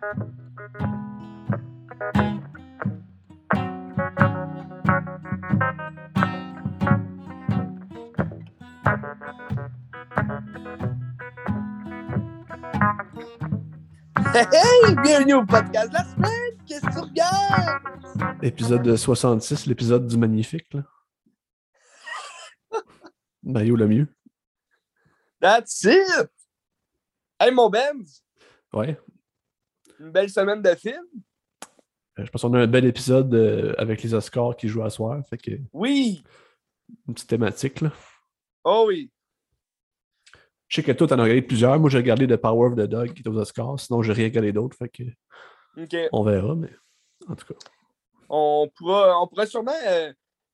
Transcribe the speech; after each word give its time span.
Hey, 0.00 0.06
bienvenue 15.02 15.34
au 15.34 15.44
podcast 15.44 15.88
de 15.88 15.94
la 15.94 16.04
semaine. 16.04 16.30
Qu'est-ce 16.64 16.86
que 16.86 16.92
tu 16.92 16.98
regardes? 17.00 18.38
Épisode 18.40 18.94
66, 18.96 19.66
l'épisode 19.66 20.06
du 20.06 20.16
magnifique. 20.16 20.72
Là. 20.74 20.84
Mario 23.42 23.74
le 23.74 23.88
mieux. 23.88 24.06
That's 25.40 25.82
it! 25.82 26.30
Hey, 27.40 27.50
mon 27.50 27.68
Benz, 27.68 28.22
Ouais. 28.72 28.96
Une 29.98 30.10
belle 30.10 30.30
semaine 30.30 30.62
de 30.62 30.74
film. 30.74 31.04
Euh, 32.18 32.24
Je 32.24 32.30
pense 32.30 32.42
qu'on 32.42 32.54
a 32.54 32.60
un 32.60 32.66
bel 32.66 32.84
épisode 32.84 33.32
euh, 33.34 33.74
avec 33.78 34.02
les 34.02 34.14
Oscars 34.14 34.56
qui 34.56 34.68
jouent 34.68 34.82
à 34.84 34.90
soir. 34.90 35.22
Fait 35.28 35.38
que 35.38 35.52
Oui! 35.72 36.22
une 37.06 37.14
petite 37.14 37.28
thématique. 37.28 37.80
Là. 37.82 37.92
Oh 38.64 38.84
oui! 38.88 39.10
Je 40.68 40.76
sais 40.76 40.82
que 40.82 40.92
toi, 40.92 41.06
t'en 41.06 41.18
as 41.18 41.22
regardé 41.22 41.42
plusieurs. 41.42 41.78
Moi, 41.80 41.88
j'ai 41.90 41.98
regardé 41.98 42.26
The 42.26 42.36
Power 42.36 42.68
of 42.68 42.74
the 42.76 42.80
Dog 42.88 43.14
qui 43.14 43.22
est 43.22 43.28
aux 43.28 43.36
Oscars. 43.38 43.80
Sinon, 43.80 44.02
j'ai 44.02 44.12
rien 44.12 44.26
regardé 44.26 44.52
d'autres. 44.52 44.76
Fait 44.76 44.88
que 44.88 45.02
on 46.12 46.22
verra, 46.24 46.54
mais 46.56 46.70
en 47.28 47.34
tout 47.36 47.46
cas. 47.46 47.58
On 48.28 48.68
pourra, 48.76 49.22
on 49.22 49.26
pourra 49.28 49.46
sûrement 49.46 49.72
euh, 49.86 50.12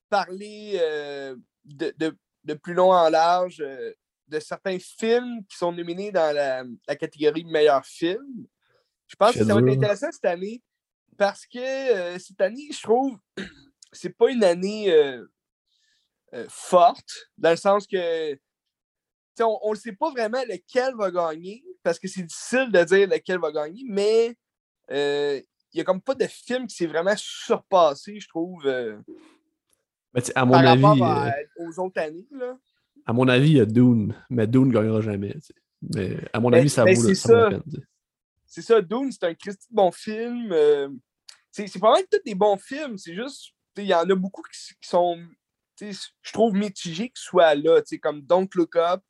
parler 0.09 0.79
euh, 0.81 1.35
de, 1.65 1.93
de- 1.99 2.17
de 2.45 2.55
plus 2.55 2.75
long 2.75 2.93
en 2.93 3.09
large 3.09 3.61
euh, 3.61 3.93
de 4.29 4.39
certains 4.39 4.79
films 4.79 5.45
qui 5.49 5.57
sont 5.57 5.73
nominés 5.73 6.13
dans 6.13 6.33
la, 6.35 6.63
la 6.87 6.97
catégorie 6.97 7.45
meilleur 7.45 7.85
film. 7.85 8.47
Je 9.07 9.17
pense 9.17 9.33
que 9.33 9.45
ça 9.45 9.55
va 9.55 9.61
être 9.61 9.77
intéressant 9.77 10.11
cette 10.13 10.25
année 10.25 10.63
parce 11.17 11.47
que 11.47 11.59
euh, 11.59 12.19
cette 12.19 12.41
année, 12.41 12.69
je 12.73 12.83
trouve, 12.83 13.19
c'est 13.93 14.17
pas 14.17 14.31
une 14.31 14.43
année 14.45 14.91
euh, 14.93 15.25
euh, 16.35 16.47
forte, 16.49 17.29
dans 17.39 17.51
le 17.51 17.57
sens 17.57 17.87
que 17.87 18.37
on 19.41 19.71
ne 19.73 19.77
sait 19.77 19.93
pas 19.93 20.11
vraiment 20.11 20.43
lequel 20.49 20.95
va 20.97 21.11
gagner 21.11 21.65
parce 21.83 21.99
que 21.99 22.07
c'est 22.07 22.23
difficile 22.23 22.71
de 22.71 22.85
dire 22.85 23.09
lequel 23.09 23.39
va 23.41 23.51
gagner, 23.53 23.83
mais 23.89 24.37
il 24.91 25.43
n'y 25.75 25.81
a 25.81 25.85
comme 25.85 26.01
pas 26.01 26.15
de 26.15 26.27
film 26.27 26.67
qui 26.69 26.77
s'est 26.77 26.87
vraiment 26.87 27.17
surpassé, 27.17 28.21
je 28.21 28.29
trouve, 28.29 28.63
Mais 28.65 30.23
à 30.37 30.45
mon 30.45 30.53
par 30.53 30.67
avis, 30.67 30.83
rapport 30.85 31.03
à- 31.11 31.33
aux 31.59 31.79
autres 31.81 32.01
années. 32.01 32.27
Là. 32.31 32.57
à 33.07 33.13
mon 33.13 33.27
avis, 33.29 33.51
il 33.51 33.57
y 33.57 33.61
a 33.61 33.67
Dune. 33.67 34.15
Mais 34.31 34.47
Dune 34.47 34.69
ne 34.69 34.73
gagnera 34.73 35.01
jamais. 35.01 35.35
Mais 35.95 36.17
à 36.33 36.39
mon 36.41 36.51
Mais- 36.51 36.59
avis, 36.59 36.71
ça 36.71 36.85
mais 36.85 36.95
vaut, 36.95 37.09
le- 37.09 37.15
ça 37.15 37.29
vaut 37.29 37.51
la 37.51 37.59
peine. 37.61 37.87
C'est 38.55 38.63
ça, 38.63 38.81
Dune, 38.81 39.11
c'est 39.11 39.25
un 39.25 39.35
Christy 39.35 39.67
bon 39.71 39.91
film. 39.91 40.53
euh, 40.53 40.89
c'est 41.51 41.81
pas 41.81 41.91
mal 41.91 42.03
tous 42.09 42.21
des 42.25 42.37
bons 42.37 42.57
films, 42.57 42.97
c'est 42.99 43.15
juste, 43.15 43.53
il 43.77 43.85
y 43.85 43.95
en 43.95 44.09
a 44.09 44.15
beaucoup 44.15 44.43
qui, 44.43 44.89
sont, 44.89 45.21
je 45.81 46.33
trouve 46.33 46.55
mitigés 46.55 47.09
qu'ils 47.09 47.17
soient 47.17 47.55
là, 47.57 47.81
comme 48.01 48.23
Don't 48.23 48.49
Look 48.55 48.77
Up. 48.77 49.01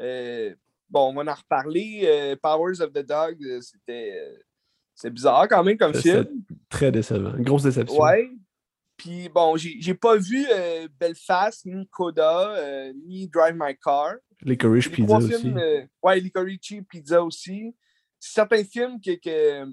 euh, 0.00 0.54
bon, 0.90 1.08
on 1.08 1.24
va 1.24 1.32
en 1.32 1.34
reparler. 1.34 2.02
euh, 2.04 2.36
Powers 2.36 2.82
of 2.82 2.92
the 2.92 2.98
Dog, 3.06 3.42
euh, 3.42 3.60
c'était 3.62 4.18
euh, 4.18 4.36
c'est 4.94 5.10
bizarre 5.10 5.48
quand 5.48 5.64
même 5.64 5.78
comme 5.78 5.94
film. 5.94 6.44
Très 6.68 6.92
décevant. 6.92 7.34
Une 7.34 7.44
grosse 7.44 7.62
déception. 7.62 7.98
Ouais. 7.98 8.28
Puis 8.98 9.30
bon, 9.30 9.56
j'ai 9.56 9.94
pas 9.94 10.16
vu 10.16 10.46
euh, 10.52 10.86
Belfast, 11.00 11.64
ni 11.64 11.88
Coda, 11.88 12.54
euh, 12.56 12.92
ni 13.06 13.26
Drive 13.26 13.54
My 13.58 13.74
Car. 13.82 14.16
Licorice 14.42 14.88
Pizza 14.88 15.16
aussi. 15.16 15.48
euh, 15.48 15.86
ouais, 16.02 16.20
Licorice 16.20 16.58
Pizza 16.88 17.22
aussi. 17.22 17.74
Certains 18.24 18.62
films 18.62 19.00
que, 19.00 19.66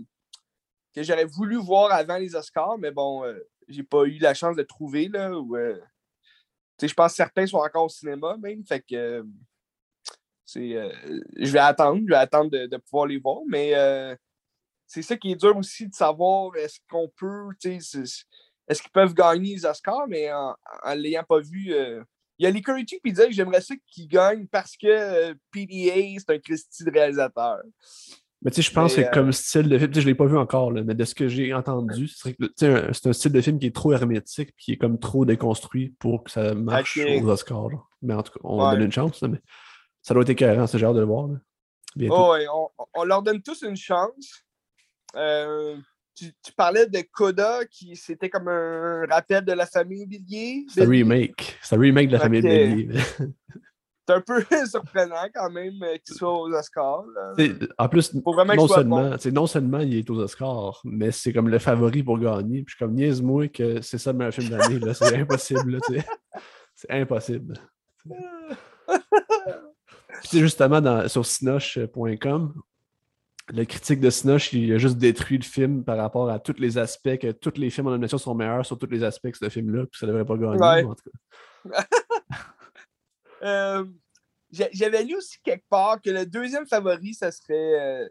j'aurais 0.98 1.26
voulu 1.26 1.58
voir 1.58 1.92
avant 1.92 2.18
les 2.18 2.36
Oscars, 2.36 2.80
mais 2.80 2.90
bon, 2.90 3.24
euh, 3.24 3.40
j'ai 3.68 3.84
pas 3.84 4.04
eu 4.06 4.18
la 4.18 4.34
chance 4.34 4.56
de 4.56 4.64
trouver. 4.64 5.08
Là, 5.08 5.30
euh, 5.30 5.80
je 6.82 6.94
pense 6.94 7.12
que 7.12 7.18
certains 7.18 7.46
sont 7.46 7.58
encore 7.58 7.86
au 7.86 7.90
cinéma 7.90 8.36
même. 8.38 8.66
Fait 8.66 8.84
euh, 8.94 9.24
c'est, 10.46 10.76
euh, 10.76 10.92
je 11.38 11.52
vais 11.52 11.60
attendre, 11.60 12.02
je 12.04 12.10
vais 12.10 12.16
attendre 12.16 12.50
de, 12.50 12.78
pouvoir 12.78 13.06
les 13.06 13.20
voir. 13.20 13.42
Mais 13.48 13.74
c'est 14.88 15.04
ça 15.04 15.16
qui 15.16 15.32
est 15.32 15.36
dur 15.36 15.56
aussi 15.56 15.88
de 15.88 15.94
savoir 15.94 16.56
est-ce 16.56 16.80
qu'on 16.90 17.08
peut, 17.16 17.50
est-ce 17.64 18.82
qu'ils 18.82 18.92
peuvent 18.92 19.14
gagner 19.14 19.54
les 19.54 19.66
Oscars, 19.66 20.08
mais 20.08 20.34
en 20.34 20.56
ne 20.88 20.96
l'ayant 20.96 21.24
pas 21.24 21.40
vu. 21.40 21.72
il 21.72 22.04
y 22.40 22.48
a 22.48 22.50
Licorice 22.50 23.00
Pizza 23.04 23.28
que 23.28 23.32
j'aimerais 23.32 23.62
ça 23.62 23.76
qu'ils 23.86 24.08
gagnent 24.08 24.48
parce 24.48 24.76
que 24.76 25.34
PDA, 25.52 26.20
c'est 26.20 26.32
un 26.32 26.40
Christy 26.40 26.84
de 26.84 26.92
réalisateur. 26.92 27.62
Mais 28.42 28.52
tu 28.52 28.62
sais, 28.64 28.70
je 28.70 28.74
pense 28.74 28.96
Mais, 28.96 29.04
que 29.04 29.10
euh, 29.10 29.12
comme 29.12 29.32
style 29.34 29.68
de 29.68 29.78
film, 29.78 29.90
tu 29.92 29.96
sais, 29.96 30.02
je 30.02 30.06
ne 30.08 30.12
l'ai 30.12 30.16
pas 30.16 30.26
vu 30.26 30.38
encore, 30.38 30.72
là, 30.72 30.82
mais 30.84 30.96
de 30.96 31.04
ce 31.04 31.14
que 31.14 31.28
j'ai 31.28 31.54
entendu, 31.54 32.08
ce 32.08 32.18
serait 32.20 32.34
que, 32.34 32.46
tu 32.46 32.52
sais, 32.56 32.68
un- 32.68 32.94
c'est 32.94 33.08
un 33.10 33.14
style 33.14 33.32
de 33.34 33.42
film 33.42 33.60
qui 33.60 33.66
est 33.68 33.76
trop 33.76 33.92
hermétique 33.92 34.54
puis 34.56 34.66
qui 34.66 34.72
est 34.74 34.78
comme 34.78 34.98
trop 34.98 35.26
déconstruit 35.26 35.94
pour 36.00 36.24
que 36.24 36.32
ça 36.32 36.54
marche 36.54 36.98
aux 36.98 37.28
Oscars. 37.30 37.70
là. 37.70 37.78
Mais 38.02 38.14
en 38.14 38.24
tout 38.24 38.32
cas, 38.34 38.40
on 38.44 38.64
Ouais. 38.66 38.72
donner 38.74 38.86
une 38.86 38.92
chance. 38.94 39.22
là, 39.22 39.28
mais 39.28 39.40
ça 40.02 40.14
doit 40.14 40.24
être 40.24 40.30
écœurant, 40.30 40.68
c'est 40.68 40.80
genre 40.80 40.94
de 40.94 41.02
le 41.02 41.06
voir. 41.06 41.28
Oh, 42.10 42.32
ouais, 42.34 42.46
on, 42.54 42.70
on 42.94 43.04
leur 43.04 43.22
donne 43.24 43.42
tous 43.42 43.62
une 43.64 43.76
chance. 43.76 44.46
Euh, 45.16 45.76
tu, 46.16 46.32
tu 46.44 46.52
parlais 46.54 46.86
de 46.86 47.00
Coda, 47.12 47.66
qui 47.66 47.96
c'était 47.96 48.30
comme 48.30 48.48
un 48.48 49.06
rappel 49.10 49.44
de 49.44 49.52
la 49.54 49.66
famille 49.66 50.06
Villiers. 50.06 50.66
c'est 50.70 50.84
un 50.84 50.90
remake. 50.90 51.58
C'est 51.62 51.76
un 51.76 51.80
remake 51.80 52.08
de 52.08 52.14
la 52.14 52.20
famille. 52.20 52.42
Bélier. 52.42 52.90
C'est 54.10 54.16
un 54.16 54.22
peu 54.22 54.44
surprenant 54.66 55.28
quand 55.32 55.52
même 55.52 55.84
euh, 55.84 55.98
qu'il 56.04 56.16
soit 56.16 56.34
aux 56.34 56.52
Oscars. 56.52 57.04
en 57.78 57.90
plus, 57.90 58.12
non 58.16 58.68
seulement, 58.68 59.10
bon. 59.12 59.32
non 59.32 59.46
seulement 59.46 59.80
il 59.80 59.98
est 59.98 60.10
aux 60.10 60.18
Oscars, 60.18 60.82
mais 60.84 61.12
c'est 61.12 61.32
comme 61.32 61.48
le 61.48 61.60
favori 61.60 62.02
pour 62.02 62.18
gagner. 62.18 62.64
Puis 62.64 62.72
je 62.72 62.76
suis 62.76 62.86
comme 62.86 62.96
niaise-moi 62.96 63.50
que 63.50 63.82
c'est 63.82 64.00
ça 64.00 64.12
le 64.12 64.18
meilleur 64.18 64.34
film 64.34 64.50
d'année. 64.50 64.80
C'est 64.94 65.16
impossible. 65.16 65.80
C'est 66.76 66.92
impossible. 66.92 67.56
Puis, 70.24 70.40
justement, 70.40 70.80
dans, 70.80 71.10
sur 71.10 71.26
Sinoche.com, 71.26 72.54
le 73.50 73.66
critique 73.66 74.00
de 74.00 74.10
Sinoche, 74.10 74.54
il 74.54 74.74
a 74.74 74.78
juste 74.78 74.98
détruit 74.98 75.38
le 75.38 75.44
film 75.44 75.84
par 75.84 75.98
rapport 75.98 76.30
à 76.30 76.40
tous 76.40 76.56
les 76.58 76.78
aspects, 76.78 77.18
que 77.18 77.32
tous 77.32 77.58
les 77.58 77.70
films 77.70 77.88
en 77.88 77.92
nomination 77.92 78.18
sont 78.18 78.34
meilleurs 78.34 78.66
sur 78.66 78.80
tous 78.80 78.90
les 78.90 79.04
aspects 79.04 79.30
que 79.30 79.38
ce 79.38 79.50
film-là, 79.50 79.86
puis 79.92 80.00
ça 80.00 80.08
devrait 80.08 80.24
pas 80.24 80.38
gagner. 80.38 80.58
Ouais. 80.58 80.84
en 80.86 80.96
tout 80.96 81.04
cas. 81.04 81.86
Euh, 83.44 83.86
j'a- 84.52 84.70
J'avais 84.72 85.04
lu 85.04 85.16
aussi 85.16 85.40
quelque 85.42 85.66
part 85.70 86.02
que 86.02 86.10
le 86.10 86.26
deuxième 86.26 86.66
favori, 86.68 87.14
ça 87.14 87.32
serait. 87.32 87.80
euh, 88.04 88.10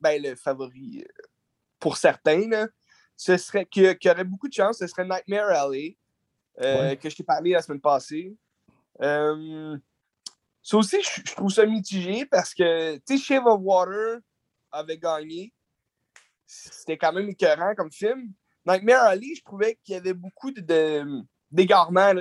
ben, 0.00 0.22
le 0.22 0.34
favori 0.34 1.04
euh, 1.04 1.22
pour 1.78 1.96
certains, 1.96 2.48
là, 2.48 2.68
ce 3.16 3.36
serait 3.36 3.66
qui, 3.66 3.94
qui 3.98 4.08
aurait 4.10 4.24
beaucoup 4.24 4.48
de 4.48 4.52
chance, 4.54 4.78
ce 4.78 4.86
serait 4.86 5.04
Nightmare 5.04 5.48
Alley, 5.50 5.96
Ouais. 6.58 6.98
que 7.00 7.08
je 7.10 7.16
t'ai 7.16 7.22
parlé 7.22 7.52
la 7.52 7.62
semaine 7.62 7.80
passée. 7.80 8.34
Ça 10.62 10.76
aussi, 10.76 11.02
je, 11.02 11.22
je 11.26 11.34
trouve 11.34 11.50
ça 11.50 11.64
mitigé 11.64 12.26
parce 12.26 12.54
que, 12.54 12.96
tu 12.98 13.16
sais, 13.16 13.18
Shave 13.18 13.46
of 13.46 13.60
Water 13.62 14.18
avait 14.70 14.98
gagné. 14.98 15.52
C'était 16.46 16.98
quand 16.98 17.12
même 17.12 17.28
écœurant 17.28 17.74
comme 17.74 17.90
film. 17.90 18.32
Nightmare 18.66 19.04
Alley, 19.04 19.34
je 19.36 19.42
trouvais 19.42 19.78
qu'il 19.82 19.94
y 19.94 19.96
avait 19.96 20.12
beaucoup 20.12 20.50
de- 20.50 21.22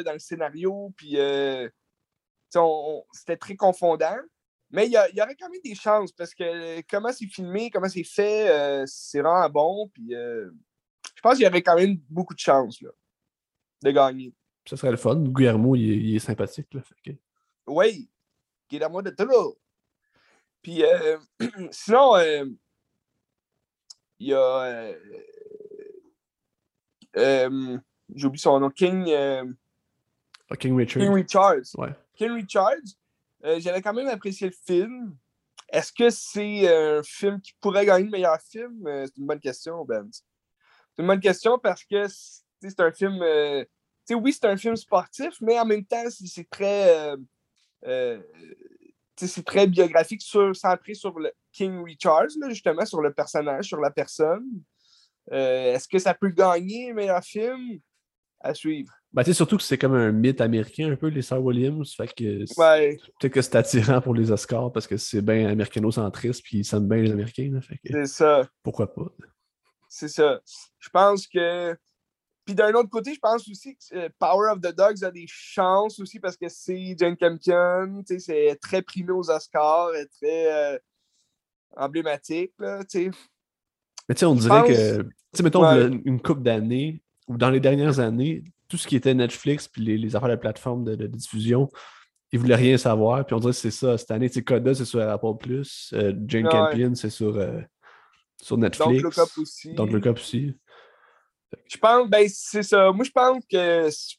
dans 0.03 0.13
le 0.13 0.19
scénario, 0.19 0.93
puis 0.95 1.17
euh, 1.19 1.67
tu 1.67 1.73
sais, 1.73 1.73
on- 1.73 1.73
on- 1.73 2.38
c'était 3.13 3.37
très 3.37 3.55
confondant. 3.55 4.17
Mais 4.71 4.85
il 4.85 4.89
y, 4.91 5.15
y 5.17 5.21
aurait 5.21 5.35
quand 5.35 5.49
même 5.49 5.61
des 5.63 5.73
chances 5.73 6.11
parce 6.11 6.35
que 6.35 6.43
euh, 6.43 6.81
comment 6.87 7.11
c'est 7.11 7.25
filmé, 7.25 7.71
comment 7.71 7.89
c'est 7.89 8.03
fait, 8.03 8.49
euh, 8.49 8.83
c'est 8.85 9.19
vraiment 9.21 9.49
bon. 9.49 9.89
Puis 9.93 10.13
euh, 10.13 10.49
je 11.15 11.21
pense 11.21 11.35
qu'il 11.37 11.45
y 11.45 11.47
aurait 11.49 11.63
quand 11.63 11.75
même 11.75 11.97
beaucoup 12.09 12.35
de 12.35 12.39
chances 12.39 12.79
là, 12.81 12.89
de 13.81 13.91
gagner. 13.91 14.31
Ça 14.67 14.77
serait 14.77 14.91
le 14.91 14.97
fun. 14.97 15.15
Guillermo, 15.15 15.75
il 15.75 15.91
est, 15.91 15.97
il 15.97 16.15
est 16.15 16.19
sympathique. 16.19 16.67
Là, 16.73 16.81
fait 16.83 17.11
que- 17.11 17.17
Oui, 17.65 18.11
Guillermo 18.69 19.01
de 19.01 19.09
Toro. 19.09 19.57
Puis 20.61 20.83
euh, 20.83 21.17
sinon, 21.71 22.17
il 24.19 24.27
y 24.27 24.33
a. 24.33 24.91
oublié 28.23 28.37
son 28.37 28.59
nom, 28.59 28.69
King, 28.69 29.11
Ah, 29.11 30.55
King 30.57 30.75
Richard. 30.77 31.01
King 31.01 31.11
Richards. 31.13 31.75
Ouais. 31.75 31.95
King 32.19 32.31
Richards, 32.31 32.97
euh, 33.45 33.61
j'avais 33.61 33.81
quand 33.81 33.93
même 33.93 34.09
apprécié 34.09 34.47
le 34.47 34.55
film. 34.67 35.15
Est-ce 35.69 35.93
que 35.93 36.09
c'est 36.09 36.67
un 36.67 37.01
film 37.01 37.39
qui 37.39 37.53
pourrait 37.61 37.85
gagner 37.85 38.03
le 38.03 38.11
meilleur 38.11 38.37
film? 38.41 38.85
Euh, 38.85 39.05
c'est 39.05 39.17
une 39.17 39.25
bonne 39.25 39.39
question, 39.39 39.85
Ben. 39.85 40.05
C'est 40.11 41.01
une 41.01 41.07
bonne 41.07 41.21
question 41.21 41.57
parce 41.57 41.85
que 41.85 42.07
c'est 42.07 42.79
un 42.79 42.91
film. 42.91 43.21
euh, 43.21 43.63
oui, 44.11 44.33
c'est 44.33 44.45
un 44.47 44.57
film 44.57 44.75
sportif, 44.75 45.35
mais 45.39 45.57
en 45.57 45.65
même 45.65 45.85
temps, 45.85 46.03
c'est- 46.09 46.49
très. 46.49 46.97
euh, 46.97 47.17
euh, 47.85 48.21
c'est 49.15 49.45
très 49.45 49.67
biographique, 49.67 50.21
sur, 50.21 50.53
centré 50.55 50.93
sur 50.93 51.17
le 51.19 51.31
King 51.53 51.83
Richards, 51.85 52.29
justement, 52.49 52.85
sur 52.85 53.01
le 53.01 53.13
personnage, 53.13 53.65
sur 53.65 53.79
la 53.79 53.91
personne. 53.91 54.45
Euh, 55.31 55.73
Est-ce 55.73 55.87
que 55.87 55.99
ça 55.99 56.13
peut 56.13 56.29
gagner 56.29 56.89
le 56.89 56.95
meilleur 56.95 57.23
film? 57.23 57.79
À 58.41 58.53
suivre. 58.53 58.93
Ben, 59.11 59.23
tu 59.23 59.31
sais, 59.31 59.33
surtout 59.33 59.57
que 59.57 59.63
c'est 59.63 59.77
comme 59.79 59.95
un 59.95 60.11
mythe 60.11 60.39
américain, 60.39 60.91
un 60.91 60.95
peu, 60.95 61.07
les 61.07 61.23
Sœurs 61.23 61.41
Williams. 61.43 61.95
Fait 61.95 62.07
que 62.07 62.45
c'est- 62.45 62.59
Ouais, 62.59 62.97
peut-être 63.19 63.33
que 63.33 63.41
c'est 63.41 63.55
attirant 63.55 64.01
pour 64.01 64.13
les 64.13 64.31
Oscars 64.31 64.71
parce 64.71 64.85
que 64.85 64.97
c'est 64.97 65.21
bien 65.23 65.47
américano-centriste 65.49 66.43
puis 66.43 66.59
ils 66.59 66.75
aiment 66.75 66.87
bien 66.87 66.99
les 67.01 67.11
Américains. 67.11 67.49
là. 67.51 67.61
fait 67.61 67.77
que 67.77 67.89
c'est 67.91 68.05
ça. 68.05 68.47
pourquoi 68.61 68.93
pas? 68.93 69.11
C'est 69.87 70.09
ça. 70.09 70.39
Je 70.77 70.89
pense 70.89 71.25
que. 71.27 71.75
Puis 72.45 72.53
d'un 72.55 72.71
autre 72.73 72.89
côté, 72.89 73.13
je 73.13 73.19
pense 73.19 73.47
aussi 73.49 73.75
que 73.75 73.95
euh, 73.95 74.09
Power 74.19 74.51
of 74.51 74.59
the 74.61 74.75
Dogs 74.75 75.03
a 75.03 75.11
des 75.11 75.25
chances 75.27 75.99
aussi 75.99 76.19
parce 76.19 76.35
que 76.37 76.47
c'est 76.49 76.95
Jane 76.97 77.15
Campion, 77.17 78.03
tu 78.07 78.19
sais, 78.19 78.19
c'est 78.19 78.55
très 78.55 78.81
primé 78.81 79.11
aux 79.11 79.29
Oscars, 79.29 79.93
et 79.95 80.07
très 80.07 80.73
euh, 80.75 80.77
emblématique, 81.77 82.53
là, 82.59 82.83
tu 82.85 83.05
sais. 83.05 83.11
Mais 84.07 84.15
tu 84.15 84.19
sais, 84.19 84.25
on 84.25 84.35
Je 84.35 84.41
dirait 84.41 84.59
pense- 84.61 84.67
que, 84.69 85.01
tu 85.03 85.09
sais, 85.33 85.43
mettons, 85.43 85.61
Ouais. 85.63 86.01
une 86.05 86.19
couple 86.21 86.41
d'années, 86.41 87.01
ou 87.27 87.37
dans 87.37 87.51
les 87.51 87.59
dernières 87.59 87.99
années, 87.99 88.43
tout 88.69 88.77
ce 88.77 88.87
qui 88.87 88.95
était 88.95 89.13
Netflix 89.13 89.67
puis 89.67 89.81
les, 89.83 89.97
les 89.97 90.15
affaires 90.15 90.29
de 90.29 90.35
plateforme 90.35 90.83
de, 90.85 90.95
de 90.95 91.07
diffusion, 91.07 91.69
ils 92.31 92.39
voulaient 92.39 92.55
rien 92.55 92.77
savoir. 92.77 93.25
Puis 93.25 93.33
on 93.35 93.39
dirait 93.39 93.51
que 93.53 93.57
c'est 93.57 93.71
ça. 93.71 93.97
Cette 93.97 94.11
année, 94.11 94.29
Coda, 94.29 94.73
c'est 94.75 94.85
sur 94.85 95.01
Apple 95.01 95.35
Plus. 95.39 95.91
euh, 95.93 96.13
Jane 96.27 96.45
Ouais. 96.45 96.51
Campion, 96.51 96.93
c'est 96.95 97.09
sur, 97.09 97.35
euh, 97.37 97.59
sur 98.41 98.57
Netflix. 98.57 99.01
Donc, 99.01 99.03
Look 99.03 99.17
Up 99.17 99.29
aussi. 99.37 99.73
Donc, 99.73 100.05
aussi. 100.17 100.53
Je 101.67 101.77
pense, 101.77 102.07
ben, 102.07 102.27
c'est 102.31 102.63
ça. 102.63 102.91
Moi, 102.91 103.03
je 103.03 103.11
pense 103.11 103.43
que 103.51 103.89
c'est 103.89 104.17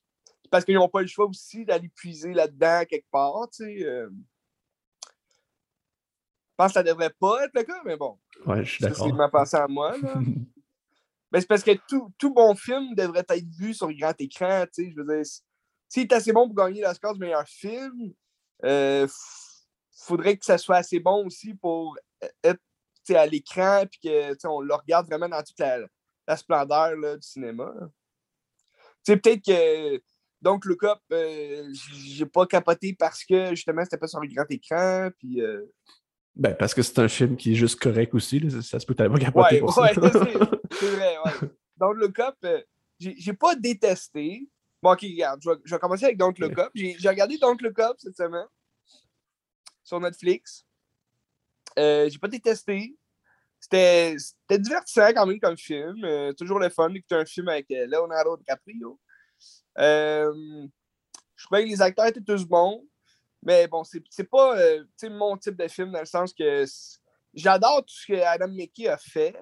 parce 0.51 0.65
qu'ils 0.65 0.75
n'ont 0.75 0.89
pas 0.89 1.01
le 1.03 1.07
choix 1.07 1.27
aussi 1.27 1.65
d'aller 1.65 1.89
puiser 1.89 2.33
là-dedans 2.35 2.83
quelque 2.89 3.07
part, 3.13 3.49
tu 3.55 3.65
sais. 3.65 3.87
euh. 3.87 4.09
Je 5.05 6.65
pense 6.65 6.67
que 6.69 6.73
ça 6.75 6.83
devrait 6.83 7.15
pas 7.19 7.45
être 7.45 7.53
le 7.55 7.63
cas, 7.63 7.81
mais 7.87 7.97
bon. 7.97 8.19
Ouais, 8.45 8.65
je 8.65 8.71
suis 8.73 8.83
d'accord. 8.83 9.07
c'est 9.07 9.13
ma 9.13 9.29
pensée 9.29 9.57
à 9.57 9.67
moi, 9.69 9.97
là. 9.97 10.15
Ben, 11.31 11.41
c'est 11.41 11.47
parce 11.47 11.63
que 11.63 11.73
tout, 11.89 12.13
tout 12.19 12.33
bon 12.33 12.55
film 12.55 12.95
devrait 12.95 13.25
être 13.29 13.49
vu 13.57 13.73
sur 13.73 13.89
le 13.89 13.95
grand 13.95 14.15
écran. 14.19 14.65
Je 14.77 14.95
veux 14.97 15.05
dire, 15.05 15.25
s'il 15.89 16.03
est 16.03 16.13
assez 16.13 16.33
bon 16.33 16.47
pour 16.47 16.57
gagner 16.57 16.83
l'Oscar 16.83 17.15
du 17.15 17.21
meilleur 17.21 17.47
film, 17.47 18.13
euh, 18.65 19.07
f- 19.07 19.65
faudrait 19.93 20.37
que 20.37 20.45
ça 20.45 20.59
soit 20.59 20.77
assez 20.77 20.99
bon 20.99 21.27
aussi 21.27 21.55
pour 21.55 21.97
euh, 22.25 22.29
être 22.43 22.61
à 23.11 23.27
l'écran 23.27 23.85
puis 23.91 24.01
que 24.05 24.47
on 24.47 24.61
le 24.61 24.75
regarde 24.75 25.07
vraiment 25.07 25.29
dans 25.29 25.43
toute 25.43 25.59
la, 25.59 26.37
splendeur 26.37 26.97
là, 26.97 27.17
du 27.17 27.27
cinéma. 27.27 27.73
peut-être 29.05 29.45
que 29.45 30.01
donc 30.41 30.65
Look 30.65 30.85
Up, 30.85 31.01
euh, 31.13 31.69
j'ai 31.93 32.27
pas 32.27 32.47
capoté 32.47 32.95
parce 32.99 33.25
que 33.25 33.51
justement 33.51 33.85
c'était 33.85 33.99
pas 33.99 34.07
sur 34.07 34.21
le 34.21 34.29
grand 34.29 34.47
écran. 34.49 35.11
Puis, 35.19 35.41
euh, 35.43 35.67
Ben, 36.37 36.55
parce 36.55 36.75
que 36.75 36.83
c'est 36.83 36.99
un 37.01 37.09
film 37.09 37.37
qui 37.37 37.53
est 37.53 37.57
juste 37.57 37.79
correct 37.81 38.15
aussi. 38.15 38.41
là. 38.41 38.63
Ça, 38.63 38.79
se 38.81 38.87
peut 38.87 38.95
pas 38.95 39.09
capoté 39.19 39.57
Ouais, 39.57 39.61
pour 39.61 39.77
ouais, 39.79 39.95
ça. 39.95 40.11
c'est 40.13 40.21
c'est 40.73 40.91
vrai, 40.91 41.17
ouais. 41.25 41.49
Don't 41.77 41.95
Look 41.97 42.19
Up, 42.21 42.37
euh, 42.45 42.63
j'ai 42.99 43.33
pas 43.33 43.55
détesté. 43.55 44.49
Bon, 44.83 44.93
ok, 44.93 45.01
regarde, 45.03 45.41
je 45.43 45.51
vais, 45.51 45.57
je 45.65 45.75
vais 45.75 45.79
commencer 45.79 46.05
avec 46.05 46.17
Don't 46.17 46.35
Look 46.39 46.59
Up. 46.59 46.71
J'ai 46.75 47.09
regardé 47.09 47.37
Don't 47.39 47.57
Look 47.61 47.79
Up 47.79 47.97
cette 47.99 48.17
semaine 48.17 48.47
sur 49.83 50.01
Netflix. 50.01 50.65
Euh, 51.79 52.09
j'ai 52.09 52.19
pas 52.19 52.29
détesté. 52.29 52.97
C'était 53.59 54.17
c'était 54.19 54.59
divertissant 54.59 55.09
quand 55.09 55.27
même 55.27 55.41
comme 55.41 55.57
film. 55.57 56.03
Euh, 56.05 56.33
toujours 56.33 56.59
le 56.59 56.71
fun 56.71 56.89
d'écouter 56.91 57.17
un 57.17 57.27
film 57.27 57.49
avec 57.49 57.71
euh, 57.71 57.87
Leonardo 57.87 58.37
DiCaprio. 58.37 58.99
Je 59.77 61.45
trouvais 61.45 61.65
que 61.65 61.69
les 61.69 61.83
acteurs 61.83 62.07
étaient 62.07 62.21
tous 62.23 62.45
bons. 62.47 62.87
Mais 63.43 63.67
bon, 63.69 63.83
c'est 63.85 64.25
pas 64.25 64.59
euh, 64.59 64.85
mon 65.11 65.37
type 65.37 65.57
de 65.57 65.69
film 65.69 65.93
dans 65.93 66.01
le 66.01 66.07
sens 66.07 66.35
que 66.35 66.65
j'adore 67.33 67.85
tout 67.87 67.95
ce 67.95 68.07
que 68.07 68.21
Adam 68.21 68.49
McKay 68.49 68.89
a 68.89 68.99
fait 68.99 69.35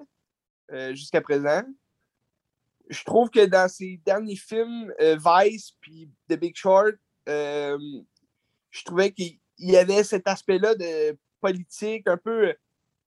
euh, 0.71 0.93
jusqu'à 0.93 1.21
présent. 1.21 1.63
Je 2.89 3.03
trouve 3.03 3.29
que 3.29 3.45
dans 3.45 3.67
ses 3.67 3.99
derniers 4.05 4.37
films, 4.37 4.91
euh, 5.01 5.17
Vice 5.17 5.73
puis 5.81 6.09
The 6.29 6.35
Big 6.35 6.55
Short, 6.55 6.95
je 7.27 8.83
trouvais 8.85 9.11
qu'il 9.11 9.37
y 9.59 9.75
avait 9.75 10.03
cet 10.03 10.27
aspect-là 10.27 10.75
de 10.75 11.17
politique, 11.41 12.07
un 12.07 12.17
peu 12.17 12.55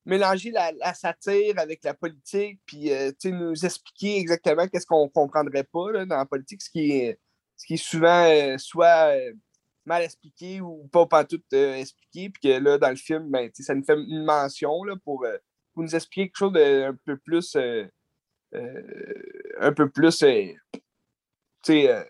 mélanger 0.05 0.51
la, 0.51 0.95
satire 0.95 1.59
avec 1.59 1.83
la 1.85 1.95
politique, 1.95 2.61
puis 2.67 2.91
nous 3.25 3.65
expliquer 3.65 4.19
exactement 4.19 4.69
qu'est-ce 4.69 4.87
qu'on 4.87 5.09
comprendrait 5.09 5.65
pas 5.65 5.91
là, 5.91 6.05
dans 6.05 6.19
la 6.19 6.27
politique, 6.27 6.63
ce 6.63 6.71
qui 6.71 6.93
est, 6.93 7.19
ce 7.57 7.67
qui 7.67 7.75
est 7.75 7.77
souvent 7.77 8.59
soit 8.59 9.17
mal 9.85 10.03
expliqué 10.03 10.61
ou 10.61 10.89
pas 10.93 11.07
pas 11.07 11.25
tout 11.25 11.43
euh, 11.55 11.75
expliqué, 11.75 12.31
puis 12.31 12.41
que 12.43 12.59
là, 12.59 12.79
dans 12.79 12.91
le 12.91 12.97
film, 12.97 13.31
ben, 13.31 13.51
ça 13.55 13.75
nous 13.75 13.85
fait 13.85 13.95
une 13.99 14.25
mention 14.25 14.85
là, 14.85 14.95
pour, 15.05 15.25
euh, 15.25 15.37
pour 15.73 15.83
nous 15.83 15.95
expliquer 15.95 16.29
quelque 16.29 16.37
chose 16.39 16.53
d'un 16.53 16.97
peu 17.05 17.17
plus 17.17 17.57
euh, 17.57 17.87
un 19.61 19.73
peu 19.73 19.89
plus 19.91 20.23
euh, 20.23 20.53
tu 21.65 21.73
sais, 21.73 22.07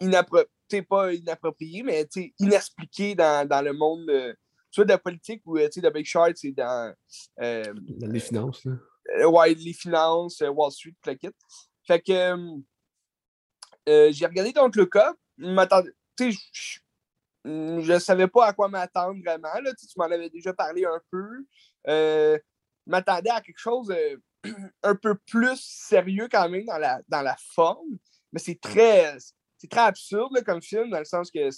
inappro- 0.00 0.46
tu 0.68 0.76
sais, 0.76 0.82
pas 0.82 1.12
inapproprié, 1.12 1.82
mais 1.82 2.04
tu 2.06 2.22
sais, 2.22 2.34
inexpliqué 2.38 3.14
dans, 3.14 3.46
dans 3.48 3.62
le 3.62 3.72
monde 3.72 4.10
soit 4.70 4.84
de 4.84 4.90
la 4.90 4.98
politique 4.98 5.42
ou 5.46 5.58
tu 5.58 5.70
sais, 5.70 5.80
de 5.80 5.90
Big 5.90 6.06
Short, 6.06 6.32
c'est 6.34 6.52
dans 6.52 6.94
Dans 7.38 8.08
les 8.10 8.20
finances. 8.20 8.64
là. 8.64 9.28
ouais, 9.28 9.54
les 9.54 9.72
finances, 9.74 10.40
Wall 10.40 10.72
Street, 10.72 10.94
kit. 11.20 11.30
Fait 11.86 12.00
que 12.00 12.36
j'ai 13.86 14.26
regardé 14.26 14.52
donc 14.52 14.76
le 14.76 14.86
cas. 14.86 15.14
Tu 16.16 16.32
sais, 16.32 16.38
je- 16.52 16.78
je 17.44 17.80
je 17.80 17.98
savais 17.98 18.28
pas 18.28 18.46
à 18.46 18.52
quoi 18.52 18.68
m'attendre 18.68 19.20
vraiment. 19.24 19.52
Là. 19.62 19.72
Tu 19.74 19.86
m'en 19.96 20.04
avais 20.04 20.30
déjà 20.30 20.52
parlé 20.52 20.84
un 20.84 21.00
peu. 21.10 21.44
Euh, 21.88 22.38
je 22.86 22.90
m'attendais 22.90 23.30
à 23.30 23.40
quelque 23.40 23.58
chose 23.58 23.90
euh, 23.90 24.16
un 24.82 24.94
peu 24.94 25.16
plus 25.26 25.58
sérieux 25.60 26.28
quand 26.30 26.48
même 26.48 26.64
dans 26.66 26.78
la, 26.78 27.00
dans 27.08 27.22
la 27.22 27.36
forme. 27.54 27.98
Mais 28.32 28.38
c'est 28.38 28.60
très, 28.60 29.16
c'est 29.58 29.68
très 29.68 29.80
absurde 29.80 30.32
là, 30.34 30.42
comme 30.42 30.62
film, 30.62 30.90
dans 30.90 30.98
le 31.00 31.04
sens 31.04 31.30
que 31.30 31.48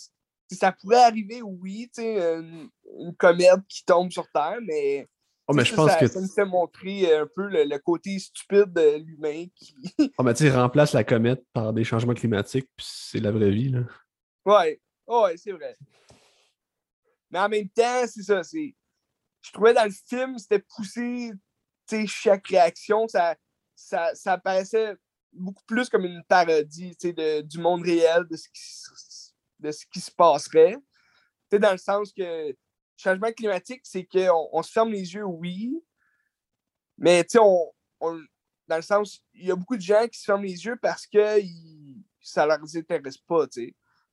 ça 0.53 0.73
pourrait 0.73 1.03
arriver, 1.05 1.43
oui, 1.43 1.91
une, 1.99 2.69
une 3.01 3.15
comète 3.17 3.61
qui 3.69 3.85
tombe 3.85 4.11
sur 4.11 4.27
Terre, 4.33 4.59
mais 4.63 5.07
Oh, 5.47 5.53
mais 5.53 5.63
je 5.67 5.75
pense 5.75 5.91
ça, 5.91 5.99
que. 5.99 6.07
ça 6.07 6.23
nous 6.23 6.33
fait 6.33 6.47
montrer 6.47 7.15
un 7.15 7.27
peu 7.27 7.47
le, 7.49 7.65
le 7.65 7.79
côté 7.79 8.19
stupide 8.19 8.73
de 8.73 8.97
l'humain 8.97 9.45
qui. 9.55 9.77
Oh, 10.17 10.23
mais 10.23 10.33
tu 10.33 10.49
remplace 10.51 10.95
la 10.95 11.05
comète 11.05 11.45
par 11.53 11.75
des 11.75 11.85
changements 11.85 12.15
climatiques, 12.15 12.67
puis 12.75 12.87
c'est 12.89 13.21
la 13.21 13.31
vraie 13.31 13.51
vie. 13.51 13.69
Là. 13.69 13.81
Ouais, 14.45 14.81
ouais, 15.07 15.37
c'est 15.37 15.53
vrai. 15.53 15.77
Mais 17.31 17.39
en 17.41 17.49
même 17.49 17.69
temps, 17.69 18.07
c'est 18.07 18.23
ça. 18.23 18.43
c'est 18.43 18.75
Je 19.43 19.53
trouvais 19.53 19.75
dans 19.75 19.85
le 19.85 19.91
film, 19.91 20.39
c'était 20.39 20.61
poussé, 20.61 21.33
chaque 22.07 22.47
réaction, 22.49 23.07
ça, 23.09 23.37
ça, 23.75 24.15
ça 24.15 24.39
paraissait 24.39 24.97
beaucoup 25.33 25.65
plus 25.67 25.89
comme 25.89 26.05
une 26.05 26.23
parodie, 26.25 26.97
de- 27.03 27.43
du 27.43 27.59
monde 27.59 27.83
réel, 27.83 28.25
de 28.31 28.37
ce 28.37 28.49
qui, 28.49 28.63
de 29.59 29.71
ce 29.71 29.85
qui 29.87 30.01
se 30.01 30.11
passerait. 30.11 30.77
Tu 30.77 31.57
sais, 31.57 31.59
dans 31.59 31.73
le 31.73 31.79
sens 31.79 32.13
que 32.13 32.57
changement 32.97 33.33
climatique, 33.33 33.83
c'est 33.85 34.05
qu'on 34.05 34.49
on 34.53 34.63
se 34.63 34.71
ferme 34.73 34.93
les 34.93 35.15
yeux, 35.15 35.25
oui, 35.25 35.75
mais 36.97 37.27
on, 37.39 37.73
on- 38.01 38.25
dans 38.67 38.77
le 38.77 38.83
sens, 38.83 39.23
il 39.35 39.47
y 39.47 39.51
a 39.51 39.57
beaucoup 39.57 39.77
de 39.77 39.83
gens 39.83 40.07
qui 40.09 40.19
se 40.19 40.25
ferment 40.25 40.43
les 40.45 40.65
yeux 40.65 40.77
parce 40.81 41.07
que 41.07 41.41
ils- 41.41 42.03
ça 42.21 42.47
leur 42.47 42.59
intéresse 42.61 43.19
pas. 43.19 43.47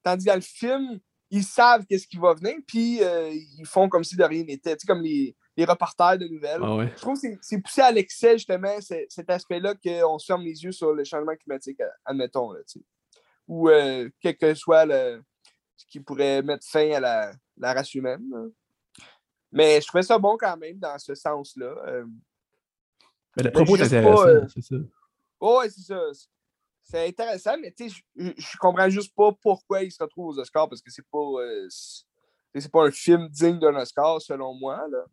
Tandis 0.03 0.25
que 0.25 0.29
dans 0.31 0.35
le 0.35 0.41
film, 0.41 0.99
ils 1.29 1.43
savent 1.43 1.85
qu'est-ce 1.85 2.07
qui 2.07 2.17
va 2.17 2.33
venir, 2.33 2.55
puis 2.67 3.01
euh, 3.03 3.29
ils 3.31 3.65
font 3.65 3.87
comme 3.87 4.03
si 4.03 4.15
de 4.15 4.23
rien 4.23 4.43
n'était, 4.43 4.75
tu 4.75 4.81
sais, 4.81 4.87
comme 4.87 5.01
les, 5.01 5.35
les 5.55 5.65
reporters 5.65 6.17
de 6.17 6.27
nouvelles. 6.27 6.59
Ah 6.63 6.75
ouais. 6.75 6.91
Je 6.95 7.01
trouve 7.01 7.19
que 7.21 7.27
c'est- 7.41 7.59
poussé 7.61 7.81
à 7.81 7.91
l'excès, 7.91 8.33
justement, 8.33 8.75
cet 8.81 9.29
aspect-là 9.29 9.75
qu'on 9.75 10.19
se 10.19 10.25
ferme 10.25 10.41
les 10.43 10.63
yeux 10.63 10.71
sur 10.71 10.93
le 10.93 11.03
changement 11.03 11.35
climatique, 11.35 11.79
euh, 11.81 11.87
admettons, 12.05 12.51
là, 12.51 12.59
tu 12.67 12.79
sais. 12.79 12.85
Ou 13.47 13.69
euh, 13.69 14.09
quel 14.19 14.37
que 14.37 14.53
soit 14.53 14.85
le, 14.85 15.21
ce 15.77 15.85
qui 15.85 15.99
pourrait 15.99 16.41
mettre 16.41 16.65
fin 16.67 16.91
à 16.91 16.99
la, 16.99 17.31
la 17.57 17.73
race 17.73 17.93
humaine. 17.93 18.23
là. 18.31 18.45
Mais 19.53 19.81
je 19.81 19.87
trouvais 19.87 20.03
ça 20.03 20.17
bon 20.17 20.37
quand 20.37 20.55
même 20.57 20.79
dans 20.79 20.97
ce 20.97 21.13
sens-là. 21.15 21.75
euh. 21.87 22.05
Mais 23.37 23.43
le 23.43 23.51
propos 23.51 23.75
est 23.77 23.79
intéressant, 23.97 24.47
c'est 24.53 24.61
ça. 24.61 24.75
Ouais, 25.41 25.69
c'est 25.69 25.81
ça. 25.81 26.01
C'est 26.83 27.07
intéressant, 27.07 27.57
mais 27.61 27.71
tu 27.71 27.89
sais, 27.89 27.95
je- 28.15 28.57
comprends 28.59 28.89
juste 28.89 29.13
pas 29.15 29.31
pourquoi 29.41 29.83
il 29.83 29.91
se 29.91 30.01
retrouve 30.03 30.27
aux 30.35 30.39
Oscars 30.39 30.67
parce 30.67 30.81
que 30.81 30.91
c'est 30.91 31.05
pas. 31.11 31.17
euh, 31.19 31.67
c'est 32.55 32.71
pas 32.71 32.83
un 32.85 32.91
film 32.91 33.29
digne 33.29 33.59
d'un 33.59 33.75
Oscar, 33.75 34.21
selon 34.21 34.53
moi. 34.55 34.85
Là. 34.89 35.05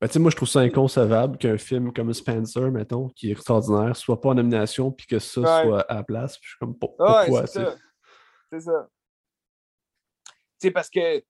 Ben, 0.00 0.08
tu 0.08 0.14
sais, 0.14 0.18
moi, 0.18 0.30
je 0.30 0.36
trouve 0.36 0.48
ça 0.48 0.60
inconcevable 0.60 1.38
qu'un 1.38 1.56
film 1.56 1.92
comme 1.92 2.12
Spencer, 2.12 2.70
mettons, 2.70 3.08
qui 3.10 3.28
est 3.28 3.32
extraordinaire, 3.32 3.96
soit 3.96 4.20
pas 4.20 4.30
en 4.30 4.34
nomination, 4.34 4.90
puis 4.90 5.06
que 5.06 5.18
ça 5.18 5.40
Ouais. 5.40 5.62
soit 5.64 5.80
à 5.82 5.94
la 5.94 6.02
place. 6.02 6.36
Puis 6.38 6.44
je 6.44 6.48
suis 6.50 6.58
comme, 6.58 6.76
pour- 6.78 6.98
Ouais, 7.00 7.06
pourquoi? 7.26 7.46
c'est 7.46 7.64
ça. 7.64 7.76
C'est 8.52 8.60
ça. 8.60 8.88
Tu 10.26 10.32
sais, 10.68 10.70
parce 10.70 10.90
que 10.90 11.22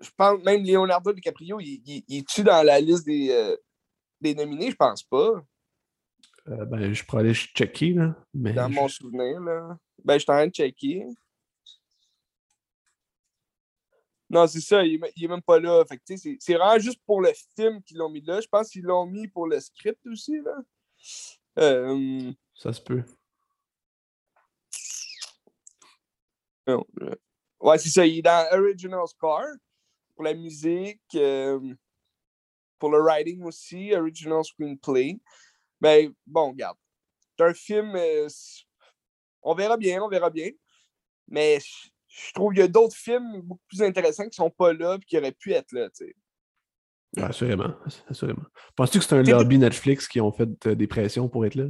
je 0.00 0.10
pense 0.16 0.42
même 0.42 0.62
Leonardo 0.64 1.12
DiCaprio, 1.12 1.60
il, 1.60 1.80
il, 1.86 2.04
il 2.08 2.18
est-tu 2.18 2.42
dans 2.42 2.62
la 2.64 2.80
liste 2.80 3.06
des, 3.06 3.30
euh, 3.30 3.56
des 4.20 4.34
nominés? 4.34 4.70
Je 4.70 4.76
pense 4.76 5.02
pas, 5.02 5.42
Euh, 6.50 6.64
ben, 6.64 6.92
je 6.92 7.04
pourrais 7.04 7.20
aller 7.22 7.34
checker, 7.34 7.92
là. 7.92 8.14
Mais 8.34 8.52
dans 8.52 8.68
je- 8.68 8.74
mon 8.74 8.88
souvenir. 8.88 9.40
Là. 9.40 9.78
Ben, 10.04 10.14
je 10.14 10.18
suis 10.20 10.30
en 10.30 10.34
train 10.34 10.46
de 10.46 10.52
checker. 10.52 11.04
Non, 14.28 14.46
c'est 14.46 14.60
ça, 14.60 14.84
il 14.84 14.92
est, 14.94 14.96
m- 14.96 15.12
il 15.16 15.24
est 15.24 15.28
même 15.28 15.42
pas 15.42 15.58
là. 15.58 15.84
Fait 15.88 15.96
que, 15.96 16.02
tu 16.06 16.16
sais, 16.16 16.22
c'est, 16.22 16.36
c'est 16.40 16.54
vraiment 16.54 16.78
juste 16.78 17.00
pour 17.04 17.20
le 17.20 17.30
film 17.56 17.82
qu'ils 17.82 17.96
l'ont 17.96 18.08
mis 18.10 18.20
là. 18.20 18.40
Je 18.40 18.46
pense 18.48 18.68
qu'ils 18.70 18.82
l'ont 18.84 19.06
mis 19.06 19.26
pour 19.28 19.46
le 19.48 19.58
script 19.60 20.04
aussi. 20.06 20.40
Là. 20.40 20.56
Euh, 21.58 22.32
ça 22.54 22.72
se 22.72 22.80
peut. 22.80 23.02
Non, 26.66 26.84
euh, 27.02 27.14
Ouais, 27.60 27.76
c'est 27.78 27.88
ça. 27.90 28.06
Il 28.06 28.18
est 28.18 28.22
dans 28.22 28.46
Original 28.52 29.06
Score 29.06 29.44
pour 30.14 30.24
la 30.24 30.32
musique, 30.34 31.00
euh, 31.16 31.60
pour 32.78 32.90
le 32.90 32.98
writing 33.02 33.42
aussi, 33.42 33.92
Original 33.94 34.42
Screenplay. 34.44 35.18
Ben, 35.80 36.12
bon, 36.26 36.50
regarde. 36.50 36.76
C'est 37.38 37.44
un 37.44 37.54
film. 37.54 37.94
euh, 37.96 38.28
on 39.42 39.54
verra 39.54 39.76
bien, 39.76 40.02
on 40.02 40.08
verra 40.08 40.30
bien. 40.30 40.50
Mais 41.28 41.58
je- 41.60 42.32
trouve 42.34 42.52
qu'il 42.52 42.60
y 42.60 42.64
a 42.64 42.68
d'autres 42.68 42.96
films 42.96 43.40
beaucoup 43.42 43.62
plus 43.68 43.82
intéressants 43.82 44.28
qui 44.28 44.34
sont 44.36 44.50
pas 44.50 44.72
là 44.72 44.96
et 44.96 45.04
qui 45.04 45.16
auraient 45.16 45.32
pu 45.32 45.52
être 45.52 45.72
là, 45.72 45.88
tu 45.90 46.04
sais. 46.06 46.14
Ouais, 47.16 47.22
assurément. 47.24 47.74
assurément. 48.08 48.42
Penses-tu 48.76 48.98
que 48.98 49.04
c'est 49.04 49.14
un 49.16 49.22
lobby 49.22 49.58
Netflix 49.58 50.06
qui 50.06 50.20
ont 50.20 50.30
fait 50.32 50.48
euh, 50.66 50.74
des 50.74 50.86
pressions 50.86 51.28
pour 51.28 51.44
être 51.46 51.54
là? 51.56 51.64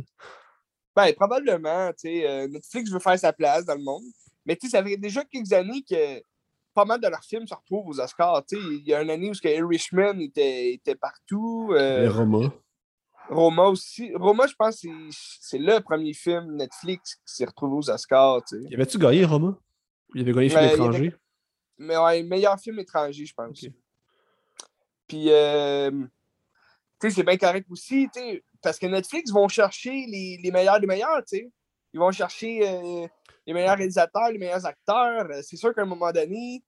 Ben, 0.96 1.14
probablement, 1.14 1.90
tu 1.92 2.08
sais, 2.08 2.28
euh, 2.28 2.48
Netflix 2.48 2.90
veut 2.90 2.98
faire 2.98 3.18
sa 3.18 3.32
place 3.32 3.64
dans 3.64 3.74
le 3.74 3.82
monde. 3.82 4.02
Mais 4.44 4.56
tu 4.56 4.66
sais, 4.68 4.76
ça 4.76 4.84
fait 4.84 4.96
déjà 4.96 5.24
quelques 5.24 5.52
années 5.52 5.82
que 5.88 6.20
pas 6.74 6.84
mal 6.84 7.00
de 7.00 7.08
leurs 7.08 7.22
films 7.24 7.46
se 7.46 7.54
retrouvent 7.54 7.86
aux 7.88 8.00
Oscars. 8.00 8.44
Tu 8.46 8.56
sais, 8.56 8.62
il 8.62 8.86
y 8.86 8.92
a 8.94 9.00
une 9.02 9.10
année 9.10 9.30
où 9.30 9.32
que 9.32 9.48
Irishman 9.48 10.18
était, 10.20 10.72
était 10.74 10.94
partout. 10.96 11.70
euh, 11.72 12.02
Les 12.02 12.08
Roma. 12.08 12.52
Roma 13.30 13.64
aussi. 13.68 14.12
Roma, 14.14 14.46
je 14.46 14.54
pense 14.54 14.80
que 14.82 14.88
c'est- 15.10 15.58
le 15.58 15.78
premier 15.80 16.12
film 16.12 16.56
Netflix 16.56 17.14
qui 17.14 17.34
s'est 17.34 17.44
retrouvé 17.44 17.76
aux 17.76 17.90
Oscars, 17.90 18.42
tu 18.44 18.60
sais. 18.62 18.68
Y 18.70 18.74
avait-tu 18.74 18.98
gagné 18.98 19.24
Roma? 19.24 19.56
Il 20.14 20.22
avait 20.22 20.32
gagné 20.32 20.48
film 20.48 20.60
il 20.62 20.68
y 20.70 20.72
étranger? 20.72 21.14
Mais 21.78 21.96
ouais, 21.96 22.22
meilleur 22.24 22.58
film 22.58 22.78
étranger, 22.80 23.24
je 23.24 23.32
pense. 23.34 23.64
Puis, 25.06 25.30
euh, 25.30 25.90
tu 27.00 27.08
sais, 27.08 27.10
c'est 27.10 27.22
bien 27.22 27.36
correct 27.36 27.66
aussi, 27.70 28.08
tu 28.12 28.20
sais, 28.20 28.44
parce 28.62 28.78
que 28.78 28.86
Netflix 28.86 29.30
vont 29.32 29.48
chercher 29.48 30.06
les, 30.06 30.38
les 30.42 30.50
meilleurs 30.50 30.78
des 30.80 30.86
meilleurs, 30.86 31.18
tu 31.26 31.38
sais. 31.38 31.50
Ils 31.92 31.98
vont 31.98 32.10
chercher 32.12 32.60
euh, 32.68 33.06
les 33.46 33.52
meilleurs 33.54 33.76
réalisateurs, 33.76 34.30
les 34.30 34.38
meilleurs 34.38 34.64
acteurs. 34.66 35.26
Euh, 35.30 35.40
C'est 35.42 35.56
sûr 35.56 35.74
qu'à 35.74 35.82
un 35.82 35.86
moment 35.86 36.12
donné, 36.12 36.62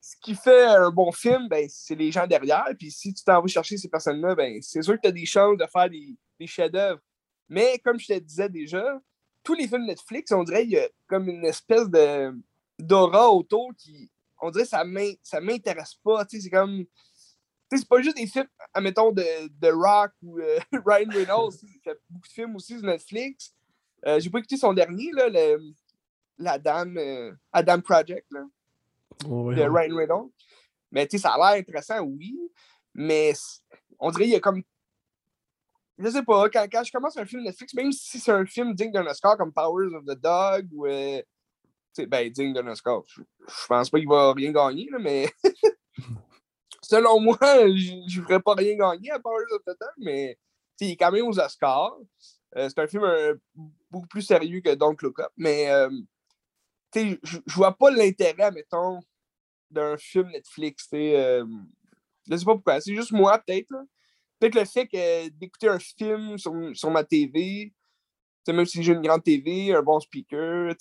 ce 0.00 0.16
qui 0.22 0.34
fait 0.34 0.64
un 0.64 0.90
bon 0.90 1.12
film, 1.12 1.48
ben, 1.48 1.66
c'est 1.68 1.94
les 1.94 2.10
gens 2.10 2.26
derrière. 2.26 2.66
Puis 2.78 2.90
si 2.90 3.12
tu 3.12 3.22
t'en 3.22 3.40
vas 3.40 3.46
chercher 3.48 3.76
ces 3.76 3.88
personnes-là, 3.88 4.34
ben, 4.34 4.60
c'est 4.62 4.82
sûr 4.82 4.94
que 4.96 5.00
tu 5.02 5.08
as 5.08 5.12
des 5.12 5.26
chances 5.26 5.56
de 5.58 5.66
faire 5.66 5.90
des, 5.90 6.16
des 6.38 6.46
chefs-d'œuvre. 6.46 7.00
Mais 7.48 7.78
comme 7.84 7.98
je 7.98 8.06
te 8.06 8.18
disais 8.18 8.48
déjà, 8.48 9.00
tous 9.42 9.54
les 9.54 9.68
films 9.68 9.86
Netflix, 9.86 10.32
on 10.32 10.42
dirait 10.44 10.62
qu'il 10.62 10.72
y 10.72 10.78
a 10.78 10.88
comme 11.06 11.28
une 11.28 11.44
espèce 11.44 11.88
de 11.88 12.34
d'aura 12.78 13.28
autour 13.30 13.72
qui, 13.76 14.10
on 14.40 14.50
dirait 14.50 14.64
que 14.64 14.70
ça 14.70 14.84
m'in- 14.84 15.12
ça 15.22 15.40
m'intéresse 15.40 15.94
pas. 16.02 16.24
C'est 16.28 16.48
comme. 16.50 16.84
C'est 17.72 17.86
pas 17.88 18.00
juste 18.02 18.16
des 18.16 18.26
films, 18.26 18.48
admettons, 18.74 19.12
de, 19.12 19.22
de 19.48 19.68
Rock 19.70 20.10
ou 20.22 20.38
euh, 20.40 20.58
Ryan 20.86 21.08
Reynolds. 21.10 21.54
Il 21.62 21.78
fait 21.84 21.98
beaucoup 22.08 22.26
de 22.26 22.32
films 22.32 22.56
aussi 22.56 22.72
sur 22.78 22.82
Netflix. 22.86 23.54
Euh, 24.06 24.18
J'ai 24.18 24.28
pas 24.30 24.38
écouté 24.38 24.56
son 24.56 24.72
dernier, 24.72 25.10
là, 25.12 25.28
le, 25.28 25.60
la 26.38 26.58
dame, 26.58 26.96
euh, 26.98 27.32
Adam 27.52 27.80
Project, 27.80 28.26
là, 28.32 28.44
Ouais, 29.26 29.54
de. 29.54 29.62
Ryan 29.62 29.96
Reynolds. 29.96 30.30
Mais 30.90 31.06
tu 31.06 31.16
sais, 31.16 31.22
ça 31.22 31.34
a 31.34 31.38
l'air 31.38 31.60
intéressant, 31.60 32.00
oui. 32.00 32.38
Mais 32.94 33.32
on 33.98 34.10
dirait 34.10 34.24
qu'il 34.24 34.32
y 34.32 34.36
a 34.36 34.40
comme. 34.40 34.62
Je 35.98 36.08
sais 36.08 36.22
pas, 36.22 36.48
quand, 36.48 36.66
quand 36.72 36.82
je 36.82 36.92
commence 36.92 37.16
un 37.16 37.26
film 37.26 37.42
Netflix, 37.42 37.74
même 37.74 37.92
si 37.92 38.18
c'est 38.18 38.32
un 38.32 38.46
film 38.46 38.74
digne 38.74 38.90
d'un 38.90 39.06
Oscar 39.06 39.36
comme 39.36 39.52
Powers 39.52 39.94
of 39.94 40.04
the 40.04 40.18
Dog 40.18 40.68
ou. 40.72 40.86
euh, 40.86 41.20
tu 41.94 42.02
sais, 42.02 42.06
ben, 42.06 42.30
digne 42.30 42.54
d'un 42.54 42.66
Oscar. 42.68 43.02
Je, 43.06 43.20
je 43.20 43.66
pense 43.68 43.90
pas 43.90 43.98
qu'il 43.98 44.08
va 44.08 44.32
rien 44.32 44.52
gagner, 44.52 44.88
là, 44.90 44.98
mais. 44.98 45.28
Selon 46.82 47.20
moi, 47.20 47.38
je 47.40 48.18
ne 48.18 48.24
ferais 48.24 48.40
pas 48.40 48.54
rien 48.54 48.76
gagner 48.76 49.10
à 49.10 49.18
Powers 49.20 49.52
of 49.52 49.62
the 49.64 49.78
Dog, 49.78 49.92
mais 49.98 50.38
tu 50.76 50.84
sais, 50.84 50.90
il 50.90 50.92
est 50.92 50.96
quand 50.96 51.12
même 51.12 51.26
aux 51.26 51.38
Oscars. 51.38 51.96
Euh, 52.56 52.68
c'est 52.68 52.80
un 52.80 52.88
film 52.88 53.04
euh, 53.04 53.34
beaucoup 53.90 54.08
plus 54.08 54.22
sérieux 54.22 54.60
que 54.60 54.74
Don't 54.74 54.96
Look 55.00 55.20
Up, 55.20 55.30
mais 55.36 55.70
euh, 55.70 55.88
tu 56.92 57.00
sais, 57.00 57.20
je 57.22 57.38
je 57.46 57.54
vois 57.54 57.76
pas 57.76 57.90
l'intérêt, 57.90 58.50
mettons, 58.50 59.00
d'un 59.70 59.96
film 59.96 60.28
Netflix. 60.30 60.88
Euh, 60.92 61.44
je 62.28 62.36
sais 62.36 62.44
pas 62.44 62.54
pourquoi. 62.54 62.80
C'est 62.80 62.94
juste 62.94 63.12
moi, 63.12 63.38
peut-être. 63.38 63.72
Peut-être 64.38 64.54
le 64.54 64.64
fait 64.64 64.86
que 64.86 65.28
d'écouter 65.28 65.68
un 65.68 65.78
film 65.78 66.38
sur, 66.38 66.52
sur 66.74 66.90
ma 66.90 67.04
TV, 67.04 67.72
même 68.48 68.64
si 68.66 68.82
j'ai 68.82 68.92
une 68.92 69.02
grande 69.02 69.22
TV, 69.22 69.72
un 69.74 69.82
bon 69.82 70.00
speaker, 70.00 70.74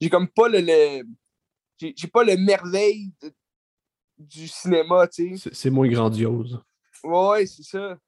j'ai 0.00 0.10
comme 0.10 0.28
pas 0.28 0.48
le. 0.48 0.60
le- 0.60 1.02
j'ai 1.80 2.08
pas 2.08 2.22
le 2.22 2.36
merveille 2.36 3.10
de- 3.22 3.32
du 4.18 4.46
cinéma, 4.46 5.08
tu 5.08 5.36
sais. 5.36 5.50
C'est 5.52 5.70
moins 5.70 5.88
grandiose. 5.88 6.62
Ouais, 7.02 7.46
c'est 7.46 7.64
ça. 7.64 7.98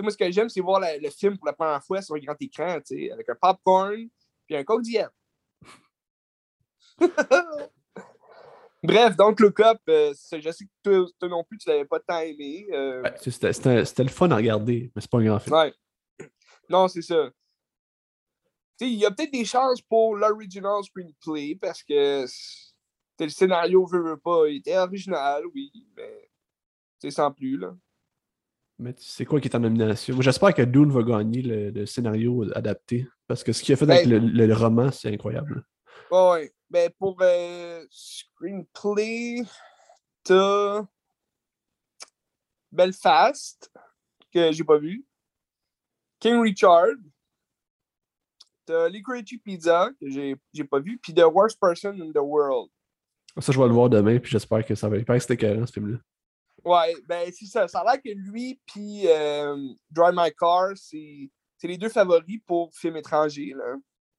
Moi, 0.00 0.10
ce 0.10 0.16
que 0.16 0.28
j'aime, 0.32 0.48
c'est 0.48 0.60
voir 0.60 0.80
la- 0.80 0.98
le 0.98 1.10
film 1.10 1.36
pour 1.38 1.46
la 1.46 1.52
première 1.52 1.84
fois 1.84 2.02
sur 2.02 2.16
un 2.16 2.18
grand 2.18 2.34
écran, 2.40 2.78
tu 2.80 2.96
sais, 2.96 3.10
avec 3.12 3.28
un 3.28 3.36
popcorn 3.40 4.08
puis 4.46 4.56
un 4.56 4.64
coke 4.64 4.82
diète. 4.82 5.10
Bref, 8.82 9.16
donc 9.16 9.40
Up, 9.60 9.78
euh, 9.88 10.12
c'est- 10.16 10.40
je 10.40 10.50
sais 10.50 10.64
que 10.64 10.70
toi, 10.82 11.06
toi 11.20 11.28
non 11.28 11.44
plus, 11.44 11.58
tu 11.58 11.68
l'avais 11.68 11.84
pas 11.84 12.00
tant 12.00 12.18
aimé. 12.20 12.66
euh, 12.72 13.02
Ouais, 13.02 13.14
C'était 13.18 14.02
le 14.04 14.08
fun 14.10 14.30
à 14.30 14.36
regarder, 14.36 14.90
mais 14.94 15.00
c'est 15.02 15.10
pas 15.10 15.18
un 15.18 15.24
grand 15.24 15.38
film. 15.38 15.54
ouais. 15.56 15.72
Non, 16.68 16.88
c'est 16.88 17.02
ça. 17.02 17.30
Tu 18.78 18.86
sais, 18.86 18.90
il 18.92 18.98
y 18.98 19.04
a 19.06 19.10
peut-être 19.10 19.32
des 19.32 19.44
chances 19.44 19.80
pour 19.82 20.16
l'original 20.16 20.82
screenplay 20.82 21.56
parce 21.60 21.82
que 21.82 22.24
c'est- 22.26 22.72
le 23.20 23.28
scénario 23.28 23.86
veut, 23.86 24.02
veut 24.02 24.16
pas. 24.16 24.48
Il 24.48 24.56
était 24.56 24.76
original, 24.78 25.42
oui, 25.54 25.70
mais 25.96 26.28
c'est 26.98 27.10
sans 27.12 27.30
plus, 27.30 27.56
là. 27.58 27.76
Mais 28.78 28.94
sais 28.98 29.24
quoi 29.24 29.40
qui 29.40 29.46
est 29.46 29.54
en 29.54 29.60
nomination? 29.60 30.20
J'espère 30.20 30.54
que 30.54 30.62
Dune 30.62 30.90
va 30.90 31.02
gagner 31.04 31.42
le, 31.42 31.70
le 31.70 31.86
scénario 31.86 32.44
adapté. 32.56 33.06
Parce 33.28 33.44
que 33.44 33.52
ce 33.52 33.62
qu'il 33.62 33.74
a 33.74 33.76
fait 33.76 33.88
avec 33.88 34.08
Ben- 34.08 34.26
le, 34.34 34.46
le 34.46 34.54
roman, 34.54 34.90
c'est 34.90 35.12
incroyable. 35.12 35.64
Ouais, 36.10 36.30
ouais. 36.30 36.52
Ben, 36.72 36.90
pour 36.98 37.18
euh, 37.20 37.84
screenplay, 37.90 39.42
t'as 40.24 40.82
Belfast, 42.70 43.70
que 44.32 44.50
j'ai 44.50 44.64
pas 44.64 44.78
vu. 44.78 45.04
King 46.18 46.40
Richard. 46.40 46.94
T'as 48.64 48.88
Licorice 48.88 49.38
Pizza, 49.44 49.90
que 50.00 50.08
j'ai 50.08 50.34
j'ai 50.54 50.64
pas 50.64 50.80
vu. 50.80 50.96
Puis 50.96 51.12
The 51.12 51.24
Worst 51.30 51.60
Person 51.60 52.00
in 52.00 52.10
the 52.10 52.24
World. 52.24 52.70
Ça, 53.38 53.52
je 53.52 53.60
vais 53.60 53.66
le 53.66 53.74
voir 53.74 53.90
demain, 53.90 54.18
puis 54.18 54.30
j'espère 54.30 54.64
que 54.64 54.74
ça 54.74 54.88
va. 54.88 54.96
Il 54.96 55.04
paraît 55.04 55.18
que 55.18 55.24
c'était 55.24 55.34
écœurant, 55.34 55.66
ce 55.66 55.72
film-là. 55.72 55.98
Ouais, 56.64 56.94
ben, 57.06 57.30
c'est 57.34 57.44
ça. 57.44 57.68
Ça 57.68 57.80
a 57.80 57.84
l'air 57.84 58.02
que 58.02 58.08
lui, 58.14 58.58
puis 58.64 59.08
euh, 59.08 59.74
Drive 59.90 60.14
My 60.16 60.32
Car, 60.34 60.70
c'est 60.76 61.28
c'est 61.58 61.68
les 61.68 61.76
deux 61.76 61.90
favoris 61.90 62.40
pour 62.46 62.74
film 62.74 62.96
étranger, 62.96 63.52
là. 63.54 63.74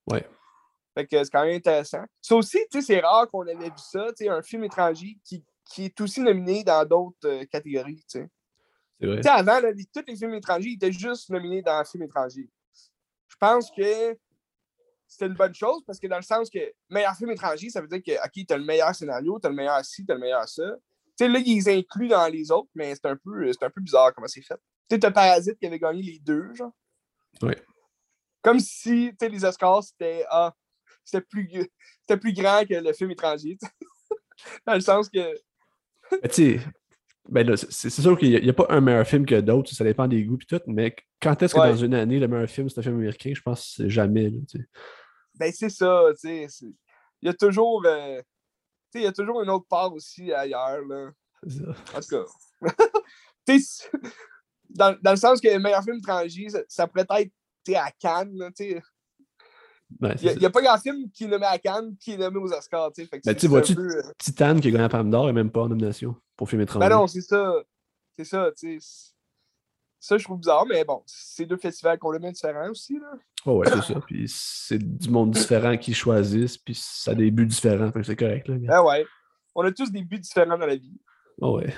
Ouais. 0.05 0.24
Fait 0.95 1.07
que 1.07 1.23
c'est 1.23 1.29
quand 1.31 1.43
même 1.45 1.55
intéressant. 1.55 2.03
Ça 2.21 2.35
aussi, 2.35 2.59
tu 2.71 2.81
sais, 2.81 2.93
c'est 2.93 3.00
rare 3.00 3.29
qu'on 3.29 3.41
avait 3.41 3.55
vu 3.69 3.71
ça, 3.77 4.07
tu 4.09 4.25
sais, 4.25 4.29
un 4.29 4.41
film 4.41 4.63
étranger 4.63 5.17
qui, 5.23 5.43
qui 5.65 5.85
est 5.85 6.01
aussi 6.01 6.21
nominé 6.21 6.63
dans 6.63 6.85
d'autres 6.85 7.27
euh, 7.27 7.45
catégories, 7.45 8.03
tu 8.07 8.19
sais. 8.19 8.29
C'est 9.00 9.07
vrai. 9.07 9.15
Tu 9.17 9.23
sais, 9.23 9.29
avant, 9.29 9.59
là, 9.59 9.71
les- 9.71 9.85
tous 9.85 10.03
les 10.07 10.15
films 10.15 10.35
étrangers 10.35 10.71
étaient 10.73 10.91
juste 10.91 11.29
nominés 11.29 11.62
dans 11.62 11.73
un 11.77 11.83
film 11.83 12.03
étranger. 12.03 12.47
Je 13.27 13.35
pense 13.39 13.71
que 13.71 14.17
c'était 15.07 15.25
une 15.25 15.33
bonne 15.33 15.53
chose 15.53 15.83
parce 15.85 16.00
que 16.00 16.07
dans 16.07 16.15
le 16.17 16.21
sens 16.23 16.50
que 16.50 16.59
meilleur 16.89 17.15
film 17.15 17.31
étranger, 17.31 17.69
ça 17.69 17.81
veut 17.81 17.88
dire 17.88 18.01
que, 18.03 18.12
OK, 18.23 18.45
t'as 18.47 18.57
le 18.57 18.63
meilleur 18.63 18.93
scénario, 18.95 19.39
t'as 19.39 19.50
le 19.50 19.55
meilleur 19.55 19.83
ci, 19.83 20.05
t'as 20.05 20.13
le 20.13 20.19
meilleur 20.19 20.47
ça. 20.47 20.63
Tu 21.17 21.25
sais, 21.25 21.27
là, 21.27 21.39
ils 21.43 21.69
incluent 21.69 22.07
dans 22.07 22.27
les 22.27 22.51
autres, 22.51 22.69
mais 22.75 22.93
c'est 22.95 23.05
un 23.05 23.15
peu, 23.15 23.51
c'est 23.51 23.63
un 23.63 23.69
peu 23.69 23.81
bizarre 23.81 24.13
comment 24.13 24.27
c'est 24.27 24.41
fait. 24.41 24.55
Tu 24.89 24.95
sais, 24.95 25.00
t'as 25.00 25.12
Parasite 25.12 25.57
qui 25.59 25.65
avait 25.65 25.79
gagné 25.79 26.01
les 26.01 26.19
deux, 26.19 26.53
genre. 26.53 26.71
Ouais. 27.41 27.62
Comme 28.41 28.59
si, 28.59 29.09
tu 29.12 29.15
sais, 29.19 29.29
les 29.29 29.45
Oscars, 29.45 29.83
c'était, 29.83 30.25
ah, 30.29 30.53
c'était 31.03 31.25
plus, 31.25 31.50
c'était 32.01 32.19
plus 32.19 32.33
grand 32.33 32.63
que 32.67 32.75
le 32.75 32.93
film 32.93 33.12
étranger. 33.12 33.57
Dans 34.67 34.74
le 34.74 34.81
sens 34.81 35.10
que, 35.10 35.33
Mais 36.22 36.29
tu 36.29 36.57
sais, 36.57 36.60
ben 37.29 37.55
c'est 37.55 37.89
sûr 37.89 38.17
qu'il 38.17 38.41
n'y 38.41 38.50
a, 38.50 38.53
pas 38.53 38.65
un 38.69 38.81
meilleur 38.81 39.07
film 39.07 39.25
que 39.25 39.39
d'autres, 39.39 39.74
ça 39.74 39.83
dépend 39.83 40.07
des 40.07 40.24
goûts 40.24 40.38
et 40.41 40.45
tout, 40.45 40.62
mais 40.67 40.95
quand 41.22 41.41
est-ce 41.41 41.53
que 41.55 41.60
Ouais. 41.60 41.69
dans 41.69 41.77
une 41.77 41.93
année, 41.93 42.19
le 42.19 42.27
meilleur 42.27 42.50
film, 42.50 42.67
c'est 42.69 42.79
un 42.79 42.83
film 42.83 42.95
américain, 42.95 43.31
je 43.33 43.41
pense 43.41 43.62
que 43.62 43.83
c'est 43.83 43.89
jamais. 43.89 44.29
là, 44.29 44.39
ben 45.36 45.51
c'est 45.51 45.69
ça, 45.69 46.10
tu 46.19 46.48
sais. 46.48 46.65
Il 47.22 47.27
y 47.27 47.29
a 47.29 47.33
toujours, 47.33 47.83
euh, 47.86 48.17
tu 48.19 48.24
sais, 48.91 49.00
il 49.00 49.03
y 49.03 49.07
a 49.07 49.13
toujours 49.13 49.41
une 49.41 49.50
autre 49.50 49.65
part 49.69 49.93
aussi 49.93 50.33
ailleurs, 50.33 50.81
là. 50.86 51.12
Ça. 51.48 51.98
En 51.98 52.01
tout 52.01 52.07
cas. 52.10 52.25
Tu 53.45 53.60
sais, 53.60 53.89
dans, 54.69 54.98
dans 55.01 55.12
le 55.12 55.17
sens 55.17 55.41
que 55.41 55.50
le 55.50 55.60
meilleur 55.60 55.83
film 55.83 55.98
étranger, 55.98 56.48
ça, 56.48 56.62
ça 56.69 56.88
pourrait 56.88 57.05
être 57.19 57.75
à 57.75 57.91
Cannes, 57.91 58.38
là, 58.38 58.51
tu 58.55 58.72
sais. 58.72 58.81
Il 60.01 60.38
n'y 60.38 60.45
a, 60.45 60.50
pas 60.50 60.62
grand 60.62 60.77
film 60.77 61.09
qui 61.12 61.25
est 61.25 61.27
nommé 61.27 61.45
à 61.45 61.57
Cannes 61.57 61.95
qui 61.97 62.13
est 62.13 62.17
nommé 62.17 62.38
aux 62.38 62.51
Oscars, 62.51 62.91
tu 62.93 63.01
sais. 63.01 63.07
Fait 63.07 63.19
que 63.19 63.25
Ben, 63.25 63.50
vois-tu- 63.50 63.75
peu, 63.75 63.97
euh, 63.97 64.01
Titan 64.17 64.59
qui 64.59 64.67
a 64.67 64.71
gagné 64.71 64.83
la 64.83 64.89
Palme 64.89 65.09
d'Or 65.09 65.29
et 65.29 65.33
même 65.33 65.51
pas 65.51 65.62
en 65.62 65.69
nomination 65.69 66.15
pour 66.35 66.50
film 66.50 66.62
étranger. 66.62 66.88
Ben 66.88 66.95
non, 66.95 67.07
c'est 67.07 67.21
ça. 67.21 67.55
C'est 68.15 68.25
ça, 68.25 68.51
tu 68.57 68.79
sais. 68.79 69.13
Ça, 70.00 70.17
je 70.17 70.23
trouve 70.25 70.39
bizarre, 70.39 70.65
mais 70.65 70.83
bon, 70.83 71.01
c'est 71.05 71.45
deux 71.45 71.57
festivals 71.57 71.97
complètement 71.97 72.31
différents 72.31 72.69
aussi, 72.69 73.00
là. 73.00 73.13
Oh 73.45 73.59
ouais, 73.59 73.69
c'est 73.69 73.93
ça. 73.93 74.01
Puis 74.05 74.25
c'est 74.27 74.77
du 74.77 75.09
monde 75.09 75.31
différent 75.31 75.77
qui 75.77 75.93
choisissent, 75.93 76.57
puis 76.57 76.75
ça 76.75 77.12
a 77.12 77.15
des 77.15 77.31
buts 77.31 77.45
différents, 77.45 77.91
fait 77.91 78.01
que 78.01 78.05
c'est 78.05 78.15
correct. 78.15 78.47
Là. 78.50 78.55
Ah 78.69 78.83
ouais. 78.83 79.05
On 79.55 79.63
a 79.63 79.71
tous 79.71 79.91
des 79.91 80.03
buts 80.03 80.19
différents 80.19 80.57
dans 80.57 80.65
la 80.65 80.75
vie. 80.75 81.00
Oh 81.39 81.59
ouais. 81.59 81.73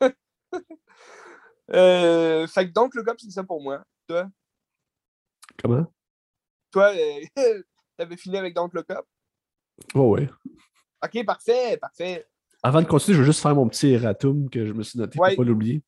Euh, 1.72 2.46
fait 2.46 2.68
que 2.68 2.72
donc, 2.72 2.94
le 2.94 3.02
gars, 3.02 3.14
c'est 3.16 3.30
ça 3.30 3.42
pour 3.42 3.58
moi. 3.58 3.82
Toi, 4.06 4.28
Comment? 5.62 5.86
Toi 6.74 6.92
euh, 7.38 7.62
t'avais 7.96 8.16
fini 8.16 8.36
avec 8.36 8.54
donc 8.54 8.74
le 8.74 8.82
Cup? 8.82 9.00
Ouais, 9.94 10.00
ouais. 10.02 10.28
Ok, 11.04 11.24
parfait, 11.24 11.76
parfait. 11.76 12.26
Avant 12.62 12.80
de 12.82 12.86
continuer, 12.86 13.14
je 13.16 13.20
veux 13.20 13.26
juste 13.26 13.40
faire 13.42 13.54
mon 13.54 13.68
petit 13.68 13.88
erratum 13.92 14.48
que 14.50 14.66
je 14.66 14.72
me 14.72 14.82
suis 14.82 14.98
noté 14.98 15.18
Ouais. 15.18 15.34
pour 15.34 15.44
pas 15.44 15.48
l'oublier. 15.48 15.82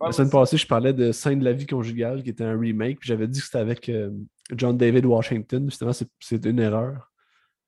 Ouais, 0.00 0.08
La 0.08 0.12
semaine 0.12 0.30
passée, 0.30 0.56
je 0.56 0.66
parlais 0.66 0.92
de 0.92 1.12
Scène 1.12 1.40
de 1.40 1.44
la 1.44 1.52
vie 1.52 1.66
conjugale, 1.66 2.22
qui 2.22 2.30
était 2.30 2.44
un 2.44 2.58
remake, 2.58 3.00
puis 3.00 3.08
j'avais 3.08 3.26
dit 3.28 3.38
que 3.40 3.44
c'était 3.46 3.58
avec 3.58 3.88
euh, 3.88 4.10
John 4.52 4.76
David 4.76 5.06
Washington. 5.06 5.64
Justement, 5.70 5.92
c'est- 5.92 6.44
une 6.46 6.58
erreur. 6.58 7.10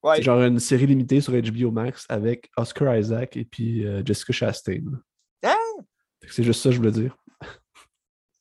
Ouais. 0.03 0.17
C'est 0.17 0.23
genre 0.23 0.41
une 0.41 0.59
série 0.59 0.87
limitée 0.87 1.21
sur 1.21 1.33
HBO 1.33 1.71
Max 1.71 2.05
avec 2.09 2.49
Oscar 2.57 2.95
Isaac 2.97 3.35
et 3.37 3.45
puis 3.45 3.85
euh, 3.85 4.01
Jessica 4.05 4.31
Chastain. 4.33 4.83
Ah! 5.43 5.55
C'est 6.27 6.43
juste 6.43 6.61
ça 6.61 6.69
que 6.69 6.73
je 6.75 6.79
voulais 6.79 6.91
dire. 6.91 7.15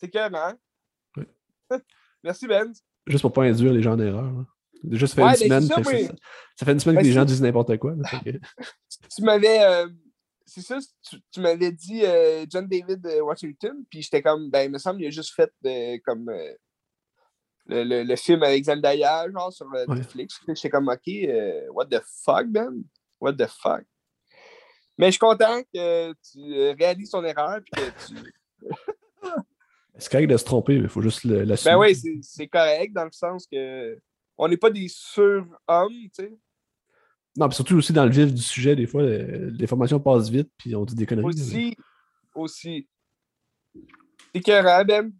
C'est 0.01 0.09
que, 0.09 0.19
hein? 0.19 0.57
Merci, 2.23 2.47
Ben. 2.47 2.73
Juste 3.09 3.23
pour 3.23 3.33
pas 3.33 3.43
induire 3.45 3.73
les 3.73 3.83
gens 3.83 3.95
en 3.95 3.99
erreur. 4.01 4.23
là. 4.23 4.45
Déjà, 4.85 5.07
ça 5.09 5.15
fait 5.17 5.23
Ouais, 5.25 5.43
une 5.43 5.49
ben, 5.49 5.61
semaine. 5.61 5.63
ça, 5.63 5.75
fait 5.77 5.83
que 5.83 5.89
oui. 6.03 6.05
ça, 6.07 6.15
ça 6.57 6.67
fait 6.67 6.73
une 6.73 6.81
semaine 6.81 6.97
Ben, 6.97 7.03
que 7.03 7.07
les 7.07 7.13
gens 7.13 7.25
disent 7.25 7.43
n'importe 7.43 7.77
quoi. 7.79 7.95
là, 7.97 8.03
fait 8.09 8.33
que- 8.33 8.39
Tu 9.17 9.23
m'avais. 9.23 9.63
euh, 9.65 9.89
c'est 10.47 10.61
ça, 10.63 10.79
tu, 11.09 11.17
tu 11.31 11.41
m'avais 11.41 11.73
dit 11.73 12.03
euh, 12.05 12.47
John 12.49 12.67
David 12.69 13.07
Washington, 13.23 13.85
puis 13.91 14.03
j'étais 14.03 14.23
comme, 14.23 14.49
ben, 14.51 14.63
il 14.63 14.71
me 14.71 14.79
semble 14.79 14.99
qu'il 14.99 15.09
a 15.09 15.11
juste 15.11 15.35
fait 15.35 15.53
euh, 15.67 15.99
comme 16.05 16.31
le, 17.67 17.85
le- 17.85 18.03
le 18.05 18.17
film 18.17 18.43
avec 18.45 18.65
Zendaya, 18.65 19.27
genre 19.31 19.53
sur 19.53 19.67
Ouais. 19.67 19.85
Netflix. 19.89 20.41
J'étais 20.47 20.71
comme, 20.71 20.89
ok, 20.89 21.07
what 21.75 21.87
the 21.87 22.01
fuck, 22.25 22.47
Ben? 22.47 22.83
What 23.21 23.35
the 23.35 23.47
fuck? 23.47 23.85
Mais 24.97 25.07
je 25.07 25.11
suis 25.13 25.19
content 25.19 25.61
que 25.75 26.13
tu 26.33 26.71
réalises 26.79 27.11
ton 27.11 27.25
erreur, 27.25 27.61
puis 27.65 27.83
que 27.83 28.07
tu. 28.07 28.15
C'est 29.99 30.11
correct 30.11 30.29
de 30.29 30.37
se 30.37 30.45
tromper, 30.45 30.77
mais 30.77 30.85
il 30.85 30.89
faut 30.89 31.03
juste 31.03 31.25
l'assumer. 31.25 31.73
Ben 31.75 31.79
oui, 31.79 32.23
c'est- 32.23 32.47
correct 32.47 32.93
dans 32.93 33.05
le 33.05 33.13
sens 33.13 33.47
que 33.51 33.99
on 34.37 34.49
n'est 34.49 34.57
pas 34.57 34.71
des 34.71 34.87
surhommes, 34.89 35.49
tu 35.69 36.11
sais. 36.15 36.39
Non, 37.37 37.49
puis 37.49 37.57
surtout 37.57 37.77
aussi 37.77 37.93
dans 37.93 38.05
le 38.05 38.11
vif 38.11 38.33
du 38.33 38.43
sujet, 38.43 38.75
des 38.77 38.87
fois, 38.87 39.03
euh, 39.03 39.51
l'information 39.59 40.01
passe 40.01 40.29
vite, 40.29 40.51
puis 40.57 40.75
on 40.75 40.85
dit 40.85 40.95
des 40.95 41.07
conneries. 41.07 41.27
Aussi, 41.27 41.77
aussi. 42.35 42.89
C'est 43.75 43.83
écœurant, 44.35 44.85
Ben? 44.85 45.13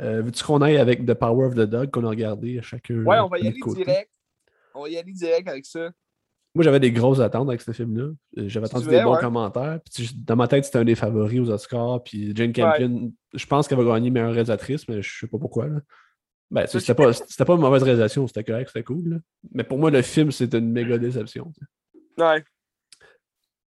Euh, 0.00 0.22
Veux-tu 0.22 0.42
qu'on 0.44 0.60
aille 0.62 0.78
avec 0.78 1.04
The 1.04 1.14
Power 1.14 1.46
of 1.46 1.54
the 1.54 1.60
Dog 1.68 1.90
qu'on 1.90 2.04
a 2.04 2.10
regardé 2.10 2.58
à 2.58 2.62
chacun? 2.62 3.02
Ouais, 3.04 3.18
on 3.18 3.28
va 3.28 3.38
y 3.38 3.48
aller 3.48 3.58
côté? 3.60 3.84
direct. 3.84 4.10
On 4.74 4.82
va 4.82 4.88
y 4.88 4.96
aller 4.96 5.12
direct 5.12 5.48
avec 5.48 5.66
ça. 5.66 5.90
Moi, 6.54 6.64
j'avais 6.64 6.80
des 6.80 6.90
grosses 6.90 7.20
attentes 7.20 7.48
avec 7.48 7.60
ce 7.60 7.70
film-là. 7.70 8.10
Euh, 8.38 8.48
J'avais 8.48 8.66
vrai, 8.66 8.80
des 8.98 9.02
bons 9.04 9.14
ouais. 9.14 9.20
commentaires. 9.20 9.78
Puis, 9.94 10.10
dans 10.16 10.34
ma 10.34 10.48
tête, 10.48 10.64
c'était 10.64 10.78
un 10.78 10.84
des 10.84 10.96
favoris 10.96 11.40
aux 11.40 11.50
Oscars. 11.50 12.02
Puis 12.02 12.32
Jane 12.34 12.52
Campion, 12.52 13.12
je 13.32 13.46
pense 13.46 13.68
qu'elle 13.68 13.78
va 13.78 13.84
gagner 13.84 14.10
meilleure 14.10 14.32
réalisatrice, 14.32 14.88
mais 14.88 15.00
je 15.00 15.20
sais 15.20 15.26
pas 15.28 15.38
pourquoi. 15.38 15.68
Là. 15.68 15.80
Ben, 16.50 16.66
c'était 16.66 16.94
pas, 16.94 17.12
c'était 17.12 17.44
pas 17.44 17.54
une 17.54 17.60
mauvaise 17.60 17.84
réalisation, 17.84 18.26
c'était 18.26 18.42
correct, 18.42 18.70
c'était 18.72 18.82
cool. 18.82 19.08
là. 19.08 19.16
Mais 19.54 19.62
pour 19.62 19.78
moi, 19.78 19.92
le 19.92 20.02
film, 20.02 20.32
c'est 20.32 20.52
une 20.52 20.72
méga 20.72 20.98
déception. 20.98 21.52
Ouais. 22.18 22.42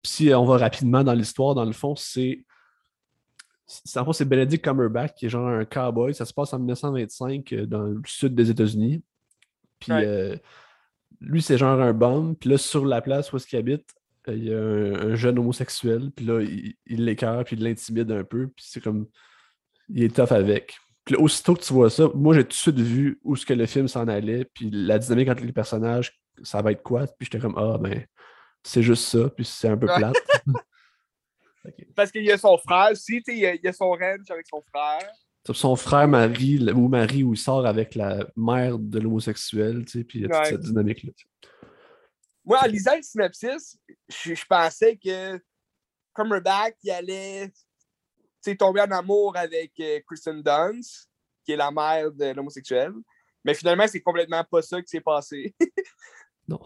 Puis 0.03 0.13
si 0.13 0.35
on 0.35 0.45
va 0.45 0.57
rapidement 0.59 1.05
dans 1.05 1.15
l'histoire, 1.15 1.55
dans 1.55 1.65
le 1.65 1.73
fond, 1.73 1.95
c'est. 1.95 2.45
En 3.97 4.05
fond, 4.05 4.13
c'est 4.13 4.25
Benedict 4.25 4.65
Cumberbatch 4.65 5.15
qui 5.15 5.27
est 5.27 5.29
genre 5.29 5.47
un 5.47 5.65
cowboy. 5.65 6.13
Ça 6.13 6.25
se 6.25 6.35
passe 6.35 6.53
en 6.53 6.59
1925 6.59 7.53
euh, 7.53 7.67
dans 7.67 7.83
le 7.85 8.01
sud 8.05 8.35
des 8.35 8.51
États-Unis. 8.51 9.03
Puis 9.79 9.93
Ouais. 9.93 10.05
euh, 10.05 10.37
lui, 11.21 11.43
c'est 11.43 11.59
genre 11.59 11.81
un 11.81 11.93
bum. 11.93 12.37
Puis 12.37 12.51
là, 12.51 12.59
sur 12.59 12.85
la 12.85 13.01
place 13.01 13.33
où 13.33 13.37
est-ce 13.37 13.47
qu'il 13.47 13.59
habite, 13.59 13.89
euh, 14.29 14.35
il 14.35 14.45
y 14.45 14.55
a 14.55 14.59
un, 14.59 15.11
un 15.11 15.15
jeune 15.15 15.39
homosexuel. 15.39 16.11
Puis 16.15 16.25
là, 16.27 16.41
il 16.43 17.05
l'écœure, 17.05 17.45
puis 17.45 17.57
il 17.57 17.63
l'intimide 17.65 18.11
un 18.13 18.25
peu. 18.25 18.49
Puis 18.49 18.65
c'est 18.69 18.83
comme. 18.83 19.07
Il 19.89 20.03
est 20.05 20.15
tough 20.15 20.33
avec. 20.33 20.77
Puis 21.05 21.17
là, 21.17 21.21
aussitôt 21.21 21.55
que 21.55 21.63
tu 21.63 21.73
vois 21.73 21.91
ça, 21.91 22.09
moi, 22.15 22.35
j'ai 22.35 22.45
tout 22.45 22.49
de 22.51 22.53
suite 22.55 22.79
vu 22.79 23.19
où 23.25 23.35
ce 23.37 23.45
que 23.45 23.53
le 23.55 23.67
film 23.67 23.89
s'en 23.89 24.07
allait. 24.09 24.45
Puis 24.45 24.71
la 24.71 24.99
dynamique 24.99 25.29
entre 25.29 25.45
les 25.45 25.53
personnages, 25.53 26.21
ça 26.43 26.63
va 26.63 26.73
être 26.73 26.83
quoi? 26.83 27.07
Puis 27.07 27.27
j'étais 27.27 27.41
comme, 27.41 27.59
ah, 27.59 27.77
ben, 27.79 28.05
c'est 28.63 28.83
juste 28.83 29.05
ça. 29.05 29.29
Puis 29.31 29.45
c'est 29.45 29.69
un 29.69 29.77
peu 29.77 29.87
plate. 29.87 30.15
Parce 31.95 32.11
qu'il 32.11 32.25
y 32.25 32.31
a 32.33 32.39
son 32.39 32.57
frère 32.59 32.89
aussi, 32.93 33.23
il 33.29 33.39
y 33.39 33.47
a- 33.47 33.55
il 33.55 33.61
y, 33.63 33.69
a 33.69 33.73
son 33.73 33.91
ranch 33.91 34.31
avec 34.31 34.47
son 34.49 34.61
frère. 34.73 35.09
Son 35.53 35.75
frère 35.77 36.07
Marie, 36.07 36.71
ou 36.73 36.89
Marie, 36.89 37.25
où 37.25 37.35
il 37.35 37.39
sort 37.39 37.67
avec 37.67 37.95
la 37.97 38.27
mère 38.37 38.79
de 38.79 39.01
l'homosexuel, 39.01 39.85
tu 39.85 39.99
sais, 39.99 40.05
puis 40.05 40.21
il 40.21 40.23
y 40.23 40.25
a 40.27 40.29
toute 40.29 40.39
Ouais. 40.39 40.51
cette 40.51 40.61
dynamique-là. 40.61 41.13
Moi, 42.45 42.59
en 42.63 42.67
lisant 42.67 42.97
le 42.97 43.03
synopsis, 43.03 43.79
je, 44.09 44.35
je 44.35 44.45
pensais 44.49 44.97
que 44.97 45.41
Cumberbatch, 46.15 46.75
il 46.83 46.91
allait 46.91 47.49
tu 47.49 48.51
sais, 48.51 48.57
tomber 48.57 48.81
en 48.83 48.91
amour 48.91 49.37
avec 49.37 49.73
euh, 49.81 50.01
Kristen 50.07 50.43
Dunst, 50.43 51.09
qui 51.45 51.53
est 51.53 51.57
la 51.57 51.71
mère 51.71 52.11
de 52.13 52.27
l'homosexuel. 52.35 52.93
Mais 53.45 53.55
finalement, 53.55 53.87
c'est 53.89 54.01
complètement 54.01 54.45
pas 54.45 54.63
ça 54.63 54.81
qui 54.81 54.89
s'est 54.89 55.01
passé. 55.01 55.55
Non. 56.49 56.61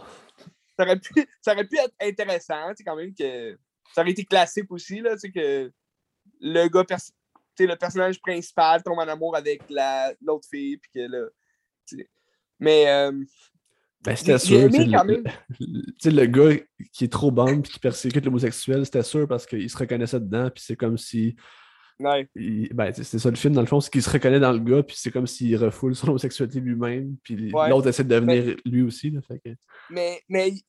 ça, 0.78 0.84
aurait 0.84 0.98
pu, 0.98 1.12
ça 1.42 1.52
aurait 1.52 1.66
pu 1.66 1.76
être 1.76 1.94
intéressant, 2.00 2.70
tu 2.70 2.76
sais, 2.78 2.84
quand 2.84 2.96
même, 2.96 3.14
que 3.14 3.58
ça 3.94 4.00
aurait 4.00 4.10
été 4.10 4.24
classique 4.24 4.70
aussi, 4.70 5.00
là, 5.00 5.12
tu 5.12 5.18
sais, 5.20 5.30
que 5.30 5.70
le 6.40 6.68
gars, 6.68 6.84
le 7.64 7.76
personnage 7.76 8.20
principal 8.20 8.82
tombe 8.82 8.98
en 8.98 9.08
amour 9.08 9.36
avec 9.36 9.62
la- 9.68 10.12
l'autre 10.22 10.48
fille, 10.48 10.76
puis 10.76 10.90
que 10.94 11.00
là. 11.00 11.26
Mais, 12.58 12.88
euh, 12.88 13.12
Ben, 14.02 14.16
c'était 14.16 14.38
sûr. 14.38 14.60
aimé 14.60 14.88
quand 14.92 15.04
le- 15.04 15.22
même. 15.22 15.24
le- 15.60 15.82
tu 15.86 15.94
sais, 15.98 16.10
le 16.10 16.26
gars 16.26 16.56
qui 16.92 17.04
est 17.04 17.12
trop 17.12 17.30
bon 17.30 17.60
puis 17.62 17.72
qui 17.72 17.78
persécute 17.78 18.24
l'homosexuel, 18.24 18.84
c'était 18.84 19.02
sûr 19.02 19.26
parce 19.28 19.46
qu'il 19.46 19.68
se 19.68 19.76
reconnaissait 19.76 20.20
dedans, 20.20 20.50
puis 20.50 20.62
c'est 20.64 20.76
comme 20.76 20.96
si. 20.96 21.36
ouais. 21.98 22.28
Ben, 22.72 22.92
c'est 22.94 23.18
ça 23.18 23.30
le 23.30 23.36
film, 23.36 23.54
dans 23.54 23.60
le 23.62 23.66
fond, 23.66 23.80
c'est 23.80 23.90
qu'il 23.90 24.02
se 24.02 24.10
reconnaît 24.10 24.40
dans 24.40 24.52
le 24.52 24.58
gars, 24.60 24.82
puis 24.82 24.96
c'est 24.98 25.10
comme 25.10 25.26
s'il 25.26 25.56
refoule 25.56 25.94
son 25.94 26.08
homosexualité 26.08 26.60
lui-même, 26.60 27.16
puis 27.22 27.52
Ouais. 27.52 27.68
l'autre 27.70 27.88
essaie 27.88 28.04
de 28.04 28.08
devenir 28.14 28.56
lui 28.64 28.82
aussi. 28.82 29.10
Là, 29.10 29.20
fait 29.22 29.38
que... 29.38 29.48
mais, 29.90 30.22
mais 30.28 30.50
tu 30.52 30.62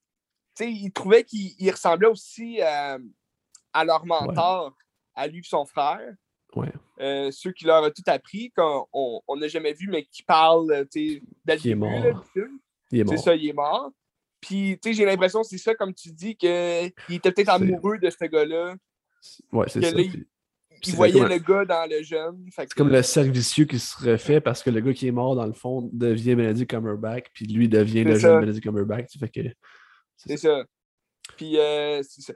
sais, 0.56 0.71
il 0.71 0.91
trouvait 0.91 1.23
qu'il 1.23 1.52
il 1.60 1.69
ressemblait 1.71 2.08
aussi 2.08 2.60
euh, 2.62 2.97
à 3.73 3.86
leur 3.86 4.06
mentor, 4.06 4.76
à 5.15 5.28
lui 5.28 5.39
et 5.39 5.43
son 5.43 5.65
frère. 5.65 6.13
Ouais. 6.56 6.72
Euh, 7.00 7.30
ceux 7.32 7.52
qui 7.52 7.66
leur 7.66 7.84
ont 7.84 7.90
tout 7.90 8.04
appris, 8.08 8.52
qu'on 8.56 8.88
on 8.94 9.36
n'a 9.36 9.48
jamais 9.48 9.74
vu, 9.74 9.88
mais 9.90 10.04
qui 10.06 10.24
parlent 10.24 10.72
euh, 10.72 10.86
est 10.96 11.76
mort. 11.76 11.92
là, 12.04 12.22
film. 12.34 12.60
Il 12.92 13.02
est 13.02 13.08
C'est 13.10 13.18
ça, 13.18 13.36
il 13.36 13.50
est 13.50 13.54
mort. 13.54 13.92
Puis, 14.40 14.80
tu 14.82 14.90
sais, 14.90 14.94
j'ai 14.94 15.06
l'impression 15.06 15.44
c'est 15.44 15.58
ça, 15.58 15.76
comme 15.76 15.94
tu 15.94 16.12
dis, 16.12 16.36
qu'il 16.36 16.50
était 17.10 17.32
peut-être 17.32 17.50
amoureux 17.50 17.98
de 17.98 18.10
ce 18.10 18.26
gars-là. 18.26 18.76
Ouais, 19.52 19.66
c'est 19.68 19.82
ça. 19.82 19.92
là, 19.92 20.02
il- 20.02 20.12
puis- 20.12 20.26
Il 20.84 20.92
c'est 20.92 20.96
voyait 20.96 21.22
un- 21.22 21.28
le 21.28 21.40
gars 21.40 21.66
dans 21.66 21.90
le 21.90 22.04
jeune. 22.04 22.46
C'est 22.56 22.68
que- 22.68 22.76
comme 22.76 22.90
le 22.90 23.02
cercle 23.02 23.32
vicieux 23.32 23.66
qui 23.66 23.80
se 23.80 23.98
refait 24.12 24.40
parce 24.40 24.62
que 24.62 24.70
le 24.70 24.80
gars 24.80 24.94
qui 24.94 25.08
est 25.08 25.12
mort, 25.12 25.36
dans 25.36 25.48
le 25.48 25.54
fond, 25.54 25.90
devient 25.92 26.36
Benedict 26.36 26.70
Cumberbatch, 26.70 27.26
puis 27.34 27.46
lui 27.48 27.68
devient 27.68 28.04
le 28.04 28.18
jeune. 28.20 28.42
Benedict 28.42 28.64
Cumberbatch. 28.64 29.18
Fait 29.20 29.28
que... 29.30 29.42
C'est 30.16 30.38
ça. 30.38 30.64
Puis, 31.36 31.58
euh, 31.58 32.02
c'est 32.08 32.22
ça. 32.22 32.34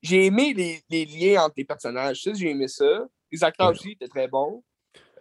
J'ai 0.00 0.26
aimé 0.26 0.54
les, 0.54 0.80
les 0.90 1.04
liens 1.06 1.42
entre 1.42 1.54
les 1.56 1.64
personnages. 1.64 2.22
Ça, 2.22 2.32
j'ai 2.34 2.50
aimé 2.50 2.68
ça. 2.68 3.04
Les 3.32 3.42
acteurs 3.42 3.68
Ouais. 3.68 3.72
aussi 3.74 3.90
étaient 3.92 4.08
très 4.08 4.28
bons. 4.28 4.62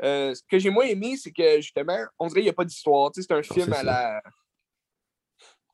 Euh, 0.03 0.33
ce 0.35 0.41
que 0.49 0.59
j'ai 0.59 0.69
moins 0.69 0.85
aimé, 0.85 1.15
c'est 1.17 1.31
que 1.31 1.61
justement, 1.61 1.97
on 2.19 2.27
dirait 2.27 2.41
qu'il 2.41 2.45
n'y 2.47 2.49
a 2.49 2.53
pas 2.53 2.65
d'histoire. 2.65 3.11
Tu 3.11 3.21
sais, 3.21 3.27
C'est 3.29 3.35
un 3.35 3.43
film 3.43 3.71
à 3.73 3.77
ça. 3.77 3.83
la. 3.83 4.21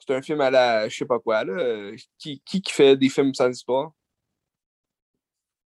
C'est 0.06 0.15
un 0.15 0.21
film 0.21 0.39
à 0.41 0.50
la. 0.52 0.88
Je 0.88 0.95
sais 0.95 1.06
pas 1.06 1.19
quoi, 1.19 1.43
là. 1.43 1.91
Qui, 2.17 2.41
qui 2.45 2.62
qui 2.62 2.71
fait 2.71 2.95
des 2.95 3.10
films 3.10 3.34
sans 3.34 3.50
histoire? 3.50 3.91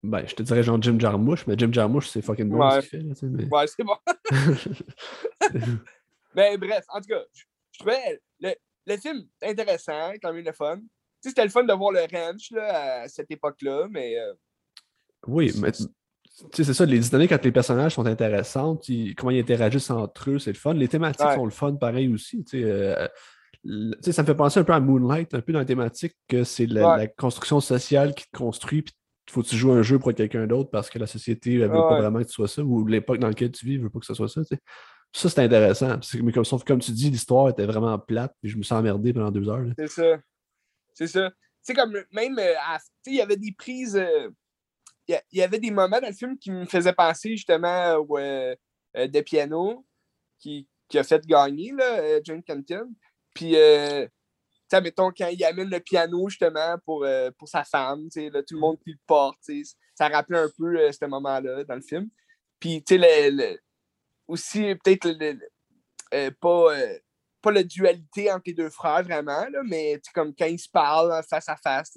Ben, 0.02 0.26
je 0.26 0.35
te 0.35 0.42
dirais 0.42 0.62
genre 0.62 0.81
Jim 0.81 0.98
Jarmusch, 1.00 1.46
mais 1.46 1.55
Jim 1.59 1.72
Jarmusch, 1.72 2.09
c'est 2.09 2.22
fucking 2.22 2.48
bon 2.48 2.59
Ouais. 2.59 2.81
ce 2.83 2.88
qu'il 2.88 3.00
fait. 3.00 3.05
Là, 3.07 3.14
tu 3.14 3.20
sais, 3.20 3.26
mais... 3.26 3.44
Ouais, 3.48 3.66
c'est 3.66 3.83
bon. 3.85 3.96
Mais 6.35 6.59
bref, 6.59 6.85
en 6.88 7.00
tout 7.00 7.09
cas, 7.09 7.22
je, 7.33 7.44
je 7.72 7.79
trouvais 7.79 8.20
le, 8.40 8.55
le 8.87 8.96
film 8.98 9.26
intéressant, 9.42 10.12
quand 10.22 10.33
même 10.35 10.44
le 10.44 10.52
fun. 10.52 10.76
Tu 10.79 10.83
sais, 11.22 11.29
c'était 11.31 11.44
le 11.44 11.50
fun 11.50 11.64
de 11.64 11.72
voir 11.72 11.92
le 11.92 12.00
ranch 12.12 12.50
là, 12.50 13.02
à 13.02 13.09
cette 13.09 13.31
époque-là, 13.31 13.87
mais. 13.90 14.18
euh, 14.18 14.35
oui, 15.26 15.50
mais 15.61 15.72
sais, 16.53 16.64
c'est 16.64 16.75
ça, 16.75 16.85
les 16.87 16.99
dynamiques 16.99 17.33
entre 17.33 17.44
les 17.44 17.53
personnages 17.53 17.94
sont 17.94 18.07
intéressantes. 18.07 18.88
ils- 18.88 19.14
comment 19.14 19.31
ils 19.31 19.40
interagissent 19.40 19.90
entre 19.90 20.31
eux, 20.31 20.38
c'est 20.38 20.53
le 20.53 20.59
fun. 20.59 20.75
Les 20.75 20.88
thématiques 20.88 21.27
Ouais. 21.27 21.35
sont 21.35 21.44
le 21.44 21.51
fun 21.51 21.75
pareil 21.75 22.09
aussi. 22.12 22.44
Tu 22.44 22.62
sais, 22.62 22.64
euh, 22.64 23.09
tu 23.64 23.92
sais, 24.01 24.12
ça 24.12 24.22
me 24.22 24.27
fait 24.27 24.35
penser 24.35 24.61
un 24.61 24.64
peu 24.64 24.72
à 24.75 24.81
Moonlight, 24.81 25.35
un 25.35 25.40
peu 25.40 25.53
dans 25.53 25.59
la 25.61 25.64
thématique 25.64 26.14
que 26.29 26.44
c'est 26.44 26.66
la, 26.66 26.88
Ouais. 26.88 26.96
la 26.99 27.07
construction 27.09 27.61
sociale 27.61 28.14
qui 28.14 28.25
te 28.31 28.37
construit, 28.37 28.83
puis 28.83 28.94
faut 29.31 29.42
que 29.42 29.49
tu 29.49 29.57
joues 29.57 29.72
un 29.72 29.83
jeu 29.83 29.99
pour 29.99 30.12
quelqu'un 30.14 30.46
d'autre 30.46 30.70
parce 30.70 30.88
que 30.88 30.99
la 31.01 31.07
société 31.09 31.57
ne 31.57 31.64
veut 31.66 31.70
pas 31.72 31.99
vraiment 32.01 32.20
que 32.20 32.25
tu 32.29 32.33
sois 32.33 32.46
ça, 32.49 32.62
ou 32.62 32.87
l'époque 32.87 33.18
dans 33.18 33.27
laquelle 33.29 33.51
tu 33.51 33.66
vis 33.66 33.79
ne 33.79 33.83
veut 33.85 33.90
pas 33.90 33.99
que 33.99 34.07
ce 34.07 34.14
soit 34.14 34.29
ça. 34.29 34.42
tu 34.42 34.55
sais. 34.55 34.61
Ça, 35.12 35.29
c'est 35.31 35.40
intéressant. 35.42 35.96
Mais 36.22 36.31
comme, 36.33 36.44
sauf 36.44 36.62
comme 36.64 36.79
tu 36.81 36.90
dis, 36.92 37.11
l'histoire 37.11 37.49
était 37.49 37.64
vraiment 37.64 37.99
plate, 37.99 38.35
puis 38.40 38.51
je 38.51 38.59
me 38.59 38.62
suis 38.62 38.75
emmerdé 38.75 39.12
pendant 39.14 39.31
deux 39.31 39.49
heures. 39.49 39.64
C'est 39.79 39.88
ça. 39.88 40.18
C'est 40.92 41.07
ça. 41.07 41.31
Tu 41.31 41.37
sais, 41.62 41.75
comme 41.75 41.92
même, 42.12 42.38
euh, 42.38 42.53
il 43.07 43.14
y 43.14 43.20
avait 43.22 43.37
des 43.37 43.53
prises. 43.57 43.96
euh, 43.96 44.29
Il 45.09 45.38
y 45.38 45.42
avait 45.42 45.59
des 45.59 45.71
moments 45.71 46.01
dans 46.01 46.09
le 46.09 46.14
film 46.14 46.37
qui 46.38 46.51
me 46.51 46.64
faisaient 46.66 46.92
penser 46.92 47.31
justement 47.31 47.95
au, 47.95 48.19
euh, 48.19 48.55
euh, 48.97 49.07
de 49.07 49.21
piano 49.21 49.87
qui, 50.38 50.69
qui 50.88 50.99
a 50.99 51.05
fait 51.05 51.25
gagner, 51.27 51.73
là, 51.73 51.99
euh, 51.99 52.21
John 52.25 52.42
Canton. 52.42 52.92
Puis, 53.35 53.57
euh, 53.57 54.07
tu 54.71 54.81
mettons, 54.81 55.12
quand 55.16 55.29
il 55.29 55.45
amène 55.45 55.71
le 55.71 55.81
piano 55.81 56.29
justement 56.29 56.77
pour, 56.85 57.05
euh, 57.05 57.31
pour 57.38 57.49
sa 57.49 57.64
femme, 57.64 58.09
tout 58.11 58.21
le 58.21 58.59
monde 58.59 58.79
qui 58.81 58.90
le 58.90 58.99
porte, 59.07 59.38
ça 59.95 60.09
rappelait 60.09 60.38
un 60.38 60.51
peu 60.57 60.90
ce 60.90 61.05
moment-là 61.05 61.64
dans 61.64 61.75
le 61.75 61.81
film. 61.83 62.09
Puis, 62.59 62.83
tu 62.83 62.99
sais, 62.99 63.59
aussi, 64.27 64.75
peut-être 64.83 65.12
pas, 66.40 66.75
pas 67.42 67.53
la 67.53 67.62
dualité 67.62 68.33
entre 68.33 68.45
les 68.47 68.55
deux 68.55 68.71
frères 68.71 69.05
vraiment, 69.05 69.47
là, 69.49 69.62
mais 69.64 70.01
comme 70.12 70.35
quand 70.35 70.47
ils 70.47 70.59
se 70.59 70.69
parlent 70.69 71.23
face 71.29 71.49
à 71.49 71.57
face, 71.57 71.97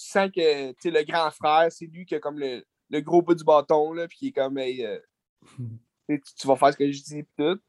tu 0.00 0.10
sens 0.10 0.30
que 0.34 0.88
le 0.88 1.04
grand 1.04 1.30
frère, 1.30 1.70
c'est 1.70 1.86
lui 1.86 2.06
qui 2.06 2.14
a 2.14 2.20
comme 2.20 2.38
le, 2.38 2.64
le, 2.88 3.00
gros 3.00 3.22
bout 3.22 3.34
du 3.34 3.44
bâton, 3.44 3.92
là, 3.92 4.08
puis 4.08 4.18
qui 4.18 4.28
est 4.28 4.32
comme 4.32 4.58
euh, 4.58 4.98
tu, 6.08 6.46
vas 6.46 6.56
faire 6.56 6.72
ce 6.72 6.78
que 6.78 6.90
je 6.90 7.02
dis 7.02 7.24
tout. 7.36 7.60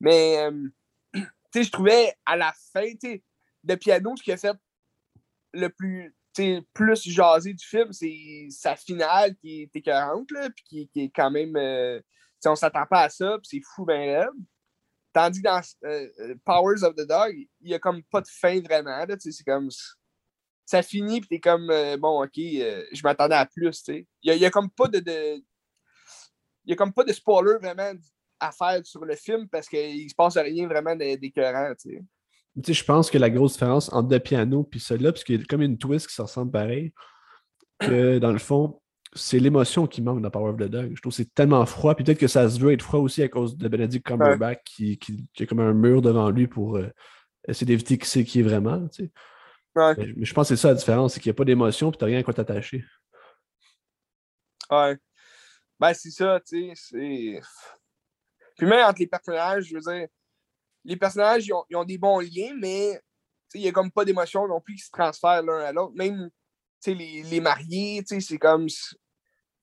Mais 0.00 0.38
euh, 0.38 0.68
je 1.54 1.70
trouvais 1.70 2.14
à 2.26 2.36
la 2.36 2.52
fin, 2.72 2.86
le 3.64 3.76
piano, 3.76 4.14
ce 4.16 4.22
qui 4.22 4.32
a 4.32 4.36
fait 4.36 4.56
le 5.52 5.68
plus 5.68 6.14
plus 6.72 7.08
jasé 7.08 7.52
du 7.52 7.64
film, 7.64 7.92
c'est 7.92 8.48
sa 8.50 8.76
finale 8.76 9.34
qui 9.36 9.62
est 9.62 9.76
écœurante, 9.76 10.30
là, 10.30 10.48
puis 10.50 10.88
qui, 10.92 11.00
est 11.00 11.12
quand 11.14 11.30
même. 11.30 11.56
Euh, 11.56 12.00
on 12.46 12.54
s'attend 12.54 12.86
pas 12.86 13.02
à 13.02 13.08
ça, 13.10 13.38
puis 13.38 13.48
c'est 13.58 13.74
fou 13.74 13.84
ben 13.84 14.00
raide. 14.00 14.28
Tandis 15.12 15.42
que 15.42 15.48
dans 15.48 15.60
euh, 15.84 16.34
Powers 16.44 16.84
of 16.84 16.94
the 16.94 17.06
Dog, 17.06 17.34
il 17.34 17.68
n'y 17.68 17.74
a 17.74 17.78
comme 17.78 18.02
pas 18.04 18.20
de 18.20 18.28
fin 18.28 18.60
vraiment. 18.60 19.04
C'est 19.18 19.44
comme. 19.44 19.68
Ça 20.70 20.82
finit, 20.82 21.20
puis 21.20 21.28
t'es 21.28 21.40
comme. 21.40 21.66
bon, 21.98 22.22
ok, 22.22 22.36
je 22.36 23.02
m'attendais 23.02 23.34
à 23.34 23.44
plus. 23.44 23.82
Il 23.88 24.04
n'y 24.24 24.30
a, 24.30 24.36
y 24.36 24.44
a, 24.44 24.50
comme 24.50 24.70
pas 24.70 24.86
de. 24.86 25.00
Il 26.64 26.70
y 26.70 26.72
a 26.72 26.76
comme 26.76 26.92
pas 26.92 27.02
de 27.02 27.12
spoiler 27.12 27.54
vraiment 27.60 27.92
à 28.38 28.52
faire 28.52 28.80
sur 28.84 29.04
le 29.04 29.16
film 29.16 29.48
parce 29.48 29.68
qu'il 29.68 30.08
se 30.08 30.14
passe 30.14 30.36
rien 30.36 30.68
vraiment 30.68 30.94
d'écœurant. 30.94 31.72
sais 31.76 32.00
je 32.68 32.84
pense 32.84 33.10
que 33.10 33.18
la 33.18 33.30
grosse 33.30 33.54
différence 33.54 33.92
entre 33.92 34.12
le 34.12 34.20
piano 34.20 34.68
et 34.72 34.78
celui-là, 34.78 35.10
parce 35.10 35.24
qu'il 35.24 35.40
y 35.40 35.42
a 35.42 35.44
comme 35.44 35.62
une 35.62 35.76
twist 35.76 36.06
qui 36.06 36.14
se 36.14 36.22
ressemble 36.22 36.52
pareil, 36.52 36.92
que 37.80 38.20
dans 38.20 38.30
le 38.30 38.38
fond, 38.38 38.80
c'est 39.14 39.40
l'émotion 39.40 39.88
qui 39.88 40.02
manque 40.02 40.22
dans 40.22 40.30
Power 40.30 40.50
of 40.50 40.56
the 40.56 40.70
Dog. 40.70 40.92
Je 40.94 41.00
trouve 41.00 41.10
que 41.10 41.16
c'est 41.16 41.34
tellement 41.34 41.66
froid, 41.66 41.96
puis 41.96 42.04
peut-être 42.04 42.18
que 42.18 42.28
ça 42.28 42.48
se 42.48 42.60
veut 42.60 42.72
être 42.72 42.82
froid 42.82 43.00
aussi 43.00 43.22
à 43.22 43.28
cause 43.28 43.56
de 43.56 43.68
Benedict 43.68 44.06
Cumberbatch 44.06 44.60
qui, 44.64 44.98
qui, 44.98 45.28
a 45.40 45.46
comme 45.46 45.60
un 45.60 45.72
mur 45.72 46.00
devant 46.00 46.30
lui 46.30 46.46
pour 46.46 46.76
euh, 46.76 46.88
essayer 47.48 47.66
d'éviter 47.66 47.98
qui 47.98 48.08
c'est 48.08 48.24
qui 48.24 48.40
est 48.40 48.44
vraiment. 48.44 48.86
Mais, 49.74 50.24
je 50.24 50.34
pense 50.34 50.48
que 50.48 50.56
c'est 50.56 50.62
ça 50.62 50.68
la 50.68 50.74
différence, 50.74 51.14
c'est 51.14 51.20
qu'il 51.20 51.30
n'y 51.30 51.34
a 51.34 51.38
pas 51.38 51.44
d'émotion, 51.44 51.90
puis 51.90 51.98
tu 51.98 52.04
n'as 52.04 52.10
rien 52.10 52.20
à 52.20 52.22
quoi 52.22 52.34
t'attacher. 52.34 52.84
Ouais. 54.70 54.96
Ben, 55.78 55.94
c'est 55.94 56.10
ça, 56.10 56.40
tu 56.40 56.74
sais. 56.74 57.40
Puis 58.56 58.66
même 58.66 58.84
entre 58.84 59.00
les 59.00 59.06
personnages, 59.06 59.64
je 59.64 59.74
veux 59.74 59.80
dire, 59.80 60.08
les 60.84 60.96
personnages, 60.96 61.46
ils 61.46 61.76
ont, 61.76 61.84
des 61.84 61.98
bons 61.98 62.20
liens, 62.20 62.54
mais 62.58 63.00
il 63.54 63.62
n'y 63.62 63.68
a 63.68 63.72
comme 63.72 63.90
pas 63.90 64.04
d'émotion 64.04 64.46
non 64.46 64.60
plus 64.60 64.74
qui 64.74 64.82
se 64.82 64.90
transfèrent 64.90 65.42
l'un 65.42 65.60
à 65.60 65.72
l'autre. 65.72 65.94
Même 65.94 66.30
les, 66.86 67.22
les 67.22 67.40
mariés, 67.40 68.02
c'est 68.06 68.38
comme. 68.38 68.66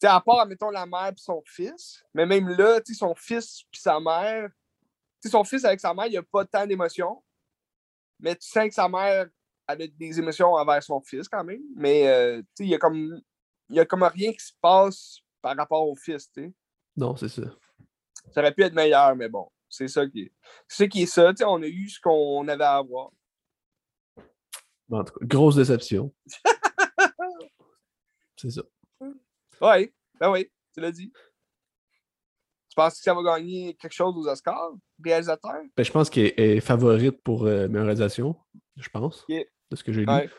à 0.04 0.22
part, 0.22 0.46
mettons, 0.48 0.70
la 0.70 0.86
mère 0.86 1.10
et 1.10 1.13
son 1.17 1.41
fils, 1.46 2.04
mais 2.13 2.26
même 2.26 2.50
là, 2.50 2.80
son 2.93 3.15
fils 3.15 3.62
et 3.74 3.78
sa 3.78 4.00
mère, 4.00 4.50
son 5.26 5.43
fils 5.43 5.65
avec 5.65 5.80
sa 5.80 5.93
mère, 5.93 6.08
il 6.08 6.12
n'y 6.12 6.17
a 6.17 6.24
pas 6.24 6.46
tant 6.46 6.65
d'émotions, 6.65 7.24
mais 8.20 8.36
tu 8.36 8.48
sens 8.48 8.67
que 8.67 8.74
sa 8.74 8.88
mère 8.88 9.28
a 9.68 9.76
des 9.76 10.20
émotions 10.20 10.54
envers 10.54 10.82
son 10.82 11.02
fils 11.02 11.28
quand 11.28 11.44
même, 11.44 11.62
mais 11.76 12.08
euh, 12.08 12.42
il 12.60 12.68
y 12.68 12.76
a 12.76 12.78
comme 12.78 13.20
il 13.70 13.76
y 13.76 13.80
a 13.80 13.86
comme 13.86 14.04
rien 14.04 14.32
qui 14.32 14.46
se 14.46 14.54
passe 14.62 15.20
par 15.42 15.56
rapport 15.56 15.88
au 15.88 15.96
fils, 15.96 16.32
tu 16.32 16.54
Non, 16.96 17.16
c'est 17.16 17.30
ça. 17.30 17.44
Ça 18.32 18.42
aurait 18.42 18.54
pu 18.54 18.64
être 18.64 18.74
meilleur, 18.74 19.16
mais 19.16 19.30
bon. 19.30 19.50
C'est 19.70 19.88
ça 19.88 20.08
qui 20.08 20.22
est, 20.22 20.32
c'est 20.68 20.88
qui 20.88 21.04
est 21.04 21.06
ça. 21.06 21.34
on 21.46 21.62
a 21.62 21.68
eu 21.68 21.90
ce 21.90 22.00
qu'on 22.00 22.48
avait 22.48 22.64
à 22.64 22.78
avoir. 22.78 23.12
En 24.90 25.04
tout 25.04 25.14
cas, 25.14 25.26
grosse 25.26 25.56
déception. 25.56 26.14
c'est 28.38 28.52
ça. 28.52 28.64
Oui, 29.02 29.94
ben 30.20 30.32
oui, 30.32 30.50
tu 30.74 30.80
l'as 30.80 30.92
dit. 30.92 31.12
Tu 32.70 32.76
penses 32.76 32.98
que 32.98 33.04
ça 33.04 33.14
va 33.14 33.24
gagner 33.24 33.76
quelque 33.76 33.92
chose 33.92 34.16
aux 34.16 34.28
Oscars, 34.28 34.72
réalisateur? 35.04 35.62
Ben, 35.76 35.84
je 35.84 35.92
pense 35.92 36.10
qu'il 36.10 36.34
est, 36.38 36.60
favorite 36.62 37.22
pour 37.24 37.46
euh, 37.46 37.68
meilleure 37.68 37.88
réalisation, 37.88 38.36
je 38.78 38.90
pense, 38.90 39.26
de 39.70 39.76
ce 39.76 39.84
que 39.84 39.94
j'ai 39.94 40.06
lu. 40.06 40.30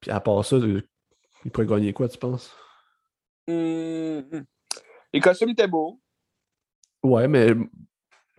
Puis 0.00 0.10
à 0.10 0.20
part 0.20 0.44
ça, 0.44 0.56
il 0.56 1.50
pourrait 1.50 1.66
gagner 1.66 1.92
quoi, 1.92 2.08
tu 2.08 2.18
penses? 2.18 2.54
Hum. 3.48 4.44
Les 5.12 5.20
costumes 5.20 5.50
étaient 5.50 5.68
beaux. 5.68 6.00
Ouais, 7.02 7.28
mais. 7.28 7.54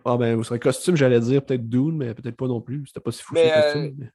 Ah 0.04 0.16
ben, 0.16 0.36
vous 0.36 0.44
serez 0.44 0.60
costume, 0.60 0.94
j'allais 0.94 1.18
dire 1.18 1.44
peut-être 1.44 1.68
Dune, 1.68 1.96
mais 1.96 2.14
peut-être 2.14 2.36
pas 2.36 2.46
non 2.46 2.60
plus. 2.60 2.86
C'était 2.86 3.00
pas 3.00 3.10
si 3.10 3.22
fou 3.22 3.34
mais, 3.34 3.50
costume. 3.50 3.96
Mais, 3.98 4.10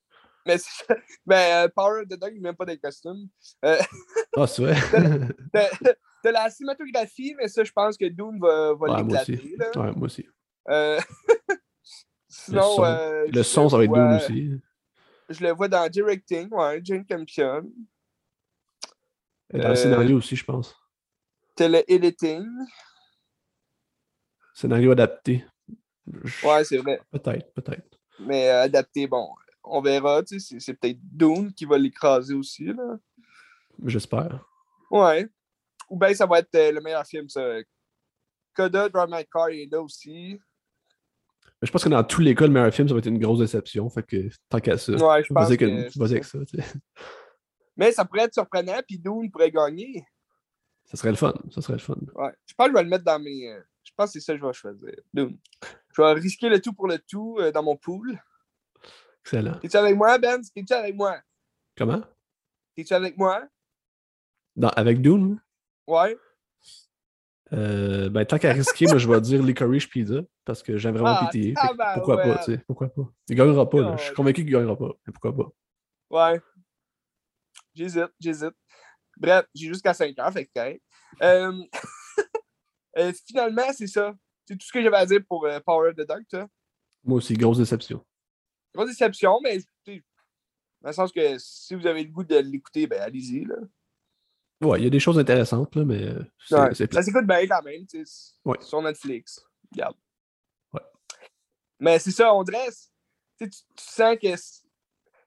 mais, 0.46 0.96
mais 1.26 1.54
euh, 1.66 1.68
Power 1.76 2.02
of 2.02 2.08
the 2.08 2.20
Dog, 2.20 2.32
il 2.34 2.42
même 2.42 2.56
pas 2.56 2.66
des 2.66 2.78
costumes. 2.78 3.28
Euh, 3.66 3.78
ah, 4.38 4.48
c'est 4.48 4.62
vrai? 4.62 4.76
de, 6.24 6.30
la 6.30 6.50
cinématographie, 6.50 7.36
mais 7.38 7.48
ça, 7.48 7.64
je 7.64 7.72
pense 7.72 7.98
que 7.98 8.06
Dune 8.06 8.40
va, 8.40 8.74
va 8.74 8.76
ouais, 8.76 9.04
l'éclater. 9.04 9.58
Ouais, 9.76 9.92
moi 9.94 10.06
aussi. 10.06 10.26
Euh, 10.70 11.00
sinon, 12.30 12.62
le 12.62 12.76
son, 12.76 13.32
le 13.34 13.44
son 13.44 13.70
ça 13.70 13.78
va 13.78 13.84
être 13.84 13.94
Dune 13.94 14.14
aussi. 14.16 14.62
Je 15.32 15.44
le 15.44 15.52
vois 15.52 15.67
dans 15.67 15.88
Directing, 15.89 16.50
ouais, 16.52 16.82
Jane 16.84 17.06
Campion. 17.06 17.63
Dans 19.54 19.70
le 19.70 19.76
scénario 19.76 20.17
aussi, 20.17 20.36
je 20.36 20.46
pense. 20.46 20.76
Tele-editing. 21.56 22.46
Scénario 24.54 24.91
adapté. 24.91 25.46
Ouais, 26.44 26.63
c'est 26.63 26.78
vrai. 26.78 27.02
Peut-être, 27.12 27.54
peut-être. 27.54 28.00
Mais 28.20 28.50
euh, 28.50 28.63
adapté, 28.63 29.08
bon, 29.08 29.30
on 29.63 29.82
verra. 29.82 30.22
C'est 30.26 30.74
peut-être 30.74 31.00
Dune 31.02 31.54
qui 31.54 31.65
va 31.65 31.78
l'écraser 31.78 32.34
aussi. 32.34 32.65
là. 32.65 32.98
J'espère. 33.86 34.46
Ouais. 34.89 35.28
Ou 35.89 35.98
bien 35.98 36.13
ça 36.13 36.26
va 36.26 36.39
être 36.39 36.56
euh, 36.56 36.72
le 36.72 36.82
meilleur 36.82 37.06
film, 37.06 37.28
ça. 37.28 37.41
Coda, 38.54 38.89
Drive 38.89 39.10
My 39.10 39.26
Car 39.32 39.50
est 39.50 39.67
là 39.72 39.82
aussi. 39.82 40.39
Je 41.62 41.71
pense 41.71 41.84
que 41.84 41.89
dans 41.89 42.04
tous 42.04 42.21
les 42.21 42.34
cas, 42.34 42.47
le 42.47 42.54
meilleur 42.54 42.74
film, 42.74 42.88
ça 42.88 42.93
va 42.95 43.00
être 43.00 43.06
une 43.06 43.19
grosse 43.19 43.39
déception. 43.39 43.89
Fait 43.89 44.04
que 44.04 44.30
tant 44.50 44.60
qu'à 44.60 44.78
ça. 44.78 44.93
Ouais, 44.93 45.24
je 45.24 45.34
pense 45.34 45.50
que, 45.50 45.56
que 45.56 46.00
vas 46.00 46.06
avec 46.06 46.24
ça. 46.24 46.39
Mais 47.78 47.91
ça 47.91 48.04
pourrait 48.04 48.24
être 48.24 48.34
surprenant, 48.34 48.82
puis 48.88 48.97
Dune 48.97 49.30
pourrait 49.32 49.52
gagner. 49.52 50.04
Ça 50.86 50.97
serait 50.97 51.12
le 51.12 51.15
fun. 51.15 51.34
Ça 51.52 51.62
serait 51.62 51.74
le 51.74 51.80
fun. 51.80 51.95
Ouais. 52.15 52.32
Je 52.45 52.54
pense 52.56 52.67
que 52.67 52.71
je 52.74 52.78
vais 52.78 52.84
le 52.84 52.89
mettre 52.89 53.06
dans 53.06 53.19
mes. 53.19 53.50
Euh, 53.50 53.62
je 53.84 53.91
pense 53.95 54.12
que 54.12 54.19
c'est 54.19 54.26
ça 54.26 54.34
que 54.34 54.39
je 54.39 54.45
vais 54.45 54.54
choisir. 54.54 54.93
Dune. 55.13 55.38
Je 55.95 56.02
vais 56.02 56.13
risquer 56.13 56.50
le 56.50 56.60
tout 56.60 56.74
pour 56.74 56.88
le 56.88 56.97
tout 56.97 57.38
euh, 57.39 57.52
dans 57.52 57.63
mon 57.63 57.78
pool. 57.78 58.19
Excellent. 59.24 59.60
Es-tu 59.62 59.78
avec 59.78 59.95
moi, 59.95 60.17
Ben? 60.17 60.41
Es-tu 60.56 60.74
avec 60.74 60.95
moi? 60.95 61.21
Comment? 61.78 62.02
Es-tu 62.76 62.93
avec 62.93 63.17
moi? 63.17 63.47
Dans, 64.56 64.69
avec 64.69 65.02
Dune? 65.02 65.39
Ouais. 65.88 66.17
Euh, 67.54 68.10
ben, 68.10 68.26
tant 68.26 68.38
qu'à 68.38 68.54
risquer, 68.54 68.88
moi, 68.88 68.97
je 68.97 69.08
vais 69.08 69.21
dire 69.21 69.43
Licorice 69.43 69.86
Pizza 69.86 70.21
parce 70.52 70.64
que 70.64 70.78
j'aime 70.78 70.96
vraiment 70.96 71.18
ah, 71.22 71.30
PTA. 71.32 71.94
pourquoi 71.96 72.22
pas, 72.22 72.38
tu 72.40 72.44
sais? 72.44 72.58
Pourquoi 72.68 72.90
pas? 72.90 73.10
Il 73.30 73.36
gagnera 73.36 73.70
pas, 73.70 73.82
là. 73.82 73.96
Je 73.98 74.04
suis 74.04 74.14
convaincu 74.14 74.44
qu'il 74.44 74.52
gagnera 74.52 74.78
pas. 74.78 74.92
Mais 75.06 75.14
pourquoi 75.14 75.36
pas? 75.36 75.50
Ouais. 76.10 76.42
J'hésite, 77.74 78.12
j'hésite. 78.20 78.54
Bref, 79.18 79.46
j'ai 79.56 79.68
jusqu'à 79.68 79.94
5 79.94 80.18
heures, 80.20 80.34
fait 80.34 80.46
que 80.46 80.52
correct. 80.54 80.84
Euh... 81.22 81.54
Euh, 82.98 83.14
finalement, 83.26 83.72
c'est 83.72 83.88
ça. 83.88 84.14
C'est 84.46 84.58
tout 84.58 84.66
ce 84.66 84.72
que 84.74 84.82
j'avais 84.82 84.98
à 84.98 85.06
dire 85.06 85.22
pour 85.26 85.46
euh, 85.46 85.62
Power 85.66 85.92
of 85.92 85.96
the 85.96 86.06
Dog, 86.06 86.24
toi. 86.30 86.46
Moi 87.06 87.20
aussi, 87.20 87.36
grosse 87.36 87.58
déception. 87.58 88.06
Grosse 88.76 88.90
déception, 88.90 89.40
mais 89.42 89.60
dans 90.82 90.90
le 90.90 90.94
sens 90.94 91.12
que 91.14 91.38
si 91.38 91.74
vous 91.74 91.88
avez 91.88 92.04
le 92.04 92.10
goût 92.10 92.26
de 92.26 92.36
l'écouter, 92.36 92.88
ben 92.88 93.02
allez-y. 93.02 93.46
Là. 93.46 93.56
Ouais, 94.62 94.80
il 94.80 94.84
y 94.84 94.88
a 94.88 94.90
des 94.90 95.00
choses 95.00 95.18
intéressantes, 95.18 95.76
là, 95.76 95.86
mais 95.86 96.14
c'est, 96.48 96.92
Ça 96.92 97.02
s'écoute 97.02 97.26
bien 97.26 97.48
quand 97.48 97.64
même, 97.64 97.86
tu 97.88 98.06
sais, 98.06 98.34
sur 98.62 98.82
Netflix. 98.82 99.42
Regarde. 99.72 99.96
Mais 101.82 102.00
c'est 102.00 102.12
ça, 102.12 102.34
on 102.34 102.44
dresse. 102.44 102.89
Tu, 103.38 103.50
tu 103.50 103.60
sens 103.76 104.15
que. 104.15 104.36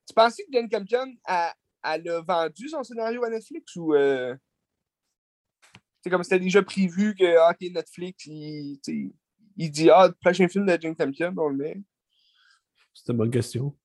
Tu 0.07 0.15
pensais 0.15 0.45
que 0.45 0.53
Jane 0.53 0.69
Campion, 0.69 1.13
a, 1.27 1.53
elle 1.83 2.09
a 2.09 2.21
vendu 2.23 2.69
son 2.69 2.83
scénario 2.85 3.23
à 3.25 3.29
Netflix 3.29 3.77
ou. 3.77 3.95
C'est 6.01 6.11
comme 6.11 6.23
c'était 6.23 6.39
déjà 6.39 6.63
prévu 6.63 7.15
que 7.15 7.37
ah, 7.39 7.55
Netflix, 7.61 8.27
il, 8.27 8.79
il 9.57 9.71
dit 9.71 9.91
Ah, 9.91 10.09
le 10.09 10.15
prochain 10.15 10.49
film 10.49 10.65
de 10.67 10.79
Jane 10.81 10.95
Campion, 10.95 11.35
on 11.37 11.49
le 11.49 11.57
met. 11.57 11.83
C'est 12.95 13.11
une 13.11 13.19
bonne 13.19 13.31
question. 13.31 13.77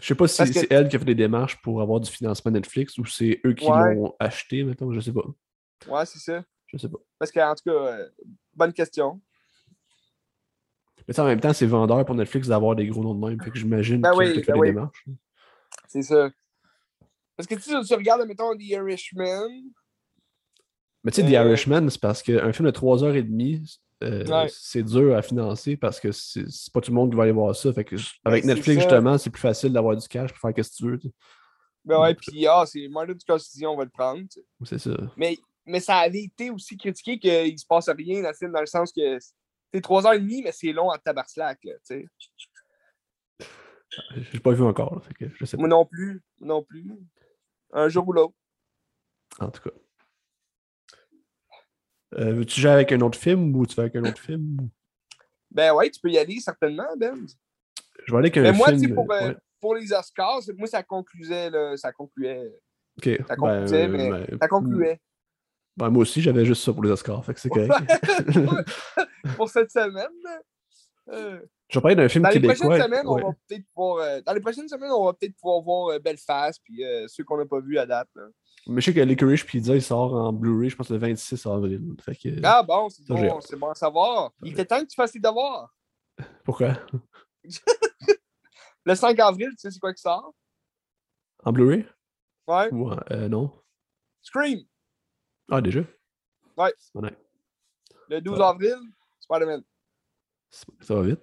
Je 0.00 0.06
sais 0.06 0.14
pas 0.14 0.26
si 0.26 0.46
c'est 0.52 0.72
elle 0.72 0.88
qui 0.88 0.96
a 0.96 0.98
fait 0.98 1.04
des 1.04 1.14
démarches 1.14 1.60
pour 1.60 1.80
avoir 1.82 2.00
du 2.00 2.10
financement 2.10 2.50
Netflix 2.50 2.96
ou 2.98 3.04
c'est 3.04 3.40
eux 3.44 3.52
qui 3.52 3.66
l'ont 3.66 4.16
acheté, 4.18 4.64
mettons, 4.64 4.92
je 4.92 5.00
sais 5.00 5.12
pas. 5.12 5.26
Ouais, 5.86 6.06
c'est 6.06 6.18
ça. 6.18 6.42
Je 6.66 6.78
sais 6.78 6.88
pas. 6.88 6.98
Parce 7.18 7.30
qu'en 7.30 7.54
tout 7.54 7.64
cas, 7.64 7.70
euh, 7.70 8.08
bonne 8.54 8.72
question. 8.72 9.20
Mais 11.08 11.18
en 11.20 11.24
même 11.24 11.40
temps, 11.40 11.52
c'est 11.52 11.66
vendeur 11.66 12.04
pour 12.04 12.14
Netflix 12.14 12.48
d'avoir 12.48 12.76
des 12.76 12.86
gros 12.86 13.02
noms 13.02 13.14
de 13.14 13.28
même. 13.28 13.40
Fait 13.42 13.50
que 13.50 13.58
j'imagine 13.58 14.00
ben 14.00 14.12
ont 14.12 14.18
fait 14.18 14.34
des 14.34 14.42
démarches. 14.42 15.04
C'est 15.88 16.02
ça. 16.02 16.30
Parce 17.36 17.46
que 17.46 17.54
tu, 17.54 17.86
tu 17.86 17.94
regardes, 17.94 18.26
mettons, 18.26 18.54
The 18.54 18.62
Irishman, 18.62 19.48
mais 21.04 21.10
tu 21.10 21.20
sais, 21.20 21.26
The 21.26 21.34
euh, 21.34 21.44
Irishman, 21.44 21.90
c'est 21.90 22.00
parce 22.00 22.22
qu'un 22.22 22.52
film 22.52 22.70
de 22.70 22.76
3h30, 22.76 23.78
euh, 24.04 24.48
c'est 24.48 24.82
dur 24.82 25.16
à 25.16 25.22
financer 25.22 25.76
parce 25.76 26.00
que 26.00 26.12
c'est 26.12 26.44
pas 26.72 26.80
tout 26.80 26.90
le 26.90 26.94
monde 26.94 27.10
qui 27.10 27.16
va 27.16 27.24
aller 27.24 27.32
voir 27.32 27.54
ça. 27.54 27.72
Fait 27.72 27.84
que, 27.84 27.96
avec 28.24 28.44
Netflix, 28.44 28.82
justement, 28.82 29.18
c'est 29.18 29.30
plus 29.30 29.40
facile 29.40 29.72
d'avoir 29.72 29.96
du 29.96 30.06
cash 30.06 30.32
pour 30.32 30.38
faire 30.38 30.64
ce 30.64 30.70
que 30.70 30.76
tu 30.76 30.84
veux. 30.84 31.00
Ben 31.84 32.00
ouais, 32.00 32.14
puis 32.14 32.46
ah, 32.46 32.64
c'est 32.66 32.86
Martin 32.88 33.14
Scorsese, 33.18 33.64
on 33.66 33.76
va 33.76 33.84
le 33.84 33.90
prendre. 33.90 34.22
C'est 34.64 34.78
ça. 34.78 34.92
Mais, 35.16 35.36
mais 35.66 35.80
ça 35.80 35.96
avait 35.96 36.22
été 36.22 36.50
aussi 36.50 36.76
critiqué 36.76 37.18
qu'il 37.18 37.58
se 37.58 37.66
passe 37.66 37.88
rien 37.88 38.22
dans 38.22 38.28
le 38.28 38.34
film, 38.34 38.52
dans 38.52 38.60
le 38.60 38.66
sens 38.66 38.92
que 38.92 39.18
c'est 39.72 39.84
3h30, 39.84 40.44
mais 40.44 40.52
c'est 40.52 40.72
long 40.72 40.90
en 40.90 40.98
tabarslack, 40.98 41.58
tu 41.60 41.70
sais. 41.82 42.06
J'ai 44.32 44.40
pas 44.40 44.52
vu 44.52 44.62
encore. 44.62 44.94
là, 44.94 45.00
fait 45.02 45.14
que 45.14 45.24
je 45.34 45.44
sais 45.44 45.56
pas. 45.56 45.60
Moi 45.60 45.68
non 45.68 45.84
plus. 45.84 46.22
Moi 46.40 46.48
non 46.48 46.62
plus. 46.62 46.90
Un 47.72 47.88
jour 47.88 48.06
ou 48.08 48.12
l'autre. 48.12 48.34
En 49.38 49.50
tout 49.50 49.62
cas. 49.62 49.76
Euh, 52.14 52.32
Veux-tu 52.34 52.60
jouer 52.60 52.70
avec 52.70 52.92
un 52.92 53.00
autre 53.00 53.18
film 53.18 53.54
ou 53.56 53.66
tu 53.66 53.74
vas 53.74 53.84
avec 53.84 53.96
un 53.96 54.04
autre 54.04 54.20
film? 54.20 54.68
Ben 55.50 55.72
ouais, 55.74 55.90
tu 55.90 56.00
peux 56.00 56.10
y 56.10 56.18
aller 56.18 56.40
certainement, 56.40 56.96
Ben. 56.96 57.26
Je 58.06 58.12
vais 58.12 58.18
aller 58.18 58.26
avec 58.26 58.36
un 58.38 58.42
Mais 58.42 58.52
moi, 58.52 58.68
film. 58.68 58.94
pour, 58.94 59.10
euh, 59.12 59.28
ouais. 59.28 59.36
pour 59.60 59.74
les 59.74 59.92
Oscars, 59.92 60.40
moi, 60.56 60.66
ça 60.66 60.82
concluait, 60.82 61.50
là, 61.50 61.76
ça 61.76 61.92
concluait. 61.92 62.50
Ok. 62.98 63.08
ça 63.26 63.36
concluait, 63.36 63.88
mais 63.88 64.10
ben, 64.10 64.38
Ça 64.40 64.48
concluait. 64.48 65.00
Ben, 65.76 65.90
moi 65.90 66.02
aussi, 66.02 66.20
j'avais 66.20 66.44
juste 66.44 66.62
ça 66.64 66.72
pour 66.72 66.82
les 66.84 66.90
Oscars. 66.90 67.24
Fait 67.24 67.34
que 67.34 67.40
c'est 67.40 67.48
correct. 67.48 67.72
pour 69.36 69.48
cette 69.48 69.70
semaine. 69.70 70.10
là. 70.24 70.40
Euh, 71.08 71.40
je 71.68 71.78
vais 71.78 71.82
parler 71.82 71.96
d'un 71.96 72.08
film 72.08 72.22
dans 72.22 72.28
les 72.30 72.34
québécois. 72.34 72.54
prochaines 72.66 72.84
semaines, 72.84 73.06
ouais. 73.06 73.22
on 73.24 73.28
va 73.28 73.34
peut-être 73.48 73.64
pouvoir. 73.74 73.96
euh, 74.04 74.20
dans 74.20 74.32
les 74.34 74.40
prochaines 74.40 74.68
semaines, 74.68 74.90
on 74.92 75.04
va 75.06 75.12
peut-être 75.14 75.34
pouvoir 75.36 75.60
voir 75.62 75.88
euh, 75.94 75.98
Belfast 75.98 76.60
puis 76.62 76.84
euh, 76.84 77.06
ceux 77.08 77.24
qu'on 77.24 77.38
n'a 77.38 77.46
pas 77.46 77.60
vus 77.60 77.78
à 77.78 77.86
date. 77.86 78.08
là. 78.14 78.24
Mais 78.68 78.80
je 78.80 78.86
sais 78.86 78.94
que 78.94 79.00
Licorice 79.00 79.42
Pizza, 79.42 79.74
il 79.74 79.82
sort 79.82 80.14
en 80.14 80.32
Blu-ray, 80.32 80.70
je 80.70 80.76
pense, 80.76 80.90
le 80.90 80.98
26 80.98 81.46
avril. 81.46 81.80
Fait 82.00 82.14
que... 82.14 82.28
Ah 82.44 82.62
bon, 82.62 82.88
c'est 82.90 83.02
bon, 83.08 83.40
c'est 83.40 83.56
bon 83.56 83.70
à 83.70 83.74
savoir. 83.74 84.30
Il 84.42 84.52
était 84.52 84.64
temps 84.66 84.80
que 84.80 84.86
tu 84.86 84.94
fasses 84.94 85.10
tes 85.12 85.18
devoirs. 85.18 85.74
Pourquoi? 86.44 86.74
Le 88.84 88.94
5 88.94 89.18
avril, 89.20 89.48
tu 89.50 89.56
sais 89.58 89.70
c'est 89.70 89.78
quoi 89.80 89.92
qui 89.94 90.02
sort? 90.02 90.34
En 91.44 91.52
Blu-ray? 91.52 91.86
Ouais. 92.46 92.68
Ou 92.72 92.90
en- 92.90 93.00
euh, 93.10 93.28
non. 93.28 93.50
Scream. 94.20 94.60
Ah, 95.50 95.60
déjà? 95.60 95.80
Ouais. 96.56 96.72
Le 98.08 98.20
12 98.20 98.38
Ah. 98.40 98.48
avril, 98.50 98.74
Spider-Man. 99.20 99.62
Ça 100.80 100.94
va 100.94 101.02
vite. 101.02 101.20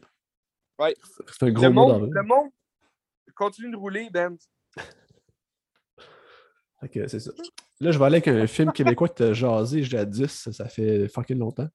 Ouais. 0.79 0.95
C'est 1.27 1.43
un 1.43 1.51
gros 1.51 1.63
Le 1.65 1.69
monde, 1.71 2.10
le 2.13 2.23
monde 2.23 2.49
continue 3.36 3.71
de 3.71 3.77
rouler, 3.77 4.10
Ben. 4.12 4.38
Que 6.93 7.08
c'est 7.08 7.19
ça. 7.19 7.32
Là, 7.82 7.91
je 7.91 7.99
vais 7.99 8.05
aller 8.05 8.15
avec 8.17 8.27
un 8.29 8.47
film 8.47 8.71
québécois 8.71 9.10
que 9.10 9.15
t'as 9.15 9.34
jasé 9.34 9.84
jadis, 9.84 10.49
ça 10.49 10.69
fait 10.69 11.10
fucking 11.10 11.38
longtemps. 11.38 11.67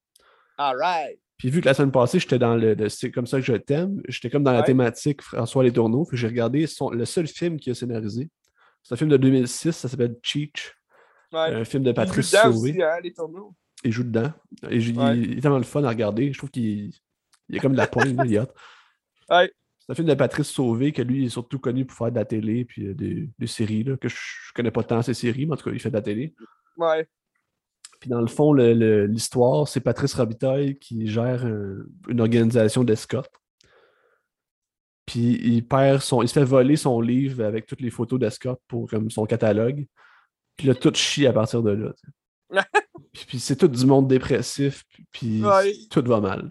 All 0.56 0.76
right. 0.78 1.20
Puis 1.36 1.50
vu 1.50 1.60
que 1.60 1.66
la 1.66 1.74
semaine 1.74 1.92
passée, 1.92 2.18
j'étais 2.18 2.38
dans 2.38 2.56
le, 2.56 2.72
le- 2.74 2.88
C'est 2.88 3.10
comme 3.10 3.26
ça 3.26 3.38
que 3.38 3.44
je 3.44 3.52
t'aime, 3.54 4.00
j'étais 4.08 4.30
comme 4.30 4.44
dans 4.44 4.52
la 4.52 4.62
thématique 4.62 5.20
François 5.20 5.62
Les 5.62 5.72
Tourneaux, 5.72 6.06
puis 6.06 6.16
j'ai 6.16 6.26
regardé 6.26 6.66
son- 6.66 6.90
le 6.90 7.04
seul 7.04 7.26
film 7.26 7.58
qu'il 7.60 7.72
a 7.72 7.74
scénarisé. 7.74 8.30
C'est 8.82 8.94
un 8.94 8.96
film 8.96 9.10
de 9.10 9.18
2006, 9.18 9.72
ça 9.72 9.88
s'appelle 9.88 10.16
Cheech, 10.22 10.72
Ouais. 11.34 11.54
un 11.54 11.64
film 11.64 11.82
de 11.82 11.90
Il 11.90 11.92
joue 11.92 11.94
Patrice 11.96 12.30
dedans 12.30 12.52
Sauvé. 12.52 12.70
aussi, 12.70 12.82
hein, 12.82 13.00
les 13.02 13.12
tourneaux. 13.12 13.54
Il 13.84 13.92
joue 13.92 14.04
dedans. 14.04 14.32
Et 14.70 14.78
Ouais. 14.78 15.18
il, 15.18 15.24
il 15.32 15.38
est 15.38 15.40
tellement 15.40 15.58
le 15.58 15.64
fun 15.64 15.84
à 15.84 15.88
regarder. 15.88 16.32
Je 16.32 16.38
trouve 16.38 16.50
qu'il 16.50 16.92
il 17.48 17.54
y 17.54 17.58
a 17.58 17.60
comme 17.60 17.72
de 17.72 17.76
la 17.76 17.86
poigne, 17.86 18.16
là, 18.16 18.24
il 18.24 18.34
est. 18.34 18.40
Ouais. 19.30 19.52
C'est 19.80 19.92
un 19.92 19.94
film 19.94 20.08
de 20.08 20.14
Patrice 20.14 20.48
Sauvé, 20.48 20.92
que 20.92 21.02
lui 21.02 21.22
il 21.22 21.26
est 21.26 21.28
surtout 21.30 21.58
connu 21.58 21.84
pour 21.84 21.96
faire 21.98 22.10
de 22.10 22.16
la 22.16 22.24
télé 22.24 22.64
puis 22.64 22.86
euh, 22.86 22.94
des, 22.94 23.28
des 23.38 23.46
séries, 23.46 23.84
là, 23.84 23.98
que 23.98 24.08
je, 24.08 24.14
je 24.16 24.52
connais 24.54 24.70
pas 24.70 24.82
tant 24.82 25.02
ces 25.02 25.12
séries, 25.12 25.44
mais 25.44 25.52
en 25.52 25.56
tout 25.56 25.64
cas, 25.68 25.74
il 25.74 25.80
fait 25.80 25.90
de 25.90 25.94
la 25.96 26.00
télé. 26.02 26.34
Ouais. 26.78 27.06
Puis 28.00 28.08
dans 28.08 28.20
le 28.22 28.26
fond, 28.26 28.52
l'histoire, 28.54 29.68
c'est 29.68 29.80
Patrice 29.80 30.14
Robitaille 30.14 30.78
qui 30.78 31.06
gère 31.06 31.44
un- 31.44 31.84
une 32.08 32.20
organisation 32.20 32.82
d'escorte. 32.84 33.32
Puis 35.06 35.38
il 35.42 35.66
perd 35.66 36.00
son. 36.00 36.22
Il 36.22 36.28
se 36.28 36.34
fait 36.34 36.44
voler 36.44 36.76
son 36.76 37.00
livre 37.00 37.44
avec 37.44 37.66
toutes 37.66 37.80
les 37.82 37.90
photos 37.90 38.18
d'escorte 38.18 38.60
pour 38.66 38.88
comme 38.88 39.10
son 39.10 39.26
catalogue. 39.26 39.86
Puis 40.56 40.68
là, 40.68 40.74
tout 40.74 40.92
chie 40.94 41.26
à 41.26 41.32
partir 41.32 41.62
de 41.62 41.70
là. 41.70 41.92
puis 43.12 43.24
puis 43.26 43.40
c'est 43.40 43.56
tout 43.56 43.68
du 43.68 43.86
monde 43.86 44.08
dépressif. 44.08 44.84
puis- 45.12 45.42
Ouais. 45.44 45.72
tout 45.90 46.02
va 46.06 46.20
mal. 46.20 46.48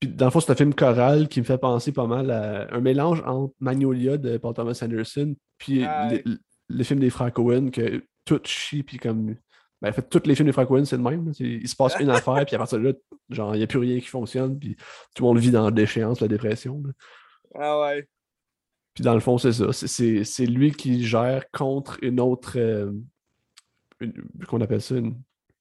Puis 0.00 0.08
dans 0.10 0.26
le 0.26 0.30
fond, 0.30 0.40
c'est 0.40 0.52
un 0.52 0.56
film 0.56 0.74
choral 0.74 1.28
qui 1.28 1.40
me 1.40 1.44
fait 1.44 1.58
penser 1.58 1.92
pas 1.92 2.06
mal 2.06 2.30
à 2.30 2.72
un 2.74 2.80
mélange 2.80 3.22
entre 3.26 3.54
Magnolia 3.60 4.16
de 4.18 4.36
Paul 4.38 4.54
Thomas 4.54 4.78
Anderson 4.82 5.34
puis 5.58 5.84
Ouais. 5.84 6.22
le, 6.24 6.38
le 6.68 6.84
film 6.84 7.00
des 7.00 7.10
frères 7.10 7.32
Cohen 7.32 7.70
que 7.70 8.02
tout 8.24 8.40
chie 8.44 8.82
puis 8.82 8.98
comme 8.98 9.36
ben, 9.82 9.90
en 9.90 9.92
fait, 9.92 10.08
tous 10.08 10.22
les 10.26 10.34
films 10.34 10.46
des 10.46 10.52
frères 10.52 10.66
Cohen, 10.66 10.84
c'est 10.86 10.96
le 10.96 11.02
même. 11.02 11.30
Il 11.38 11.68
se 11.68 11.76
passe 11.76 11.96
une 12.00 12.08
affaire, 12.10 12.46
puis 12.46 12.54
à 12.54 12.58
partir 12.58 12.78
de 12.78 12.84
là, 12.84 12.92
genre, 13.28 13.54
il 13.54 13.58
n'y 13.58 13.64
a 13.64 13.66
plus 13.66 13.78
rien 13.80 14.00
qui 14.00 14.06
fonctionne, 14.06 14.58
puis 14.58 14.76
tout 15.14 15.22
le 15.22 15.28
monde 15.28 15.38
vit 15.38 15.50
dans 15.50 15.64
la 15.66 15.70
déchéance, 15.70 16.20
la 16.22 16.28
dépression. 16.28 16.82
là. 16.86 16.92
Ah 17.60 17.80
ouais. 17.80 18.08
Puis 18.94 19.02
dans 19.04 19.14
le 19.14 19.20
fond, 19.20 19.38
c'est 19.38 19.52
ça. 19.52 19.72
C'est- 19.72 20.46
lui 20.46 20.70
qui 20.72 21.04
gère 21.04 21.50
contre 21.50 21.98
une 22.02 22.20
autre. 22.20 22.52
euh, 22.56 22.92
qu'on 24.48 24.60
appelle 24.60 24.82
ça 24.82 24.96
une, 24.96 25.14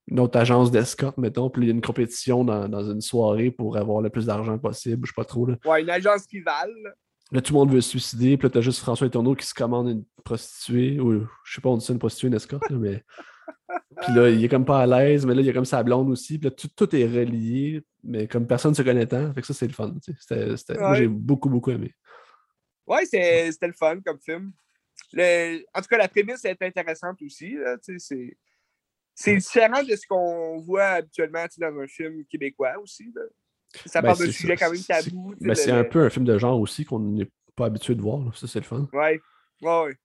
une 0.08 0.20
autre 0.20 0.38
agence 0.38 0.72
d'escorte, 0.72 1.18
mettons. 1.18 1.50
Puis 1.50 1.64
il 1.64 1.68
y 1.68 1.72
a 1.72 1.74
une 1.74 1.82
compétition 1.82 2.44
dans, 2.44 2.68
dans 2.68 2.84
une 2.92 3.02
soirée 3.02 3.52
pour 3.52 3.78
avoir 3.78 4.02
le 4.02 4.10
plus 4.10 4.26
d'argent 4.26 4.58
possible. 4.58 5.06
Je 5.06 5.12
sais 5.12 5.16
pas 5.16 5.26
trop. 5.26 5.46
Là. 5.46 5.56
Ouais, 5.66 5.82
une 5.82 5.90
agence 5.90 6.26
rivale. 6.32 6.72
là. 6.84 6.92
Là, 7.32 7.42
tout 7.42 7.54
le 7.54 7.60
monde 7.60 7.72
veut 7.72 7.82
se 7.82 7.90
suicider. 7.92 8.38
Puis 8.38 8.48
là, 8.48 8.52
t'as 8.52 8.62
juste 8.62 8.80
François 8.80 9.06
Letourneau 9.08 9.34
qui 9.36 9.46
se 9.48 9.54
commande 9.54 9.88
une 9.90 10.04
prostituée. 10.24 11.00
Ou 11.00 11.22
je 11.44 11.54
sais 11.56 11.62
pas, 11.62 11.70
on 11.70 11.78
dit 11.78 11.86
ça 11.86 11.94
une 11.94 12.00
prostituée, 12.00 12.28
une 12.28 12.34
escorte, 12.36 12.70
là, 12.70 12.78
mais. 12.78 13.04
Puis 14.04 14.14
là, 14.14 14.30
il 14.30 14.44
est 14.44 14.50
comme 14.50 14.66
pas 14.66 14.82
à 14.82 14.86
l'aise, 14.88 15.26
mais 15.26 15.34
là, 15.34 15.42
il 15.42 15.48
y 15.48 15.50
a 15.50 15.54
comme 15.54 15.66
sa 15.66 15.82
blonde 15.84 16.10
aussi. 16.10 16.38
Puis 16.38 16.50
là, 16.50 16.52
tout, 16.52 16.68
tout 16.76 16.96
est 16.96 17.06
relié, 17.06 17.82
mais 18.04 18.28
comme 18.28 18.46
personne 18.46 18.72
ne 18.72 18.76
se 18.76 18.82
connaît 18.84 19.06
tant. 19.08 19.34
Fait 19.34 19.42
que 19.42 19.48
ça, 19.48 19.54
c'est 19.54 19.68
le 19.68 19.74
fun. 19.74 19.94
C'était- 20.20 20.78
Moi, 20.80 20.94
j'ai 20.96 21.08
beaucoup, 21.08 21.50
beaucoup 21.50 21.72
aimé. 21.72 21.94
Ouais, 22.88 23.06
c'est- 23.06 23.52
c'était 23.52 23.68
le 23.68 23.74
fun 23.74 24.00
comme 24.06 24.20
film. 24.20 24.52
Le- 25.14 25.64
En 25.74 25.82
tout 25.82 25.88
cas, 25.88 25.98
la 25.98 26.08
prémisse 26.08 26.44
est 26.46 26.62
intéressante 26.62 27.22
aussi. 27.22 27.56
C'est 29.16 29.36
différent 29.36 29.84
de 29.84 29.96
ce 29.96 30.08
qu'on 30.08 30.60
voit 30.60 30.86
habituellement 30.86 31.46
dans 31.58 31.80
un 31.80 31.88
film 31.88 32.26
québécois 32.26 32.78
aussi. 32.80 33.12
là. 33.16 33.22
Ça 33.86 34.02
Ben, 34.02 34.10
parle 34.10 34.20
d'un 34.20 34.26
c'est 34.26 34.32
sujet 34.32 34.56
ça. 34.58 34.66
quand 34.66 34.72
même 34.72 34.84
tabou. 34.84 35.36
Mais 35.40 35.48
le- 35.50 35.56
c'est 35.56 35.72
un 35.72 35.84
peu 35.84 36.04
un 36.06 36.10
film 36.10 36.26
de 36.26 36.38
genre 36.38 36.60
aussi 36.60 36.86
qu'on 36.86 37.00
n'est 37.00 37.30
pas 37.56 37.66
habitué 37.68 37.96
de 37.96 38.02
voir. 38.02 38.20
là. 38.20 38.32
Ça, 38.36 38.48
c'est 38.48 38.60
le 38.60 38.66
fun. 38.66 38.88
Ouais, 38.94 39.20
ouais. 39.62 39.96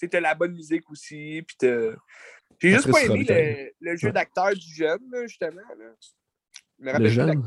Tu 0.00 0.08
t'as 0.08 0.20
la 0.20 0.34
bonne 0.34 0.52
musique 0.54 0.88
aussi. 0.90 1.42
Puis 1.46 1.56
J'ai 2.60 2.70
juste 2.70 2.90
pas 2.90 3.02
aimé 3.04 3.24
le, 3.28 3.72
le 3.92 3.96
jeu 3.96 4.08
Ouais. 4.08 4.12
d'acteur 4.12 4.52
du 4.54 4.74
jeune, 4.74 5.00
là, 5.12 5.26
justement. 5.26 5.60
Là. 5.78 5.92
Je 6.78 6.84
me 6.84 6.86
rappelle 6.90 7.02
Le 7.02 7.08
plus 7.08 7.14
jeune? 7.14 7.44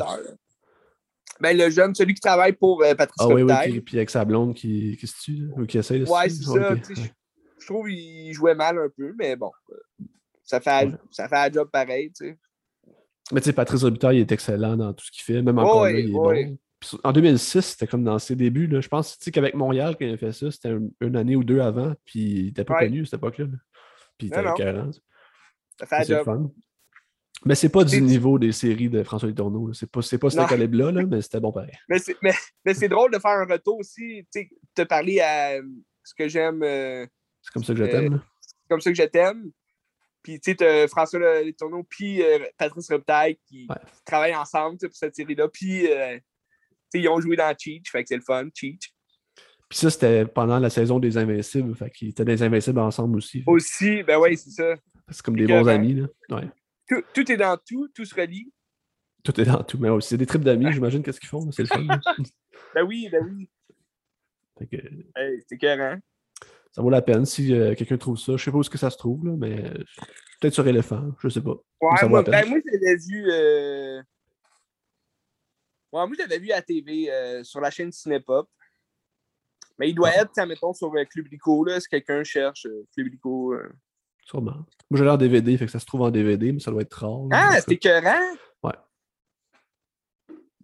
Ben, 1.40 1.58
le 1.58 1.70
jeune, 1.70 1.96
celui 1.96 2.14
qui 2.14 2.22
travaille 2.22 2.54
pour 2.54 2.84
euh, 2.84 2.94
Patrice 2.94 3.18
Ah 3.20 3.28
oui, 3.28 3.42
oui, 3.44 3.82
puis 3.82 3.98
avec 3.98 4.10
sa 4.10 4.26
blonde 4.26 4.54
qui, 4.54 4.96
qui 4.98 5.08
se 5.08 5.22
tue, 5.22 5.50
ou 5.58 5.66
qui 5.66 5.78
essaye 5.80 6.00
de 6.02 6.06
se 6.06 6.12
Ouais, 6.12 6.30
c'est 6.30 6.44
ça. 6.44 6.76
Je 6.96 7.02
je 7.60 7.66
trouve 7.68 7.88
qu'il 7.88 8.34
jouait 8.34 8.56
mal 8.56 8.78
un 8.78 8.90
peu, 8.96 9.14
mais 9.18 9.36
bon. 9.36 9.52
euh, 9.72 10.06
Ça 10.44 10.60
fait, 10.60 10.86
Ouais. 10.88 10.92
ça 11.12 11.28
fait 11.30 11.36
un 11.38 11.52
job 11.52 11.70
pareil, 11.72 12.12
tu 12.12 12.26
sais. 12.30 12.38
Mais 13.32 13.40
tu 13.40 13.46
sais, 13.46 13.54
Patrice 13.54 13.84
Robitaille 13.84 14.18
il 14.18 14.22
est 14.22 14.32
excellent 14.32 14.76
dans 14.76 14.94
tout 14.94 15.06
ce 15.06 15.12
qu'il 15.12 15.24
fait. 15.24 15.42
Même 15.42 15.58
encore 15.60 15.82
Ouais, 15.84 15.94
là, 15.94 16.00
il 16.00 16.10
est 16.12 16.14
ouais. 16.18 16.46
bon. 16.46 16.58
Puis 16.80 16.90
sur- 16.90 17.00
en 17.04 17.12
2006, 17.14 17.62
c'était 17.62 17.88
comme 17.88 18.04
dans 18.04 18.18
ses 18.20 18.36
débuts. 18.36 18.68
Là. 18.68 18.82
Je 18.82 18.88
pense 18.90 19.18
tu 19.18 19.24
sais, 19.24 19.32
qu'avec 19.32 19.54
Montréal, 19.54 19.96
quand 19.98 20.06
il 20.06 20.14
a 20.14 20.18
fait 20.18 20.32
ça, 20.34 20.52
c'était 20.52 20.70
un- 20.70 20.90
une 21.00 21.16
année 21.16 21.36
ou 21.36 21.44
deux 21.44 21.60
avant. 21.62 21.94
Puis 22.06 22.20
il 22.20 22.46
n'était 22.48 22.66
pas 22.66 22.80
connu 22.80 23.04
à 23.04 23.06
cette 23.06 23.14
époque-là. 23.16 23.46
là. 23.46 23.58
Puis 24.18 24.28
il 24.28 24.34
était 24.34 24.42
écœurant. 24.42 24.92
Ça 25.80 25.86
fait 25.86 25.96
un 25.96 26.04
job. 26.04 26.26
fun. 26.26 26.52
Mais 27.46 27.56
c'est 27.56 27.70
pas 27.70 27.84
du 27.84 27.96
C'est- 27.96 28.02
niveau 28.02 28.38
des 28.38 28.52
séries 28.52 28.90
de 28.90 29.02
François 29.04 29.28
Letourneau. 29.30 29.74
C'est 29.74 29.90
pas, 29.90 30.02
c'est 30.02 30.20
pas 30.20 30.30
ce 30.30 30.38
calibre-là, 30.48 30.92
là, 30.92 31.04
mais 31.06 31.22
c'était 31.22 31.40
bon 31.40 31.52
pareil. 31.52 31.72
Mais 31.90 31.98
c'est, 32.00 32.16
mais, 32.22 32.34
mais 32.66 32.74
c'est 32.76 32.88
drôle 32.90 33.12
de 33.12 33.18
faire 33.20 33.32
un 33.32 33.46
retour 33.46 33.80
aussi. 33.80 34.26
Tu 34.32 34.42
sais, 34.42 34.50
te 34.76 34.84
parler 34.84 35.20
à 35.22 35.54
euh, 35.58 35.64
ce 36.04 36.14
que 36.14 36.28
j'aime, 36.28 36.62
euh, 36.64 37.06
C'est 37.42 37.52
comme 37.54 37.64
ça 37.64 37.74
que 37.74 37.80
je 37.80 37.84
Euh, 37.86 37.88
t'aime. 37.92 38.14
là. 38.14 38.24
comme 38.70 38.80
ça 38.82 38.92
que 38.92 38.98
je 38.98 39.04
t'aime. 39.04 39.52
Puis, 40.24 40.40
tu 40.40 40.56
sais, 40.58 40.88
François 40.88 41.18
Le- 41.20 41.44
Letourneau, 41.48 41.82
puis 41.90 42.22
euh, 42.22 42.38
Patrice 42.58 42.90
Robitaille 42.92 43.38
qui, 43.48 43.66
Ouais. 43.68 43.76
qui 43.96 44.04
travaillent 44.06 44.36
ensemble 44.36 44.78
pour 44.78 44.94
cette 44.96 45.16
série-là. 45.16 45.48
Puis, 45.48 45.92
euh, 45.92 46.18
tu 46.18 46.22
sais, 46.92 47.00
ils 47.00 47.10
ont 47.10 47.20
joué 47.20 47.36
dans 47.36 47.54
Cheech, 47.58 47.90
fait 47.92 48.04
que 48.04 48.10
c'est 48.10 48.18
le 48.18 48.22
fun, 48.22 48.48
Cheech. 48.54 48.94
Puis 49.68 49.80
ça, 49.80 49.90
c'était 49.90 50.26
pendant 50.26 50.60
la 50.60 50.70
saison 50.70 51.00
des 51.00 51.18
Invincibles. 51.18 51.76
Fait 51.76 51.90
qu'ils 51.90 52.10
étaient 52.10 52.24
des 52.26 52.44
Invincibles 52.44 52.80
ensemble 52.80 53.18
aussi. 53.18 53.44
Aussi, 53.48 54.04
ben 54.04 54.20
oui, 54.20 54.38
c'est 54.38 54.52
ça. 54.52 54.76
C'est 55.10 55.22
comme 55.24 55.36
des 55.38 55.48
bons 55.48 55.68
amis. 55.68 55.96
Là. 55.96 56.08
Ouais. 56.38 56.48
Tout, 56.92 57.02
tout 57.14 57.32
est 57.32 57.38
dans 57.38 57.58
tout, 57.58 57.88
tout 57.96 58.04
se 58.04 58.14
relie. 58.14 58.52
Tout 59.24 59.40
est 59.40 59.46
dans 59.46 59.64
tout. 59.64 59.78
Mais 59.78 59.88
aussi, 59.90 60.10
c'est 60.10 60.18
des 60.18 60.26
tripes 60.26 60.44
d'amis, 60.44 60.74
j'imagine, 60.74 61.02
qu'est-ce 61.02 61.22
qu'ils 61.22 61.30
font. 61.30 61.50
C'est 61.52 61.62
le 61.64 61.68
fun. 61.70 61.78
Ben 62.76 62.84
oui, 62.84 63.08
ben 63.10 63.24
oui. 63.26 63.50
Que, 64.70 64.76
Hey, 65.16 65.42
c'est 65.48 65.56
écœurant. 65.56 65.98
ça 66.72 66.82
vaut 66.82 66.90
la 66.90 67.02
peine 67.02 67.26
si 67.26 67.54
euh, 67.54 67.74
quelqu'un 67.76 67.98
trouve 67.98 68.18
ça. 68.18 68.36
Je 68.38 68.44
sais 68.44 68.52
pas 68.52 68.58
où 68.58 68.62
est-ce 68.62 68.70
que 68.70 68.78
ça 68.78 68.90
se 68.90 68.98
trouve, 68.98 69.26
là, 69.26 69.34
mais 69.38 69.62
peut-être 70.40 70.54
sur 70.54 70.68
éléphant, 70.68 71.12
je 71.20 71.30
sais 71.30 71.42
pas. 71.42 71.56
Ouais, 71.82 72.08
moi, 72.10 72.24
ben, 72.24 72.48
moi, 72.50 72.60
je 72.66 72.72
l'avais 72.72 72.98
vu. 72.98 73.32
euh, 73.32 74.02
Ouais, 75.94 76.08
moi, 76.08 76.12
je 76.14 76.20
l'avais 76.20 76.40
vu 76.40 76.52
à 76.52 76.62
TV 76.62 77.10
euh, 77.12 77.44
sur 77.44 77.60
la 77.62 77.72
chaîne 77.72 77.92
Cinépop. 77.92 78.50
Mais 79.80 79.90
il 79.90 79.96
doit 79.96 80.12
Ah. 80.16 80.22
être, 80.22 80.46
mettons, 80.48 80.74
sur 80.74 80.94
euh, 80.96 81.04
Club 81.06 81.28
Lico, 81.32 81.64
là, 81.66 81.80
si 81.80 81.88
quelqu'un 81.88 82.24
cherche 82.24 82.68
Club 82.94 83.08
Lico. 83.08 83.54
euh. 83.54 83.70
Sûrement. 84.32 84.66
Moi, 84.90 84.98
j'ai 84.98 85.04
l'air 85.04 85.18
DVD, 85.18 85.58
fait 85.58 85.66
que 85.66 85.72
ça 85.72 85.80
se 85.80 85.86
trouve 85.86 86.04
en 86.04 86.10
DVD, 86.10 86.54
mais 86.54 86.62
ça 86.62 86.72
doit 86.72 86.84
être 86.84 86.94
rare. 86.94 87.28
Ah, 87.34 87.60
c'était 87.60 87.74
écœurant! 87.74 88.38
Ouais. 88.64 88.72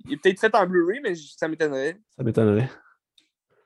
Il 0.05 0.13
est 0.13 0.17
peut-être 0.23 0.39
fait 0.39 0.55
en 0.55 0.65
Blu-ray, 0.65 1.01
mais 1.01 1.13
ça 1.15 1.49
m'étonnerait. 1.49 1.99
Ça 2.15 2.23
m'étonnerait. 2.23 2.69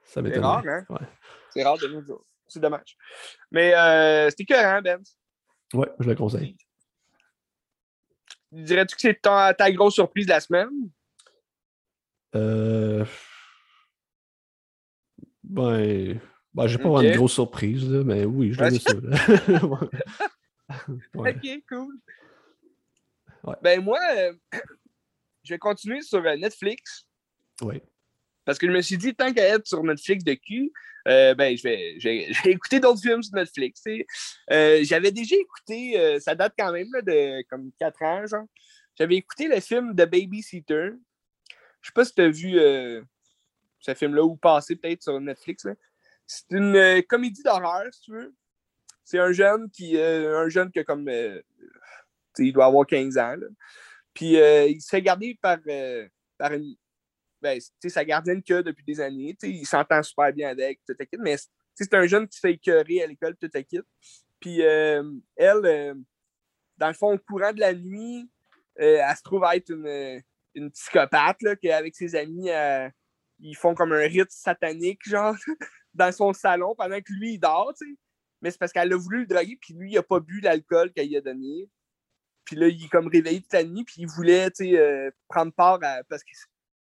Ça 0.04 0.22
C'est 0.26 0.40
rare, 0.40 0.64
hein? 0.68 0.86
Ouais. 0.90 1.08
C'est 1.52 1.64
rare 1.64 1.78
de 1.78 1.86
nous 1.86 2.02
dire. 2.02 2.18
C'est 2.48 2.60
dommage. 2.60 2.98
Mais 3.52 3.76
euh, 3.76 4.32
c'était 4.32 4.42
écœurant, 4.42 4.82
Ben. 4.82 5.04
ouais, 5.76 5.92
je 6.00 6.10
le 6.10 6.16
conseille. 6.16 6.58
Dirais-tu 8.52 8.96
que 8.96 9.02
c'est 9.02 9.22
ta, 9.22 9.54
ta 9.54 9.72
grosse 9.72 9.94
surprise 9.94 10.26
de 10.26 10.32
la 10.32 10.40
semaine? 10.40 10.90
Euh... 12.34 13.06
Ben, 15.44 16.20
ben 16.54 16.68
je 16.68 16.78
vais 16.78 16.84
pas 16.84 16.90
avoir 16.90 17.02
une 17.02 17.18
grosse 17.18 17.34
surprise, 17.34 17.90
là, 17.90 18.04
mais 18.04 18.26
oui, 18.26 18.54
je 18.54 18.60
donne 18.60 18.80
ça. 18.80 18.94
Ouais. 21.14 21.36
Ok, 21.36 21.64
cool. 21.70 21.96
Ouais. 23.44 23.56
Ben 23.62 23.84
moi, 23.84 24.00
euh, 24.18 24.34
je 25.44 25.54
vais 25.54 25.60
continuer 25.60 26.02
sur 26.02 26.20
euh, 26.26 26.36
Netflix. 26.38 27.08
Ouais. 27.62 27.82
Parce 28.46 28.58
que 28.58 28.68
je 28.68 28.72
me 28.72 28.82
suis 28.82 28.98
dit, 28.98 29.14
tant 29.14 29.34
qu'à 29.34 29.44
être 29.56 29.68
sur 29.68 29.84
Netflix 29.84 30.24
de 30.24 30.34
cul, 30.34 30.72
euh, 31.08 31.34
ben, 31.36 31.58
je 31.58 31.64
vais, 31.64 32.00
je 32.00 32.08
vais- 32.08 32.28
je 32.34 32.44
vais 32.44 32.52
écouter 32.52 32.80
d'autres 32.80 33.02
films 33.02 33.22
sur 33.22 33.36
Netflix. 33.36 33.84
Euh, 34.52 34.80
J'avais 34.84 35.12
déjà 35.12 35.36
écouté, 35.36 36.20
ça 36.22 36.36
date 36.36 36.54
quand 36.58 36.72
même 36.72 36.88
là, 36.94 37.02
de 37.02 37.42
comme 37.50 37.72
4 37.80 38.02
ans, 38.04 38.26
genre. 38.28 38.46
J'avais 38.98 39.16
écouté 39.16 39.48
le 39.48 39.60
film 39.60 39.92
The 39.96 40.06
Babysitter. 40.10 40.92
Je 41.82 41.88
sais 41.88 41.94
pas 41.94 42.06
si 42.06 42.14
tu 42.14 42.22
as 42.22 42.30
vu 42.30 42.54
ce 43.80 43.94
film-là 43.96 44.24
ou 44.24 44.36
passé 44.38 44.76
peut-être 44.76 45.02
sur 45.04 45.20
Netflix. 45.20 45.66
là. 45.66 45.74
C'est 46.34 46.56
une 46.56 46.78
euh, 46.78 47.02
comédie 47.02 47.44
d'horreur, 47.44 47.94
si 47.94 48.04
tu 48.04 48.12
veux. 48.13 48.34
C'est 49.04 49.20
un 49.20 49.34
jeune 49.34 49.70
qui 49.70 49.98
euh, 49.98 50.39
un 50.39 50.48
jeune 50.48 50.72
qui 50.72 50.80
a 50.80 50.86
comme 50.86 51.10
euh, 51.10 51.41
il 52.38 52.54
doit 52.54 52.67
avoir 52.67 52.88
15 52.88 53.17
ans. 53.17 53.36
Puis 54.13 54.36
il 54.36 54.82
se 54.82 54.89
fait 54.89 55.02
garder 55.02 55.38
par, 55.41 55.58
par 56.38 56.54
une 56.54 56.76
ben, 57.41 57.60
sa 57.86 58.06
gardienne 58.06 58.41
a 58.50 58.62
depuis 58.62 58.86
des 58.86 59.02
années. 59.02 59.36
tu 59.38 59.48
sais, 59.48 59.54
Il 59.54 59.65
s'entend 59.65 60.02
super 60.04 60.32
bien 60.32 60.50
avec, 60.50 60.80
tout 60.88 60.96
à 60.98 61.04
mais 61.20 61.36
c'est 61.76 61.94
un 61.94 62.08
jeune 62.08 62.28
qui 62.30 62.38
se 62.38 62.39
fait 62.39 62.54
écœurer 62.54 63.04
à 63.04 63.08
l'école, 63.08 63.36
tout 63.36 63.52
à. 63.54 63.60
Puis 64.39 64.62
elle, 64.62 65.96
dans 66.78 66.88
le 66.88 66.94
fond, 66.94 67.13
au 67.13 67.17
courant 67.17 67.52
de 67.52 67.60
la 67.60 67.74
nuit, 67.74 68.30
elle 68.78 69.15
se 69.17 69.24
trouve 69.24 69.44
à 69.44 69.58
être 69.58 69.72
une, 69.72 70.22
une 70.56 70.72
psychopathe, 70.72 71.41
là, 71.41 71.58
qu'avec 71.58 71.94
ses 71.94 72.15
amis, 72.15 72.50
ils 73.39 73.58
font 73.58 73.76
comme 73.76 73.91
un 73.91 74.08
rite 74.08 74.32
satanique, 74.32 75.08
genre, 75.08 75.36
dans 75.93 76.12
son 76.12 76.34
salon 76.34 76.75
pendant 76.75 76.99
que 76.99 77.12
lui, 77.13 77.34
il 77.34 77.39
dort, 77.39 77.73
tu 77.77 77.86
sais. 77.86 77.97
Mais 78.41 78.49
c'est 78.51 78.58
parce 78.58 78.71
qu'elle 78.71 78.91
a 78.91 78.97
voulu 78.97 79.19
le 79.21 79.25
droguer, 79.27 79.58
puis 79.62 79.73
lui, 79.75 79.91
il 79.91 79.97
a 79.97 80.04
pas 80.04 80.19
bu 80.19 80.39
l'alcool 80.39 80.91
qu'elle 80.91 81.08
lui 81.08 81.17
a 81.17 81.21
donné. 81.21 81.69
Puis 82.45 82.56
là, 82.56 82.67
il 82.67 82.84
est 82.84 82.89
comme 82.89 83.08
réveillé 83.08 83.41
toute 83.41 83.54
la 83.54 83.63
nuit, 83.63 83.84
puis 83.84 83.95
il 83.99 84.08
voulait, 84.08 84.49
tu 84.49 84.65
sais, 84.65 84.80
euh, 84.80 85.12
prendre 85.27 85.54
part 85.54 85.80
à... 85.84 86.04
Parce 86.10 86.23
que 86.23 86.32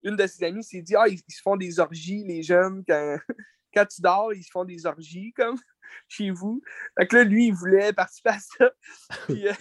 une 0.02 0.16
de 0.16 0.26
ses 0.26 0.44
amies 0.44 0.62
s'est 0.62 0.82
dit 0.82 0.94
Ah, 0.94 1.08
ils, 1.08 1.20
ils 1.26 1.34
se 1.34 1.42
font 1.42 1.56
des 1.56 1.80
orgies, 1.80 2.24
les 2.24 2.42
jeunes, 2.42 2.84
quand, 2.86 3.18
quand 3.74 3.86
tu 3.86 4.00
dors, 4.02 4.32
ils 4.34 4.44
se 4.44 4.50
font 4.50 4.64
des 4.64 4.86
orgies, 4.86 5.32
comme 5.32 5.56
chez 6.08 6.30
vous. 6.30 6.62
Fait 6.98 7.06
que 7.06 7.16
là, 7.16 7.24
lui, 7.24 7.46
il 7.48 7.54
voulait 7.54 7.92
participer 7.92 8.30
à 8.30 8.38
ça. 8.38 8.70
Puis, 9.26 9.48
euh, 9.48 9.52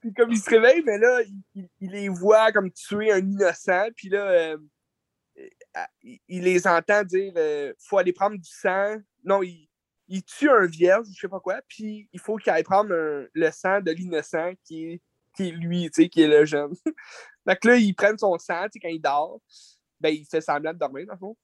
puis 0.00 0.12
comme 0.14 0.30
il 0.30 0.38
se 0.38 0.50
réveille, 0.50 0.82
mais 0.84 0.98
là, 0.98 1.22
il, 1.22 1.68
il- 1.80 1.90
les 1.90 2.08
voit 2.08 2.52
comme 2.52 2.70
tuer 2.70 3.12
un 3.12 3.18
innocent. 3.18 3.88
Puis 3.96 4.08
là, 4.08 4.28
euh, 4.30 4.58
il, 6.02 6.42
les 6.42 6.66
entend 6.66 7.04
dire 7.04 7.32
euh, 7.36 7.72
faut 7.78 7.98
aller 7.98 8.12
prendre 8.12 8.36
du 8.36 8.50
sang. 8.50 8.96
Non, 9.24 9.42
il, 9.42 9.68
il 10.08 10.22
tue 10.22 10.50
un 10.50 10.66
vierge, 10.66 11.06
je 11.14 11.20
sais 11.20 11.28
pas 11.28 11.40
quoi. 11.40 11.60
Puis 11.68 12.08
il 12.12 12.20
faut 12.20 12.36
qu'il 12.36 12.52
aille 12.52 12.62
prendre 12.62 12.90
le 13.32 13.50
sang 13.50 13.80
de 13.80 13.90
l'innocent 13.90 14.52
qui 14.64 14.84
est, 14.92 15.02
qui 15.34 15.48
est 15.48 15.52
lui, 15.52 15.90
tu 15.90 16.02
sais, 16.02 16.08
qui 16.08 16.22
est 16.22 16.28
le 16.28 16.44
jeune. 16.44 16.74
Que 17.60 17.68
là, 17.68 17.76
ils 17.76 17.94
prennent 17.94 18.18
son 18.18 18.36
sang, 18.38 18.66
tu 18.72 18.80
quand 18.80 18.88
il 18.88 19.00
dort, 19.00 19.40
ben, 20.00 20.08
il 20.10 20.26
fait 20.26 20.40
semblant 20.40 20.72
de 20.72 20.78
dormir, 20.78 21.06
dans 21.06 21.12
le 21.12 21.18
fond. 21.18 21.36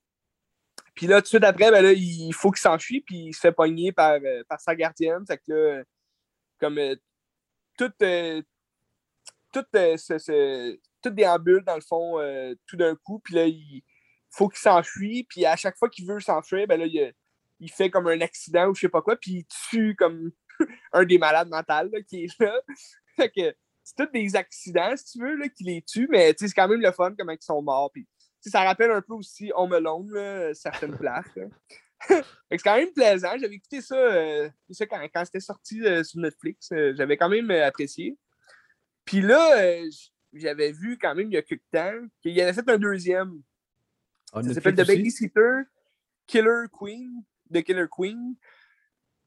Puis 0.95 1.07
là, 1.07 1.19
tout 1.19 1.23
de 1.23 1.29
suite 1.29 1.45
après, 1.45 1.71
ben 1.71 1.81
là, 1.81 1.93
il 1.93 2.33
faut 2.35 2.51
qu'il 2.51 2.61
s'enfuit, 2.61 3.01
puis 3.01 3.27
il 3.27 3.33
se 3.33 3.41
fait 3.41 3.53
pogner 3.53 3.93
par, 3.93 4.15
euh, 4.15 4.43
par 4.49 4.61
sa 4.61 4.75
gardienne. 4.75 5.25
Fait 5.27 5.39
que 5.39 5.85
comme 6.59 6.79
euh, 6.79 6.97
tout, 7.79 7.93
euh, 8.03 8.43
tout, 9.53 9.65
euh, 9.75 9.97
ce- 9.97 10.79
tout 11.03 11.11
déambule, 11.11 11.65
dans 11.65 11.75
le 11.75 11.83
fond, 11.83 12.19
euh, 12.21 12.55
tout 12.67 12.77
d'un 12.77 12.95
coup, 12.97 13.21
puis 13.21 13.35
là, 13.35 13.47
il 13.47 13.83
faut 14.31 14.49
qu'il 14.49 14.61
s'enfuit, 14.61 15.25
puis 15.29 15.45
à 15.45 15.57
chaque 15.57 15.77
fois 15.77 15.89
qu'il 15.89 16.07
veut 16.07 16.21
s'enfuir, 16.21 16.67
ben 16.67 16.81
là, 16.81 16.87
il, 16.87 17.71
fait 17.71 17.91
comme 17.91 18.09
un 18.09 18.21
accident 18.21 18.69
ou 18.69 18.75
je 18.75 18.81
sais 18.81 18.89
pas 18.89 19.03
quoi, 19.03 19.17
puis 19.17 19.33
il 19.33 19.47
tue 19.71 19.95
comme 19.97 20.33
un 20.93 21.05
des 21.05 21.19
malades 21.19 21.49
mentales 21.49 21.91
qui 22.09 22.25
est 22.25 22.41
là. 22.41 22.61
Que 23.37 23.55
c'est 23.85 23.95
tous 23.97 24.11
des 24.13 24.35
accidents, 24.37 24.97
si 24.97 25.13
tu 25.13 25.19
veux, 25.25 25.37
là, 25.37 25.49
qui 25.49 25.65
les 25.65 25.83
tuent, 25.83 26.09
mais 26.11 26.35
c'est 26.39 26.51
quand 26.53 26.67
même 26.67 26.81
le 26.81 26.93
fun 26.93 27.15
comment 27.17 27.33
ils 27.33 27.43
sont 27.43 27.61
morts. 27.61 27.91
Puis, 27.93 28.09
ça 28.41 28.65
rappelle 28.65 28.91
un 28.91 29.03
peu 29.03 29.13
aussi 29.13 29.53
Home 29.55 29.75
Alone, 29.75 30.11
là, 30.11 30.55
certaines 30.55 30.97
places. 30.97 31.27
c'est 32.51 32.59
quand 32.59 32.77
même 32.77 32.93
plaisant. 32.93 33.37
J'avais 33.39 33.57
écouté 33.57 33.83
ça, 33.83 33.97
euh, 33.97 34.49
quand, 34.89 35.09
quand 35.15 35.25
c'était 35.27 35.41
sorti 35.41 35.83
euh, 35.83 36.03
sur 36.03 36.21
Netflix. 36.21 36.71
J'avais 36.71 37.19
quand 37.19 37.29
même 37.29 37.51
apprécié. 37.51 38.17
Puis 39.05 39.21
là, 39.21 39.83
j'avais 40.33 40.73
vu 40.73 40.99
quand 40.99 41.15
même 41.15 41.29
il 41.29 41.35
y 41.35 41.39
a 41.39 41.43
quelques 41.43 41.63
temps 41.71 41.93
qu'il 42.21 42.41
avait 42.41 42.53
fait 42.53 42.69
un 42.69 42.79
deuxième. 42.79 43.43
Ah, 44.33 44.43
Ça 44.43 44.55
s'appelle 44.55 44.75
The? 44.75 44.87
Babysitter 44.87 45.63
Killer 46.27 46.67
Queen. 46.73 47.23
The 47.53 47.63
Killer 47.63 47.87
Queen. 47.91 48.35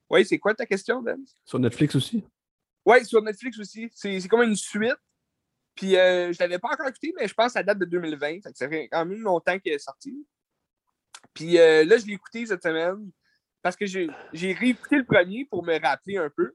Oui, 0.09 0.25
c'est 0.25 0.37
quoi 0.39 0.53
ta 0.53 0.65
question, 0.65 1.01
Dan? 1.01 1.23
Sur 1.43 1.59
Netflix 1.59 1.95
aussi? 1.95 2.23
Oui, 2.85 3.03
sur 3.05 3.21
Netflix 3.21 3.59
aussi. 3.59 3.89
C'est 3.93 4.27
comme 4.27 4.43
une 4.43 4.55
suite. 4.55 4.95
Puis 5.75 5.97
euh, 5.97 6.31
je 6.31 6.37
l'avais 6.39 6.57
pas 6.59 6.69
encore 6.69 6.87
écouté, 6.87 7.13
mais 7.19 7.27
je 7.27 7.33
pense 7.33 7.47
que 7.47 7.51
ça 7.53 7.63
date 7.63 7.79
de 7.79 7.85
2020. 7.85 8.41
Fait 8.41 8.51
que 8.51 8.57
ça 8.57 8.69
fait 8.69 8.87
quand 8.87 9.05
même 9.05 9.21
longtemps 9.21 9.59
qu'il 9.59 9.73
est 9.73 9.79
sorti. 9.79 10.25
Puis 11.33 11.57
euh, 11.59 11.83
là, 11.83 11.97
je 11.97 12.05
l'ai 12.05 12.13
écouté 12.13 12.45
cette 12.45 12.63
semaine 12.63 13.11
parce 13.61 13.75
que 13.75 13.85
j'ai 13.85 14.07
réécouté 14.33 14.95
le 14.97 15.03
premier 15.05 15.45
pour 15.45 15.63
me 15.65 15.77
rappeler 15.79 16.17
un 16.17 16.29
peu. 16.29 16.53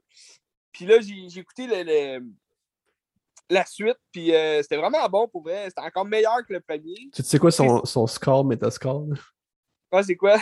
Puis 0.71 0.85
là, 0.85 0.99
j'ai 1.01 1.29
j'ai 1.29 1.41
écouté 1.41 1.67
le- 1.67 1.83
le- 2.19 2.25
la 3.53 3.65
suite, 3.65 3.97
puis 4.11 4.33
euh, 4.33 4.61
c'était 4.61 4.77
vraiment 4.77 5.07
bon 5.09 5.27
pour 5.27 5.43
vrai. 5.43 5.65
C'était 5.69 5.81
encore 5.81 6.05
meilleur 6.05 6.45
que 6.47 6.53
le 6.53 6.59
premier. 6.59 7.09
Tu 7.13 7.23
sais 7.23 7.39
quoi 7.39 7.51
son, 7.51 7.83
son 7.85 8.07
score, 8.07 8.45
Metascore? 8.45 9.05
là? 9.07 9.15
Ah, 9.91 10.03
c'est 10.03 10.15
quoi? 10.15 10.37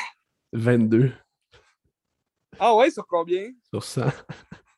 22 0.53 1.11
Ah 2.59 2.75
ouais, 2.75 2.91
sur 2.91 3.05
combien? 3.07 3.51
sur 3.71 3.83
100. 3.83 4.01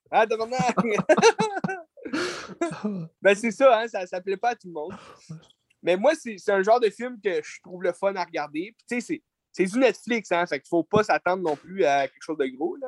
Ah, 0.09 0.25
demande 0.25 0.51
Ben, 3.21 3.35
c'est 3.35 3.51
ça, 3.51 3.79
hein, 3.81 3.87
ça 3.87 4.05
ne 4.17 4.19
plaît 4.19 4.37
pas 4.37 4.49
à 4.49 4.55
tout 4.55 4.67
le 4.67 4.73
monde. 4.73 4.93
Mais 5.83 5.97
moi, 5.97 6.13
c'est 6.15 6.37
un 6.49 6.61
genre 6.61 6.79
de 6.79 6.89
film 6.89 7.19
que 7.23 7.41
je 7.43 7.59
trouve 7.63 7.83
le 7.83 7.93
fun 7.93 8.15
à 8.15 8.23
regarder. 8.23 8.73
Puis, 8.77 8.85
tu 8.87 8.95
sais, 8.95 9.01
c'est- 9.01 9.23
c'est 9.51 9.65
du 9.65 9.79
Netflix, 9.79 10.31
hein, 10.31 10.45
fait 10.45 10.59
qu'il 10.59 10.69
faut 10.69 10.83
pas 10.83 11.03
s'attendre 11.03 11.43
non 11.43 11.55
plus 11.55 11.83
à 11.85 12.07
quelque 12.07 12.21
chose 12.21 12.37
de 12.37 12.45
gros, 12.47 12.75
là. 12.75 12.87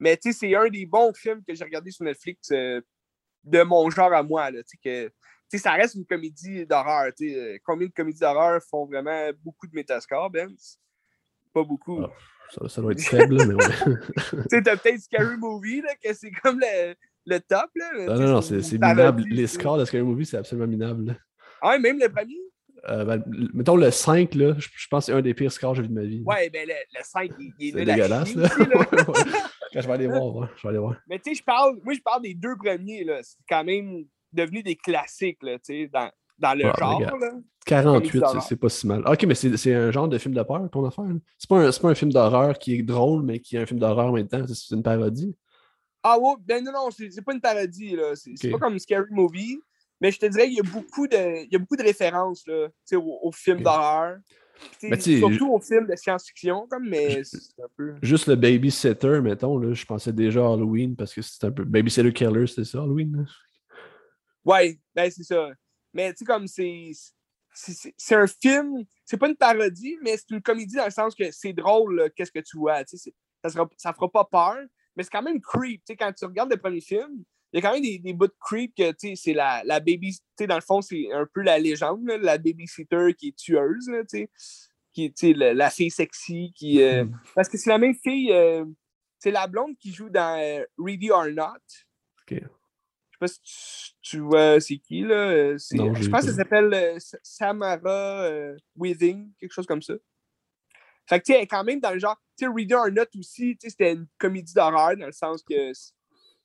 Mais, 0.00 0.16
tu 0.16 0.32
sais, 0.32 0.38
c'est 0.38 0.54
un 0.56 0.68
des 0.68 0.86
bons 0.86 1.12
films 1.14 1.42
que 1.46 1.54
j'ai 1.54 1.64
regardé 1.64 1.90
sur 1.90 2.04
Netflix 2.04 2.50
euh, 2.50 2.80
de 3.44 3.62
mon 3.62 3.88
genre 3.90 4.12
à 4.12 4.22
moi, 4.22 4.50
là. 4.50 4.60
Que- 4.82 5.10
ça 5.56 5.72
reste 5.74 5.94
une 5.94 6.04
comédie 6.04 6.66
d'horreur. 6.66 7.12
Euh, 7.22 7.58
Combien 7.64 7.86
de 7.86 7.92
comédies 7.92 8.18
d'horreur 8.20 8.60
font 8.68 8.86
vraiment 8.86 9.30
beaucoup 9.44 9.66
de 9.68 9.74
métascore, 9.74 10.28
Ben? 10.30 10.50
Pas 11.52 11.62
beaucoup. 11.62 12.00
Ah. 12.02 12.10
Ça, 12.52 12.68
ça 12.68 12.80
doit 12.82 12.92
être 12.92 13.00
faible, 13.02 13.36
mais 13.46 13.54
ouais. 13.54 13.64
Tu 14.26 14.36
sais, 14.50 14.62
t'as 14.62 14.76
peut-être 14.76 15.00
Scary 15.00 15.36
Movie, 15.36 15.80
là, 15.80 15.94
que 16.02 16.12
c'est 16.12 16.30
comme 16.32 16.58
le, 16.60 16.94
le 17.26 17.38
top, 17.40 17.70
là. 17.76 17.90
mais, 17.96 18.06
Non, 18.06 18.14
non, 18.18 18.28
non, 18.34 18.40
c'est 18.42 18.60
minable. 18.72 19.22
Les 19.28 19.46
scores 19.46 19.78
de 19.78 19.84
Scary 19.84 20.02
Movie, 20.02 20.26
c'est 20.26 20.36
absolument 20.38 20.66
minable. 20.66 21.06
là. 21.06 21.14
Ah, 21.62 21.70
ouais, 21.70 21.78
même 21.78 21.98
le 22.00 22.08
premier? 22.08 22.36
Euh, 22.88 23.04
ben, 23.04 23.22
mettons 23.54 23.76
le 23.76 23.90
5, 23.90 24.34
là, 24.34 24.54
je, 24.58 24.68
je 24.76 24.88
pense 24.88 25.06
que 25.06 25.12
c'est 25.12 25.18
un 25.18 25.22
des 25.22 25.32
pires 25.32 25.50
scores 25.50 25.70
que 25.72 25.76
j'ai 25.76 25.82
vu 25.82 25.88
de 25.88 25.94
ma 25.94 26.02
vie. 26.02 26.22
Ouais, 26.26 26.50
ben 26.50 26.68
le, 26.68 26.74
le 26.98 27.02
5, 27.02 27.30
il, 27.38 27.52
il 27.58 27.78
est 27.78 27.84
dégueulasse. 27.86 28.28
chier 28.28 28.40
Là. 28.42 28.48
aussi, 28.52 29.30
là. 29.30 29.38
Je 29.80 29.86
vais 29.86 29.92
aller 29.92 30.06
voir, 30.06 30.34
ouais, 30.36 30.46
je 30.56 30.62
vais 30.62 30.68
aller 30.68 30.78
voir. 30.78 30.96
Mais 31.08 31.18
tu 31.18 31.30
sais, 31.30 31.36
je 31.40 31.44
parle, 31.44 31.78
moi, 31.82 31.94
je 31.94 32.00
parle 32.00 32.22
des 32.22 32.34
deux 32.34 32.56
premiers, 32.56 33.04
là. 33.04 33.20
C'est 33.22 33.36
quand 33.48 33.64
même 33.64 34.04
devenu 34.32 34.62
des 34.62 34.76
classiques, 34.76 35.42
là, 35.42 35.58
tu 35.58 35.64
sais, 35.64 35.90
dans, 35.92 36.10
dans 36.38 36.54
le 36.54 36.64
genre, 36.78 36.96
regarde. 36.98 37.20
là. 37.20 37.30
48, 37.66 38.22
c'est- 38.46 38.56
pas 38.56 38.68
si 38.68 38.86
mal. 38.86 39.02
Ok, 39.06 39.24
mais 39.24 39.34
c'est 39.34 39.74
un 39.74 39.90
genre 39.90 40.06
de 40.08 40.18
film 40.18 40.34
de 40.34 40.42
peur, 40.42 40.68
ton 40.70 40.84
affaire. 40.84 41.04
C'est 41.38 41.48
pas, 41.48 41.58
un- 41.66 41.70
pas 41.70 41.88
un 41.88 41.94
film 41.94 42.12
d'horreur 42.12 42.58
qui 42.58 42.74
est 42.74 42.82
drôle, 42.82 43.22
mais 43.22 43.38
qui 43.40 43.56
est 43.56 43.60
un 43.60 43.66
film 43.66 43.80
d'horreur 43.80 44.06
en 44.08 44.12
même 44.12 44.28
temps. 44.28 44.46
C'est- 44.46 44.74
une 44.74 44.82
parodie. 44.82 45.34
Ah 46.02 46.18
ouais, 46.18 46.34
ben 46.40 46.62
non, 46.62 46.72
non, 46.72 46.90
c'est 46.90 47.24
pas 47.24 47.32
une 47.32 47.40
parodie, 47.40 47.96
là. 47.96 48.12
C'est 48.14 48.50
pas 48.50 48.58
comme 48.58 48.78
Scary 48.78 49.06
Movie, 49.10 49.58
mais 50.00 50.10
je 50.10 50.18
te 50.18 50.26
dirais 50.26 50.44
qu'il 50.46 50.56
y 50.56 50.60
a 50.60 50.70
beaucoup 50.70 51.06
de, 51.08 51.44
il 51.44 51.48
y 51.50 51.56
a 51.56 51.58
beaucoup 51.58 51.76
de 51.76 51.82
références, 51.82 52.46
là, 52.46 52.68
tu 52.68 52.74
sais, 52.84 52.96
aux, 52.96 53.18
aux 53.22 53.32
films 53.32 53.58
Ok. 53.58 53.62
d'horreur. 53.64 54.18
Mais 54.82 55.00
Surtout 55.00 55.52
aux 55.52 55.60
films 55.60 55.86
de 55.86 55.96
science-fiction, 55.96 56.66
comme, 56.68 56.88
mais 56.88 57.22
c'est 57.24 57.38
un 57.62 57.66
peu... 57.76 57.94
Juste 58.02 58.26
le 58.28 58.36
Babysitter, 58.36 59.20
mettons, 59.20 59.58
là, 59.58 59.72
je 59.72 59.84
pensais 59.84 60.12
déjà 60.12 60.40
à 60.40 60.52
Halloween 60.52 60.94
parce 60.96 61.14
que 61.14 61.22
c'est 61.22 61.44
un 61.44 61.50
peu. 61.52 61.64
Babysitter 61.64 62.12
Killer, 62.12 62.46
c'était 62.46 62.64
ça, 62.64 62.78
Halloween. 62.82 63.16
là? 63.16 63.24
Ouais, 64.44 64.78
ben 64.94 65.10
c'est 65.10 65.22
ça. 65.22 65.50
Mais 65.92 66.12
tu 66.12 66.18
sais, 66.18 66.24
comme 66.24 66.46
c'est. 66.46 66.90
c'est- 66.94 67.72
C'est 67.72 67.94
c'est 67.96 68.14
un 68.16 68.26
film, 68.26 68.84
c'est 69.04 69.16
pas 69.16 69.28
une 69.28 69.36
parodie, 69.36 69.96
mais 70.02 70.16
c'est 70.16 70.30
une 70.30 70.42
comédie 70.42 70.74
dans 70.74 70.86
le 70.86 70.90
sens 70.90 71.14
que 71.14 71.30
c'est 71.30 71.52
drôle, 71.52 72.10
qu'est-ce 72.16 72.32
que 72.32 72.40
tu 72.40 72.58
vois. 72.58 72.82
c'est- 72.84 73.14
Ça, 73.44 73.48
sera, 73.50 73.68
ça 73.76 73.92
fera 73.92 74.10
pas 74.10 74.24
peur, 74.24 74.56
mais 74.96 75.04
c'est 75.04 75.10
quand 75.10 75.22
même 75.22 75.40
creep. 75.40 75.80
tu 75.84 75.92
sais, 75.92 75.96
Quand 75.96 76.12
tu 76.12 76.24
regardes 76.24 76.50
le 76.50 76.56
premier 76.56 76.80
film, 76.80 77.22
il 77.54 77.56
y 77.56 77.58
a 77.58 77.62
quand 77.62 77.72
même 77.72 77.82
des, 77.82 78.00
des 78.00 78.12
bouts 78.12 78.26
de 78.26 78.34
creep 78.40 78.74
que 78.76 78.90
tu 78.90 79.10
sais, 79.10 79.14
c'est 79.14 79.32
la, 79.32 79.62
la 79.64 79.78
baby. 79.78 80.10
tu 80.12 80.18
sais, 80.40 80.46
Dans 80.48 80.56
le 80.56 80.60
fond, 80.60 80.82
c'est 80.82 81.12
un 81.12 81.24
peu 81.32 81.40
la 81.40 81.56
légende, 81.58 82.04
là, 82.04 82.18
la 82.18 82.36
babysitter 82.36 83.14
qui 83.16 83.28
est 83.28 83.36
tueuse, 83.36 83.88
là, 83.88 84.00
tu 84.02 84.18
sais, 84.18 84.30
qui 84.92 85.04
est 85.04 85.36
la, 85.36 85.54
la 85.54 85.70
fille 85.70 85.90
sexy. 85.90 86.52
qui 86.56 86.82
euh, 86.82 87.04
Hmm. 87.04 87.16
Parce 87.34 87.48
que 87.48 87.56
c'est 87.56 87.70
la 87.70 87.78
même 87.78 87.94
fille, 87.94 88.32
euh, 88.32 88.64
c'est 89.20 89.30
la 89.30 89.46
blonde 89.46 89.76
qui 89.78 89.92
joue 89.92 90.10
dans 90.10 90.36
euh, 90.40 90.64
Ready 90.76 91.12
or 91.12 91.26
Not. 91.28 91.58
Ok. 92.22 92.32
Je 92.32 92.36
sais 92.36 93.18
pas 93.20 93.28
si 93.28 93.40
tu, 93.40 94.10
tu 94.10 94.18
vois 94.18 94.60
c'est 94.60 94.78
qui, 94.78 95.02
là. 95.02 95.52
Non, 95.74 95.94
je 95.94 96.10
pense 96.10 96.24
que 96.24 96.30
ça 96.32 96.36
s'appelle 96.38 96.74
euh, 96.74 96.98
Sa- 96.98 97.18
Samara 97.22 98.28
Withing, 98.74 99.32
quelque 99.38 99.52
chose 99.52 99.66
comme 99.66 99.82
ça. 99.82 99.94
Fait 101.06 101.20
que, 101.20 101.26
tu 101.26 101.32
sais, 101.34 101.46
quand 101.46 101.62
même 101.62 101.80
dans 101.80 101.92
le 101.92 101.98
genre, 101.98 102.16
tu 102.36 102.46
sais, 102.46 102.50
Reader 102.52 102.74
or 102.74 102.90
Not 102.90 103.04
aussi, 103.16 103.56
tu 103.56 103.58
sais, 103.60 103.70
c'était 103.70 103.92
une 103.92 104.08
comédie 104.18 104.54
d'horreur 104.54 104.96
dans 104.96 105.06
le 105.06 105.12
sens 105.12 105.42
que, 105.42 105.68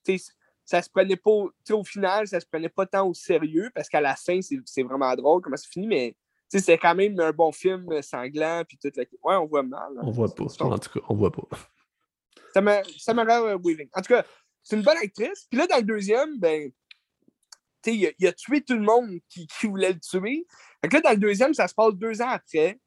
tu 0.03 0.17
sais, 0.19 0.33
ça 0.69 0.83
se 0.83 0.89
prenait 0.89 1.15
pas, 1.15 1.31
tu 1.31 1.49
sais, 1.63 1.73
au 1.73 1.83
final, 1.83 2.27
ça 2.27 2.39
se 2.39 2.45
prenait 2.45 2.69
pas 2.69 2.85
tant 2.85 3.07
au 3.07 3.13
sérieux 3.15 3.71
parce 3.73 3.89
qu'à 3.89 4.01
la 4.01 4.15
fin, 4.15 4.39
c'est 4.41 4.83
vraiment 4.83 5.15
drôle 5.15 5.41
comment 5.41 5.57
c'est 5.57 5.67
fini, 5.67 5.87
mais 5.87 6.15
c'est 6.47 6.77
quand 6.77 6.93
même 6.93 7.19
un 7.19 7.31
bon 7.31 7.51
film 7.51 7.99
sanglant, 8.03 8.63
puis 8.67 8.77
tout. 8.77 8.91
Ouais, 9.23 9.35
on 9.35 9.47
voit 9.47 9.63
mal. 9.63 9.91
Hein. 9.97 10.01
On 10.03 10.11
voit 10.11 10.33
pas. 10.33 10.43
En 10.43 10.77
tout 10.77 10.89
cas, 10.91 11.05
on 11.09 11.15
voit 11.15 11.31
pas. 11.31 11.47
Ça 12.53 12.61
me 12.61 12.71
euh, 12.71 13.57
Weaving. 13.63 13.89
En 13.93 14.01
tout 14.01 14.13
cas, 14.13 14.23
c'est 14.61 14.75
une 14.75 14.83
bonne 14.83 14.97
actrice. 14.97 15.47
Puis 15.49 15.57
là, 15.57 15.65
dans 15.65 15.77
le 15.77 15.83
deuxième, 15.83 16.37
ben, 16.37 16.71
tu 17.81 17.91
sais, 17.91 18.13
il, 18.19 18.27
a 18.27 18.33
tué 18.33 18.61
tout 18.61 18.75
le 18.75 18.81
monde 18.81 19.09
qui, 19.27 19.47
qui, 19.47 19.65
voulait 19.65 19.93
le 19.93 19.99
tuer. 19.99 20.45
Fait 20.81 20.87
que 20.87 20.95
là, 20.97 21.01
dans 21.01 21.11
le 21.11 21.17
deuxième, 21.17 21.55
ça 21.55 21.67
se 21.67 21.73
passe 21.73 21.95
deux 21.95 22.21
ans 22.21 22.29
après. 22.29 22.79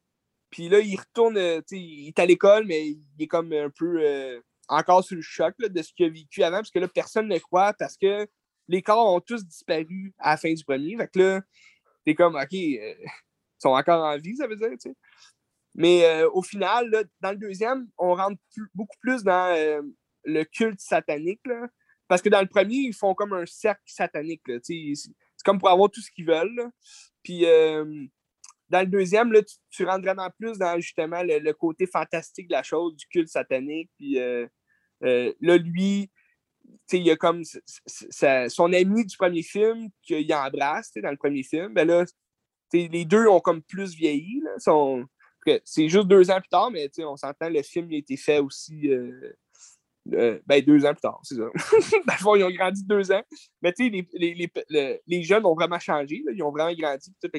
Puis 0.49 0.69
là, 0.69 0.79
il 0.79 0.95
retourne, 0.97 1.37
euh, 1.37 1.59
tu 1.59 1.75
sais, 1.75 1.81
il 1.81 2.07
est 2.07 2.19
à 2.19 2.25
l'école, 2.25 2.65
mais 2.65 2.87
il 2.87 3.05
est 3.19 3.27
comme 3.27 3.51
un 3.51 3.69
peu 3.69 3.97
euh, 3.99 4.39
encore 4.67 5.03
sous 5.03 5.15
le 5.15 5.21
choc 5.21 5.55
de 5.59 5.81
ce 5.81 5.93
qu'il 5.93 6.05
a 6.05 6.09
vécu 6.09 6.43
avant, 6.43 6.57
parce 6.57 6.71
que 6.71 6.79
là, 6.79 6.87
personne 6.87 7.27
ne 7.27 7.37
croit, 7.37 7.73
parce 7.73 7.97
que 7.97 8.27
les 8.67 8.81
corps 8.81 9.13
ont 9.13 9.19
tous 9.19 9.45
disparu 9.45 10.13
à 10.19 10.31
la 10.31 10.37
fin 10.37 10.53
du 10.53 10.63
premier. 10.63 10.95
Fait 10.97 11.07
que 11.07 11.19
là, 11.19 11.41
t'es 12.05 12.15
comme, 12.15 12.35
OK, 12.35 12.57
sont 13.59 13.69
encore 13.69 14.03
en 14.03 14.17
vie, 14.17 14.35
ça 14.35 14.47
veut 14.47 14.55
dire, 14.55 14.69
tu 14.71 14.89
sais. 14.89 14.95
Mais 15.75 16.05
euh, 16.05 16.29
au 16.31 16.43
final, 16.43 16.91
dans 17.19 17.31
le 17.31 17.37
deuxième, 17.37 17.87
on 17.97 18.13
rentre 18.13 18.39
beaucoup 18.75 18.97
plus 19.01 19.23
dans 19.23 19.55
euh, 19.55 19.81
le 20.23 20.43
culte 20.43 20.79
satanique. 20.79 21.41
parce 22.07 22.21
que 22.21 22.29
dans 22.29 22.41
le 22.41 22.47
premier, 22.47 22.75
ils 22.75 22.93
font 22.93 23.15
comme 23.15 23.33
un 23.33 23.45
cercle 23.45 23.81
satanique. 23.85 24.43
C'est 24.61 24.93
comme 25.43 25.59
pour 25.59 25.69
avoir 25.69 25.89
tout 25.89 26.01
ce 26.01 26.11
qu'ils 26.11 26.27
veulent. 26.27 26.69
Puis 27.23 27.45
euh, 27.45 28.05
dans 28.73 28.81
le 28.81 28.87
deuxième, 28.87 29.31
là, 29.31 29.41
tu, 29.69 29.85
rentres 29.85 30.03
vraiment 30.03 30.29
plus 30.39 30.57
dans 30.57 30.79
justement 30.79 31.21
le, 31.23 31.51
côté 31.51 31.85
fantastique 31.85 32.47
de 32.47 32.53
la 32.53 32.63
chose, 32.63 32.95
du 32.95 33.05
culte 33.05 33.29
satanique. 33.29 33.91
Puis 33.99 34.15
là, 34.99 35.57
lui, 35.57 36.09
il 36.91 37.03
y 37.03 37.11
a 37.11 37.15
comme 37.15 37.43
son 38.47 38.73
ami 38.73 39.05
du 39.05 39.15
premier 39.15 39.43
film 39.43 39.89
qu'il 40.01 40.33
embrasse 40.33 40.91
dans 40.95 41.11
le 41.11 41.17
premier 41.17 41.43
film. 41.43 41.73
Ben 41.73 41.87
là, 41.87 42.03
les 42.73 43.05
deux 43.05 43.27
ont 43.27 43.39
comme 43.39 43.61
plus 43.61 43.93
vieilli. 43.95 44.41
C'est 45.65 45.89
juste 45.89 46.07
deux 46.07 46.31
ans 46.31 46.39
plus 46.39 46.49
tard, 46.49 46.71
mais 46.71 46.89
on 46.99 47.15
s'entend, 47.15 47.49
le 47.49 47.61
film 47.61 47.91
a 47.91 47.95
été 47.95 48.17
fait 48.17 48.39
aussi 48.39 48.89
euh, 48.89 49.35
euh, 50.13 50.39
ben, 50.45 50.63
deux 50.63 50.83
ans 50.85 50.93
plus 50.93 51.01
tard, 51.01 51.19
c'est 51.23 51.35
ça. 51.35 51.43
Le 51.53 52.39
ils 52.39 52.43
ont 52.43 52.51
grandi 52.51 52.83
deux 52.85 53.11
ans. 53.11 53.23
Mais 53.61 53.73
les, 53.77 54.07
les, 54.13 55.01
les, 55.05 55.23
jeunes 55.23 55.45
ont 55.45 55.53
vraiment 55.53 55.79
changé. 55.79 56.23
Ils 56.33 56.43
ont 56.43 56.51
vraiment 56.51 56.73
grandi. 56.73 57.13
Tout 57.21 57.29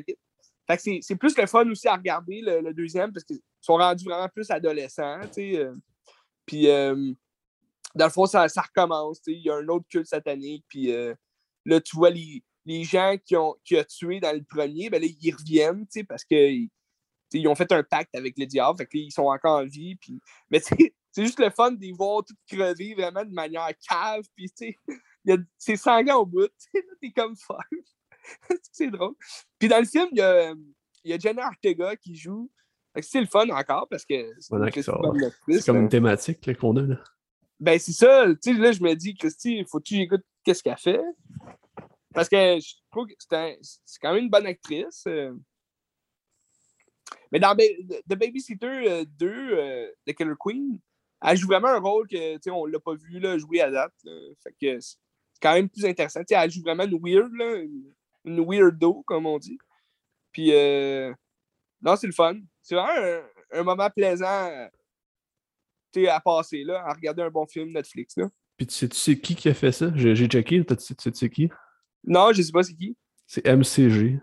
c'est 0.78 1.16
plus 1.16 1.36
le 1.36 1.46
fun 1.46 1.68
aussi 1.70 1.88
à 1.88 1.94
regarder 1.94 2.40
le, 2.40 2.72
deuxième 2.72 3.12
parce 3.12 3.24
qu'ils 3.24 3.40
sont 3.60 3.76
rendus 3.76 4.04
vraiment 4.04 4.28
plus 4.28 4.50
adolescents. 4.50 5.20
Euh. 5.38 5.74
puis 6.46 6.66
dans 6.66 8.06
le 8.06 8.10
fond, 8.10 8.26
ça, 8.26 8.48
ça 8.48 8.62
recommence. 8.62 9.20
Il 9.26 9.42
y 9.44 9.50
a 9.50 9.56
un 9.56 9.68
autre 9.68 9.86
culte 9.88 10.06
satanique. 10.06 10.64
Puis 10.68 10.92
là, 11.64 11.80
tu 11.80 11.96
vois 11.96 12.10
les, 12.10 12.42
les 12.66 12.84
gens 12.84 13.16
qui 13.24 13.36
ont, 13.36 13.54
qui 13.64 13.76
tué 13.86 14.20
dans 14.20 14.34
le 14.34 14.42
premier, 14.42 14.90
ben 14.90 15.02
ils 15.02 15.34
reviennent, 15.34 15.86
parce 16.08 16.24
qu'ils 16.24 16.68
ils 17.32 17.48
ont 17.48 17.54
fait 17.54 17.70
un 17.72 17.82
pacte 17.82 18.14
avec 18.14 18.38
le 18.38 18.46
diable, 18.46 18.78
fait 18.78 18.86
que, 18.86 18.96
ils 18.96 19.10
sont 19.10 19.24
encore 19.24 19.60
en 19.60 19.66
vie. 19.66 19.96
Puis... 19.96 20.20
Mais 20.50 20.60
c'est 21.10 21.22
juste 21.22 21.40
le 21.40 21.50
fun 21.50 21.72
de 21.72 21.80
les 21.80 21.92
voir 21.92 22.24
tout 22.24 22.34
crever 22.48 22.94
vraiment 22.94 23.24
de 23.24 23.32
manière 23.32 23.68
cave, 23.88 24.24
puis 24.34 24.50
c'est 25.58 25.76
sanglant 25.76 26.20
au 26.20 26.26
bout, 26.26 26.50
t'es 27.00 27.10
comme 27.10 27.36
fun. 27.36 27.58
c'est 28.72 28.90
drôle. 28.90 29.14
Puis 29.58 29.68
dans 29.68 29.78
le 29.78 29.86
film, 29.86 30.08
il 30.12 30.18
y 30.18 30.22
a, 30.22 30.52
il 31.04 31.10
y 31.10 31.12
a 31.12 31.18
Jenna 31.18 31.46
Ortega 31.46 31.96
qui 31.96 32.16
joue. 32.16 32.50
C'est 33.00 33.20
le 33.20 33.26
fun 33.26 33.48
encore 33.48 33.88
parce 33.88 34.04
que 34.04 34.32
c'est 34.38 35.66
comme 35.66 35.76
une 35.78 35.88
thématique 35.88 36.56
qu'on 36.58 36.76
a. 36.76 36.82
Là. 36.82 37.02
Ben, 37.58 37.78
c'est 37.78 37.92
ça. 37.92 38.26
Tu 38.42 38.54
sais, 38.54 38.60
là, 38.60 38.72
je 38.72 38.82
me 38.82 38.94
dis, 38.94 39.14
Christy, 39.14 39.64
faut 39.68 39.78
que 39.78 39.84
tu 39.84 39.96
écoutes 39.96 40.24
qu'est-ce 40.44 40.62
qu'elle 40.62 40.76
fait? 40.76 41.00
Parce 42.12 42.28
que 42.28 42.58
je 42.60 42.74
trouve 42.90 43.06
que 43.06 43.14
c'est 43.18 43.98
quand 44.00 44.12
même 44.12 44.24
une 44.24 44.30
bonne 44.30 44.46
actrice. 44.46 45.04
Euh. 45.08 45.34
Mais 47.32 47.40
dans 47.40 47.56
The 47.56 48.14
Babysitter 48.14 49.04
2 49.06 49.26
euh, 49.26 49.56
euh, 49.58 49.90
de 50.06 50.12
Killer 50.12 50.34
Queen, 50.38 50.78
elle 51.22 51.36
joue 51.36 51.48
vraiment 51.48 51.68
un 51.68 51.80
rôle 51.80 52.06
que 52.06 52.50
on 52.50 52.66
ne 52.66 52.72
l'a 52.72 52.78
pas 52.78 52.94
vu 52.94 53.18
là, 53.18 53.36
jouer 53.38 53.60
à 53.60 53.70
date. 53.70 53.94
Fait 54.42 54.54
que 54.60 54.80
c'est 54.80 54.96
quand 55.40 55.54
même 55.54 55.68
plus 55.68 55.84
intéressant. 55.84 56.20
elle 56.28 56.50
joue 56.50 56.62
vraiment 56.62 56.84
une 56.84 57.00
weird, 57.02 57.32
là, 57.34 57.56
une, 57.56 57.92
weirdo, 58.24 59.02
comme 59.06 59.26
on 59.26 59.38
dit. 59.38 59.58
Puis 60.32 60.50
non, 61.82 61.96
c'est 61.96 62.06
le 62.06 62.12
fun. 62.12 62.34
C'est 62.62 62.74
vraiment 62.74 63.20
un, 63.52 63.62
moment 63.62 63.90
plaisant 63.90 64.50
à 66.08 66.20
passer 66.20 66.64
là, 66.64 66.82
à 66.86 66.92
regarder 66.92 67.22
un 67.22 67.30
bon 67.30 67.46
film 67.46 67.70
Netflix. 67.70 68.16
Là. 68.16 68.28
Puis 68.56 68.66
tu 68.66 68.74
sais, 68.74 68.88
tu 68.88 68.96
sais 68.96 69.18
qui 69.18 69.34
qui 69.34 69.48
a 69.48 69.54
fait 69.54 69.72
ça? 69.72 69.92
J'ai 69.94 70.26
checké, 70.26 70.64
tu 70.64 70.74
sais, 70.78 70.94
tu 70.94 71.10
sais 71.14 71.30
qui? 71.30 71.48
Non, 72.04 72.32
je 72.32 72.42
sais 72.42 72.52
pas 72.52 72.62
c'est 72.62 72.74
qui. 72.74 72.96
C'est 73.26 73.46
MCG. 73.46 74.20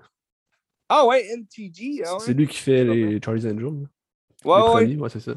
Ah 0.89 1.05
ouais, 1.05 1.25
MTG. 1.37 2.03
Ah 2.05 2.17
c'est 2.19 2.33
lui 2.33 2.47
qui 2.47 2.57
fait 2.57 2.83
les 2.83 3.19
Charlie's 3.23 3.45
Angels. 3.45 3.87
Ouais, 4.43 4.61
ouais. 4.73 4.95
ouais 4.95 5.09
c'est 5.09 5.19
ça. 5.19 5.35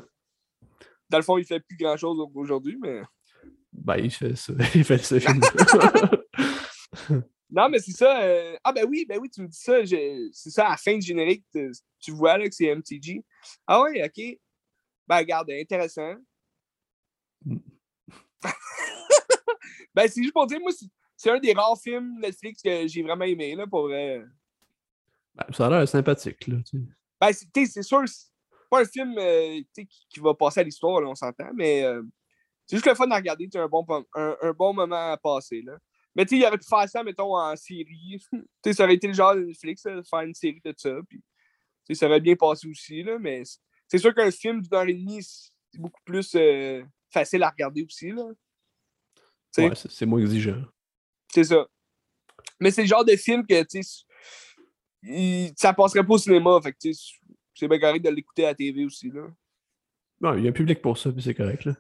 Dans 1.09 1.19
le 1.19 1.23
fond, 1.25 1.39
il 1.39 1.45
fait 1.45 1.61
plus 1.61 1.77
grand 1.77 1.97
chose 1.97 2.19
aujourd'hui, 2.35 2.77
mais. 2.81 3.03
Ben, 3.73 3.97
il 3.97 4.11
fait 4.11 4.37
ça. 4.37 4.53
Il 4.75 4.85
fait 4.85 4.99
ce 4.99 5.19
film. 5.19 5.41
non, 7.51 7.69
mais 7.69 7.79
c'est 7.79 7.93
ça. 7.93 8.23
Euh, 8.23 8.57
ah, 8.65 8.73
ben 8.73 8.87
oui, 8.89 9.05
ben 9.09 9.19
oui, 9.21 9.29
tu 9.31 9.43
me 9.43 9.49
dis 9.49 9.59
ça. 9.59 9.85
C'est 9.85 10.51
ça, 10.51 10.67
à 10.67 10.71
la 10.71 10.77
fin 10.77 10.95
du 10.95 11.07
générique, 11.07 11.45
tu 12.01 12.11
vois 12.13 12.39
là, 12.39 12.49
que 12.49 12.55
c'est 12.55 12.75
MTG. 12.75 13.25
Ah 13.67 13.83
ouais, 13.83 14.03
ok. 14.05 14.39
Ben, 15.07 15.19
regarde, 15.19 15.51
intéressant. 15.51 16.15
Mm. 17.45 17.59
ben, 19.95 20.09
c'est 20.09 20.23
juste 20.23 20.33
pour 20.33 20.47
dire, 20.47 20.61
moi, 20.61 20.73
c'est 21.17 21.31
un 21.31 21.39
des 21.39 21.53
rares 21.53 21.79
films 21.81 22.19
Netflix 22.21 22.63
que 22.63 22.87
j'ai 22.87 23.03
vraiment 23.03 23.25
aimé, 23.25 23.55
là, 23.55 23.67
pour 23.67 23.89
vrai. 23.89 24.23
Ben, 25.35 25.47
ça 25.53 25.67
a 25.67 25.71
l'air 25.71 25.89
sympathique, 25.89 26.47
là. 26.47 26.57
Ben, 27.21 27.33
c'est 27.33 27.83
sûr, 27.83 28.03
c'est 28.07 28.31
pas 28.71 28.83
un 28.83 28.85
film 28.85 29.17
euh, 29.19 29.61
qui, 29.75 29.87
qui, 29.87 30.21
va 30.21 30.35
passer 30.35 30.61
à 30.61 30.63
l'histoire, 30.63 31.03
on 31.03 31.15
s'entend, 31.15 31.51
mais 31.55 31.85
euh, 31.85 32.03
c'est 32.67 32.77
juste 32.77 32.87
le 32.87 32.95
fun 32.95 33.11
à 33.11 33.17
regarder, 33.17 33.49
un 33.55 33.69
bon, 33.69 33.85
un, 34.15 34.37
un, 34.41 34.53
bon 34.53 34.73
moment 34.75 35.13
à 35.13 35.17
passer, 35.17 35.63
là. 35.63 35.79
Mais 36.15 36.25
tu 36.25 36.37
sais, 36.37 36.43
il 36.43 36.47
aurait 36.47 36.59
pu 36.59 36.67
faire 36.69 36.89
ça, 36.89 37.03
mettons, 37.03 37.37
en 37.37 37.57
série. 37.57 38.23
tu 38.63 38.73
ça 38.73 38.85
aurait 38.85 38.95
été 38.95 39.09
le 39.09 39.15
genre 39.15 39.35
de 39.35 39.41
Netflix, 39.41 39.83
de 39.83 40.03
faire 40.03 40.21
une 40.21 40.35
série 40.35 40.61
de 40.65 40.75
ça, 40.77 40.97
puis 41.09 41.23
ça 41.97 42.07
aurait 42.07 42.21
bien 42.21 42.37
passé 42.37 42.69
aussi, 42.69 43.03
là, 43.03 43.19
mais 43.19 43.43
c'est 43.89 43.99
sûr 43.99 44.15
qu'un 44.15 44.31
film 44.31 44.63
d'une 44.63 44.75
heure 44.75 44.89
et 44.89 44.95
demie, 44.95 45.23
c'est 45.23 45.81
beaucoup 45.81 46.01
plus 46.05 46.35
euh, 46.35 46.83
facile 47.11 47.43
à 47.43 47.51
regarder 47.51 47.85
aussi, 47.85 48.11
là. 48.11 48.25
Ouais, 49.57 49.73
c'est 49.75 50.07
moins 50.07 50.21
exigeant. 50.21 50.63
C'est 51.33 51.45
ça. 51.45 51.67
Mais 52.61 52.71
c'est 52.71 52.83
le 52.83 52.89
genre 52.89 53.05
de 53.05 53.15
film 53.17 53.47
que, 53.47 53.63
tu 53.63 53.83
sais, 53.83 55.53
ça 55.57 55.73
passerait 55.73 56.05
pas 56.05 56.15
au 56.15 56.19
cinéma. 56.19 56.59
Fait 56.63 56.73
que, 56.73 56.79
c'est 57.55 57.69
bien 57.69 57.79
correct 57.79 58.05
de 58.05 58.11
l'écouter 58.11 58.45
à 58.45 58.49
la 58.49 58.55
TV 58.55 58.85
aussi, 58.85 59.11
là. 59.11 59.29
Non, 60.21 60.35
il 60.35 60.45
y 60.45 60.47
a 60.47 60.51
un 60.51 60.55
public 60.55 60.81
pour 60.81 60.97
ça, 60.97 61.13
puis 61.13 61.23
c'est 61.23 61.35
correct, 61.35 61.65
là. 61.65 61.75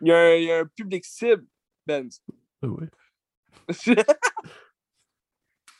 Il 0.00 0.08
y, 0.08 0.12
a 0.12 0.18
un, 0.18 0.34
il 0.34 0.44
y, 0.44 0.52
a 0.52 0.60
un, 0.60 0.66
public 0.66 1.04
cible, 1.04 1.44
Ben. 1.84 2.08
oui. 2.62 2.86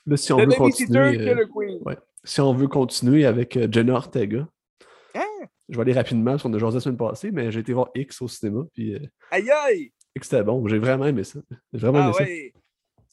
Là, 0.07 0.17
si 0.17 0.33
on 0.33 0.39
veut 0.39 0.47
continuer... 0.47 1.29
Euh, 1.29 1.47
ouais. 1.85 1.99
Si 2.25 2.41
on 2.41 2.53
veut 2.53 2.69
continuer 2.69 3.25
avec 3.27 3.57
euh, 3.57 3.69
Jenna 3.71 3.95
Ortega, 3.95 4.49
hein? 5.15 5.25
je 5.69 5.77
vais 5.77 5.83
aller 5.83 5.93
rapidement, 5.93 6.33
parce 6.33 6.43
qu'on 6.43 6.53
a 6.55 6.59
joué 6.59 6.73
la 6.73 6.81
semaine 6.81 6.99
passée, 6.99 7.31
mais 7.31 7.51
j'ai 7.53 7.61
été 7.61 7.73
voir 7.73 7.89
X 7.95 8.23
au 8.23 8.29
cinéma, 8.29 8.65
puis... 8.75 8.95
Euh, 8.95 9.07
aïe 9.31 9.51
aïe! 9.51 9.93
X, 10.17 10.29
c'était 10.29 10.43
bon. 10.43 10.67
J'ai 10.67 10.79
vraiment 10.79 11.07
aimé 11.07 11.25
ça. 11.25 11.39
J'ai 11.73 11.79
vraiment 11.79 11.99
ah, 11.99 12.07
aimé 12.07 12.15
ouais. 12.19 12.53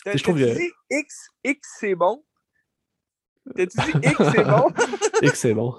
ça. 0.03 0.11
T'as-tu 0.11 0.33
dit 0.33 0.71
X, 0.89 1.29
X 1.43 1.77
c'est 1.79 1.95
bon? 1.95 2.23
T'as-tu 3.55 3.77
dit 3.77 4.07
X 4.07 4.17
c'est 4.17 4.43
bon? 4.43 4.71
X 5.21 5.39
c'est 5.39 5.53
bon. 5.53 5.75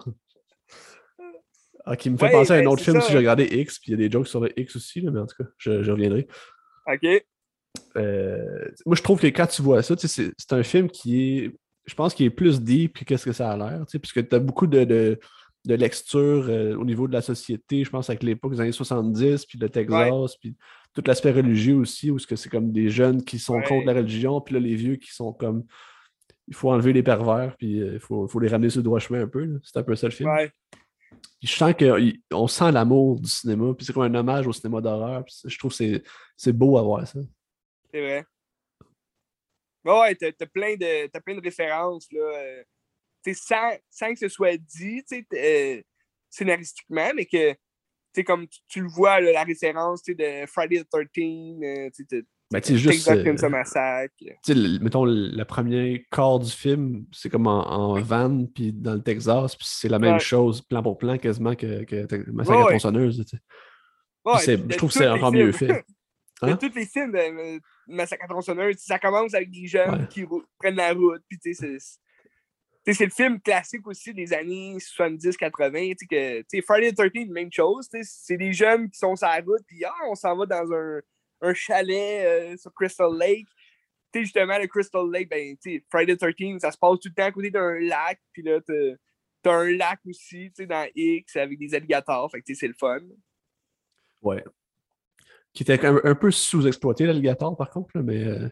Ah, 1.85 1.97
qui 1.97 2.11
me 2.11 2.17
fait 2.17 2.31
penser 2.31 2.53
à 2.53 2.57
un 2.57 2.61
ben, 2.63 2.69
autre 2.69 2.83
film 2.83 3.01
si 3.01 3.13
j'ai 3.13 3.19
regardé 3.19 3.45
X, 3.45 3.79
puis 3.79 3.93
il 3.93 4.01
y 4.01 4.05
a 4.05 4.09
des 4.09 4.11
jokes 4.11 4.27
sur 4.27 4.41
le 4.41 4.59
X 4.59 4.75
aussi, 4.75 5.01
là, 5.01 5.13
mais 5.13 5.21
en 5.21 5.27
tout 5.27 5.37
cas, 5.41 5.49
je, 5.57 5.89
reviendrai. 5.89 6.27
OK. 6.89 7.25
Euh, 7.97 8.69
moi, 8.85 8.97
je 8.97 9.03
trouve 9.03 9.21
que 9.21 9.27
quand 9.27 9.47
tu 9.47 9.63
vois 9.63 9.83
ça, 9.83 9.95
c'est 9.97 10.53
un 10.53 10.63
film 10.63 10.89
qui 10.89 11.21
est, 11.21 11.57
je 11.87 11.95
pense 11.95 12.15
qu'il 12.15 12.27
est 12.27 12.31
plus 12.31 12.61
deep 12.61 12.99
que 12.99 13.05
qu'est-ce 13.05 13.25
que 13.25 13.33
ça 13.33 13.51
a 13.51 13.57
l'air, 13.57 13.85
puisque 13.87 14.29
tu 14.29 14.35
as 14.35 14.39
beaucoup 14.39 14.67
de, 14.67 14.85
de, 14.85 15.19
de 15.67 15.75
lecture 15.75 16.47
euh, 16.49 16.77
au 16.77 16.85
niveau 16.85 17.09
de 17.09 17.13
la 17.13 17.23
société, 17.23 17.85
je 17.85 17.91
pense 17.91 18.11
avec 18.11 18.23
l'époque 18.23 18.53
des 18.53 18.61
années 18.61 18.73
70, 18.73 19.47
puis 19.47 19.59
le 19.59 19.69
Texas, 19.69 20.37
puis 20.41 20.57
tout 20.95 21.03
l'aspect 21.07 21.33
religieux 21.33 21.77
aussi, 21.77 22.11
où 22.11 22.19
c'est 22.19 22.49
comme 22.49 22.73
des 22.73 22.89
jeunes 22.89 23.23
qui 23.23 23.39
sont 23.39 23.61
contre 23.61 23.87
la 23.87 23.95
religion, 23.95 24.41
puis 24.41 24.55
là, 24.55 24.61
les 24.61 24.75
vieux 24.75 24.97
qui 24.97 25.13
sont 25.13 25.33
comme 25.33 25.65
il 26.49 26.55
faut 26.55 26.71
enlever 26.71 26.93
les 26.93 27.03
pervers, 27.03 27.57
puis 27.57 27.81
euh, 27.81 27.95
il 27.95 28.01
faut, 28.01 28.29
faut, 28.29 28.39
les 28.39 28.49
ramener 28.49 28.71
sur 28.71 28.79
le 28.79 28.85
droit 28.85 29.01
chemin 29.01 29.23
un 29.23 29.27
peu. 29.27 29.59
C'est 29.65 29.79
un 29.79 29.83
peu 29.83 29.97
ça 29.97 30.07
le 30.07 30.13
film. 30.13 30.31
Je 31.43 31.49
sens 31.49 31.75
qu'on 31.75 32.47
sent 32.49 32.73
l'amour 32.73 33.21
du 33.21 33.29
cinéma, 33.29 33.75
puis 33.75 33.85
c'est 33.85 33.93
comme 33.93 34.05
un 34.05 34.15
hommage 34.15 34.47
au 34.47 34.53
cinéma 34.53 34.81
d'horreur. 34.81 35.25
Je 35.45 35.59
trouve 35.59 35.77
que 35.77 36.03
c'est 36.37 36.53
beau 36.53 36.79
à 36.79 36.83
voir 36.83 37.07
ça. 37.07 37.19
C'est 37.93 38.01
vrai. 38.01 38.25
Ouais, 39.85 40.15
t'as 40.17 40.29
as 40.29 40.47
plein, 40.47 40.75
de, 40.77 41.09
as 41.17 41.21
plein 41.21 41.37
de 41.37 41.41
références. 41.41 42.11
Là, 42.13 42.21
euh, 42.21 42.65
sans, 43.35 43.77
sans, 43.89 44.13
que 44.13 44.19
ce 44.19 44.29
soit 44.29 44.57
dit 44.57 45.03
euh, 45.33 45.83
scénaristiquement, 46.29 47.13
mais 47.15 47.27
que 47.27 47.55
comme 48.23 48.49
tu, 48.49 48.61
tu 48.69 48.81
le 48.81 48.89
vois, 48.89 49.21
là, 49.21 49.33
la 49.33 49.45
référence 49.45 50.03
de 50.05 50.47
Friday 50.47 50.83
the 50.83 50.89
13, 50.89 51.05
euh, 51.63 51.91
tu 51.95 52.27
Ben, 52.51 52.61
tu 52.61 52.69
sais, 52.73 52.79
juste. 52.79 53.07
Texas 53.07 53.45
euh, 53.45 53.49
Massacre. 53.49 54.15
le- 54.49 54.79
mettons, 54.79 55.05
le, 55.05 55.45
premier 55.45 56.07
quart 56.11 56.39
du 56.39 56.51
film, 56.51 57.07
c'est 57.13 57.29
comme 57.29 57.47
en, 57.47 57.69
en 57.69 58.01
van, 58.01 58.47
puis 58.47 58.73
dans 58.73 58.95
le 58.95 59.03
Texas, 59.03 59.55
puis 59.57 59.67
c'est 59.69 59.89
la 59.89 59.99
même 59.99 60.15
Ouais. 60.15 60.21
chose, 60.21 60.63
plan 60.63 60.83
pour 60.83 60.97
plan, 60.99 61.19
quasiment, 61.19 61.55
que, 61.55 61.85
Massacre 62.31 62.59
Ouais, 62.59 62.65
à 62.65 62.69
tronçonneuse. 62.69 63.25
Ouais, 64.25 64.39
je 64.41 64.77
trouve 64.77 64.91
que 64.91 64.99
c'est 64.99 65.09
encore 65.09 65.33
mieux 65.33 65.53
fait. 65.53 65.85
De 66.43 66.51
Hein? 66.51 66.57
tous 66.57 66.75
les 66.75 66.85
films 66.85 67.15
euh, 67.15 67.59
Massacre 67.87 68.25
à 68.25 68.29
tronçonneuse, 68.29 68.77
ça 68.79 68.99
commence 68.99 69.35
avec 69.35 69.51
des 69.51 69.67
jeunes 69.67 70.03
Ouais. 70.03 70.09
qui 70.09 70.25
prennent 70.59 70.77
la 70.77 70.93
route, 70.93 71.23
puis 71.29 71.39
tu 71.39 71.55
sais, 71.55 71.79
c'est- 71.79 71.99
le 73.05 73.11
film 73.11 73.41
classique 73.41 73.87
aussi 73.87 74.15
des 74.15 74.33
années 74.33 74.79
70-80. 74.79 75.95
tu 75.99 76.07
sais, 76.09 76.63
Friday 76.63 76.93
the 76.93 77.11
13, 77.11 77.29
même 77.31 77.51
chose. 77.53 77.89
C'est 78.03 78.37
des 78.37 78.53
jeunes 78.53 78.89
qui 78.91 78.99
sont 78.99 79.17
sur 79.17 79.27
la 79.27 79.41
route, 79.41 79.63
puis 79.67 79.85
ah, 79.85 79.93
on 80.09 80.15
s'en 80.15 80.37
va 80.37 80.47
dans 80.47 80.73
un, 80.73 81.01
un 81.43 81.55
chalet 81.55 82.25
euh, 82.27 82.57
sur 82.57 82.73
Crystal 82.75 83.11
Lake. 83.17 83.49
Tu 84.13 84.21
sais, 84.21 84.25
justement, 84.25 84.57
le 84.59 84.67
Crystal 84.69 85.11
Lake, 85.11 85.29
ben, 85.29 85.57
tu 85.59 85.79
sais, 85.79 85.85
Friday 85.91 86.17
the 86.17 86.21
13, 86.21 86.61
ça 86.61 86.71
se 86.71 86.79
passe 86.79 87.01
tout 87.01 87.09
le 87.09 87.15
temps 87.15 87.25
à 87.25 87.33
côté 87.33 87.51
d'un 87.51 87.79
lac, 87.81 88.21
puis 88.33 88.43
là, 88.43 88.61
t'as 88.61 88.75
t'as 89.43 89.53
un 89.53 89.71
lac 89.77 90.01
aussi, 90.07 90.49
tu 90.51 90.63
sais, 90.63 90.67
dans 90.67 90.89
X 90.95 91.37
avec 91.37 91.57
des 91.59 91.73
alligators. 91.75 92.29
Fait 92.33 92.41
que, 92.41 92.47
tu 92.47 92.55
sais, 92.55 92.61
c'est 92.61 92.69
le 92.69 92.75
fun. 92.75 92.99
Ouais. 94.23 94.43
Qui 95.57 95.63
était 95.63 95.85
un, 95.87 95.99
un 96.05 96.15
peu 96.15 96.31
sous-exploité, 96.31 97.07
l'alligator, 97.07 97.57
par 97.57 97.71
contre, 97.71 97.89
là, 97.95 98.03
mais 98.03 98.23
euh, 98.25 98.49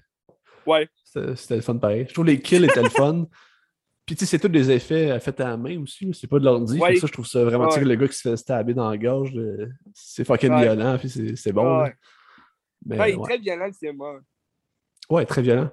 Ouais. 0.67 0.89
c'était 1.05 1.57
le 1.57 1.61
fun 1.61 1.77
pareil. 1.77 2.07
Je 2.09 2.15
trouve 2.15 2.25
les 2.25 2.41
kills 2.41 2.65
étaient 2.65 2.83
le 2.83 2.89
fun. 2.89 3.27
Puis, 4.07 4.17
tu 4.17 4.25
sais, 4.25 4.31
c'est 4.31 4.39
tous 4.39 4.49
des 4.49 4.71
effets 4.71 5.11
euh, 5.11 5.21
faits 5.21 5.39
à 5.41 5.49
la 5.51 5.57
main 5.59 5.79
aussi. 5.83 6.11
C'est 6.15 6.27
pas 6.27 6.39
de 6.39 6.45
l'ordi. 6.47 6.79
Ouais. 6.79 6.97
Ça, 6.97 7.07
je 7.07 7.13
trouve 7.13 7.27
ça 7.27 7.45
vraiment. 7.45 7.69
Ouais. 7.69 7.85
le 7.85 7.95
gars 7.95 8.09
qui 8.09 8.15
se 8.17 8.29
fait 8.31 8.37
stabber 8.39 8.73
dans 8.75 8.89
la 8.91 8.97
gorge, 8.97 9.33
là, 9.35 9.67
c'est 9.93 10.25
fucking 10.25 10.51
Ouais. 10.53 10.63
violent, 10.63 10.97
puis 10.99 11.11
c'est 11.11 11.37
c'est 11.37 11.53
bon. 11.53 11.85
Mais, 12.87 12.99
Ouais, 12.99 13.13
il 13.13 13.19
est 13.19 13.23
très 13.23 13.39
violent, 13.39 13.67
le 13.67 13.73
cinéma. 13.73 14.05
Ouais, 15.11 15.27
très 15.27 15.43
violent. 15.43 15.71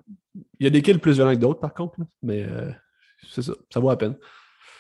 Il 0.60 0.66
y 0.66 0.68
a 0.68 0.70
des 0.70 0.82
kills 0.82 0.98
plus 1.00 1.14
violents 1.14 1.34
que 1.34 1.40
d'autres, 1.40 1.60
par 1.62 1.74
contre, 1.74 2.00
là, 2.00 2.06
mais 2.22 2.44
euh, 2.44 2.70
c'est 3.30 3.42
ça, 3.42 3.54
ça 3.70 3.80
vaut 3.80 3.90
la 3.90 3.96
peine. 3.98 4.18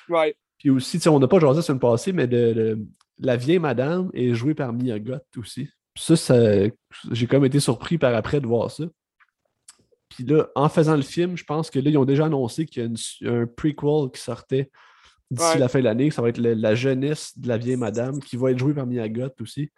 Ouais. 0.09 0.35
Puis 0.57 0.69
aussi, 0.69 0.97
tu 0.97 1.03
sais, 1.03 1.09
on 1.09 1.19
n'a 1.19 1.27
pas 1.29 1.39
jasé 1.39 1.61
sur 1.61 1.73
le 1.73 1.79
passé, 1.79 2.11
mais 2.13 2.27
de, 2.27 2.53
de- 2.53 2.79
la 3.19 3.35
vieille 3.37 3.59
madame 3.59 4.09
est 4.13 4.33
jouée 4.33 4.53
par 4.53 4.71
Mia 4.73 4.99
Goth 4.99 5.23
aussi. 5.37 5.69
Ça, 6.01 6.15
ça- 6.15 6.67
j'ai 7.11 7.27
comme 7.27 7.45
été 7.45 7.59
surpris 7.59 7.97
par 7.97 8.13
après 8.15 8.41
de 8.41 8.47
voir 8.47 8.71
ça. 8.71 8.85
Puis 10.09 10.23
là, 10.25 10.47
en 10.55 10.67
faisant 10.67 10.95
le 10.95 11.03
film, 11.03 11.37
je 11.37 11.43
pense 11.43 11.69
que 11.69 11.79
là, 11.79 11.89
ils 11.89 11.97
ont 11.97 12.05
déjà 12.05 12.25
annoncé 12.25 12.65
qu'il 12.65 12.81
y 12.81 12.85
a 12.85 12.87
une 12.89 12.97
un 13.41 13.45
prequel 13.47 14.11
qui 14.13 14.19
sortait 14.21 14.71
d'ici 15.29 15.53
Ouais. 15.53 15.59
la 15.59 15.69
fin 15.69 15.79
de 15.79 15.85
l'année. 15.85 16.11
Ça 16.11 16.21
va 16.21 16.29
être 16.29 16.37
le- 16.39 16.53
la 16.55 16.75
jeunesse 16.75 17.37
de 17.37 17.47
la 17.47 17.57
vieille 17.57 17.77
madame 17.77 18.19
qui 18.19 18.35
va 18.35 18.51
être 18.51 18.57
jouée 18.59 18.73
par 18.73 18.85
Mia 18.87 19.07
Goth 19.07 19.39
aussi. 19.41 19.69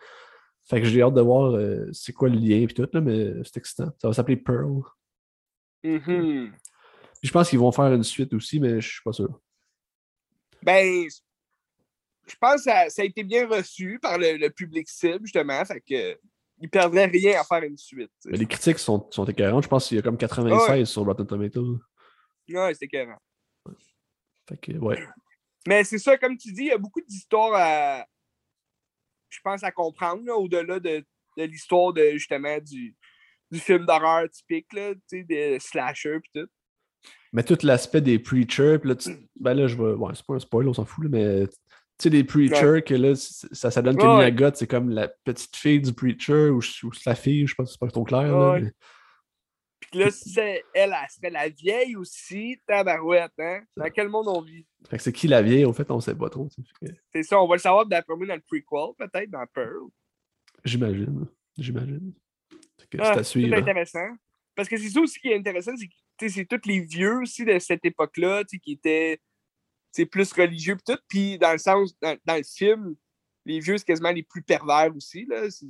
Fait 0.66 0.80
que 0.80 0.88
j'ai 0.88 1.02
hâte 1.02 1.14
de 1.14 1.22
voir 1.22 1.52
euh, 1.56 1.86
c'est 1.92 2.14
quoi 2.14 2.30
le 2.30 2.38
lien 2.38 2.62
et 2.62 2.68
tout, 2.68 2.88
là, 2.94 3.02
mais 3.02 3.34
c'est 3.44 3.58
excitant. 3.58 3.92
Ça 4.02 4.08
va 4.08 4.14
s'appeler 4.14 4.38
Pearl. 4.38 4.82
Mhm. 5.84 6.52
Puis 7.20 7.28
je 7.28 7.32
pense 7.32 7.50
qu'ils 7.50 7.60
vont 7.60 7.72
faire 7.74 7.94
une 7.94 8.04
suite 8.04 8.34
aussi, 8.34 8.60
mais 8.62 8.80
je 8.82 8.90
suis 8.94 9.02
pas 9.04 9.12
sûr. 9.14 9.40
Ben, 10.64 11.06
je 12.28 12.36
pense 12.40 12.56
que 12.56 12.62
ça, 12.64 12.90
ça 12.90 13.02
a 13.02 13.06
été 13.06 13.24
bien 13.24 13.48
reçu 13.48 14.00
par 14.02 14.18
le, 14.18 14.38
le 14.38 14.50
public 14.50 14.88
cible, 14.90 15.22
justement. 15.24 15.64
Fait 15.66 15.82
que 15.82 16.18
il 16.60 16.70
perdrait 16.70 17.06
rien 17.08 17.42
à 17.42 17.44
faire 17.44 17.64
une 17.64 17.78
suite. 17.78 18.12
Mais 18.26 18.38
les 18.38 18.46
critiques 18.46 18.80
sont, 18.80 19.06
sont 19.12 19.26
écœurantes. 19.26 19.64
Je 19.64 19.68
pense 19.68 19.88
qu'il 19.88 19.98
y 19.98 20.00
a 20.00 20.04
comme 20.04 20.18
96 20.18 20.88
sur 20.88 21.04
Rotten 21.04 21.28
Tomatoes. 21.28 21.80
Ouais, 22.50 22.74
c'est 22.74 22.86
écœurant. 22.86 23.18
Fait 24.48 24.58
que, 24.58 24.72
ouais. 24.74 25.04
Mais 25.68 25.84
c'est 25.84 25.98
ça, 25.98 26.18
comme 26.18 26.38
tu 26.38 26.52
dis, 26.54 26.64
il 26.64 26.68
y 26.68 26.72
a 26.72 26.78
beaucoup 26.78 27.02
d'histoires 27.02 27.54
à. 27.56 28.06
Je 29.30 29.40
pense 29.44 29.64
à 29.64 29.72
comprendre, 29.72 30.24
là, 30.26 30.36
au-delà 30.36 30.80
de, 30.80 31.04
de 31.38 31.44
l'histoire 31.44 31.92
de 31.94 32.12
justement 32.12 32.58
du, 32.60 32.96
du 33.52 33.60
film 33.60 33.86
d'horreur 33.86 34.30
typique, 34.30 34.72
là, 34.74 34.94
des 35.12 35.58
slashers 35.60 36.20
pis 36.20 36.30
tout. 36.36 36.48
Mais 37.32 37.44
tout 37.44 37.58
l'aspect 37.64 38.02
des 38.02 38.20
preachers, 38.20 38.78
puis 38.80 38.90
là, 38.90 38.96
tu- 38.96 39.28
ben 39.40 39.54
là, 39.56 39.68
je 39.68 39.76
vais. 39.76 39.94
Ouais, 39.94 40.14
c'est 40.16 40.26
pas 40.26 40.36
un 40.36 40.40
spoil, 40.40 40.68
on 40.68 40.74
s'en 40.74 40.86
fout, 40.86 41.06
là, 41.06 41.10
mais 41.12 41.48
sais, 42.04 42.10
des 42.10 42.24
preachers, 42.24 42.82
que 42.86 42.94
là, 42.94 43.14
ça, 43.16 43.72
ça 43.72 43.82
donne 43.82 43.98
que 43.98 44.04
Ouais. 44.04 44.32
Mia 44.32 44.52
c'est 44.54 44.68
comme 44.68 44.90
la 44.90 45.08
petite 45.08 45.56
fille 45.56 45.82
du 45.82 45.94
preacher 45.94 46.50
ou, 46.50 46.60
ou 46.60 46.92
la 47.06 47.16
fille, 47.16 47.48
je 47.48 47.56
pense 47.56 47.68
que 47.68 47.72
c'est 47.74 47.80
pas 47.80 47.88
trop 47.92 48.04
clair. 48.04 48.36
là, 48.38 48.60
mais- 48.60 48.72
Puis 49.80 50.00
là, 50.00 50.10
si 50.12 50.30
c'est- 50.32 50.64
elle, 50.74 50.92
elle 51.00 51.10
serait 51.10 51.30
la 51.30 51.50
vieille 51.50 51.96
aussi, 51.96 52.58
tabarouette, 52.66 53.32
hein? 53.38 53.62
Dans 53.78 53.90
quel 53.90 54.10
monde 54.10 54.28
on 54.28 54.42
vit? 54.42 54.66
Fait 54.90 54.98
que 54.98 55.04
c'est 55.04 55.12
qui 55.14 55.28
la 55.28 55.42
vieille, 55.42 55.66
au 55.66 55.74
fait, 55.74 55.90
on 55.92 56.00
sait 56.00 56.16
pas 56.16 56.30
trop. 56.30 56.50
C'est 57.14 57.24
ça, 57.24 57.40
on 57.40 57.48
va 57.48 57.56
le 57.56 57.62
savoir 57.62 57.86
d'après 57.86 58.16
moi 58.16 58.26
dans 58.28 58.36
le 58.36 58.42
prequel, 58.42 58.96
peut-être, 58.98 59.30
dans 59.30 59.46
Pearl. 59.54 59.88
J'imagine. 60.64 61.28
J'imagine. 61.58 62.14
Ah, 63.00 63.14
c'est 63.18 63.24
suivre. 63.24 63.54
hein. 63.56 63.60
intéressant. 63.60 64.08
Parce 64.56 64.70
que 64.70 64.78
c'est 64.78 64.90
ça 64.90 65.00
aussi 65.02 65.20
qui 65.20 65.30
est 65.30 65.36
intéressant, 65.38 65.72
c'est 65.76 65.88
que 65.88 65.94
tu 66.18 66.30
sais, 66.30 66.30
c'est 66.30 66.46
tous 66.46 66.68
les 66.68 66.80
vieux 66.82 67.22
aussi 67.22 67.44
de 67.44 67.58
cette 67.60 67.84
époque-là 67.86 68.44
qui 68.46 68.74
étaient 68.74 69.20
sais, 70.02 70.06
plus 70.06 70.32
religieux 70.34 70.76
pis 70.76 70.84
tout. 70.86 71.00
Puis 71.08 71.38
dans 71.38 71.52
le 71.52 71.58
sens, 71.58 71.94
dans, 72.02 72.18
dans 72.26 72.36
le 72.36 72.44
film, 72.44 72.96
les 73.46 73.60
vieux, 73.60 73.78
c'est 73.78 73.86
quasiment 73.86 74.12
les 74.12 74.24
plus 74.24 74.42
pervers 74.42 74.90
aussi. 74.96 75.26
là. 75.26 75.50
C'est 75.50 75.66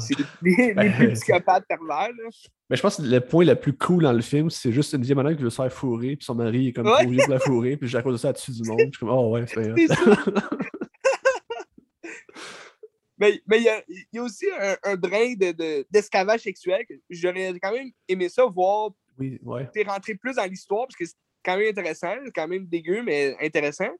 c'est 0.00 0.14
les, 0.42 0.74
les 0.74 0.90
plus 0.90 1.12
psychopathes 1.12 1.66
pervers. 1.68 2.08
Là. 2.10 2.28
Mais 2.70 2.76
je 2.76 2.82
pense 2.82 2.96
que 2.96 3.02
le 3.02 3.20
point 3.20 3.44
le 3.44 3.54
plus 3.54 3.72
cool 3.76 4.02
dans 4.02 4.12
le 4.12 4.22
film, 4.22 4.50
c'est 4.50 4.72
juste 4.72 4.92
une 4.94 5.02
vieille 5.02 5.14
madame 5.14 5.36
qui 5.36 5.42
veut 5.42 5.50
se 5.50 5.56
faire 5.62 5.72
fourrer, 5.72 6.16
puis 6.16 6.24
son 6.24 6.34
mari 6.34 6.68
est 6.68 6.72
comme 6.72 6.86
Ouais. 6.88 7.06
vieux 7.06 7.18
pour 7.22 7.28
la 7.32 7.38
fourrer, 7.40 7.76
puis 7.76 7.94
à 7.96 8.02
cause 8.02 8.14
de 8.14 8.18
ça, 8.18 8.32
tue 8.32 8.50
du 8.52 8.68
monde. 8.68 8.80
Je 8.80 8.84
suis 8.86 8.98
comme, 8.98 9.10
oh 9.10 9.30
ouais, 9.30 9.44
c'est 9.46 9.62
C'est. 9.76 9.94
Mais 13.16 13.40
mais 13.46 13.58
il 13.60 13.62
y, 13.62 14.16
y 14.16 14.18
a 14.18 14.22
aussi 14.24 14.44
un, 14.60 14.76
un 14.82 14.96
brin 14.96 15.34
de- 15.34 15.52
de- 15.52 15.86
d'esclavage 15.88 16.40
sexuel 16.40 16.84
que 16.84 16.94
j'aurais 17.08 17.54
quand 17.62 17.70
même 17.72 17.90
aimé 18.08 18.28
ça 18.28 18.44
voir 18.44 18.90
Oui, 19.16 19.38
ouais. 19.44 19.70
t'es 19.72 19.84
rentré 19.84 20.16
plus 20.16 20.34
dans 20.34 20.44
l'histoire 20.44 20.86
parce 20.88 20.96
que 20.96 21.04
c'est 21.06 21.14
quand 21.44 21.56
même 21.56 21.68
intéressant, 21.68 22.14
quand 22.34 22.48
même 22.48 22.66
dégueu, 22.66 23.02
mais 23.02 23.36
intéressant. 23.40 23.90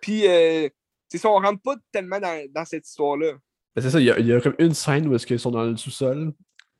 Puis, 0.00 0.26
euh, 0.26 0.68
c'est 1.08 1.18
ça, 1.18 1.30
on 1.30 1.38
rentre 1.40 1.62
pas 1.62 1.76
tellement 1.92 2.18
dans, 2.20 2.46
dans 2.52 2.64
cette 2.64 2.86
histoire-là. 2.88 3.32
Ben, 3.76 3.82
c'est 3.82 3.90
ça, 3.90 4.00
il 4.00 4.06
y, 4.06 4.10
a, 4.10 4.18
il 4.18 4.26
y 4.26 4.32
a 4.32 4.40
comme 4.40 4.54
une 4.58 4.74
scène 4.74 5.06
où 5.08 5.14
est-ce 5.14 5.26
qu'ils 5.26 5.38
sont 5.40 5.50
dans 5.50 5.64
le 5.64 5.76
sous-sol, 5.76 6.32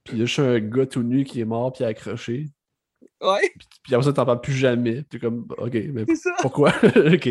puis 0.04 0.14
il 0.14 0.18
y 0.20 0.22
a 0.22 0.26
juste 0.26 0.38
un 0.40 0.58
gars 0.60 0.86
tout 0.86 1.02
nu 1.02 1.24
qui 1.24 1.40
est 1.40 1.44
mort 1.44 1.72
puis 1.72 1.84
accroché, 1.84 2.46
Ouais, 3.20 3.52
puis 3.82 3.94
après 3.94 4.04
ça, 4.04 4.12
t'en 4.12 4.26
parles 4.26 4.40
plus 4.40 4.52
jamais. 4.52 5.02
T'es 5.04 5.18
comme, 5.18 5.46
ok, 5.56 5.72
mais 5.92 6.04
pourquoi? 6.42 6.74
ok. 7.12 7.28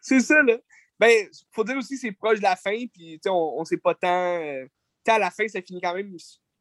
C'est 0.00 0.20
ça, 0.20 0.42
là. 0.42 0.58
Ben, 0.98 1.28
faut 1.52 1.64
dire 1.64 1.76
aussi, 1.76 1.96
c'est 1.96 2.12
proche 2.12 2.38
de 2.38 2.42
la 2.42 2.56
fin, 2.56 2.76
puis, 2.92 3.14
tu 3.14 3.20
sais, 3.22 3.28
on, 3.30 3.58
on 3.60 3.64
sait 3.64 3.76
pas 3.78 3.94
tant. 3.94 4.40
euh, 4.42 4.66
à 5.06 5.18
la 5.18 5.30
fin, 5.30 5.46
ça 5.48 5.60
finit 5.62 5.80
quand 5.80 5.94
même, 5.94 6.14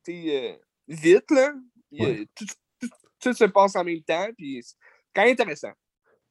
euh, 0.09 0.53
vite, 0.88 1.32
là. 1.32 1.53
Ouais. 1.91 2.25
tout, 2.36 2.45
tout- 2.80 2.89
tout 3.21 3.34
se 3.34 3.43
passe 3.45 3.75
en 3.75 3.84
même 3.84 4.01
temps, 4.01 4.27
puis 4.38 4.63
quand 5.14 5.24
même 5.24 5.34
intéressant. 5.34 5.72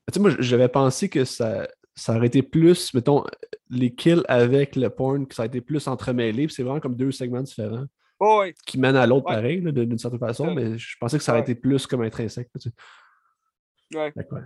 Tu 0.08 0.14
sais, 0.14 0.20
moi, 0.20 0.30
j'avais 0.38 0.68
pensé 0.68 1.08
que 1.08 1.24
ça, 1.24 1.68
ça 1.94 2.16
aurait 2.16 2.28
été 2.28 2.42
plus, 2.42 2.94
mettons, 2.94 3.24
les 3.70 3.94
kills 3.94 4.22
avec 4.28 4.76
le 4.76 4.88
porn, 4.90 5.26
que 5.26 5.34
ça 5.34 5.42
a 5.42 5.46
été 5.46 5.60
plus 5.60 5.86
entremêlé, 5.86 6.46
puis 6.46 6.54
c'est 6.54 6.62
vraiment 6.62 6.80
comme 6.80 6.96
deux 6.96 7.12
segments 7.12 7.42
différents 7.42 7.84
Oh, 8.20 8.44
qui 8.66 8.78
mènent 8.78 8.96
à 8.96 9.06
l'autre 9.06 9.26
Ouais. 9.28 9.34
pareil, 9.36 9.60
d'une 9.60 9.98
certaine 9.98 10.18
façon, 10.18 10.52
mais 10.54 10.76
je 10.78 10.96
pensais 10.98 11.18
que 11.18 11.22
ça 11.24 11.32
aurait 11.32 11.40
Ouais. 11.42 11.50
été 11.50 11.54
plus 11.54 11.86
comme 11.86 12.02
intrinsèque. 12.02 12.48
là, 12.54 12.60
tu 12.60 12.68
sais. 12.70 13.96
Ouais. 13.98 14.12
Ouais. 14.16 14.40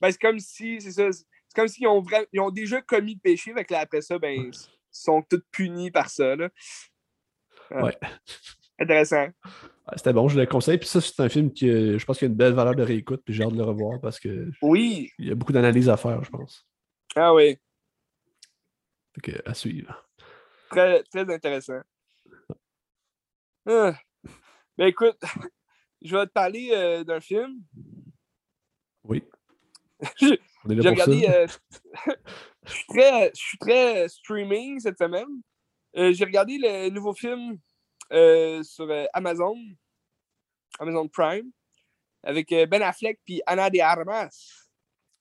Ben, 0.00 0.10
c'est 0.12 0.20
comme 0.20 0.38
si, 0.40 0.80
c'est 0.80 0.90
ça, 0.92 1.12
c'est 1.12 1.24
comme 1.54 1.68
s'ils 1.68 1.86
ont, 1.86 2.00
vra- 2.00 2.26
ils 2.32 2.40
ont 2.40 2.50
déjà 2.50 2.80
commis 2.82 3.14
le 3.14 3.20
péché, 3.20 3.52
là, 3.52 3.62
après 3.80 4.00
ça, 4.00 4.18
ben, 4.18 4.30
ils 4.46 4.50
sont 4.90 5.22
tous 5.22 5.42
punis 5.50 5.90
par 5.90 6.08
ça, 6.10 6.34
là. 6.36 6.48
Ouais. 7.70 7.96
Intéressant. 8.78 9.24
Ouais, 9.26 9.94
C'était 9.96 10.12
bon, 10.12 10.28
je 10.28 10.38
le 10.38 10.46
conseille. 10.46 10.78
Puis 10.78 10.88
ça, 10.88 11.00
c'est 11.00 11.20
un 11.20 11.28
film 11.28 11.52
qui, 11.52 11.68
euh, 11.68 11.98
je 11.98 12.04
pense 12.04 12.18
qu'il 12.18 12.26
a 12.26 12.30
une 12.30 12.36
belle 12.36 12.52
valeur 12.54 12.74
de 12.74 12.82
réécoute, 12.82 13.22
puis 13.24 13.34
j'ai 13.34 13.42
hâte 13.42 13.52
de 13.52 13.56
le 13.58 13.64
revoir 13.64 14.00
parce 14.00 14.20
qu'il 14.20 14.52
Oui. 14.62 15.10
y 15.18 15.30
a 15.30 15.34
beaucoup 15.34 15.52
d'analyses 15.52 15.88
à 15.88 15.96
faire, 15.96 16.22
je 16.22 16.30
pense. 16.30 16.66
Ah 17.16 17.34
oui. 17.34 17.56
Fait 19.14 19.20
que, 19.32 19.48
à 19.48 19.54
suivre. 19.54 20.04
Très, 20.70 21.02
très 21.04 21.32
intéressant. 21.34 21.80
Ah. 23.66 23.94
Ben 24.76 24.86
écoute, 24.86 25.18
je 26.02 26.16
vais 26.16 26.26
te 26.26 26.32
parler 26.32 26.70
euh, 26.72 27.04
d'un 27.04 27.20
film. 27.20 27.58
Oui. 29.04 29.24
J'ai 30.16 30.38
On 30.64 30.70
est 30.70 30.74
là 30.76 30.82
j'ai 30.82 30.88
pour 30.90 30.98
ça. 30.98 31.04
regardé. 31.10 31.26
euh, 31.28 31.46
je 32.66 32.72
suis 32.72 32.84
très, 32.86 33.28
je 33.34 33.40
suis 33.40 33.58
très 33.58 34.08
streaming 34.08 34.78
cette 34.80 34.98
semaine. 34.98 35.26
Euh, 35.96 36.12
J'ai 36.12 36.24
regardé 36.24 36.58
le 36.58 36.90
nouveau 36.90 37.14
film 37.14 37.58
euh, 38.12 38.62
sur 38.62 38.88
euh, 38.90 39.04
Amazon, 39.12 39.54
Amazon 40.78 41.08
Prime, 41.08 41.50
avec 42.22 42.50
euh, 42.52 42.66
Ben 42.66 42.82
Affleck 42.82 43.20
puis 43.24 43.40
Anna 43.46 43.70
de 43.70 43.78
Armas. 43.80 44.28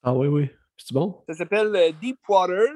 Ah 0.03 0.13
oui, 0.13 0.27
oui. 0.27 0.49
C'est 0.77 0.93
bon? 0.93 1.23
Ça 1.27 1.35
s'appelle 1.35 1.75
euh, 1.75 1.91
Deepwater. 2.01 2.67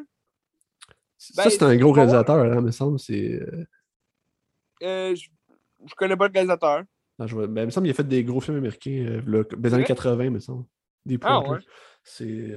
ça, 1.18 1.44
Ben, 1.44 1.50
c'est 1.50 1.64
un 1.64 1.76
gros 1.78 1.92
réalisateur, 1.92 2.38
hein, 2.52 2.62
me 2.62 2.72
semble. 2.72 3.00
C'est. 3.00 3.40
euh, 4.84 5.16
je, 5.16 5.28
je 5.86 5.94
connais 5.96 6.18
pas 6.18 6.28
le 6.28 6.34
réalisateur. 6.34 6.84
non, 7.20 7.28
je 7.28 7.36
vois- 7.36 7.48
ben, 7.48 7.62
il 7.64 7.66
me 7.68 7.72
semble 7.72 7.86
qu'il 7.86 7.92
a 7.92 7.96
fait 7.96 8.08
des 8.08 8.24
gros 8.24 8.42
films 8.42 8.58
américains, 8.58 9.06
euh, 9.08 9.22
là, 9.28 9.44
des 9.44 9.70
vrai? 9.70 9.74
années 9.76 9.84
80, 9.86 10.30
me 10.32 10.40
semble. 10.40 10.66
Des 11.06 11.18
Ah, 11.22 11.40
ouais. 11.42 11.60
C'est. 12.04 12.56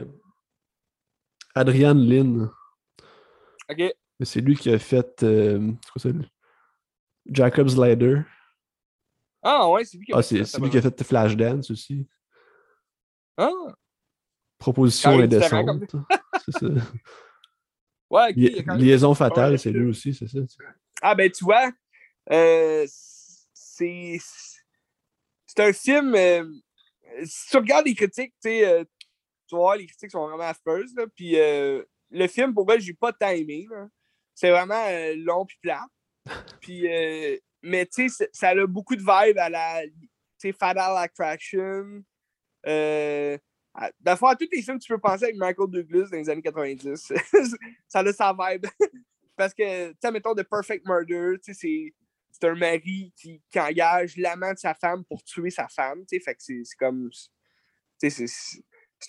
Adrian 1.54 1.94
Lynn. 1.94 2.50
OK. 3.70 3.78
Mais 3.78 4.26
C'est 4.26 4.40
lui 4.40 4.56
qui 4.56 4.70
a 4.70 4.78
fait. 4.78 5.22
euh, 5.22 5.72
c'est 5.94 6.10
quoi 6.10 6.12
ça? 7.26 7.32
Jacob's 7.32 7.76
Ladder. 7.76 8.22
Ah 9.42 9.68
ouais, 9.70 9.84
c'est 9.84 9.98
lui 9.98 10.06
qui 10.06 10.12
a 10.12 10.16
Ah, 10.18 10.22
fait 10.22 10.44
c'est 10.44 10.60
lui 10.60 10.70
qui 10.70 10.78
a 10.78 10.82
fait 10.82 11.02
Flashdance 11.04 11.70
aussi. 11.70 12.06
Ah, 13.36 13.50
Proposition 14.58 15.18
indécente. 15.18 15.94
C'est 16.46 16.52
ça. 16.52 16.66
ouais, 18.10 18.28
ok, 18.30 18.32
il 18.36 18.42
y 18.44 18.48
Li- 18.48 18.58
a 18.58 18.62
quand 18.62 18.72
même- 18.72 18.80
Liaison 18.82 19.14
fatale, 19.14 19.52
Ouais, 19.52 19.58
c'est 19.58 19.70
lui 19.72 19.88
aussi, 19.88 20.14
c'est 20.14 20.28
ça. 20.28 20.38
Ah, 21.02 21.14
ben, 21.14 21.30
tu 21.30 21.44
vois, 21.44 21.70
euh, 22.30 22.86
c'est. 22.88 24.18
C'est 25.46 25.60
un 25.60 25.72
film. 25.72 26.14
euh, 26.14 26.44
si 27.24 27.50
tu 27.50 27.56
regardes 27.58 27.86
les 27.86 27.94
critiques, 27.94 28.34
tu 28.42 28.48
euh, 28.48 28.84
tu 29.46 29.54
vas 29.54 29.58
voir, 29.60 29.76
les 29.76 29.86
critiques 29.86 30.10
sont 30.10 30.26
vraiment 30.26 30.44
affreuses. 30.44 30.94
Là, 30.96 31.06
puis 31.14 31.32
le 31.36 32.26
film, 32.28 32.54
pour 32.54 32.64
moi, 32.66 32.78
j'ai 32.78 32.94
pas 32.94 33.12
tant 33.12 33.28
aimé. 33.30 33.66
là. 33.70 33.88
C'est 34.34 34.50
vraiment 34.50 34.84
long 35.16 35.44
puis 35.46 35.58
plat. 35.62 35.84
Euh, 36.70 37.36
mais 37.62 37.86
tu 37.86 38.08
sais, 38.08 38.28
ça 38.32 38.50
a 38.50 38.66
beaucoup 38.66 38.96
de 38.96 39.00
vibes 39.02 39.38
à 39.38 39.48
la 39.48 39.82
Fatal 40.58 40.96
Attraction. 40.98 42.02
Euh, 42.66 43.38
à- 43.74 43.90
à 44.30 44.36
tous 44.36 44.48
les 44.52 44.62
films 44.62 44.78
que 44.78 44.84
tu 44.84 44.92
peux 44.92 45.00
penser 45.00 45.24
avec 45.24 45.36
Michael 45.36 45.70
Douglas 45.70 46.08
dans 46.10 46.16
les 46.18 46.30
années 46.30 46.42
90, 46.42 47.12
ça 47.88 48.00
a 48.00 48.12
sa 48.12 48.32
vibe. 48.32 48.66
Parce 49.36 49.52
que, 49.52 49.90
tu 49.92 50.10
mettons, 50.12 50.34
The 50.34 50.44
Perfect 50.44 50.86
Murder, 50.86 51.36
tu 51.42 51.52
sais, 51.54 51.92
c'est 52.30 52.48
un 52.48 52.54
mari 52.54 53.12
qui, 53.16 53.42
qui 53.50 53.58
engage 53.60 54.16
l'amant 54.16 54.52
de 54.52 54.58
sa 54.58 54.74
femme 54.74 55.04
pour 55.04 55.22
tuer 55.24 55.50
sa 55.50 55.66
femme, 55.68 56.04
c'est 56.08 56.76
comme, 56.78 57.10
c'est- 57.98 58.10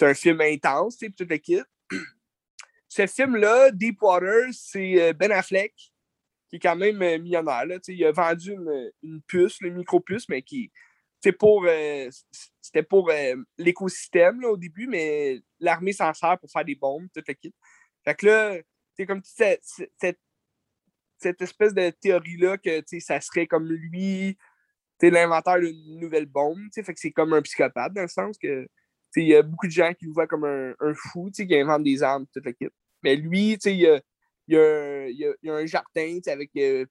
un 0.02 0.14
film 0.14 0.42
intense, 0.42 0.98
tu 0.98 1.06
sais, 1.08 1.12
tout 1.12 1.28
le 1.30 1.38
kit. 1.38 1.62
Ce 2.88 3.06
film-là, 3.08 3.72
Deepwater, 3.72 4.48
c'est 4.52 5.02
euh, 5.02 5.14
Ben 5.14 5.32
Affleck, 5.32 5.74
qui 6.60 6.68
est 6.68 6.70
quand 6.70 6.76
même 6.76 7.02
euh, 7.02 7.20
millionnaire, 7.20 7.66
là, 7.66 7.78
il 7.88 8.06
a 8.06 8.12
vendu 8.12 8.54
une, 8.54 8.92
une 9.04 9.22
puce, 9.24 9.62
le 9.62 9.72
micro-puce, 9.72 10.30
mais 10.30 10.42
qui, 10.42 10.72
pour, 11.34 11.66
euh, 11.68 12.10
c'était 12.62 12.84
pour 12.84 13.10
euh, 13.10 13.36
l'écosystème, 13.58 14.44
au 14.46 14.58
début, 14.58 14.88
mais 14.88 15.42
l'armée 15.60 15.94
s'en 15.94 16.14
sert 16.14 16.38
pour 16.40 16.50
faire 16.50 16.66
des 16.66 16.76
bombes, 16.76 17.08
tout 17.14 17.24
le 17.28 17.34
kit. 17.34 17.54
Fait 18.04 18.16
que 18.16 18.26
là, 18.26 18.58
c'est 18.96 19.06
comme 19.06 19.22
cette, 19.24 19.64
cette, 21.20 21.42
espèce 21.42 21.74
de 21.74 21.90
théorie-là 21.90 22.58
que 22.58 22.82
ça 23.00 23.20
serait 23.20 23.48
comme 23.48 23.68
lui, 23.68 24.38
l'inventeur 25.02 25.60
d'une 25.60 26.00
nouvelle 26.00 26.28
bombe. 26.28 26.60
Fait 26.74 26.84
que 26.84 27.00
c'est 27.00 27.12
comme 27.12 27.34
un 27.34 27.42
psychopathe 27.42 27.94
dans 27.94 28.04
le 28.04 28.08
sens 28.08 28.38
que 28.38 28.68
il 29.18 29.28
y 29.28 29.36
a 29.36 29.42
beaucoup 29.42 29.68
de 29.68 29.72
gens 29.72 29.94
qui 29.94 30.06
le 30.06 30.12
voient 30.12 30.28
comme 30.28 30.44
un, 30.44 30.94
fou 30.94 31.32
qui 31.32 31.56
invente 31.56 31.84
des 31.84 32.04
armes, 32.04 32.26
toute 32.34 32.46
l'équipe. 32.46 32.74
Mais 33.02 33.16
lui, 33.16 33.54
il 33.54 33.88
a, 33.88 34.02
il 34.48 34.56
y 34.56 34.58
a 34.58 34.62
un, 34.62 35.06
il 35.08 35.18
y 35.18 35.26
a- 35.26 35.34
il 35.42 35.48
y 35.48 35.50
a 35.50 35.56
un 35.56 35.66
jardin 35.66 36.20
avec. 36.28 36.52
euh, 36.58 36.86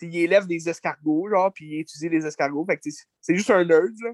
il 0.00 0.16
élève 0.16 0.46
des 0.48 0.68
escargots, 0.68 1.28
genre, 1.28 1.52
puis 1.52 1.66
il 1.66 1.80
étudie 1.80 2.08
les 2.08 2.26
escargots. 2.26 2.64
Fait 2.66 2.76
que 2.76 2.82
c'est 3.20 3.36
juste 3.36 3.50
un 3.50 3.64
nerd, 3.64 3.92
là. 4.02 4.10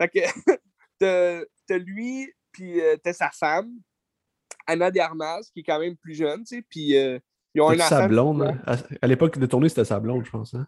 Fait 0.00 0.08
que 0.08 0.58
t'as 1.68 1.78
lui, 1.78 2.32
puis 2.52 2.80
euh, 2.80 2.96
t'as 3.02 3.12
sa 3.12 3.30
femme, 3.30 3.70
Anna 4.66 4.90
de 4.90 4.98
Armas, 4.98 5.42
qui 5.52 5.60
est 5.60 5.62
quand 5.64 5.78
même 5.78 5.96
plus 5.96 6.14
jeune, 6.14 6.40
tu 6.44 6.56
sais, 6.56 6.62
puis 6.68 6.96
euh, 6.96 7.18
ils 7.54 7.60
ont 7.60 7.68
un 7.70 7.74
enfant. 7.76 7.88
sa 7.88 8.08
blonde. 8.08 8.42
hein? 8.42 8.60
À, 8.66 8.76
à 9.02 9.06
l'époque 9.06 9.38
de 9.38 9.46
tourner, 9.46 9.68
c'était 9.68 9.84
sa 9.84 10.00
blonde, 10.00 10.24
je 10.24 10.30
pense. 10.30 10.54
Hein? 10.54 10.66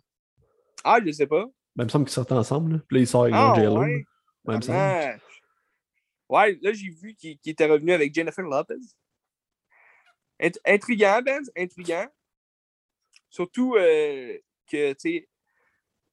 Ah, 0.84 0.98
je 1.04 1.10
sais 1.10 1.26
pas. 1.26 1.44
Ben, 1.76 1.82
il 1.82 1.86
me 1.86 1.88
semble 1.88 2.04
qu'ils 2.04 2.14
sortaient 2.14 2.32
ensemble. 2.34 2.72
Là. 2.74 2.78
Puis 2.88 2.96
là, 2.96 3.00
il 3.02 3.06
sort 3.06 3.22
avec 3.24 3.34
Ah, 3.34 3.54
ouais. 3.72 4.04
Ah. 4.70 5.14
Ouais, 6.28 6.58
là, 6.62 6.72
j'ai 6.72 6.90
vu 6.90 7.14
qu'il 7.14 7.38
qu'il 7.38 7.52
était 7.52 7.66
revenu 7.66 7.92
avec 7.92 8.14
Jennifer 8.14 8.44
Lopez. 8.44 8.74
Int- 10.40 10.58
intriguant, 10.66 11.20
Ben, 11.22 11.42
intriguant. 11.56 12.06
Surtout 13.28 13.76
euh, 13.76 14.38
que, 14.66 14.92
tu 14.94 14.98
sais, 14.98 15.28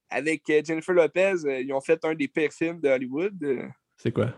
avec 0.09 0.49
euh, 0.49 0.61
Jennifer 0.63 0.93
Lopez, 0.93 1.35
euh, 1.45 1.61
ils 1.61 1.73
ont 1.73 1.81
fait 1.81 2.03
un 2.05 2.13
des 2.13 2.27
pires 2.27 2.51
films 2.53 2.79
de 2.79 2.89
Hollywood. 2.89 3.71
C'est 3.97 4.11
quoi? 4.11 4.33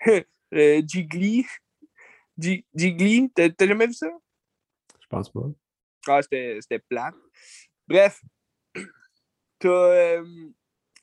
Jiggly. 0.52 1.46
Ji- 2.38 2.66
Jiggly, 2.74 3.30
t'as 3.34 3.48
jamais 3.66 3.86
vu 3.86 3.94
ça? 3.94 4.10
Je 5.00 5.06
pense 5.08 5.30
pas. 5.30 5.46
Ah, 6.08 6.20
c'était 6.22 6.78
plate. 6.88 7.14
Bref, 7.86 8.20
t'as 9.58 9.68
euh, 9.68 10.24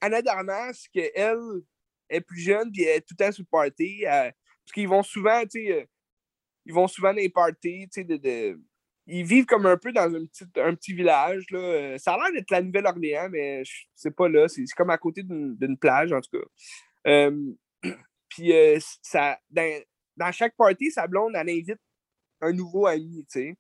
Anna 0.02 0.22
Darmas, 0.22 0.88
que 0.94 1.02
elle 1.16 1.62
est 2.10 2.22
plus 2.22 2.40
jeune, 2.40 2.72
puis 2.72 2.84
elle 2.84 2.98
est 2.98 3.02
tout 3.02 3.16
le 3.20 3.26
temps 3.26 3.32
sur 3.32 3.44
le 3.44 3.48
party. 3.50 4.02
parce 4.04 4.74
qu'ils 4.74 4.88
vont 4.88 5.04
souvent, 5.04 5.42
tu 5.44 5.66
sais, 5.66 5.88
ils 6.68 6.74
vont 6.74 6.88
souvent 6.88 7.10
dans 7.10 7.16
les 7.16 7.30
parties, 7.30 7.88
tu 7.92 8.02
sais, 8.02 8.04
de, 8.04 8.60
Ils 9.08 9.26
vivent 9.26 9.46
comme 9.46 9.66
un 9.66 9.78
peu 9.78 9.94
dans 9.94 10.14
un 10.14 10.76
petit, 10.76 10.94
village, 10.94 11.46
là. 11.50 11.60
Euh, 11.60 11.98
Ça 11.98 12.14
a 12.14 12.18
l'air 12.18 12.34
d'être 12.34 12.52
la 12.52 12.62
Nouvelle-Orléans, 12.62 13.30
mais 13.32 13.64
c'est 13.96 14.16
pas 14.16 14.28
là. 14.28 14.50
C'est 14.50 14.66
comme 14.76 14.90
à 14.90 14.98
côté 14.98 15.24
d'une 15.24 15.78
plage, 15.78 16.12
en 16.12 16.20
tout 16.20 16.38
cas. 16.38 16.46
Euh, 17.08 17.54
puis 18.30 18.52
euh, 18.52 18.78
ça, 19.02 19.40
dans, 19.50 20.32
chaque 20.34 20.58
party, 20.58 20.92
sa 20.92 21.08
blonde, 21.08 21.34
elle 21.36 21.50
invite 21.50 21.80
un 22.42 22.52
nouveau 22.52 22.86
ami, 22.86 23.26
tu 23.32 23.40
sais. 23.40 23.58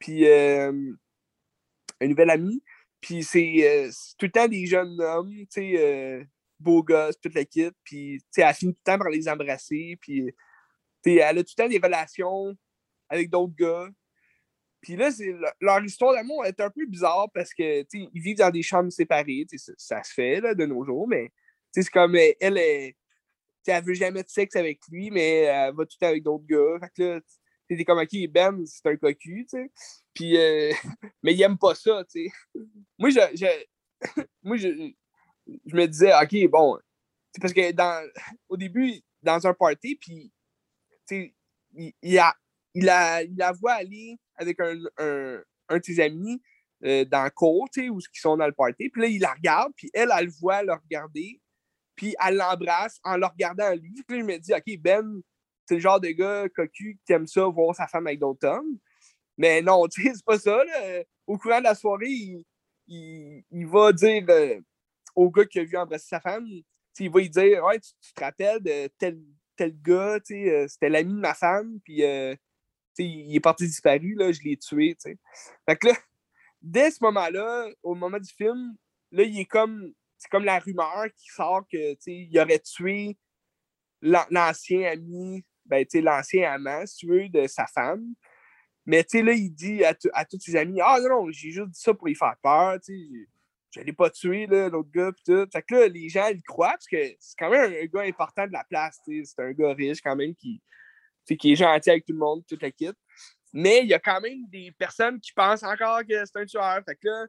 Puis 0.00 0.28
un 0.28 0.72
nouvel 2.02 2.30
ami. 2.30 2.62
Puis 3.00 3.22
c'est 3.22 3.88
tout 4.18 4.26
le 4.26 4.32
temps 4.32 4.48
des 4.48 4.66
jeunes 4.66 5.00
hommes, 5.00 5.30
tu 5.30 5.76
sais, 5.76 6.26
beaux 6.58 6.82
gosses, 6.82 7.20
toute 7.20 7.34
la 7.34 7.44
kit. 7.44 7.70
Puis, 7.84 8.18
tu 8.18 8.26
sais, 8.32 8.42
elle 8.42 8.54
finit 8.54 8.74
tout 8.74 8.80
le 8.84 8.92
temps 8.92 8.98
par 8.98 9.10
les 9.10 9.28
embrasser. 9.28 9.96
Puis, 10.00 10.34
elle 11.10 11.38
a 11.38 11.44
tout 11.44 11.52
le 11.56 11.62
temps 11.62 11.68
des 11.68 11.78
relations 11.78 12.56
avec 13.08 13.30
d'autres 13.30 13.54
gars. 13.54 13.88
Puis 14.80 14.96
là, 14.96 15.10
leur 15.60 15.82
histoire 15.84 16.12
d'amour 16.12 16.44
est 16.44 16.60
un 16.60 16.70
peu 16.70 16.84
bizarre 16.86 17.28
parce 17.32 17.54
que, 17.54 17.84
ils 17.92 18.20
vivent 18.20 18.38
dans 18.38 18.50
des 18.50 18.62
chambres 18.62 18.90
séparées. 18.90 19.46
Ça, 19.56 19.72
ça 19.76 20.02
se 20.02 20.12
fait, 20.12 20.40
là, 20.40 20.54
de 20.54 20.66
nos 20.66 20.84
jours, 20.84 21.06
mais, 21.06 21.30
c'est 21.70 21.88
comme, 21.88 22.16
euh, 22.16 22.32
elle, 22.40 22.58
elle 22.58 23.84
veut 23.84 23.94
jamais 23.94 24.22
de 24.22 24.28
sexe 24.28 24.56
avec 24.56 24.80
lui, 24.90 25.10
mais 25.10 25.42
elle 25.42 25.74
va 25.74 25.84
tout 25.84 25.96
le 26.00 26.04
temps 26.04 26.10
avec 26.10 26.22
d'autres 26.22 26.46
gars. 26.46 26.78
Fait 26.80 26.90
que 26.96 27.02
là, 27.02 27.20
t'es 27.68 27.84
comme, 27.84 27.98
OK, 28.00 28.28
Ben, 28.30 28.60
c'est 28.66 28.86
un 28.86 28.96
cocu, 28.96 29.46
tu 29.48 29.56
sais. 29.56 29.70
Puis, 30.12 30.36
euh, 30.36 30.72
mais 31.22 31.32
il 31.34 31.42
aime 31.42 31.56
pas 31.58 31.74
ça. 31.74 32.04
Moi, 32.98 33.10
je, 33.10 33.20
je- 33.34 33.66
moi 34.42 34.56
je, 34.56 34.92
je 35.66 35.76
me 35.76 35.86
disais, 35.86 36.12
OK, 36.12 36.50
bon, 36.50 36.78
parce 37.40 37.52
que 37.52 37.70
dans, 37.72 38.08
au 38.48 38.56
début, 38.56 39.00
dans 39.22 39.46
un 39.46 39.54
party, 39.54 39.96
puis, 39.96 40.32
il, 41.74 42.18
a, 42.18 42.34
il, 42.74 42.88
a, 42.88 43.22
il 43.22 43.36
la 43.36 43.52
voit 43.52 43.74
aller 43.74 44.18
avec 44.36 44.60
un, 44.60 44.78
un, 44.98 45.78
de 45.78 45.84
ses 45.84 46.00
amis 46.00 46.40
euh, 46.84 47.04
dans 47.04 47.24
le 47.24 47.30
cours, 47.30 47.68
où 47.76 48.00
ils 48.00 48.20
sont 48.20 48.36
dans 48.36 48.46
le 48.46 48.52
party, 48.52 48.88
puis 48.90 49.02
là, 49.02 49.08
il 49.08 49.20
la 49.20 49.32
regarde, 49.32 49.72
puis 49.76 49.90
elle, 49.94 50.10
elle 50.16 50.26
le 50.26 50.32
voit 50.40 50.62
le 50.62 50.72
regarder, 50.72 51.40
puis 51.96 52.14
elle 52.24 52.36
l'embrasse 52.36 52.98
en 53.04 53.16
le 53.16 53.26
regardant 53.26 53.66
à 53.66 53.74
lui. 53.74 54.02
Puis 54.06 54.18
là, 54.18 54.22
je 54.22 54.26
me 54.26 54.38
dis, 54.38 54.52
OK, 54.52 54.80
Ben, 54.80 55.22
c'est 55.66 55.74
le 55.74 55.80
genre 55.80 56.00
de 56.00 56.08
gars 56.08 56.48
cocu 56.48 56.98
qui 57.06 57.12
aime 57.12 57.26
ça, 57.26 57.44
voir 57.46 57.74
sa 57.74 57.86
femme 57.86 58.06
avec 58.06 58.18
d'autres 58.18 58.46
hommes. 58.46 58.78
Mais 59.38 59.62
non, 59.62 59.86
tu 59.92 60.02
sais, 60.02 60.12
c'est 60.14 60.24
pas 60.24 60.38
ça. 60.38 60.62
Au 61.26 61.38
courant 61.38 61.58
de 61.58 61.64
la 61.64 61.74
soirée, 61.74 62.08
il, 62.08 62.44
il, 63.50 63.66
va 63.66 63.92
dire 63.92 64.24
euh, 64.28 64.60
au 65.14 65.30
gars 65.30 65.46
qui 65.46 65.60
a 65.60 65.64
vu 65.64 65.76
embrasser 65.76 66.08
sa 66.08 66.20
femme, 66.20 66.46
il 66.98 67.10
va 67.10 67.20
lui 67.20 67.30
dire 67.30 67.64
Ouais, 67.64 67.78
tu, 67.78 67.90
tu 68.00 68.12
te 68.12 68.20
rappelles 68.22 68.62
de 68.62 68.88
tel, 68.98 69.18
tel 69.56 69.80
gars, 69.80 70.18
euh, 70.30 70.68
c'était 70.68 70.88
l'ami 70.88 71.14
de 71.14 71.20
ma 71.20 71.34
femme, 71.34 71.78
puis 71.84 72.04
euh, 72.04 72.34
il 72.98 73.34
est 73.34 73.40
parti 73.40 73.66
disparu, 73.66 74.14
là, 74.14 74.32
je 74.32 74.40
l'ai 74.42 74.56
tué. 74.56 74.94
tu 74.94 75.10
sais. 75.10 75.18
Fait 75.68 75.76
que 75.76 75.88
là, 75.88 75.94
dès 76.62 76.90
ce 76.90 77.02
moment-là, 77.02 77.68
au 77.82 77.94
moment 77.94 78.18
du 78.18 78.30
film, 78.32 78.76
là, 79.10 79.22
il 79.22 79.40
est 79.40 79.46
comme. 79.46 79.92
C'est 80.18 80.30
comme 80.30 80.44
la 80.44 80.60
rumeur 80.60 81.06
qui 81.16 81.28
sort 81.30 81.64
que 81.68 81.96
il 82.06 82.38
aurait 82.38 82.60
tué 82.60 83.18
l'an- 84.00 84.26
l'ancien 84.30 84.92
ami, 84.92 85.44
ben, 85.66 85.84
l'ancien 85.94 86.52
amant, 86.52 86.86
si 86.86 86.98
tu 86.98 87.06
veux, 87.08 87.28
de 87.28 87.48
sa 87.48 87.66
femme. 87.66 88.14
Mais 88.86 89.04
là, 89.14 89.32
il 89.32 89.50
dit 89.50 89.84
à, 89.84 89.94
tous 89.94 90.40
ses 90.40 90.56
amis 90.56 90.80
Ah 90.80 90.98
non, 91.00 91.08
non, 91.08 91.30
j'ai 91.30 91.50
juste 91.50 91.70
dit 91.70 91.80
ça 91.80 91.92
pour 91.92 92.06
lui 92.06 92.14
faire 92.14 92.36
peur, 92.40 92.78
Je 93.72 93.80
l'ai 93.80 93.92
pas 93.92 94.10
tué, 94.10 94.46
l'autre 94.46 94.90
gars, 94.90 95.12
pis 95.12 95.22
tout. 95.24 95.46
Fait 95.50 95.62
que 95.62 95.74
là, 95.74 95.88
les 95.88 96.08
gens, 96.08 96.28
ils 96.28 96.42
croient, 96.42 96.72
parce 96.72 96.86
que 96.86 97.14
c'est 97.18 97.36
quand 97.38 97.50
même 97.50 97.72
un, 97.72 97.86
gars 97.86 98.02
important 98.02 98.46
de 98.46 98.52
la 98.52 98.64
place. 98.64 99.00
C'est 99.06 99.40
un 99.40 99.52
gars 99.52 99.72
riche, 99.72 100.00
quand 100.02 100.14
même, 100.14 100.34
qui, 100.34 100.60
qui 101.38 101.52
est 101.52 101.56
gentil 101.56 101.90
avec 101.90 102.04
tout 102.04 102.12
le 102.12 102.18
monde, 102.18 102.44
toute 102.46 102.62
la. 102.62 102.70
Mais 103.54 103.80
il 103.80 103.88
y 103.88 103.94
a 103.94 103.98
quand 103.98 104.20
même 104.20 104.46
des 104.48 104.72
personnes 104.72 105.20
qui 105.20 105.32
pensent 105.32 105.62
encore 105.62 106.00
que 106.00 106.24
c'est 106.24 106.36
un 106.36 106.44
tueur. 106.44 106.82
Fait 106.84 106.96
que 106.96 107.08
là, 107.08 107.26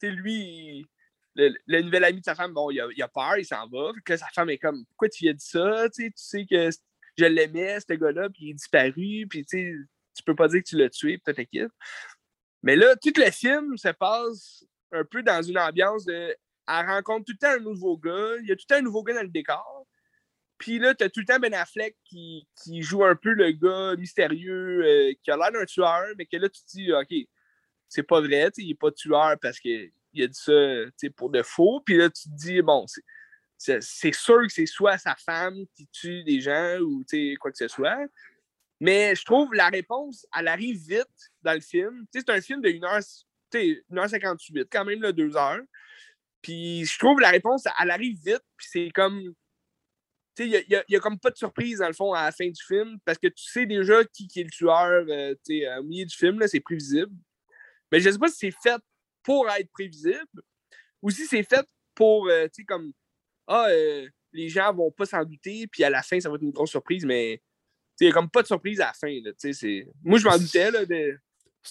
tu 0.00 0.10
lui, 0.10 0.86
le, 1.34 1.82
nouvel 1.82 2.04
ami 2.04 2.20
de 2.20 2.24
sa 2.24 2.34
femme, 2.34 2.54
bon, 2.54 2.70
il 2.70 2.80
a, 2.80 2.88
il 2.96 3.02
a 3.02 3.08
peur, 3.08 3.36
il 3.36 3.44
s'en 3.44 3.68
va. 3.68 3.92
Fait 3.94 4.00
que 4.00 4.12
là, 4.12 4.18
sa 4.18 4.28
femme 4.28 4.50
est 4.50 4.58
comme 4.58 4.84
Pourquoi 4.86 5.08
tu 5.08 5.24
lui 5.24 5.30
as 5.30 5.34
dit 5.34 5.46
ça? 5.46 5.88
Tu 5.94 6.10
sais, 6.14 6.46
que 6.46 6.70
je 7.18 7.24
l'aimais, 7.24 7.78
ce 7.80 7.94
gars-là, 7.94 8.30
puis 8.30 8.46
il 8.46 8.50
est 8.50 8.54
disparu, 8.54 9.26
puis 9.28 9.44
tu 9.44 9.86
peux 10.24 10.34
pas 10.34 10.48
dire 10.48 10.62
que 10.62 10.68
tu 10.68 10.76
l'as 10.76 10.90
tué, 10.90 11.18
peut-être. 11.18 11.50
Mais 12.62 12.76
là, 12.76 12.96
tout 12.96 13.12
le 13.16 13.30
film 13.30 13.76
se 13.76 13.88
passe 13.88 14.64
un 14.92 15.04
peu 15.04 15.22
dans 15.22 15.42
une 15.42 15.58
ambiance 15.58 16.04
de. 16.04 16.36
Elle 16.70 16.86
rencontre 16.86 17.24
tout 17.24 17.32
le 17.32 17.38
temps 17.38 17.54
un 17.54 17.60
nouveau 17.60 17.96
gars, 17.96 18.36
il 18.42 18.48
y 18.48 18.52
a 18.52 18.56
tout 18.56 18.64
le 18.68 18.74
temps 18.74 18.78
un 18.78 18.82
nouveau 18.82 19.02
gars 19.02 19.14
dans 19.14 19.22
le 19.22 19.28
décor. 19.28 19.86
Puis 20.58 20.78
là, 20.78 20.94
t'as 20.94 21.08
tout 21.08 21.20
le 21.20 21.26
temps 21.26 21.38
Ben 21.38 21.54
Affleck 21.54 21.96
qui, 22.04 22.46
qui 22.62 22.82
joue 22.82 23.04
un 23.04 23.14
peu 23.14 23.32
le 23.32 23.52
gars 23.52 23.96
mystérieux, 23.96 24.84
euh, 24.84 25.12
qui 25.22 25.30
a 25.30 25.36
l'air 25.36 25.52
d'un 25.52 25.64
tueur, 25.64 26.04
mais 26.18 26.26
que 26.26 26.36
là, 26.36 26.48
tu 26.48 26.60
te 26.60 26.68
dis, 26.68 26.92
OK, 26.92 27.14
c'est 27.88 28.02
pas 28.02 28.20
vrai, 28.20 28.50
il 28.58 28.68
n'est 28.68 28.74
pas 28.74 28.90
tueur 28.90 29.36
parce 29.40 29.60
qu'il 29.60 29.90
a 30.16 30.26
dit 30.26 30.38
ça 30.38 30.52
pour 31.16 31.30
de 31.30 31.42
faux. 31.42 31.80
Puis 31.86 31.96
là, 31.96 32.10
tu 32.10 32.24
te 32.24 32.34
dis, 32.34 32.60
bon, 32.60 32.84
c'est 33.56 34.12
sûr 34.12 34.42
que 34.42 34.52
c'est 34.52 34.66
soit 34.66 34.98
sa 34.98 35.14
femme 35.14 35.64
qui 35.74 35.86
tue 35.88 36.24
des 36.24 36.40
gens 36.40 36.78
ou 36.80 37.04
quoi 37.40 37.50
que 37.52 37.56
ce 37.56 37.68
soit. 37.68 37.98
Mais 38.80 39.14
je 39.14 39.24
trouve 39.24 39.54
la 39.54 39.68
réponse, 39.68 40.26
elle 40.36 40.48
arrive 40.48 40.78
vite 40.78 41.32
dans 41.42 41.54
le 41.54 41.60
film. 41.60 42.06
C'est 42.12 42.28
un 42.30 42.40
film 42.40 42.60
de 42.60 42.68
1h, 42.68 43.24
1h58, 43.52 44.66
quand 44.70 44.84
même, 44.84 45.02
là, 45.02 45.12
2 45.12 45.36
heures. 45.36 45.60
Puis 46.42 46.84
je 46.84 46.98
trouve 46.98 47.20
la 47.20 47.30
réponse, 47.30 47.64
elle 47.80 47.90
arrive 47.90 48.16
vite. 48.24 48.44
Puis 48.56 48.68
c'est 48.70 48.90
comme. 48.90 49.34
Il 50.40 50.64
n'y 50.68 50.76
a, 50.76 50.84
a, 50.88 51.00
comme 51.00 51.18
pas 51.18 51.30
de 51.30 51.36
surprise, 51.36 51.78
dans 51.78 51.88
le 51.88 51.94
fond, 51.94 52.12
à 52.12 52.26
la 52.26 52.32
fin 52.32 52.46
du 52.46 52.62
film, 52.62 52.98
parce 53.04 53.18
que 53.18 53.26
tu 53.26 53.42
sais 53.50 53.66
déjà 53.66 54.04
qui, 54.04 54.28
qui 54.28 54.40
est 54.40 54.44
le 54.44 54.50
tueur 54.50 55.04
euh, 55.08 55.34
au 55.80 55.82
milieu 55.82 56.04
du 56.04 56.14
film, 56.14 56.40
c'est 56.46 56.60
prévisible. 56.60 57.10
Mais 57.90 57.98
je 57.98 58.06
ne 58.06 58.12
sais 58.12 58.18
pas 58.20 58.28
si 58.28 58.36
c'est 58.36 58.54
fait 58.62 58.80
pour 59.24 59.50
être 59.50 59.68
prévisible 59.72 60.42
ou 61.02 61.10
si 61.10 61.26
c'est 61.26 61.42
fait 61.42 61.66
pour, 61.92 62.28
euh, 62.28 62.44
tu 62.44 62.62
sais, 62.62 62.64
comme, 62.64 62.92
ah, 63.48 63.66
euh, 63.70 64.08
les 64.32 64.48
gens 64.48 64.72
vont 64.72 64.92
pas 64.92 65.06
s'en 65.06 65.24
douter, 65.24 65.66
puis 65.66 65.82
à 65.82 65.90
la 65.90 66.02
fin, 66.02 66.20
ça 66.20 66.28
va 66.28 66.36
être 66.36 66.42
une 66.42 66.52
grosse 66.52 66.70
surprise, 66.70 67.04
mais 67.04 67.42
il 68.00 68.04
n'y 68.04 68.10
a 68.10 68.12
comme 68.12 68.30
pas 68.30 68.42
de 68.42 68.46
surprise 68.46 68.80
à 68.80 68.86
la 68.86 68.92
fin. 68.92 69.08
Là, 69.08 69.32
Moi, 70.04 70.18
je 70.18 70.24
m'en 70.24 70.38
doutais. 70.38 70.70
Là, 70.70 70.86
de... 70.86 71.18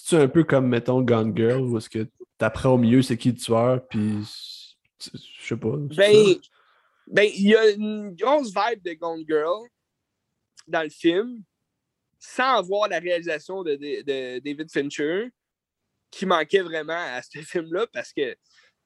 C'est 0.04 0.16
un 0.16 0.28
peu 0.28 0.44
comme, 0.44 0.68
mettons, 0.68 1.02
Gone 1.02 1.36
Girl, 1.36 1.62
où 1.62 1.78
est-ce 1.78 1.90
que 1.90 2.04
tu 2.04 2.44
apprends 2.44 2.74
au 2.74 2.78
milieu 2.78 3.02
c'est 3.02 3.16
qui 3.16 3.30
le 3.32 3.36
tueur, 3.36 3.86
puis 3.86 4.18
je 5.00 5.46
sais 5.46 5.56
pas. 5.56 5.76
Ben, 5.76 6.36
ben, 7.06 7.30
il 7.34 7.48
y 7.48 7.56
a 7.56 7.70
une 7.70 8.14
grosse 8.14 8.48
vibe 8.48 8.82
de 8.82 8.92
Gone 8.94 9.24
Girl 9.26 9.66
dans 10.66 10.82
le 10.82 10.90
film, 10.90 11.42
sans 12.18 12.58
avoir 12.58 12.88
la 12.88 12.98
réalisation 12.98 13.62
de, 13.62 13.76
de 13.76 14.38
David 14.40 14.70
Fincher 14.70 15.28
qui 16.10 16.26
manquait 16.26 16.62
vraiment 16.62 16.92
à 16.92 17.22
ce 17.22 17.38
film-là 17.42 17.86
parce 17.92 18.12
que 18.12 18.36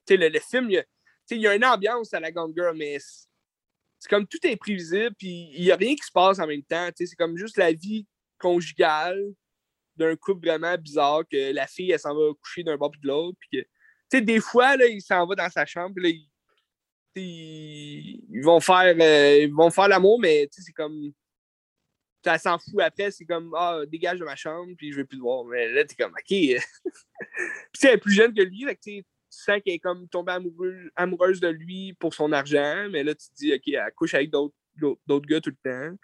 le, 0.09 0.29
le 0.29 0.39
film, 0.39 0.69
il 0.69 1.37
y, 1.37 1.47
a, 1.47 1.55
une 1.55 1.65
ambiance 1.65 2.13
à 2.13 2.19
la 2.19 2.31
Gone 2.31 2.53
Girl, 2.55 2.75
mais 2.77 2.97
c'est 2.99 4.09
comme 4.09 4.27
tout 4.27 4.45
est 4.45 4.57
prévisible, 4.57 5.15
puis 5.17 5.51
il 5.53 5.63
n'y 5.63 5.71
a 5.71 5.75
rien 5.75 5.95
qui 5.95 6.05
se 6.05 6.11
passe 6.11 6.39
en 6.39 6.47
même 6.47 6.63
temps. 6.63 6.89
C'est 6.95 7.15
comme 7.15 7.37
juste 7.37 7.57
la 7.57 7.71
vie 7.71 8.05
conjugale 8.37 9.33
d'un 9.95 10.15
couple 10.15 10.47
vraiment 10.47 10.77
bizarre 10.77 11.23
que 11.29 11.53
la 11.53 11.67
fille, 11.67 11.91
elle 11.91 11.99
s'en 11.99 12.15
va 12.15 12.33
coucher 12.41 12.63
d'un 12.63 12.77
bord 12.77 12.91
puis 12.91 13.01
de 13.01 13.07
l'autre. 13.07 13.37
Puis 13.39 13.65
que, 14.11 14.17
des 14.19 14.39
fois, 14.39 14.77
là, 14.77 14.85
il 14.85 15.01
s'en 15.01 15.25
va 15.25 15.35
dans 15.35 15.49
sa 15.49 15.65
chambre, 15.65 15.95
là, 15.97 16.09
ils, 17.15 18.43
vont 18.43 18.59
faire, 18.59 18.95
euh, 18.99 19.43
ils 19.43 19.53
vont 19.53 19.69
faire 19.69 19.87
l'amour, 19.87 20.19
mais 20.19 20.47
c'est 20.51 20.73
comme 20.73 21.13
elle 22.25 22.39
s'en 22.39 22.57
fout 22.57 22.81
après, 22.81 23.11
c'est 23.11 23.25
comme 23.25 23.53
Ah, 23.55 23.81
dégage 23.87 24.19
de 24.19 24.25
ma 24.25 24.35
chambre, 24.35 24.73
puis 24.77 24.91
je 24.91 24.97
veux 24.97 25.05
plus 25.05 25.17
te 25.17 25.21
voir. 25.21 25.45
Mais 25.45 25.69
là, 25.71 25.83
t'es 25.85 25.95
comme 25.95 26.11
OK. 26.11 26.27
puis 26.27 26.59
elle 27.83 27.89
est 27.89 27.97
plus 27.97 28.13
jeune 28.13 28.33
que 28.33 28.41
lui, 28.41 28.65
tu 28.81 29.03
sens 29.29 29.59
qu'elle 29.63 29.75
est 29.75 29.79
comme 29.79 30.07
tombée 30.07 30.37
amoureuse, 30.95 31.39
de 31.39 31.47
lui 31.49 31.93
pour 31.93 32.13
son 32.13 32.31
argent, 32.31 32.87
mais 32.91 33.03
là, 33.03 33.15
tu 33.15 33.29
te 33.29 33.35
dis 33.35 33.53
OK, 33.53 33.67
elle 33.67 33.93
couche 33.95 34.13
avec 34.13 34.29
d'autres 34.29 35.27
gars 35.27 35.41
tout 35.41 35.51
le 35.51 35.71
temps. 35.71 35.97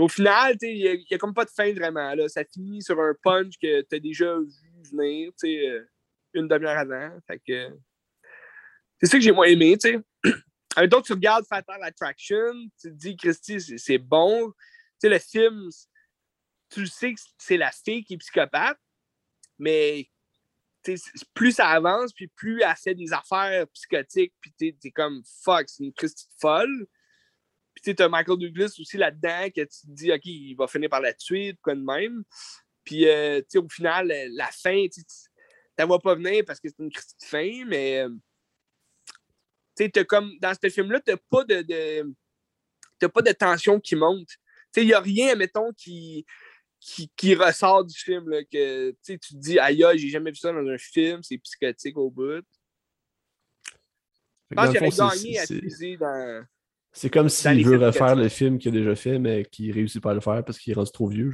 Au 0.00 0.08
final, 0.08 0.56
il 0.62 1.04
n'y 1.08 1.14
a, 1.14 1.18
comme 1.18 1.34
pas 1.34 1.44
de 1.44 1.50
fin 1.50 1.72
vraiment. 1.72 2.14
Là. 2.14 2.28
Ça 2.28 2.44
finit 2.44 2.82
sur 2.82 3.00
un 3.00 3.14
punch 3.22 3.54
que 3.60 3.82
tu 3.82 3.96
as 3.96 4.00
déjà 4.00 4.38
vu 4.38 4.82
venir 4.90 5.32
euh, 5.44 5.84
une 6.34 6.48
demi-heure 6.48 6.78
avant. 6.78 7.18
C'est 7.28 9.06
ça 9.06 9.16
que 9.16 9.20
j'ai 9.20 9.32
moins 9.32 9.46
aimé. 9.46 9.76
Donc, 10.88 11.04
tu 11.04 11.12
regardes 11.12 11.46
Fatal 11.46 11.82
Attraction, 11.82 12.52
tu 12.80 12.88
te 12.88 12.94
dis, 12.94 13.16
Christy, 13.16 13.60
c'est 13.78 13.98
bon 13.98 14.52
sais, 15.00 15.08
le 15.08 15.18
film, 15.18 15.68
tu 16.70 16.86
sais 16.86 17.14
que 17.14 17.20
c'est 17.38 17.56
la 17.56 17.72
fille 17.72 18.04
qui 18.04 18.14
est 18.14 18.18
psychopathe, 18.18 18.78
mais 19.58 20.08
plus 21.34 21.52
ça 21.52 21.68
avance, 21.68 22.12
puis 22.12 22.28
plus 22.28 22.62
elle 22.62 22.76
fait 22.76 22.94
des 22.94 23.12
affaires 23.12 23.66
psychotiques, 23.68 24.32
puis 24.40 24.52
t'es 24.80 24.90
comme 24.90 25.22
fuck, 25.42 25.68
c'est 25.68 25.84
une 25.84 25.92
Christie 25.92 26.28
folle. 26.40 26.86
Puis 27.82 27.94
tu 27.94 28.02
as 28.02 28.08
Michael 28.08 28.38
Douglas 28.38 28.76
aussi 28.78 28.96
là-dedans, 28.96 29.48
que 29.54 29.62
tu 29.62 29.66
te 29.66 29.86
dis, 29.86 30.12
OK, 30.12 30.24
il 30.24 30.54
va 30.54 30.66
finir 30.66 30.90
par 30.90 31.00
la 31.00 31.12
tuer, 31.12 31.54
quoi 31.62 31.74
de 31.74 31.80
même. 31.80 32.24
Puis 32.84 33.08
euh, 33.08 33.40
au 33.56 33.68
final, 33.68 34.12
la 34.32 34.48
fin, 34.48 34.86
tu 34.92 35.00
ne 35.78 35.84
vois 35.84 36.00
pas 36.00 36.14
venir 36.14 36.44
parce 36.46 36.60
que 36.60 36.68
c'est 36.68 36.82
une 36.82 36.90
Christie 36.90 37.16
de 37.20 37.26
fin, 37.26 37.64
mais 37.66 38.06
euh, 39.78 40.04
comme 40.04 40.38
dans 40.40 40.52
ce 40.54 40.68
film-là, 40.68 41.00
tu 41.00 41.12
n'as 41.12 41.18
pas 41.30 41.44
de, 41.44 41.62
de 43.00 43.06
pas 43.06 43.22
de 43.22 43.32
tension 43.32 43.80
qui 43.80 43.96
monte 43.96 44.28
il 44.76 44.86
n'y 44.86 44.92
a 44.92 45.00
rien, 45.00 45.34
mettons, 45.34 45.72
qui, 45.72 46.24
qui, 46.80 47.34
ressort 47.34 47.84
du 47.84 47.96
film, 47.96 48.28
là, 48.28 48.44
que 48.44 48.94
tu 49.04 49.18
te 49.18 49.34
dis, 49.34 49.58
aïe, 49.58 49.84
j'ai 49.96 50.08
jamais 50.08 50.30
vu 50.30 50.36
ça 50.36 50.52
dans 50.52 50.66
un 50.66 50.78
film, 50.78 51.22
c'est 51.22 51.38
psychotique 51.38 51.96
au 51.96 52.10
bout. 52.10 52.44
Je 54.50 54.56
pense 54.56 54.70
qu'il 54.70 54.78
aurait 54.78 55.14
gagné 55.14 55.38
à 55.38 55.44
utiliser 55.44 55.96
dans. 55.96 56.44
C'est 56.92 57.10
comme 57.10 57.28
s'il 57.28 57.64
veut 57.64 57.78
refaire 57.78 58.16
le 58.16 58.28
film 58.28 58.58
qu'il 58.58 58.74
a 58.74 58.78
déjà 58.78 58.96
fait, 58.96 59.18
mais 59.18 59.44
qu'il 59.44 59.72
réussit 59.72 60.02
pas 60.02 60.10
à 60.10 60.14
le 60.14 60.20
faire 60.20 60.44
parce 60.44 60.58
qu'il 60.58 60.72
est 60.72 60.74
rendu 60.74 60.90
trop 60.90 61.08
vieux. 61.08 61.32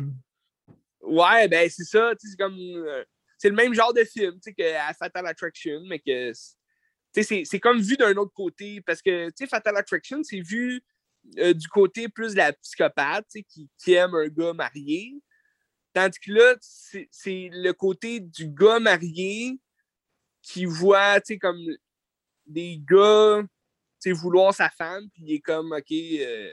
Ouais, 1.01 1.49
ben 1.49 1.69
c'est 1.71 1.85
ça. 1.85 2.13
C'est 2.19 2.37
comme. 2.37 2.59
Euh, 2.59 3.05
c'est 3.39 3.49
le 3.49 3.55
même 3.55 3.75
genre 3.75 3.93
de 3.93 4.05
film 4.05 4.39
que 4.41 4.73
Fatal 4.99 5.27
Attraction, 5.27 5.81
mais 5.89 5.99
que. 5.99 6.33
C'est 7.13 7.61
comme 7.61 7.81
vu 7.81 7.97
d'un 7.97 8.15
autre 8.17 8.33
côté. 8.35 8.83
Parce 8.83 9.01
que 9.01 9.31
Fatal 9.49 9.77
Attraction, 9.77 10.23
c'est 10.23 10.41
vu 10.41 10.83
euh, 11.39 11.55
du 11.55 11.69
côté 11.69 12.09
plus 12.09 12.33
de 12.33 12.39
la 12.39 12.53
psychopathe 12.53 13.27
qui, 13.49 13.71
qui, 13.79 13.93
aime 13.95 14.15
un 14.15 14.29
gars 14.29 14.53
marié. 14.53 15.15
Tandis 15.95 16.19
que 16.19 16.33
là, 16.33 16.57
c'est 16.61 17.49
le 17.51 17.73
côté 17.73 18.21
du 18.21 18.49
gars 18.49 18.79
marié 18.79 19.59
qui 20.43 20.67
voit 20.67 21.21
comme 21.41 21.65
des 22.47 22.79
gars 22.89 23.43
vouloir 24.13 24.55
sa 24.55 24.71
femme, 24.71 25.09
puis 25.11 25.23
il 25.27 25.35
est 25.35 25.41
comme, 25.41 25.73
OK, 25.73 25.93
euh, 25.93 26.51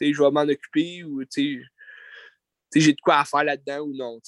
je 0.00 0.22
vais 0.22 0.30
m'en 0.30 0.42
occuper 0.42 1.04
ou 1.04 1.22
j'ai 1.32 2.92
de 2.92 3.00
quoi 3.00 3.18
à 3.18 3.24
faire 3.24 3.44
là-dedans 3.44 3.80
ou 3.80 3.94
non. 3.94 4.20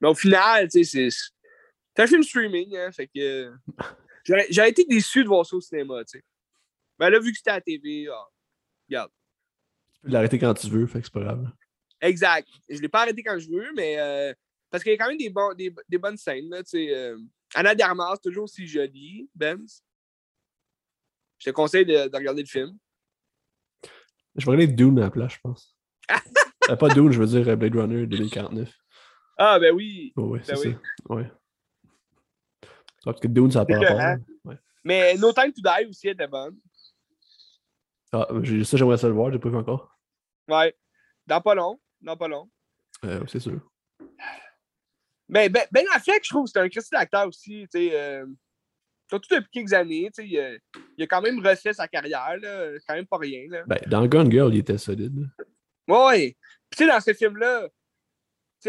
Mais 0.00 0.08
au 0.08 0.14
final, 0.14 0.68
c'est 0.70 1.08
un 1.98 2.06
film 2.06 2.22
streaming, 2.22 2.76
hein, 2.76 2.90
fait 2.92 3.08
que 3.08 3.52
j'aurais 4.50 4.70
été 4.70 4.84
déçu 4.84 5.22
de 5.22 5.28
voir 5.28 5.46
ça 5.46 5.56
au 5.56 5.60
cinéma. 5.60 6.02
sais. 6.06 6.22
Ben 6.98 7.10
là, 7.10 7.18
vu 7.18 7.32
que 7.32 7.38
c'était 7.38 7.50
à 7.50 7.54
la 7.54 7.60
TV, 7.60 8.08
ah, 8.08 8.26
regarde. 8.88 9.10
Tu 9.94 10.00
peux 10.02 10.10
l'arrêter 10.10 10.38
quand 10.38 10.54
tu 10.54 10.68
veux, 10.68 10.86
fait 10.86 11.00
que 11.00 11.06
c'est 11.06 11.12
pas 11.12 11.20
grave. 11.20 11.50
Exact. 12.00 12.48
Je 12.68 12.80
l'ai 12.80 12.88
pas 12.88 13.02
arrêté 13.02 13.22
quand 13.22 13.38
je 13.38 13.48
veux, 13.48 13.72
mais 13.74 13.98
euh, 13.98 14.34
parce 14.70 14.82
qu'il 14.82 14.92
y 14.92 14.94
a 14.94 14.98
quand 14.98 15.08
même 15.08 15.18
des, 15.18 15.30
bon, 15.30 15.54
des, 15.54 15.72
des 15.88 15.98
bonnes 15.98 16.16
scènes. 16.16 16.48
Là, 16.48 16.62
euh, 16.74 17.18
Anna 17.54 17.74
Dermas, 17.74 18.16
toujours 18.16 18.44
aussi 18.44 18.66
jolie, 18.66 19.28
Benz. 19.34 19.82
Je 21.42 21.50
te 21.50 21.54
conseille 21.54 21.84
de, 21.84 22.06
de, 22.08 22.16
regarder 22.16 22.42
le 22.42 22.48
film. 22.48 22.78
Je 24.36 24.46
vais 24.46 24.52
regarder 24.52 24.72
Dune 24.72 24.96
à 25.00 25.02
la 25.02 25.10
place, 25.10 25.32
je 25.32 25.38
pense. 25.42 25.76
euh, 26.70 26.76
pas 26.76 26.88
Dune, 26.90 27.10
je 27.10 27.18
veux 27.18 27.26
dire 27.26 27.48
euh, 27.48 27.56
Blade 27.56 27.74
Runner 27.74 28.06
2049. 28.06 28.72
Ah, 29.38 29.58
ben 29.58 29.74
oui. 29.74 30.12
Oh, 30.16 30.28
ouais, 30.28 30.38
ben 30.38 30.44
c'est 30.54 30.68
oui. 30.68 30.74
ça. 30.74 31.14
Ouais. 31.14 31.32
Parce 33.04 33.18
que 33.18 33.26
Dune, 33.26 33.50
ça 33.50 33.60
n'a 33.60 33.66
pas 33.66 33.78
rapport. 33.78 34.24
Ouais. 34.44 34.56
Mais 34.84 35.16
No 35.16 35.32
Time 35.32 35.52
to 35.52 35.60
Die 35.60 35.88
aussi 35.88 36.08
était 36.08 36.28
bonne. 36.28 36.56
Ah, 38.12 38.28
ça, 38.64 38.76
j'aimerais 38.76 38.98
ça 38.98 39.08
le 39.08 39.14
voir, 39.14 39.32
j'ai 39.32 39.40
pas 39.40 39.48
vu 39.48 39.56
encore. 39.56 39.98
Ouais. 40.46 40.76
Dans 41.26 41.40
pas 41.40 41.56
long. 41.56 41.80
Dans 42.00 42.16
pas 42.16 42.28
long. 42.28 42.48
Euh, 43.04 43.24
c'est 43.26 43.40
sûr. 43.40 43.60
Mais 45.28 45.48
Ben, 45.48 45.66
ben 45.72 45.86
Affleck, 45.92 46.22
je 46.22 46.30
trouve, 46.30 46.46
c'est 46.46 46.60
un 46.60 46.68
critique 46.68 46.92
d'acteur 46.92 47.26
aussi. 47.26 47.66
Tu 47.72 47.88
sais, 47.88 47.98
euh, 47.98 48.26
surtout 49.12 49.34
depuis 49.34 49.50
quelques 49.50 49.72
années. 49.74 50.10
Il, 50.18 50.38
a, 50.38 50.56
il, 50.96 51.04
a, 51.04 51.06
quand 51.06 51.20
même 51.20 51.44
refait 51.44 51.74
sa 51.74 51.86
carrière. 51.86 52.36
Là, 52.40 52.78
quand 52.86 52.94
même 52.94 53.06
pas 53.06 53.18
rien. 53.18 53.44
Là. 53.48 53.62
Ben, 53.66 53.78
dans 53.86 54.06
Gun 54.06 54.30
Girl, 54.30 54.54
il 54.54 54.60
était 54.60 54.78
solide. 54.78 55.28
Puis, 55.86 56.36
sais, 56.74 56.86
dans 56.86 57.00
ce 57.00 57.12
film-là, 57.12 57.68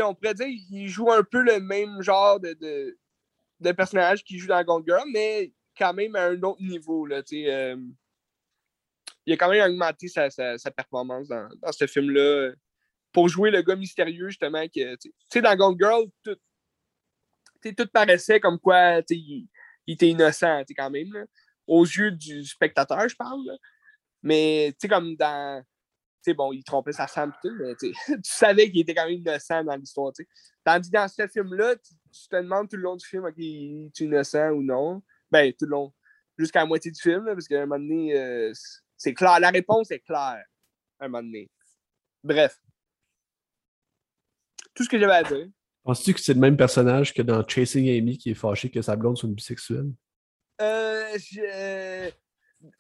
on 0.02 0.14
pourrait 0.14 0.34
dire 0.34 0.48
qu'il 0.48 0.90
joue 0.90 1.12
un 1.12 1.24
peu 1.24 1.42
le 1.42 1.62
même 1.62 2.02
genre 2.02 2.40
de, 2.40 2.54
de, 2.54 2.98
de 3.62 3.72
personnage 3.72 4.24
qu'il 4.24 4.38
joue 4.40 4.48
dans 4.48 4.64
Gone 4.64 4.84
Girl, 4.86 5.08
mais 5.14 5.54
quand 5.78 5.94
même 5.94 6.16
à 6.16 6.26
un 6.26 6.42
autre 6.42 6.62
niveau. 6.62 7.06
Là, 7.06 7.22
euh, 7.32 7.78
il 9.26 9.34
a 9.34 9.38
quand 9.38 9.50
même 9.50 9.72
augmenté 9.72 10.10
sa, 10.10 10.30
sa, 10.30 10.72
performance 10.72 11.30
dans, 11.30 11.48
dans 11.62 11.72
ce 11.72 11.88
film-là 11.88 12.52
pour 13.14 13.30
jouer 13.30 13.50
le 13.50 13.62
gars 13.62 13.78
mystérieux, 13.78 14.28
justement. 14.28 14.66
Tu 14.68 14.84
sais, 15.32 15.42
dans 15.42 15.56
Gone 15.56 15.78
Girl, 15.80 16.06
tout, 16.24 16.38
tout 17.78 17.88
paraissait 17.94 18.42
comme 18.42 18.60
quoi 18.60 19.02
il, 19.10 19.48
il, 19.88 19.94
était 19.94 20.10
innocent 20.10 20.64
quand 20.76 20.90
même, 20.90 21.12
là, 21.14 21.26
aux 21.68 21.84
yeux 21.84 22.12
du 22.12 22.46
spectateur, 22.46 23.08
je 23.08 23.16
parle. 23.16 23.46
Là. 23.46 23.58
Mais 24.22 24.72
tu 24.74 24.78
sais, 24.82 24.88
comme 24.88 25.16
dans. 25.16 25.62
Tu 25.62 26.32
sais, 26.32 26.34
bon, 26.34 26.54
il 26.54 26.64
trompait 26.64 26.94
sa 26.94 27.08
femme, 27.08 27.34
tout, 27.44 27.52
mais 27.60 27.76
tu 27.76 27.94
savais 28.24 28.72
qu'il 28.72 28.80
était 28.80 28.96
quand 28.96 29.06
même 29.06 29.20
innocent 29.20 29.64
dans 29.64 29.76
l'histoire. 29.76 30.14
Tandis 30.64 30.90
que 30.90 30.98
dans 30.98 31.08
ce 31.08 31.28
film-là, 31.28 31.76
tu, 31.76 32.30
te 32.30 32.36
demandes 32.38 32.70
tout 32.70 32.78
le 32.78 32.84
long 32.84 32.96
du 32.96 33.06
film, 33.06 33.26
OK, 33.26 33.34
es-tu 33.38 34.06
innocent 34.06 34.52
ou 34.52 34.64
non? 34.64 35.04
Ben, 35.30 35.52
tout 35.52 35.66
le 35.66 35.72
long. 35.72 35.94
Jusqu'à 36.38 36.60
la 36.60 36.66
moitié 36.66 36.92
du 36.92 37.02
film, 37.02 37.26
parce 37.26 37.48
qu'à 37.48 37.62
un 37.62 37.66
moment 37.66 37.80
donné, 37.80 38.18
euh, 38.18 38.54
c'est 38.96 39.14
clair. 39.14 39.40
La 39.42 39.50
réponse 39.50 39.92
est 39.92 40.00
claire 40.00 40.46
à 41.00 41.06
un 41.06 41.08
moment 41.10 41.24
donné. 41.24 41.52
Bref. 42.24 42.58
Tout 44.74 44.84
ce 44.84 44.90
que 44.90 44.98
j'avais 44.98 45.14
à 45.14 45.24
dire. 45.24 45.48
Penses-tu 45.84 46.14
que 46.14 46.22
c'est 46.22 46.34
le 46.34 46.40
même 46.40 46.56
personnage 46.58 47.14
que 47.14 47.22
dans 47.22 47.46
Chasing 47.48 47.90
Amy 47.90 48.18
qui 48.18 48.32
est 48.32 48.36
fâché 48.36 48.70
que 48.70 48.82
sa 48.82 48.96
blonde 48.96 49.18
soit 49.18 49.28
une 49.28 49.36
bisexuelle? 49.36 49.92
Euh, 50.62 51.18
je, 51.18 51.42
euh, 51.42 52.10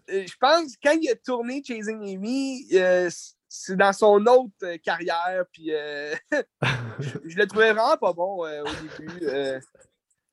je 0.08 0.34
pense 0.39 0.76
que 0.76 0.80
quand 0.84 0.97
il 1.01 1.10
a 1.10 1.16
tourné 1.16 1.62
Chasing 1.66 2.01
Amy, 2.01 2.66
euh, 2.74 3.10
c'est 3.49 3.76
dans 3.76 3.91
son 3.93 4.26
autre 4.26 4.54
euh, 4.64 4.78
carrière, 4.78 5.43
puis 5.51 5.74
euh, 5.74 6.16
je, 6.99 7.10
je 7.26 7.38
le 7.38 7.45
trouvais 7.45 7.74
vraiment 7.74 7.97
pas 7.97 8.14
bon 8.14 8.45
au 8.45 8.97
début. 8.97 9.20
Tu 9.20 9.26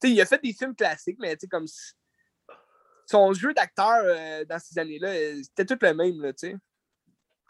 sais, 0.09 0.11
il 0.13 0.21
a 0.21 0.27
fait 0.27 0.41
des 0.43 0.53
films 0.53 0.75
classiques, 0.75 1.19
mais 1.19 1.35
tu 1.37 1.41
sais, 1.41 1.49
comme 1.49 1.67
son 3.07 3.33
jeu 3.33 3.53
d'acteur 3.53 4.47
dans 4.47 4.59
ces 4.59 4.79
années-là, 4.79 5.13
c'était 5.43 5.65
tout 5.67 5.79
le 5.85 5.93
même, 5.95 6.23
là, 6.23 6.33
tu 6.33 6.51
sais. 6.51 6.57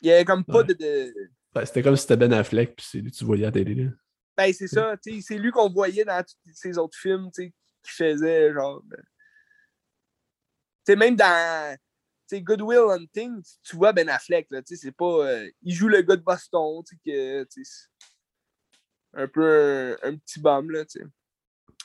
Il 0.03 0.09
y 0.09 0.13
avait 0.13 0.25
comme 0.25 0.45
pas 0.45 0.59
Ouais. 0.61 0.65
de, 0.65 0.73
de- 0.75 1.15
Ouais, 1.55 1.67
C'était 1.67 1.83
comme 1.83 1.97
si 1.97 2.03
c'était 2.03 2.17
Ben 2.17 2.33
Affleck, 2.33 2.75
puis 2.75 2.87
c'est 2.91 2.99
lui 2.99 3.11
que 3.11 3.17
tu 3.17 3.25
voyais 3.25 3.45
à 3.45 3.49
la 3.49 3.53
télé. 3.53 3.75
là. 3.75 3.91
Ben, 4.37 4.53
c'est 4.53 4.69
ça, 4.69 4.97
tu 4.97 5.15
sais, 5.15 5.21
c'est 5.21 5.39
lui 5.39 5.51
qu'on 5.51 5.69
voyait 5.71 6.05
dans 6.05 6.23
tous 6.23 6.53
ses 6.55 6.79
autres 6.79 6.97
films, 6.97 7.31
tu 7.35 7.43
sais, 7.45 7.55
qu'il 7.83 7.93
faisait, 7.93 8.53
genre. 8.53 8.83
euh, 8.93 9.03
sais, 10.87 10.97
même 10.97 11.17
dans 11.17 11.77
tu 12.29 12.37
sais, 12.37 12.43
Good 12.43 12.63
Will 12.63 12.91
Hunting, 12.91 13.43
tu- 13.63 13.77
vois 13.77 13.93
Ben 13.93 14.09
Affleck, 14.09 14.47
là, 14.51 14.63
tu 14.63 14.77
sais, 14.77 14.83
c'est 14.87 14.93
pas. 14.93 15.27
euh, 15.27 15.51
il 15.63 15.75
joue 15.75 15.89
le 15.89 16.03
gars 16.03 16.17
de 16.17 16.23
Boston, 16.23 16.83
tu 16.87 16.97
sais, 16.97 17.01
que, 17.05 17.47
un 19.13 19.27
peu 19.27 19.97
un, 20.03 20.09
un 20.11 20.17
petit 20.17 20.41
bum, 20.41 20.71
là, 20.71 20.85
tu 20.85 21.01
sais. 21.01 21.07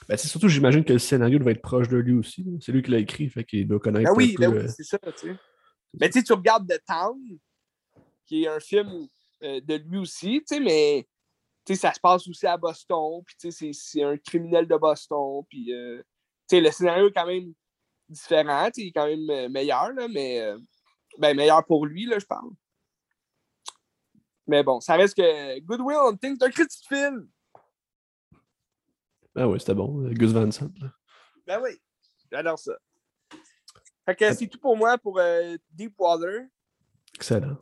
Ben, 0.08 0.18
c'est 0.18 0.28
surtout, 0.28 0.48
j'imagine 0.48 0.84
que 0.84 0.93
le 0.93 1.00
scénario 1.00 1.39
devait 1.39 1.54
être 1.54 1.62
proche 1.62 1.88
de 1.88 1.98
lui 1.98 2.14
aussi. 2.14 2.46
C'est 2.62 2.72
lui 2.72 2.84
qui 2.84 2.91
l'a 2.91 3.00
écrit, 3.00 3.28
fait 3.30 3.43
qu'il 3.43 3.68
doit 3.68 3.80
connaître 3.80 4.12
Ben 4.12 4.16
oui, 4.16 4.36
peu. 4.36 4.43
ben 4.43 4.54
oui, 4.54 4.60
euh, 4.60 4.68
c'est 4.68 4.84
ça, 4.84 5.00
tu 5.00 5.12
sais. 5.30 5.36
Mais 6.00 6.10
tu 6.10 6.20
sais, 6.20 6.24
tu 6.24 6.34
regardes 6.34 6.68
The 6.70 6.80
Town, 6.86 7.20
qui 8.28 8.43
est 8.43 8.48
un 8.48 8.60
film 8.60 9.08
euh, 9.43 9.62
de 9.62 9.76
lui 9.76 9.98
aussi, 9.98 10.43
tu 10.48 10.56
sais, 10.56 10.60
mais 10.60 11.08
sais, 11.74 11.76
ça 11.76 11.93
se 11.93 11.99
passe 11.99 12.28
aussi 12.28 12.45
à 12.45 12.57
Boston, 12.57 13.24
puis 13.26 13.36
tu 13.39 13.51
sais, 13.51 13.72
c'est- 13.74 14.03
un 14.03 14.18
criminel 14.18 14.68
de 14.68 14.76
Boston, 14.78 15.43
puis 15.49 15.74
euh, 15.74 15.97
tu 16.47 16.57
sais, 16.57 16.61
le 16.61 16.70
scénario 16.72 17.07
est 17.07 17.13
quand 17.13 17.26
même 17.26 17.53
différent, 18.07 18.66
tu 18.68 18.74
sais, 18.74 18.82
il 18.82 18.88
est 18.89 18.91
quand 18.91 19.07
même 19.07 19.30
euh, 19.30 19.49
meilleur, 19.49 19.91
là, 19.93 20.07
mais 20.07 20.41
euh, 20.41 20.57
ben, 21.18 21.36
meilleur 21.36 21.66
pour 21.66 21.86
lui, 21.86 22.05
là, 22.05 22.20
je 22.20 22.26
parle. 22.26 22.49
Mais 24.47 24.63
bon, 24.63 24.80
ça 24.80 24.95
reste 24.95 25.16
que 25.16 25.59
Good 25.61 25.82
Will 25.82 25.97
Hunting, 25.97 26.36
c'est 26.39 26.45
un 26.45 26.51
critique 26.51 26.84
de 26.91 26.95
film. 26.95 27.30
Ah 29.36 29.47
oui, 29.47 29.59
c'était 29.59 29.74
bon. 29.74 30.07
Gus 30.11 30.32
Van 30.32 30.49
Sant. 30.51 30.70
Ben 31.47 31.59
oui, 31.61 31.72
j'adore 32.32 32.59
ça. 32.59 32.74
Fait 34.05 34.16
que 34.16 34.34
c'est 34.34 34.47
tout 34.47 34.59
pour 34.59 34.78
moi 34.78 34.97
pour 34.99 35.18
euh, 35.20 35.57
Deepwater. 35.72 36.45
Excellent. 37.16 37.57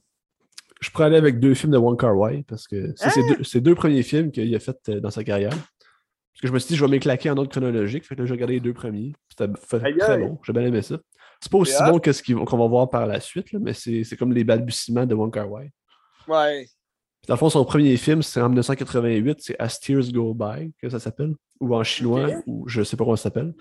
Je 0.84 0.92
pourrais 0.92 1.06
aller 1.06 1.18
avec 1.18 1.40
deux 1.40 1.54
films 1.54 1.72
de 1.72 1.78
Wong 1.78 1.98
Kar 1.98 2.16
Wai 2.18 2.44
parce 2.48 2.68
que 2.68 2.94
c'est 2.98 3.20
Hein? 3.20 3.60
deux, 3.62 3.74
premiers 3.76 4.04
films 4.04 4.32
qu'il 4.32 4.54
a 4.54 4.60
fait 4.60 4.78
euh, 4.90 5.00
dans 5.00 5.12
sa 5.12 5.24
carrière. 5.24 5.52
Parce 5.52 6.42
que 6.42 6.48
je 6.48 6.52
me 6.52 6.60
suis 6.60 6.70
dit, 6.70 6.76
je 6.76 6.84
vais 6.84 6.92
m'éclaquer 6.92 7.30
en 7.30 7.38
ordre 7.38 7.50
chronologique. 7.50 8.06
Fait 8.06 8.16
que 8.16 8.22
là, 8.22 8.26
j'ai 8.26 8.34
regardé 8.34 8.56
les 8.56 8.60
deux 8.60 8.74
premiers. 8.74 9.14
C'était 9.30 9.52
très 9.54 9.86
aïe. 9.86 10.28
bon. 10.28 10.40
J'ai 10.44 10.52
bien 10.52 10.64
aimé 10.64 10.82
ça. 10.82 10.98
C'est 11.40 11.52
pas 11.52 11.58
aussi 11.60 11.76
hot. 11.82 11.92
bon 11.92 12.00
que 12.00 12.12
ce 12.12 12.22
qu'on 12.22 12.58
va 12.58 12.68
voir 12.68 12.90
par 12.90 13.06
la 13.08 13.20
suite, 13.22 13.52
là, 13.54 13.60
mais 13.62 13.74
c'est 13.74 14.18
comme 14.18 14.34
les 14.34 14.44
balbutiements 14.44 15.06
de 15.06 15.16
Wong 15.16 15.34
Kar 15.34 15.50
Wai. 15.50 15.72
Ouais. 16.28 16.66
Puis 16.66 17.28
dans 17.28 17.36
le 17.36 17.40
fond, 17.40 17.50
son 17.50 17.64
premier 17.64 17.96
film, 17.96 18.22
c'est 18.22 18.42
en 18.42 18.50
1988, 18.50 19.38
c'est 19.40 19.56
As 19.60 19.80
Tears 19.80 20.12
Go 20.12 20.34
By, 20.34 20.74
que 20.82 20.90
ça 20.90 21.00
s'appelle. 21.00 21.36
Ou 21.62 21.74
en 21.74 21.84
chinois, 21.84 22.30
ou 22.46 22.68
je 22.68 22.84
sais 22.84 22.98
pas 22.98 23.06
comment 23.06 23.16
ça 23.16 23.24
s'appelle. 23.24 23.54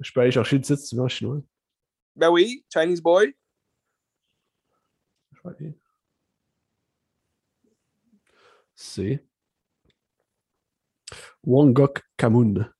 Je 0.00 0.10
peux 0.12 0.20
aller 0.20 0.30
chercher 0.30 0.56
le 0.56 0.62
titre 0.62 0.78
si 0.80 0.88
tu 0.88 0.96
veux 0.96 1.02
en 1.02 1.08
chinois. 1.08 1.40
Ben 2.16 2.30
oui, 2.30 2.64
Chinese 2.72 3.02
Boy. 3.02 3.34
Je 5.32 5.40
vais 5.44 5.54
aller. 5.58 5.74
C'est 8.80 9.24
Wongok 11.44 12.02
Kamun. 12.16 12.70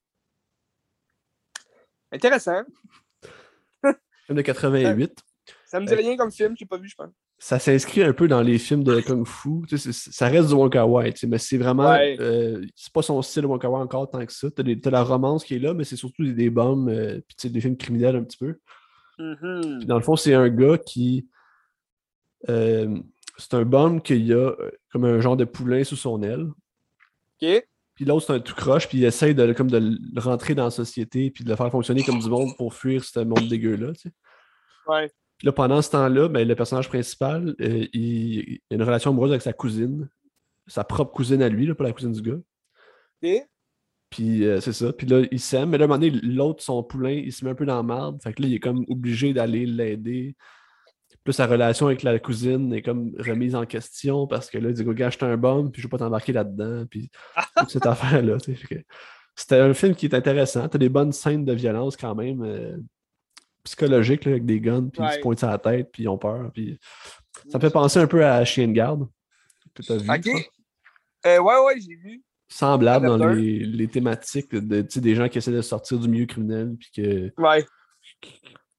Intéressant. 2.13 2.63
Film 3.83 4.37
de 4.37 4.43
88. 4.43 5.19
Ça 5.67 5.81
me 5.81 5.87
dit 5.87 5.93
Ouais. 5.95 5.99
rien 6.01 6.17
comme 6.17 6.31
film, 6.31 6.55
j'ai 6.57 6.67
pas 6.67 6.77
vu, 6.79 6.89
je 6.89 6.95
pense. 6.95 7.11
Ça 7.41 7.59
s'inscrit 7.59 8.03
un 8.05 8.13
peu 8.13 8.29
dans 8.29 8.43
les 8.43 8.59
films 8.59 8.85
de 8.85 9.01
Kung 9.01 9.27
Fu. 9.27 9.63
Tu 9.69 9.77
sais, 9.77 9.93
c'est- 9.93 10.13
ça 10.13 10.29
reste 10.29 10.49
du 10.49 10.55
Wong 10.55 10.71
Kar 10.73 10.89
Wai, 10.89 11.13
tu 11.13 11.21
sais, 11.21 11.27
mais 11.27 11.39
c'est 11.39 11.59
vraiment. 11.59 11.91
Ouais. 11.91 12.17
euh, 12.21 12.65
c'est 12.77 12.93
pas 12.93 13.03
son 13.03 13.21
style 13.23 13.47
Wong 13.47 13.61
Kar 13.61 13.73
Wai 13.73 13.81
encore 13.83 14.09
tant 14.09 14.25
que 14.25 14.33
ça. 14.33 14.49
T'as, 14.53 14.91
la 14.91 15.03
romance 15.03 15.45
qui 15.45 15.55
est 15.57 15.59
là, 15.59 15.75
mais 15.75 15.85
c'est 15.85 15.97
surtout 15.97 16.25
des, 16.25 16.33
des 16.33 16.51
bombes, 16.51 16.89
euh, 16.91 17.21
puis 17.27 17.37
tu 17.37 17.43
sais, 17.49 17.51
des 17.51 17.61
films 17.61 17.77
criminels 17.77 18.15
un 18.17 18.23
petit 18.25 18.39
peu. 18.39 18.59
Mhm. 19.19 19.79
Puis 19.79 19.87
dans 19.87 19.97
le 19.97 20.03
fond, 20.05 20.15
c'est 20.15 20.35
un 20.35 20.49
gars 20.49 20.79
qui. 20.79 21.29
euh, 22.49 22.97
c'est 23.39 23.55
un 23.55 23.65
bum 23.65 24.03
qui 24.03 24.33
a 24.33 24.37
euh, 24.37 24.71
comme 24.93 25.05
un 25.05 25.21
genre 25.21 25.37
de 25.37 25.45
poulain 25.45 25.85
sous 25.85 25.97
son 25.97 26.23
aile. 26.23 26.49
OK. 27.41 27.65
Puis 27.95 28.05
l'autre, 28.05 28.27
c'est 28.27 28.33
un 28.33 28.41
tout 28.41 28.55
croche, 28.55 28.89
puis 28.89 28.99
il 28.99 29.05
essaye 29.05 29.35
de, 29.35 29.53
comme 29.53 29.71
de 29.71 29.79
le 29.79 30.21
rentrer 30.21 30.55
dans 30.55 30.65
la 30.65 30.71
société, 30.71 31.31
puis 31.31 31.43
de 31.43 31.51
le 31.51 31.57
faire 31.57 31.71
fonctionner 31.71 32.05
comme 32.05 32.21
du 32.21 32.29
monde 32.29 32.57
pour 32.57 32.75
fuir 32.75 33.05
ce 33.05 33.21
monde 33.21 33.49
dégueu-là. 33.49 33.93
tu 33.93 34.03
sais. 34.03 34.13
Ouais. 34.87 35.11
Puis 35.37 35.47
là, 35.47 35.53
pendant 35.53 35.83
ce 35.83 35.91
temps-là, 35.91 36.29
ben, 36.29 36.47
le 36.47 36.55
personnage 36.55 36.89
principal, 36.89 37.55
euh, 37.61 37.87
il, 37.93 38.39
il 38.39 38.61
a 38.71 38.75
une 38.75 38.83
relation 38.83 39.11
amoureuse 39.11 39.31
avec 39.31 39.43
sa 39.43 39.53
cousine, 39.53 40.09
sa 40.67 40.85
propre 40.85 41.13
cousine 41.13 41.43
à 41.43 41.49
lui, 41.49 41.67
là, 41.67 41.75
pas 41.75 41.85
la 41.85 41.93
cousine 41.93 42.13
du 42.13 42.23
gars. 42.23 42.39
OK. 43.23 43.49
Puis 44.11 44.47
euh, 44.47 44.61
c'est 44.61 44.73
ça. 44.73 44.93
Puis 44.93 45.07
là, 45.07 45.23
il 45.31 45.41
s'aime. 45.41 45.71
Mais 45.71 45.79
là, 45.79 45.85
à 45.85 45.87
un 45.87 45.89
moment 45.89 46.01
donné, 46.01 46.19
l'autre, 46.23 46.63
son 46.63 46.83
poulain, 46.83 47.13
il 47.13 47.33
se 47.33 47.45
met 47.45 47.51
un 47.51 47.55
peu 47.55 47.67
dans 47.67 47.77
la 47.77 47.83
merde. 47.83 48.23
Fait 48.23 48.33
que 48.33 48.43
là, 48.43 48.49
il 48.49 48.55
est 48.55 48.61
comme 48.61 48.85
obligé 48.89 49.33
d'aller 49.33 49.67
l'aider. 49.67 50.35
Puis 51.25 51.31
là, 51.31 51.33
sa 51.33 51.47
relation 51.47 51.87
avec 51.87 52.03
la 52.03 52.19
cousine 52.19 52.73
est 52.73 52.83
comme 52.83 53.13
remise 53.19 53.55
en 53.55 53.67
question 53.67 54.27
parce 54.27 54.49
que 54.51 54.59
là, 54.59 54.71
il 54.71 54.75
dit 54.75 54.85
Gars, 54.85 55.11
je 55.11 55.25
un 55.25 55.37
bombe, 55.37 55.73
puis 55.73 55.83
je 55.83 55.87
veux 55.87 55.91
pas 55.91 55.99
t'embarquer 55.99 56.33
là-dedans. 56.33 56.85
Puis 56.91 57.11
toute 57.57 57.71
cette 57.71 57.87
affaire-là. 57.87 58.37
C'était 59.35 59.61
un 59.61 59.75
film 59.75 59.95
qui 59.95 60.07
est 60.07 60.15
intéressant. 60.15 60.69
T'as 60.69 60.79
des 60.79 60.89
bonnes 60.89 61.13
scènes 61.13 61.45
de 61.45 61.53
violence 61.53 61.97
quand 61.97 62.15
même. 62.15 62.43
euh, 62.43 62.77
psychologiques 63.69 64.25
là, 64.25 64.33
avec 64.33 64.47
des 64.47 64.61
guns, 64.61 64.89
puis 64.89 65.03
ils 65.05 65.13
se 65.13 65.19
pointent 65.21 65.45
à 65.45 65.51
la 65.51 65.59
tête, 65.59 65.91
puis 65.93 66.05
ils 66.05 66.09
ont 66.09 66.19
peur. 66.19 66.51
Puis... 66.53 66.79
Ça 67.51 67.59
me 67.59 67.61
fait 67.61 67.71
penser 67.71 67.99
un 67.99 68.07
peu 68.07 68.25
à 68.25 68.45
Chien 68.45 68.69
de 68.69 68.73
garde. 68.73 69.07
Vu. 69.79 70.11
OK. 70.11 70.51
Euh, 71.27 71.39
ouais, 71.39 71.65
ouais, 71.67 71.81
j'ai 71.81 71.95
vu. 71.95 72.23
Semblable 72.49 73.07
dans 73.07 73.33
les, 73.33 73.61
les 73.61 73.89
thématiques 73.89 74.51
de, 74.55 74.81
des 74.81 75.15
gens 75.15 75.29
qui 75.29 75.39
essaient 75.39 75.53
de 75.53 75.61
sortir 75.63 75.99
du 75.99 76.09
milieu 76.09 76.27
criminel, 76.27 76.77
puis 76.79 76.91
que 76.97 77.33
Ouais. 77.41 77.65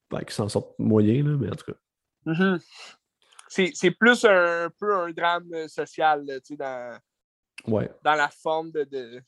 ben, 0.10 0.22
qui 0.22 0.34
s'en 0.34 0.50
sortent 0.50 0.78
moyen, 0.80 1.24
là, 1.24 1.38
mais 1.40 1.50
en 1.50 1.56
tout 1.56 1.72
cas. 1.72 1.78
Mhm. 2.26 2.59
C'est 3.47 3.72
c'est 3.74 3.91
plus 3.91 4.26
un, 4.26 4.70
peu 4.80 4.95
un 4.95 5.11
drame 5.11 5.47
euh, 5.53 5.67
social, 5.67 6.26
là, 6.26 6.39
tu 6.39 6.53
sais, 6.53 6.55
dans, 6.57 6.97
Ouais. 7.67 7.89
dans 8.03 8.15
la 8.15 8.30
forme 8.30 8.72
de. 8.72 8.84
de... 8.84 9.22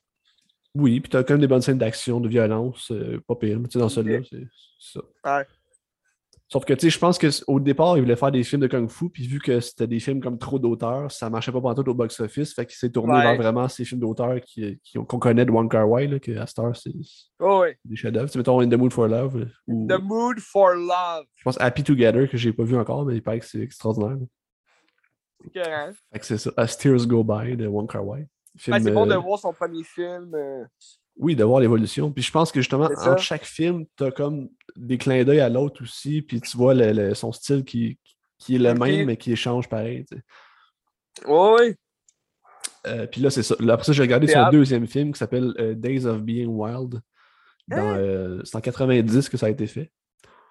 Oui, 0.75 1.01
puis 1.01 1.09
t'as 1.09 1.23
quand 1.23 1.33
même 1.33 1.41
des 1.41 1.47
bonnes 1.47 1.61
scènes 1.61 1.77
d'action, 1.77 2.21
de 2.21 2.29
violence, 2.29 2.91
euh, 2.91 3.19
pas 3.27 3.35
pire. 3.35 3.59
mais 3.59 3.67
Tu 3.67 3.73
sais, 3.73 3.79
dans 3.79 3.89
celui-là, 3.89 4.19
c'est 4.29 4.47
c'est 4.79 4.99
ça. 4.99 5.37
Ouais. 5.37 5.45
Sauf 6.51 6.65
que, 6.65 6.73
tu 6.73 6.81
sais, 6.81 6.89
je 6.89 6.99
pense 6.99 7.17
qu'au 7.17 7.59
départ, 7.61 7.97
il 7.97 8.01
voulait 8.01 8.17
faire 8.17 8.29
des 8.31 8.43
films 8.43 8.61
de 8.61 8.67
Kung 8.67 8.89
Fu, 8.89 9.09
puis 9.09 9.25
vu 9.25 9.39
que 9.39 9.61
c'était 9.61 9.87
des 9.87 10.01
films 10.01 10.19
comme 10.19 10.37
trop 10.37 10.59
d'auteurs, 10.59 11.09
ça 11.09 11.29
marchait 11.29 11.51
pas 11.53 11.61
partout 11.61 11.87
au 11.89 11.93
box-office, 11.93 12.53
fait 12.53 12.65
qu'il 12.65 12.75
s'est 12.75 12.89
tourné 12.89 13.13
Ouais. 13.13 13.21
vers 13.21 13.35
vraiment 13.37 13.69
ces 13.69 13.85
films 13.85 14.01
d'auteurs 14.01 14.41
qui, 14.41 14.77
qui- 14.83 14.97
qu'on 14.97 15.17
connaît 15.19 15.45
de 15.45 15.51
Wong 15.51 15.71
Kar 15.71 15.89
Wai, 15.89 16.07
là, 16.07 16.19
que 16.19 16.37
à 16.37 16.45
Star, 16.45 16.75
c'est 16.75 16.91
Oh, 17.39 17.63
des 17.85 17.95
chefs-d'œuvre. 17.95 18.25
Tu 18.27 18.33
sais, 18.33 18.37
mettons 18.39 18.59
In 18.59 18.67
the 18.67 18.73
Mood 18.73 18.91
for 18.91 19.07
Love, 19.07 19.37
euh, 19.37 19.45
ou 19.67 19.87
The 19.87 20.01
Mood 20.01 20.39
for 20.39 20.71
Love. 20.73 21.25
je 21.37 21.43
pense 21.43 21.59
Happy 21.61 21.83
Together, 21.83 22.29
que 22.29 22.35
j'ai 22.35 22.51
pas 22.51 22.63
vu 22.63 22.75
encore, 22.77 23.05
mais 23.05 23.15
il 23.15 23.23
paraît 23.23 23.39
que 23.39 23.45
c'est 23.45 23.61
extraordinaire. 23.61 24.17
écœurant. 25.45 25.91
Fait 26.11 26.19
que 26.19 26.25
c'est 26.25 26.37
ça. 26.37 26.51
As 26.57 26.77
Tears 26.77 27.07
Go 27.07 27.23
By 27.23 27.55
de 27.55 27.67
Wong 27.67 27.89
Kar 27.89 28.05
Wai. 28.05 28.27
Film, 28.57 28.75
Ouais, 28.75 28.83
c'est 28.83 28.91
bon 28.91 29.05
de 29.05 29.13
euh, 29.13 29.17
voir 29.17 29.39
son 29.39 29.53
premier 29.53 29.83
film. 29.83 30.31
euh, 30.35 30.65
Oui, 31.17 31.35
de 31.35 31.43
voir 31.43 31.59
l'évolution. 31.61 32.11
Puis 32.11 32.23
je 32.23 32.31
pense 32.31 32.51
que 32.51 32.59
justement, 32.61 32.85
entre 32.85 33.17
chaque 33.19 33.45
film, 33.45 33.85
tu 33.97 34.03
as 34.03 34.11
comme 34.11 34.49
des 34.75 34.97
clins 34.97 35.23
d'œil 35.23 35.39
à 35.39 35.49
l'autre 35.49 35.83
aussi, 35.83 36.21
puis 36.21 36.41
tu 36.41 36.57
vois 36.57 36.73
le- 36.73 36.91
le- 36.93 37.13
son 37.13 37.31
style 37.31 37.63
qui, 37.63 37.97
qui 38.37 38.55
est 38.55 38.59
le 38.59 38.73
même, 38.73 39.05
mais 39.07 39.17
qui 39.17 39.31
échange 39.31 39.67
pareil. 39.69 40.05
tu 40.05 40.15
sais. 40.17 41.27
Ouais, 41.27 41.53
ouais. 41.53 41.75
Euh, 42.87 43.05
puis 43.07 43.21
là, 43.21 43.29
c'est 43.29 43.43
ça. 43.43 43.55
Après 43.69 43.85
ça, 43.85 43.93
j'ai 43.93 44.01
regardé 44.01 44.27
son 44.27 44.49
deuxième 44.51 44.87
film 44.87 45.13
qui 45.13 45.19
s'appelle 45.19 45.53
euh, 45.59 45.75
Days 45.75 46.05
of 46.05 46.21
Being 46.21 46.47
Wild. 46.47 46.99
Dans, 47.67 47.77
Hein? 47.77 47.97
euh, 47.97 48.41
c'est 48.43 48.55
en 48.57 48.61
90 48.61 49.29
que 49.29 49.37
ça 49.37 49.45
a 49.45 49.49
été 49.49 49.67
fait. 49.67 49.91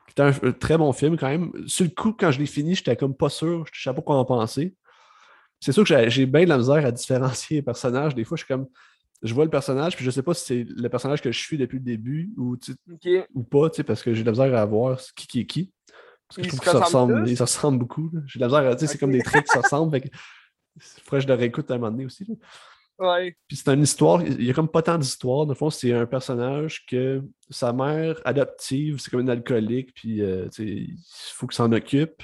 C'était 0.08 0.22
un, 0.22 0.32
un 0.42 0.52
très 0.52 0.78
bon 0.78 0.92
film 0.92 1.16
quand 1.16 1.28
même. 1.28 1.50
Sur 1.66 1.84
le 1.84 1.90
coup, 1.90 2.12
quand 2.12 2.30
je 2.30 2.38
l'ai 2.38 2.46
fini, 2.46 2.74
j'étais 2.74 2.96
comme 2.96 3.16
pas 3.16 3.28
sûr. 3.28 3.64
Je 3.72 3.82
savais 3.82 3.96
pas 3.96 4.02
quoi 4.02 4.16
en 4.16 4.24
penser. 4.24 4.74
C'est 5.60 5.72
sûr 5.72 5.82
que 5.82 5.88
j'ai- 5.88 6.08
j'ai 6.10 6.26
bien 6.26 6.44
de 6.44 6.48
la 6.48 6.58
misère 6.58 6.84
à 6.86 6.90
différencier 6.92 7.56
les 7.58 7.62
personnages. 7.62 8.14
Des 8.14 8.24
fois, 8.24 8.36
je 8.36 8.44
suis 8.44 8.48
comme. 8.54 8.66
Je 9.22 9.34
vois 9.34 9.44
le 9.44 9.50
personnage, 9.50 9.96
puis 9.96 10.04
je 10.04 10.10
sais 10.10 10.22
pas 10.22 10.34
si 10.34 10.44
c'est 10.44 10.66
le 10.68 10.88
personnage 10.88 11.20
que 11.20 11.30
je 11.30 11.38
suis 11.38 11.58
depuis 11.58 11.78
le 11.78 11.84
début 11.84 12.32
ou, 12.38 12.56
ou 13.34 13.42
pas, 13.42 13.68
parce 13.86 14.02
que 14.02 14.14
j'ai 14.14 14.22
de 14.22 14.26
la 14.26 14.32
misère 14.32 14.58
à 14.58 14.64
voir 14.64 14.98
qui 15.14 15.26
qui 15.26 15.40
est 15.40 15.46
qui. 15.46 15.72
Parce 16.28 16.36
que 16.36 16.40
Ils 16.42 16.44
je 16.44 16.48
trouve 16.48 16.60
qu'ils 16.60 16.70
se 16.70 16.76
ressemblent 16.76 17.12
ressemblent, 17.12 17.24
tous? 17.24 17.30
ils 17.30 17.36
se 17.36 17.42
ressemblent 17.42 17.78
beaucoup. 17.78 18.10
J'ai 18.26 18.38
de 18.38 18.44
la 18.44 18.48
misère 18.48 18.72
à, 18.72 18.78
c'est 18.78 18.98
comme 18.98 19.12
des 19.12 19.22
traits 19.22 19.44
qui 19.44 19.52
se 19.52 19.58
ressemblent. 19.62 19.92
Fait 19.92 20.00
que, 20.02 20.08
il 20.76 21.02
faudrait 21.02 21.18
que 21.18 21.22
je 21.24 21.28
le 21.28 21.34
réécoute 21.34 21.70
à 21.70 21.74
un 21.74 21.78
moment 21.78 21.90
donné 21.90 22.06
aussi. 22.06 22.24
là. 22.24 22.34
Ouais. 23.00 23.34
Puis 23.48 23.56
c'est 23.56 23.72
une 23.72 23.82
histoire, 23.82 24.22
il 24.22 24.44
y 24.44 24.50
a 24.50 24.54
comme 24.54 24.68
pas 24.68 24.82
tant 24.82 24.98
d'histoire. 24.98 25.46
Dans 25.46 25.52
le 25.52 25.56
fond, 25.56 25.70
c'est 25.70 25.92
un 25.92 26.04
personnage 26.04 26.84
que 26.86 27.22
sa 27.48 27.72
mère 27.72 28.20
adoptive, 28.26 28.98
c'est 28.98 29.10
comme 29.10 29.20
une 29.20 29.30
alcoolique, 29.30 29.94
puis 29.94 30.20
euh, 30.20 30.48
il 30.58 30.96
faut 31.34 31.46
qu'il 31.46 31.56
s'en 31.56 31.72
occupe. 31.72 32.22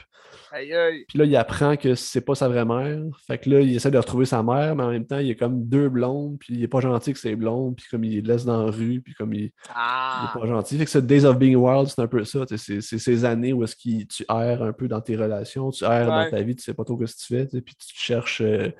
Aïe, 0.53 0.73
aïe. 0.73 1.05
Puis 1.09 1.19
là, 1.19 1.25
il 1.25 1.37
apprend 1.37 1.77
que 1.77 1.95
c'est 1.95 2.21
pas 2.21 2.35
sa 2.35 2.49
vraie 2.49 2.65
mère. 2.65 3.01
Fait 3.27 3.39
que 3.39 3.51
là, 3.51 3.61
il 3.61 3.75
essaie 3.75 3.91
de 3.91 3.99
retrouver 3.99 4.25
sa 4.27 4.43
mère, 4.43 4.77
mais 4.77 4.85
en 4.85 4.91
même 4.91 5.07
temps, 5.07 5.19
il 5.19 5.31
est 5.31 5.37
comme 5.37 5.65
deux 5.67 5.89
blondes, 5.89 6.39
puis 6.39 6.55
il 6.55 6.63
est 6.63 6.69
pas 6.69 6.81
gentil 6.81 7.13
que 7.13 7.19
c'est 7.19 7.35
blonde, 7.37 7.77
puis 7.77 7.87
comme 7.91 8.05
il 8.05 8.13
les 8.15 8.21
laisse 8.23 8.45
dans 8.45 8.65
la 8.67 8.71
rue, 8.71 9.01
puis 9.01 9.15
comme 9.15 9.33
il, 9.35 9.41
il 9.47 9.53
Ah! 9.75 10.31
est 10.35 10.39
pas 10.39 10.47
gentil. 10.47 10.79
Fait 10.79 10.85
que 10.85 10.91
ce 10.91 10.99
Days 10.99 11.25
of 11.25 11.37
Being 11.39 11.57
Wild, 11.57 11.89
c'est 11.89 12.01
un 12.01 12.07
peu 12.07 12.25
ça. 12.25 12.45
C'est 12.57 12.81
ces 12.81 13.25
années 13.25 13.53
où 13.53 13.65
est-ce 13.65 13.75
que 13.77 14.05
tu 14.05 14.25
erres 14.29 14.63
un 14.63 14.73
peu 14.73 14.89
dans 14.89 15.01
tes 15.01 15.17
relations, 15.17 15.71
tu 15.71 15.85
erres 15.85 16.09
Ouais. 16.09 16.25
dans 16.25 16.31
ta 16.31 16.43
vie, 16.43 16.55
tu 16.57 16.63
sais 16.63 16.75
pas 16.75 16.85
trop 16.85 16.99
ce 17.07 17.15
que 17.15 17.19
tu 17.21 17.27
fais, 17.49 17.61
puis 17.61 17.75
tu 17.75 17.87
cherches, 17.95 18.41
euh, 18.41 18.71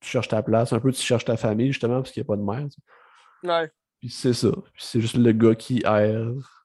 tu 0.00 0.08
cherches 0.10 0.28
ta 0.28 0.42
place, 0.42 0.72
un 0.72 0.80
peu 0.80 0.92
tu 0.92 1.02
cherches 1.02 1.24
ta 1.26 1.36
famille, 1.36 1.68
justement, 1.68 1.96
parce 2.00 2.10
qu'il 2.10 2.22
n'y 2.22 2.26
a 2.26 2.28
pas 2.28 2.36
de 2.36 2.42
mère. 2.42 2.66
Ouais. 3.44 3.70
Puis 4.00 4.08
c'est 4.08 4.32
ça. 4.32 4.50
Puis 4.72 4.82
c'est 4.84 5.00
juste 5.00 5.16
le 5.16 5.32
gars 5.32 5.54
qui 5.54 5.82
erre. 5.84 6.61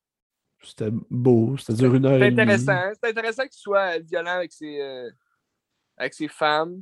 C'était 0.68 0.92
beau, 1.10 1.56
c'était 1.58 1.74
dur 1.74 1.96
une 1.96 2.06
heure 2.06 2.22
et 2.22 2.32
demie. 2.32 2.42
intéressant. 2.42 2.92
C'est 3.02 3.10
intéressant 3.10 3.44
qu'il 3.44 3.52
soit 3.60 4.00
violent 4.00 4.32
avec 4.32 4.52
ses, 4.52 4.82
euh, 4.82 5.10
avec 5.98 6.14
ses 6.14 6.28
femmes. 6.28 6.82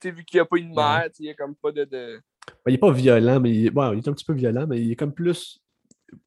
Tu 0.00 0.08
sais, 0.08 0.14
vu 0.14 0.24
qu'il 0.24 0.38
n'y 0.38 0.42
a 0.42 0.44
pas 0.46 0.58
une 0.58 0.74
mère, 0.74 1.04
tu 1.06 1.16
sais, 1.16 1.22
il 1.22 1.26
n'y 1.26 1.30
a 1.30 1.34
comme 1.34 1.54
pas 1.56 1.72
de. 1.72 1.84
de... 1.84 2.20
Ben, 2.64 2.70
il 2.70 2.74
est 2.74 2.78
pas 2.78 2.92
violent, 2.92 3.40
mais 3.40 3.50
il 3.50 3.56
il 3.64 3.66
est 3.66 4.08
un 4.08 4.12
petit 4.12 4.24
peu 4.24 4.32
violent, 4.32 4.66
mais 4.66 4.80
il 4.80 4.90
est 4.92 4.96
comme 4.96 5.12
plus 5.12 5.60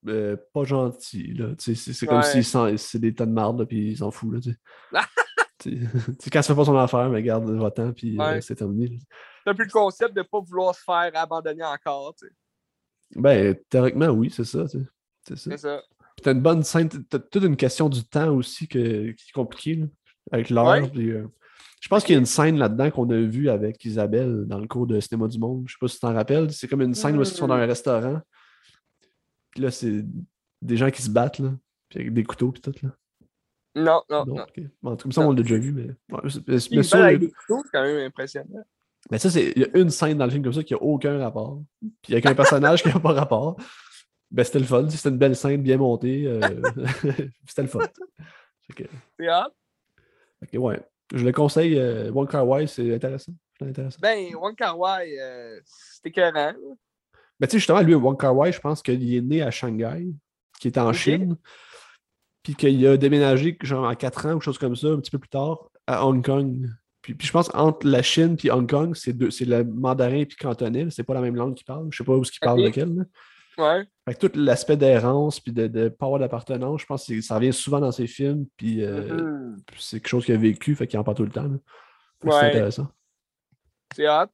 euh, 0.08 0.38
pas 0.54 0.64
gentil. 0.64 1.36
C'est 1.58 2.06
comme 2.06 2.18
Ouais. 2.18 2.24
s'il 2.24 2.46
sent 2.46 2.78
c'est 2.78 3.00
des 3.00 3.14
tas 3.16 3.26
de 3.26 3.32
marde, 3.32 3.66
puis 3.66 3.92
il 3.92 3.98
s'en 3.98 4.12
fout. 4.12 4.34
Là, 4.34 4.40
tu 4.42 4.52
sais. 4.52 4.58
Tu 5.62 5.70
sais, 5.80 5.88
tu 6.06 6.16
sais, 6.20 6.30
quand 6.32 6.40
il 6.40 6.44
fait 6.44 6.56
pas 6.56 6.66
son 6.66 6.76
affaire, 6.76 7.08
mais 7.12 7.22
garde 7.22 7.48
va-t'en, 7.52 7.94
puis 7.94 8.20
euh, 8.20 8.24
Ouais. 8.24 8.42
c'est 8.42 8.56
terminé. 8.56 8.98
C'est 9.44 9.52
un 9.52 9.54
peu 9.54 9.64
le 9.64 9.70
concept 9.70 10.16
de 10.16 10.22
ne 10.22 10.26
pas 10.26 10.40
vouloir 10.40 10.74
se 10.74 10.82
faire 10.84 11.12
abandonner 11.14 11.64
encore. 11.64 12.16
Ben, 13.16 13.56
théoriquement, 13.70 14.08
oui, 14.08 14.32
ça. 14.32 14.44
C'est 14.44 14.68
ça. 14.68 14.78
C'est 15.36 15.58
ça. 15.58 15.84
T'as 16.24 16.34
une 16.34 16.42
bonne 16.42 16.64
scène, 16.64 16.90
t'as 16.90 17.20
toute 17.20 17.44
une 17.44 17.56
question 17.58 17.90
du 17.90 18.04
temps 18.04 18.34
aussi 18.36 18.68
que, 18.68 19.12
qui 19.12 19.30
est 19.30 19.34
compliquée, 19.34 19.76
là, 19.76 19.86
avec 20.32 20.50
l'heure. 20.50 20.66
Ouais. 20.66 20.92
euh, 20.98 21.28
je 21.82 21.88
pense 21.88 22.04
qu'il 22.04 22.14
y 22.14 22.16
a 22.16 22.20
une 22.20 22.26
scène 22.28 22.58
là-dedans 22.58 22.92
qu'on 22.92 23.10
a 23.10 23.18
vue 23.20 23.50
avec 23.50 23.84
Isabelle 23.86 24.44
dans 24.46 24.60
le 24.60 24.68
cours 24.68 24.86
de 24.86 25.00
cinéma 25.00 25.28
du 25.28 25.40
monde. 25.40 25.64
Je 25.68 25.74
sais 25.74 25.78
pas 25.82 25.88
si 25.88 25.96
tu 25.96 26.02
t'en 26.02 26.14
rappelles. 26.14 26.52
C'est 26.52 26.68
comme 26.68 26.82
une 26.84 26.94
scène 26.94 27.18
où 27.18 27.22
ils 27.22 27.26
sont 27.26 27.48
dans 27.48 27.56
un 27.56 27.66
restaurant. 27.66 28.22
Puis 29.52 29.62
là, 29.64 29.72
c'est 29.72 30.06
des 30.62 30.78
gens 30.78 30.92
qui 30.92 31.02
se 31.02 31.10
battent, 31.10 31.40
là. 31.40 31.50
Puis 31.90 32.00
avec 32.00 32.14
des 32.14 32.24
couteaux, 32.24 32.52
puis 32.52 32.62
tout, 32.62 32.74
là. 32.84 32.90
Non, 33.74 34.02
non, 34.10 34.26
Non, 34.26 34.36
non. 34.36 34.42
ok. 34.44 34.64
Bon, 34.82 34.92
en 34.92 34.96
tout 34.96 35.08
cas, 35.10 35.16
ça, 35.16 35.22
on 35.28 35.32
l'a 35.32 35.42
déjà 35.42 35.58
vu, 35.58 35.72
mais. 35.72 35.84
ouais, 36.16 36.22
mais- 36.48 36.58
Il 36.72 36.84
ça, 36.84 37.16
des 37.16 37.32
couteaux, 37.32 37.62
c'est 37.66 37.72
quand 37.72 37.84
même 37.84 38.06
impressionnant. 38.06 38.64
mais 39.10 39.18
ça, 39.18 39.30
c'est. 39.30 39.54
Il 39.56 39.62
y 39.62 39.66
a 39.66 39.78
une 39.78 39.90
scène 39.90 40.18
dans 40.18 40.26
le 40.26 40.32
film 40.32 40.44
comme 40.44 40.54
ça 40.54 40.64
qui 40.64 40.74
n'a 40.74 40.82
aucun 40.82 41.18
rapport. 41.18 41.64
Puis 42.04 42.14
avec 42.14 42.26
un 42.28 42.36
personnage 42.36 42.84
qui 42.84 42.90
n'a 42.90 43.00
pas 43.00 43.14
rapport. 43.14 43.58
Ben, 44.32 44.44
c'était 44.44 44.60
le 44.60 44.66
fun. 44.66 44.88
C'était 44.90 45.10
une 45.10 45.18
belle 45.18 45.36
scène 45.36 45.62
bien 45.62 45.78
montée. 45.78 46.26
euh, 46.26 46.40
c'était 47.48 47.64
le 47.64 47.68
fun. 47.68 47.80
C'est 48.70 48.88
hot. 49.30 49.52
Ok, 50.44 50.50
ouais. 50.54 50.82
Je 51.14 51.26
le 51.26 51.32
conseille. 51.32 51.78
Euh, 51.78 52.12
One 52.14 52.28
Car 52.28 52.46
c'est 52.68 52.94
intéressant. 52.96 53.34
Intéressant. 53.62 54.00
Ben, 54.02 54.34
Wong 54.36 54.56
Kar 54.56 54.80
Wai, 54.80 55.20
euh, 55.20 55.60
c'est 55.66 56.08
écœurant. 56.08 56.54
Mais 57.40 57.48
tu 57.48 57.52
sais, 57.52 57.58
justement, 57.60 57.82
lui, 57.82 57.94
Wong 57.94 58.20
Kar 58.20 58.36
Wai, 58.36 58.52
je 58.52 58.60
pense 58.60 58.82
qu'il 58.82 59.14
est 59.14 59.22
né 59.22 59.42
à 59.42 59.52
Shanghai, 59.52 60.08
qui 60.60 60.68
est 60.70 60.78
en. 60.78 60.92
Chine, 60.94 61.36
puis 62.42 62.56
qu'il 62.56 62.86
a 62.88 62.98
déménagé 62.98 63.56
genre 63.62 63.88
à 63.88 63.96
4 63.96 64.26
ans 64.26 64.30
ou 64.30 64.34
quelque 64.36 64.46
chose 64.46 64.58
comme 64.58 64.76
ça, 64.76 64.88
un 64.88 64.98
petit 65.00 65.12
peu 65.12 65.20
plus 65.20 65.30
tard, 65.30 65.70
à 65.86 66.06
Hong 66.08 66.26
Kong. 66.26 66.68
Puis, 67.04 67.14
puis 67.14 67.28
je 67.28 67.32
pense 67.32 67.50
entre 67.54 67.86
la 67.88 68.02
Chine 68.02 68.36
et 68.44 68.52
Hong 68.52 68.68
Kong, 68.70 68.96
c'est 68.96 69.14
deux- 69.14 69.30
c'est 69.32 69.46
le 69.46 69.64
mandarin 69.64 70.18
et 70.18 70.26
cantonais, 70.28 70.88
c'est 70.90 71.04
pas 71.04 71.14
la 71.14 71.22
même 71.22 71.36
langue 71.36 71.54
qu'ils 71.56 71.66
parlent. 71.66 71.88
Je 71.92 71.98
sais 71.98 72.04
pas 72.04 72.14
où 72.16 72.24
ils 72.24 72.40
parlent 72.40 72.60
Ok. 72.62 72.66
lequel. 72.68 72.96
là. 72.96 73.04
Ouais. 73.62 73.86
Fait 74.06 74.16
que 74.18 74.26
tout 74.28 74.40
l'aspect 74.40 74.78
d'errance 74.78 75.40
puis 75.40 75.52
de 75.52 75.68
ne 75.68 75.90
pas 75.90 76.06
avoir 76.08 76.20
d'appartenance, 76.20 76.82
je 76.82 76.86
pense 76.88 77.06
que 77.08 77.22
ça 77.22 77.36
revient 77.36 77.54
souvent 77.54 77.80
dans 77.80 77.92
ses 77.92 78.08
films, 78.08 78.48
puis 78.58 78.84
euh, 78.84 79.14
Mhm. 79.14 79.58
c'est 79.78 80.00
quelque 80.00 80.08
chose 80.10 80.26
qu'il 80.26 80.34
a 80.36 80.38
vécu, 80.38 80.76
fait 80.76 80.88
qu'il 80.88 80.98
en 81.00 81.04
parle 81.04 81.18
tout 81.18 81.24
le 81.26 81.32
temps. 81.32 81.48
Ouais. 81.50 81.60
C'est 82.32 82.48
intéressant. 82.48 82.88
C'est 83.96 84.08
hot. 84.10 84.28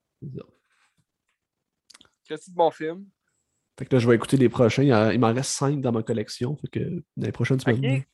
C'est 2.24 2.50
de 2.50 2.56
bon 2.56 2.72
film? 2.72 3.06
Fait 3.80 3.86
que 3.86 3.96
là, 3.96 4.00
je 4.00 4.08
vais 4.10 4.16
écouter 4.16 4.38
les 4.38 4.50
prochains. 4.50 4.84
Il 4.84 4.94
en- 4.94 5.12
il 5.12 5.20
m'en 5.20 5.34
reste 5.34 5.52
5 5.52 5.82
dans 5.82 5.92
ma 5.92 6.04
collection. 6.04 6.58
Fait 6.58 6.68
que 6.68 6.80
dans 7.16 7.26
les 7.26 7.32
prochaines 7.32 7.60
semaines. 7.60 7.98
Ok. 8.00 8.08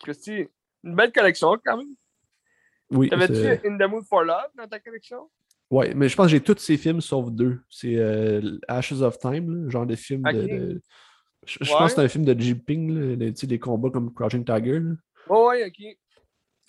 Christy, 0.00 0.46
une 0.84 0.94
belle 0.94 1.12
collection 1.12 1.56
quand 1.64 1.76
même. 1.76 1.94
Oui, 2.90 3.08
T'avais-tu 3.10 3.66
In 3.66 3.76
the 3.76 3.90
Mood 3.90 4.04
for 4.06 4.22
Love 4.24 4.50
dans 4.56 4.66
ta 4.68 4.78
collection? 4.80 5.28
Ouais, 5.70 5.94
mais 5.94 6.08
je 6.08 6.16
pense 6.16 6.26
que 6.26 6.30
j'ai 6.30 6.40
tous 6.42 6.58
ces 6.58 6.76
films 6.76 7.00
sauf 7.00 7.30
deux. 7.30 7.60
C'est 7.70 7.96
euh, 7.96 8.58
Ashes 8.68 9.00
of 9.02 9.18
Time, 9.18 9.64
là, 9.64 9.70
genre 9.70 9.86
de 9.86 9.96
film 9.96 10.22
de. 10.22 10.46
De- 10.46 10.82
Je, 11.46 11.58
je 11.62 11.70
Ouais. 11.72 11.78
pense 11.78 11.92
que 11.92 12.00
c'est 12.00 12.04
un 12.04 12.08
film 12.08 12.24
de 12.24 12.34
tu 12.34 13.36
sais, 13.36 13.46
des 13.46 13.58
combats 13.58 13.90
comme 13.90 14.12
Crouching 14.12 14.44
Tiger, 14.44 14.80
Oh, 15.28 15.48
ouais, 15.48 15.64
ok. 15.66 15.96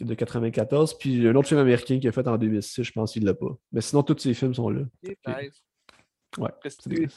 de 0.07 0.13
94. 0.13 0.97
Puis 0.97 1.27
un 1.27 1.35
autre 1.35 1.47
film 1.49 1.59
américain 1.59 1.99
qu'il 1.99 2.07
a 2.07 2.11
fait 2.11 2.27
en 2.27 2.37
2006, 2.37 2.83
je 2.83 2.91
pense 2.93 3.11
qu'il 3.13 3.25
l'a 3.25 3.33
pas. 3.33 3.57
Mais 3.71 3.81
sinon, 3.81 4.03
tous 4.03 4.17
ces 4.19 4.33
films 4.33 4.53
sont 4.53 4.69
là. 4.69 4.81
Ok, 5.05 5.15
nice. 5.27 5.63
Ouais. 6.37 6.51
C'est 6.63 6.87
des- 6.87 7.07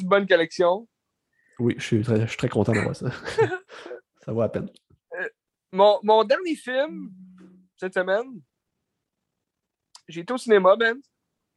une 0.00 0.08
bonne 0.08 0.26
collection? 0.26 0.86
Oui, 1.58 1.74
je 1.78 1.82
suis 1.84 2.02
très, 2.02 2.20
je 2.22 2.26
suis 2.26 2.36
très 2.36 2.48
content 2.48 2.72
d'avoir 2.72 2.94
ça. 2.96 3.10
ça 4.24 4.32
vaut 4.32 4.40
la 4.42 4.48
peine. 4.48 4.68
Mon, 5.72 5.98
mon 6.02 6.24
dernier 6.24 6.54
film 6.56 7.10
cette 7.76 7.94
semaine, 7.94 8.40
j'ai 10.08 10.20
été 10.20 10.32
au 10.32 10.38
cinéma, 10.38 10.76
Ben. 10.76 11.00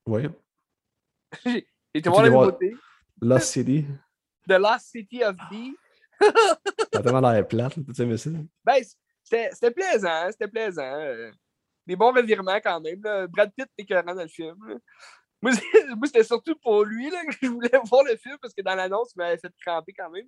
Oui. 0.06 0.24
J'ai 1.46 1.66
été 1.94 2.10
voir 2.10 2.24
la 2.24 2.30
nouveauté. 2.30 2.76
Lost 3.22 3.48
City? 3.52 3.86
The 4.48 4.54
Last 4.54 4.88
City 4.92 5.24
of 5.24 5.36
D. 5.52 5.72
T'as 6.92 7.02
tellement 7.02 7.20
l'air 7.32 7.48
plate, 7.48 7.76
aimé 8.00 8.18
ça? 8.18 8.30
Ben, 8.64 8.84
c'était 9.24 9.72
plaisant, 9.72 10.10
hein, 10.10 10.32
c'était 10.32 10.48
plaisant. 10.48 10.82
euh, 10.84 11.32
Des 11.86 11.96
bons 11.96 12.12
revirements 12.14 12.60
quand 12.62 12.82
même. 12.82 13.02
là. 13.04 13.28
Brad 13.28 13.52
Pitt 13.56 13.68
est 13.78 13.84
écœurant 13.84 14.16
dans 14.16 14.24
le 14.24 14.28
film. 14.28 14.56
là. 14.68 14.76
Moi, 15.42 15.54
c'était 16.08 16.24
surtout 16.24 16.56
pour 16.58 16.84
lui 16.84 17.10
là, 17.10 17.24
que 17.26 17.32
je 17.42 17.48
voulais 17.48 17.70
voir 17.86 18.04
le 18.04 18.18
film 18.18 18.38
parce 18.42 18.54
que 18.54 18.62
dans 18.62 18.76
l'annonce, 18.76 19.14
il 19.16 19.20
m'avait 19.20 19.38
fait 19.38 19.54
cramper 19.64 19.94
quand 19.94 20.10
même. 20.10 20.28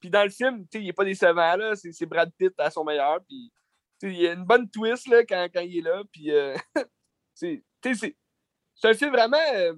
Puis 0.00 0.08
dans 0.10 0.22
le 0.24 0.30
film, 0.30 0.62
tu 0.62 0.78
sais, 0.78 0.82
il 0.82 0.86
n'est 0.86 0.92
pas 0.94 1.04
décevant. 1.04 1.56
là, 1.56 1.74
C'est 1.76 2.06
Brad 2.06 2.30
Pitt 2.38 2.54
à 2.58 2.70
son 2.70 2.84
meilleur. 2.84 3.18
Puis 3.28 3.52
tu 4.00 4.08
il 4.10 4.20
y 4.20 4.26
a 4.28 4.32
une 4.32 4.44
bonne 4.44 4.70
twist 4.70 5.08
là, 5.08 5.24
quand, 5.24 5.46
quand 5.52 5.60
il 5.60 5.78
est 5.78 5.82
là. 5.82 6.02
Puis 6.12 6.30
euh, 6.30 6.54
c'est 7.36 8.88
un 8.88 8.94
film 8.94 9.10
vraiment. 9.10 9.36
euh, 9.54 9.74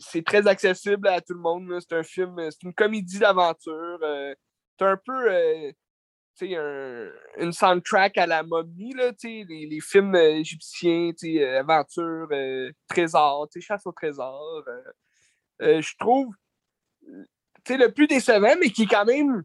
c'est 0.00 0.24
très 0.24 0.46
accessible 0.46 1.08
à 1.08 1.20
tout 1.20 1.34
le 1.34 1.40
monde. 1.40 1.78
C'est 1.80 1.96
un 1.96 2.02
film, 2.02 2.36
c'est 2.50 2.62
une 2.62 2.74
comédie 2.74 3.18
d'aventure. 3.18 3.98
euh, 4.02 4.34
c'est 4.78 4.84
un 4.86 4.96
peu. 4.96 5.32
euh, 5.32 5.72
un- 6.42 7.10
une 7.38 7.52
soundtrack 7.52 8.18
à 8.18 8.26
la 8.26 8.42
momie, 8.42 8.92
là, 8.94 9.12
les, 9.22 9.44
les 9.44 9.80
films 9.80 10.16
égyptiens, 10.16 11.12
aventure, 11.58 12.28
trésor, 12.88 13.48
chasse 13.60 13.86
au 13.86 13.92
trésor. 13.92 14.64
je 15.60 15.96
trouve, 15.98 16.34
le 17.76 17.86
plus 17.88 18.06
décevant, 18.08 18.54
mais 18.60 18.70
qui 18.70 18.82
est 18.82 18.86
quand 18.86 19.04
même 19.04 19.44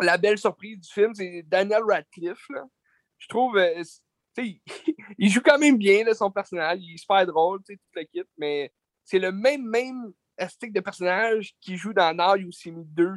la 0.00 0.18
belle 0.18 0.38
surprise 0.38 0.80
du 0.80 0.92
film, 0.92 1.14
c'est 1.14 1.42
Daniel 1.46 1.82
Radcliffe. 1.82 2.46
Je 3.18 3.28
trouve, 3.28 3.58
il 5.18 5.30
joue 5.30 5.40
quand 5.40 5.58
même 5.58 5.78
bien, 5.78 6.04
là, 6.04 6.14
son 6.14 6.30
personnage, 6.30 6.78
il 6.82 6.94
est 6.94 6.98
super 6.98 7.26
drôle, 7.26 7.62
toute 7.62 7.78
l'équipe, 7.94 8.28
mais 8.36 8.72
c'est 9.04 9.18
le 9.18 9.32
même, 9.32 9.64
même 9.68 10.12
esthétique 10.38 10.72
de 10.72 10.80
personnage 10.80 11.54
qui 11.60 11.76
joue 11.76 11.92
dans 11.92 12.14
Now 12.14 12.36
You 12.36 12.52
See 12.52 12.72
Me 12.72 12.84
2 12.84 13.16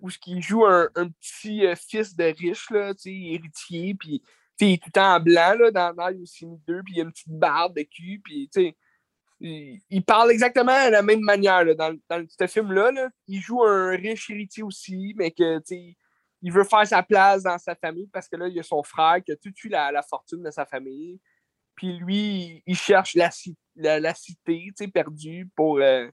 où 0.00 0.10
ce 0.10 0.18
qu'il 0.18 0.42
joue 0.42 0.64
un, 0.64 0.88
un 0.94 1.08
petit 1.08 1.66
euh, 1.66 1.74
fils 1.76 2.14
de 2.16 2.24
riche, 2.24 2.70
là, 2.70 2.92
héritier, 3.04 3.94
puis 3.94 4.22
il 4.60 4.74
est 4.74 4.82
tout 4.82 4.88
le 4.88 4.92
temps 4.92 5.14
en 5.16 5.20
blanc 5.20 5.54
là, 5.58 5.70
dans 5.70 5.94
dans 5.94 6.10
Yosemite 6.10 6.60
2, 6.66 6.82
puis 6.84 6.94
il 6.96 7.00
a 7.00 7.04
une 7.04 7.12
petite 7.12 7.28
barbe 7.28 7.76
de 7.76 7.82
cul, 7.82 8.20
puis 8.24 8.48
il, 9.40 9.80
il 9.90 10.04
parle 10.04 10.30
exactement 10.30 10.86
de 10.86 10.92
la 10.92 11.02
même 11.02 11.20
manière 11.20 11.64
là, 11.64 11.74
dans, 11.74 11.96
dans 12.08 12.24
ce 12.28 12.46
film-là. 12.46 12.92
là. 12.92 13.10
Il 13.26 13.40
joue 13.40 13.62
un 13.64 13.90
riche 13.90 14.30
héritier 14.30 14.62
aussi, 14.62 15.14
mais 15.16 15.30
que 15.30 15.58
tu 15.58 15.64
sais, 15.66 15.96
il 16.44 16.52
veut 16.52 16.64
faire 16.64 16.86
sa 16.86 17.02
place 17.02 17.42
dans 17.42 17.56
sa 17.56 17.74
famille 17.74 18.06
parce 18.12 18.28
que 18.28 18.36
là, 18.36 18.48
il 18.48 18.54
y 18.54 18.60
a 18.60 18.62
son 18.62 18.82
frère 18.82 19.16
qui 19.24 19.32
a 19.32 19.36
tout 19.36 19.52
eu 19.64 19.68
la, 19.70 19.90
la 19.90 20.02
fortune 20.02 20.42
de 20.42 20.50
sa 20.50 20.66
famille. 20.66 21.18
Puis 21.74 21.96
lui, 21.96 22.62
il, 22.66 22.76
cherche 22.76 23.14
la, 23.14 23.30
la, 23.76 23.98
la 23.98 24.14
cité, 24.14 24.70
perdue 24.92 25.48
pour, 25.56 25.78
euh, 25.78 26.06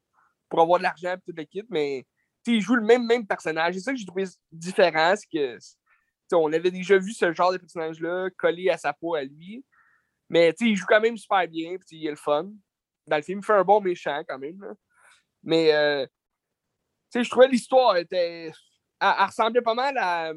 pour 0.48 0.62
avoir 0.62 0.80
de 0.80 0.84
l'argent 0.84 1.16
et 1.16 1.20
toute 1.20 1.38
l'équipe, 1.38 1.68
mais 1.70 2.06
tu 2.46 2.52
sais, 2.52 2.58
il 2.58 2.62
joue 2.62 2.76
le 2.76 2.86
même, 2.86 3.06
même 3.06 3.28
personnage. 3.28 3.74
C'est 3.76 3.82
ça 3.82 3.92
que 3.92 3.98
j'ai 3.98 4.06
trouvé 4.06 4.24
différent, 4.54 5.14
c'est 5.18 5.28
que 5.28 5.58
on 6.34 6.54
avait 6.54 6.72
déjà 6.72 6.98
vu 6.98 7.12
ce 7.12 7.34
genre 7.34 7.52
de 7.52 7.58
personnage-là 7.58 8.30
collé 8.38 8.70
à 8.70 8.78
sa 8.78 8.94
peau 8.94 9.16
à 9.16 9.24
lui. 9.24 9.66
Mais 10.30 10.56
il 10.62 10.78
joue 10.78 10.86
quand 10.88 11.02
même 11.02 11.18
super 11.18 11.46
bien, 11.46 11.76
puis 11.78 11.98
il 11.98 12.08
est 12.08 12.12
le 12.12 12.16
fun. 12.16 12.50
Dans 13.06 13.18
le 13.18 13.22
film, 13.22 13.40
il 13.40 13.46
fait 13.46 13.52
un 13.52 13.66
bon 13.66 13.82
méchant 13.82 14.24
quand 14.26 14.40
même. 14.40 14.62
là. 14.62 14.74
Mais 15.44 15.74
euh, 15.74 16.06
je 17.14 17.30
trouvais 17.30 17.50
l'histoire 17.50 17.98
était. 17.98 18.54
Elle, 19.02 19.26
ressemblait 19.26 19.62
pas 19.62 19.74
mal 19.74 19.98
à 19.98 20.32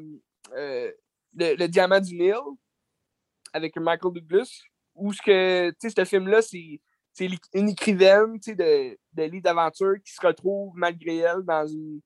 euh, 0.53 0.91
le, 1.35 1.67
Diamant 1.67 1.99
du 1.99 2.15
Nil 2.15 2.35
avec 3.53 3.77
Michael 3.77 4.13
Douglas. 4.13 4.61
Où 4.95 5.13
ce 5.13 5.21
que, 5.21 5.73
ce 5.81 6.05
film-là, 6.05 6.41
c'est 6.41 6.79
une 7.53 7.69
écrivaine 7.69 8.37
de, 8.37 8.97
de 9.13 9.39
d'aventure 9.39 9.95
qui 10.03 10.13
se 10.13 10.25
retrouve 10.25 10.73
malgré 10.75 11.17
elle 11.17 11.43
dans 11.43 11.67
une 11.67 12.01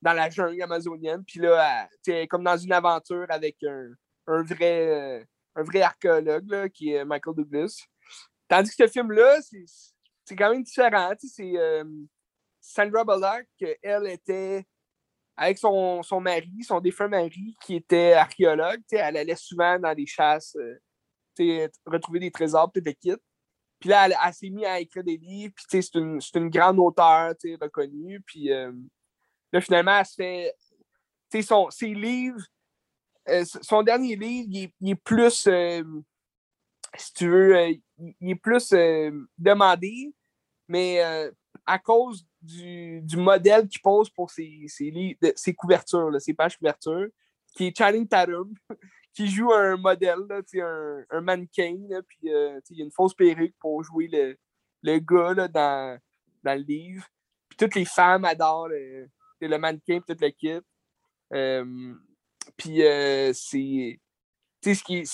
dans 0.00 0.12
la 0.14 0.28
jungle 0.28 0.60
amazonienne. 0.60 1.22
Puis 1.24 1.38
là, 1.38 1.88
tu 2.02 2.10
elle 2.10 2.22
est 2.22 2.26
comme 2.26 2.42
dans 2.42 2.56
une 2.56 2.72
aventure 2.72 3.26
avec 3.28 3.62
un, 3.62 3.90
un 4.26 4.42
vrai, 4.42 5.24
un 5.54 5.62
vrai 5.62 5.82
archéologue 5.82 6.68
qui 6.70 6.92
est 6.92 7.04
Michael 7.04 7.36
Douglas. 7.36 7.86
Tandis 8.48 8.74
que 8.74 8.86
ce 8.86 8.92
film-là, 8.92 9.40
c'est 10.24 10.36
quand 10.36 10.50
même 10.50 10.62
différent. 10.62 11.12
C'est 11.18 11.54
Sandra 12.60 13.04
Bullock, 13.04 13.46
elle 13.82 14.08
était 14.08 14.64
avec 15.36 15.58
son, 15.58 16.02
son, 16.02 16.20
mari, 16.20 16.62
son 16.62 16.80
défunt 16.80 17.08
mari, 17.08 17.56
qui 17.64 17.76
était 17.76 18.12
archéologue. 18.12 18.80
Elle 18.90 19.16
allait 19.16 19.36
souvent 19.36 19.78
dans 19.78 19.94
des 19.94 20.06
chasses, 20.06 20.56
retrouver 21.86 22.20
des 22.20 22.30
trésors, 22.30 22.70
peut-être 22.70 22.98
kits. 22.98 23.12
Puis 23.80 23.88
là, 23.88 24.06
elle, 24.06 24.34
s'est 24.34 24.50
mise 24.50 24.64
à 24.64 24.78
écrire 24.78 25.02
des 25.02 25.16
livres. 25.16 25.52
Puis 25.56 25.64
c'est 25.68 25.94
une, 25.98 26.20
une, 26.34 26.50
grande 26.50 26.78
auteure 26.78 27.34
reconnue. 27.60 28.20
Puis 28.20 28.50
là, 29.52 29.60
finalement, 29.60 29.98
elle 29.98 30.06
se 30.06 30.52
fait 31.32 31.42
son, 31.42 31.70
ses 31.70 31.94
livres, 31.94 32.44
euh, 33.28 33.44
son 33.44 33.82
dernier 33.82 34.16
livre, 34.16 34.72
il 34.80 34.90
est, 34.90 34.94
plus, 34.96 35.46
euh, 35.46 35.82
si 36.96 37.12
tu 37.14 37.28
veux, 37.28 37.56
euh, 37.56 37.72
il 38.20 38.30
est 38.30 38.34
plus 38.34 38.74
demandé, 39.38 40.12
mais 40.68 41.00
à 41.66 41.78
cause 41.78 42.26
du, 42.42 43.16
modèle 43.16 43.68
qu'il 43.68 43.80
pose 43.80 44.10
pour 44.10 44.30
ses, 44.30 44.66
ses, 44.66 45.54
couvertures, 45.54 46.10
ses 46.20 46.34
pages 46.34 46.58
couvertures, 46.58 47.08
qui 47.56 47.68
est 47.68 47.76
Channing 47.76 48.08
Tatum, 48.08 48.52
qui 49.14 49.28
joue 49.28 49.52
un 49.52 49.76
modèle, 49.76 50.18
un, 50.30 51.04
un, 51.10 51.20
mannequin, 51.20 51.76
puis 52.06 52.18
il 52.22 52.30
y 52.70 52.82
a 52.82 52.84
une 52.84 52.90
fausse 52.90 53.14
perruque 53.14 53.54
pour 53.60 53.82
jouer 53.82 54.08
le, 54.10 54.36
le 54.82 54.98
gars 54.98 55.48
dans, 55.48 55.98
dans 56.42 56.58
le 56.58 56.64
livre. 56.64 57.06
Puis 57.48 57.56
toutes 57.58 57.74
les 57.74 57.84
femmes 57.84 58.24
adorent 58.24 58.68
le, 58.68 59.08
le 59.40 59.58
mannequin 59.58 59.96
et 59.96 60.00
toute 60.00 60.20
l'équipe. 60.20 60.64
Euh, 61.32 61.94
puis 62.56 62.82
euh, 62.82 63.32
c'est. 63.34 64.00
Tu 64.62 64.74
sais, 64.74 65.04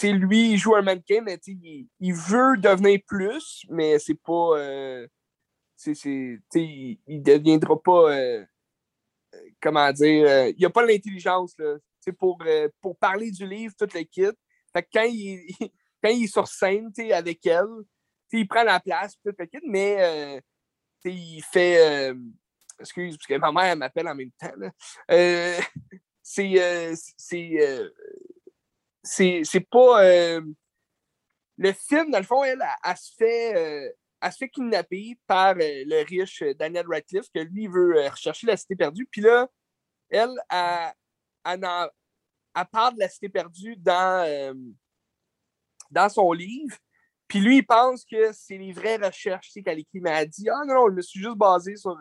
ce 0.00 0.06
lui, 0.06 0.52
il 0.52 0.58
joue 0.58 0.76
un 0.76 0.82
mannequin, 0.82 1.22
mais 1.22 1.38
il, 1.46 1.88
il 2.00 2.14
veut 2.14 2.56
devenir 2.56 3.00
plus, 3.06 3.64
mais 3.68 3.98
c'est 3.98 4.20
pas. 4.22 4.58
Euh, 4.58 5.06
il, 5.86 6.98
il 7.06 7.22
deviendra 7.22 7.80
pas. 7.80 8.44
comment 9.60 9.92
dire. 9.92 10.52
il 10.56 10.64
a 10.64 10.70
pas 10.70 10.84
l'intelligence 10.84 11.54
pour, 12.18 12.42
pour 12.80 12.96
parler 12.98 13.30
du 13.30 13.46
livre, 13.46 13.74
toute 13.78 13.94
l'équipe. 13.94 14.36
Fait 14.72 14.82
que 14.82 14.88
quand 14.92 15.06
il, 15.08 15.46
quand 16.02 16.10
il 16.10 16.24
est 16.24 16.32
sur 16.32 16.46
scène 16.46 16.92
avec 17.12 17.44
elle, 17.46 17.66
il 18.32 18.46
prend 18.46 18.62
la 18.62 18.80
place, 18.80 19.16
toute 19.24 19.38
l'équipe, 19.38 19.64
mais 19.66 20.42
il 21.04 21.42
fait 21.42 22.14
excuse, 22.80 23.16
parce 23.16 23.26
que 23.26 23.34
ma 23.34 23.52
mère 23.52 23.76
m'appelle 23.76 24.08
en 24.08 24.14
même 24.14 24.30
temps. 24.32 24.52
Euh, 25.10 25.58
c'est, 26.22 26.60
euh, 26.60 26.94
euh, 27.32 27.90
c'est, 29.02 29.42
c'est, 29.44 29.60
pas. 29.60 30.02
le 31.56 31.72
film, 31.72 32.10
dans 32.10 32.18
le 32.18 32.24
fond, 32.24 32.44
elle, 32.44 32.62
elle, 32.84 32.96
se 32.96 33.14
fait. 33.16 33.94
Elle 34.20 34.32
se 34.32 34.38
fait 34.38 34.48
kidnapper 34.48 35.18
par 35.26 35.54
le 35.56 36.04
riche 36.04 36.42
Daniel 36.58 36.86
Radcliffe, 36.88 37.30
que 37.32 37.40
lui 37.40 37.66
veut 37.68 38.08
rechercher 38.08 38.46
la 38.46 38.56
cité 38.56 38.76
perdue. 38.76 39.06
Puis 39.10 39.20
là, 39.20 39.48
elle, 40.10 40.34
elle, 40.50 40.92
elle, 41.44 42.66
parle 42.72 42.94
de 42.94 43.00
la 43.00 43.08
cité 43.08 43.28
perdue 43.28 43.76
dans, 43.76 44.72
dans 45.90 46.08
son 46.08 46.32
livre. 46.32 46.76
Puis 47.28 47.40
lui, 47.40 47.58
il 47.58 47.66
pense 47.66 48.04
que 48.04 48.32
c'est 48.32 48.56
les 48.56 48.72
vraies 48.72 48.96
recherches 48.96 49.52
qu'elle 49.64 49.78
écrit. 49.78 50.00
Mais 50.00 50.10
elle 50.10 50.28
dit 50.28 50.48
Ah 50.48 50.64
non, 50.66 50.74
non, 50.74 50.88
je 50.88 50.94
me 50.94 51.02
suis 51.02 51.20
juste 51.20 51.36
basé 51.36 51.76
sur 51.76 51.96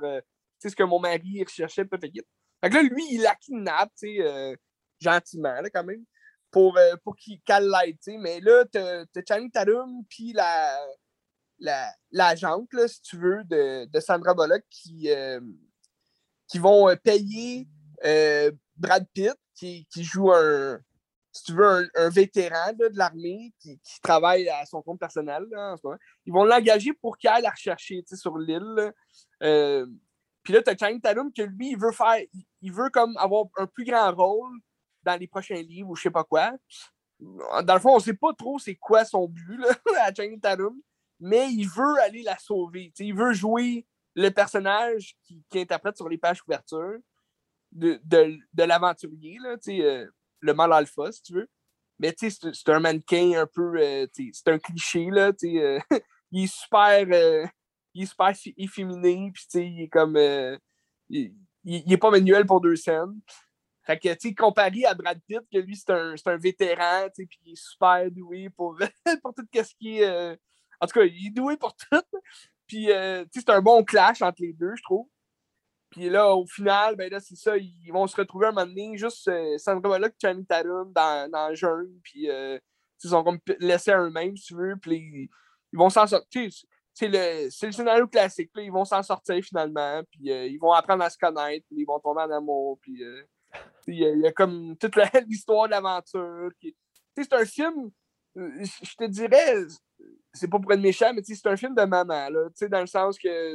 ce 0.64 0.76
que 0.76 0.84
mon 0.84 1.00
mari 1.00 1.44
recherchait. 1.44 1.86
Fait 1.86 2.70
que 2.70 2.74
là, 2.74 2.82
lui, 2.82 3.04
il 3.12 3.22
la 3.22 3.36
kidnappe, 3.36 3.92
tu 3.98 4.08
sais, 4.08 4.22
euh, 4.22 4.56
gentiment, 5.00 5.62
là, 5.62 5.70
quand 5.70 5.84
même, 5.84 6.04
pour, 6.50 6.78
euh, 6.78 6.96
pour 7.04 7.16
qu'il 7.16 7.40
l'aide, 7.48 8.00
tu 8.00 8.12
sais. 8.12 8.18
Mais 8.18 8.40
là, 8.40 8.66
t'as 8.66 9.06
Channing 9.28 9.52
Tatum, 9.52 10.04
puis 10.10 10.34
la, 10.34 10.80
la, 11.60 11.94
là, 12.12 12.36
si 12.36 13.02
tu 13.02 13.18
veux, 13.18 13.44
de, 13.46 13.86
de 13.86 14.00
Sandra 14.00 14.34
Bullock 14.34 14.64
qui, 14.70 15.10
euh, 15.12 15.40
qui 16.48 16.60
vont 16.60 16.96
payer 17.04 17.68
Brad 18.76 19.08
Pitt, 19.14 19.36
qui, 19.56 19.88
qui, 19.92 20.04
joue 20.04 20.32
un, 20.32 20.80
si 21.32 21.44
tu 21.44 21.54
veux, 21.54 21.90
un, 21.96 22.10
vétéran 22.10 22.74
de 22.74 22.90
l'armée 22.94 23.54
qui, 23.60 23.80
qui, 23.80 24.02
travaille 24.02 24.48
à 24.50 24.66
son 24.66 24.82
compte 24.82 25.00
personnel 25.00 25.44
en 25.56 25.78
ce 25.78 25.82
moment. 25.86 26.00
Ils 26.26 26.34
vont 26.34 26.46
l'engager 26.46 26.94
pour 26.94 27.18
qu'il 27.18 27.30
aille 27.30 27.44
la 27.44 27.50
rechercher 27.50 28.04
sur 28.14 28.38
l'île. 28.38 28.94
Puis 30.48 30.54
là, 30.54 30.62
tu 30.62 30.70
as 30.70 30.78
Channing 30.78 31.02
Tatum 31.02 31.30
que 31.34 31.42
lui, 31.42 31.72
il 31.72 31.78
veut 31.78 31.92
faire, 31.92 32.22
il 32.62 32.72
veut 32.72 32.90
comme 32.90 33.18
avoir 33.18 33.48
un 33.58 33.68
plus 33.68 33.84
grand 33.84 34.14
rôle 34.14 34.58
dans 35.04 35.20
les 35.20 35.28
prochains 35.28 35.62
livres 35.62 35.90
ou 35.90 35.96
je 35.98 36.04
sais 36.04 36.10
pas 36.10 36.24
quoi. 36.24 36.54
Dans 37.20 37.74
le 37.74 37.80
fond, 37.82 37.96
on 37.96 38.00
sait 38.00 38.14
pas 38.14 38.34
trop 38.34 38.58
c'est 38.58 38.76
quoi 38.76 39.04
son 39.04 39.28
but 39.28 39.58
là, 39.58 39.68
à 40.06 40.14
Channing 40.14 40.40
Tatum, 40.40 40.80
mais 41.20 41.52
il 41.52 41.68
veut 41.68 42.00
aller 42.02 42.24
la 42.24 42.38
sauver. 42.38 42.92
il 43.00 43.16
veut 43.16 43.34
jouer 43.34 43.86
le 44.18 44.30
personnage 44.30 45.16
qui, 45.24 45.44
interprète 45.56 45.96
sur 45.96 46.10
les 46.10 46.18
pages 46.18 46.42
couverture 46.42 46.98
de, 47.72 48.00
de, 48.04 48.38
de 48.54 48.64
l'aventurier, 48.64 49.38
euh, 49.46 50.08
le 50.40 50.54
mal 50.54 50.74
alpha, 50.74 51.12
si 51.12 51.22
tu 51.22 51.34
veux. 51.34 51.50
Mais 52.00 52.16
c'est 52.18 52.70
un 52.70 52.80
mannequin 52.80 53.42
un 53.42 53.48
peu. 53.48 53.80
Euh, 53.80 54.08
c'est 54.34 54.48
un 54.48 54.60
cliché, 54.60 55.10
là. 55.12 55.32
Euh, 55.44 55.80
il 56.32 56.44
est 56.44 56.54
super 56.54 57.08
il 57.94 58.04
est 58.04 58.06
super 58.06 58.34
efféminé, 58.58 59.32
il 59.54 59.82
est 59.82 59.88
comme. 59.88 60.18
Il, 61.10 61.34
il, 61.64 61.94
est 61.94 61.98
pas 61.98 62.12
manuel 62.12 62.46
pour 62.46 62.60
deux 62.60 62.76
scènes. 62.76 63.20
Fait 63.84 63.98
que, 63.98 64.34
comparé 64.36 64.84
à 64.84 64.94
Brad 64.94 65.20
Pitt, 65.26 65.40
que 65.52 65.60
lui, 65.60 65.76
c'est 65.76 65.92
un, 65.92 66.16
un, 66.26 66.38
vétéran, 66.38 67.08
tu 67.16 67.26
puis 67.26 67.40
il 67.46 67.54
est 67.54 67.56
super 67.56 68.12
doué 68.12 68.50
pour, 68.50 68.78
pour 69.24 69.34
tout 69.34 69.46
ce 69.54 69.74
qui 69.80 70.00
est. 70.00 70.38
Euh, 70.82 70.86
en 70.86 70.88
tout 70.88 71.00
cas, 71.00 71.06
il 71.06 71.28
est 71.28 71.32
doué 71.32 71.58
pour 71.58 71.76
tout. 71.76 72.02
Puis, 72.68 72.92
euh, 72.92 73.26
c'est 73.34 73.50
un 73.50 73.62
bon 73.62 73.84
clash 73.84 74.22
entre 74.22 74.42
les 74.42 74.54
deux, 74.54 74.76
je 74.76 74.84
trouve. 74.84 75.08
Puis 75.90 76.10
là, 76.10 76.36
au 76.36 76.46
final, 76.46 76.96
ben 76.98 77.10
là, 77.10 77.20
c'est 77.20 77.38
ça, 77.38 77.56
ils 77.58 77.92
vont 77.92 78.08
se 78.08 78.16
retrouver 78.16 78.48
un 78.48 78.52
moment 78.52 78.68
donné, 78.68 78.98
juste 78.98 79.32
Sandra 79.58 79.98
Bullock 79.98 80.12
et 80.12 80.28
Channing 80.28 80.46
Tatum 80.46 80.92
dans, 80.92 81.32
dans 81.32 81.50
le 81.50 81.56
jeune, 81.56 82.00
puis 82.04 82.24
ils 82.26 83.10
sont 83.10 83.24
comme 83.24 83.40
laissés 83.60 83.92
à 83.92 84.02
eux-mêmes, 84.02 84.36
si 84.36 84.48
tu 84.48 84.56
veux, 84.56 84.76
puis 84.76 85.30
ils 85.72 85.78
vont 85.78 85.90
s'en 85.90 86.06
sortir 86.06 86.52
c'est 86.98 87.10
le, 87.10 87.46
le, 87.46 87.72
scénario 87.72 88.08
classique. 88.08 88.50
Ils 88.56 88.72
vont 88.72 88.86
s'en 88.86 89.04
sortir 89.04 89.40
finalement, 89.44 90.02
puis 90.10 90.32
euh, 90.32 90.48
ils 90.48 90.58
vont 90.58 90.72
apprendre 90.72 91.04
à 91.04 91.10
se 91.12 91.18
connaître, 91.18 91.64
puis 91.68 91.82
ils 91.82 91.86
vont 91.86 92.00
tomber 92.00 92.22
en 92.22 92.32
amour. 92.32 92.80
Puis 92.82 93.04
euh, 93.04 93.22
il 93.86 94.00
y, 94.00 94.28
a 94.28 94.32
comme 94.32 94.76
toute 94.78 94.96
l'histoire 95.28 95.68
de 95.68 95.72
l'aventure. 95.72 96.50
C'est 97.16 97.34
un 97.34 97.46
film, 97.46 97.92
euh, 98.38 98.64
je 98.82 98.96
te 98.96 99.04
dirais, 99.06 99.66
c'est 100.34 100.50
pas 100.50 100.60
pour 100.60 100.72
être 100.72 100.82
méchant, 100.82 101.14
mais 101.14 101.22
c'est 101.24 101.48
un 101.48 101.58
film 101.58 101.76
de 101.76 101.84
maman, 101.84 102.30
là, 102.30 102.50
dans 102.70 102.82
le 102.82 102.88
sens 102.88 103.18
que 103.18 103.54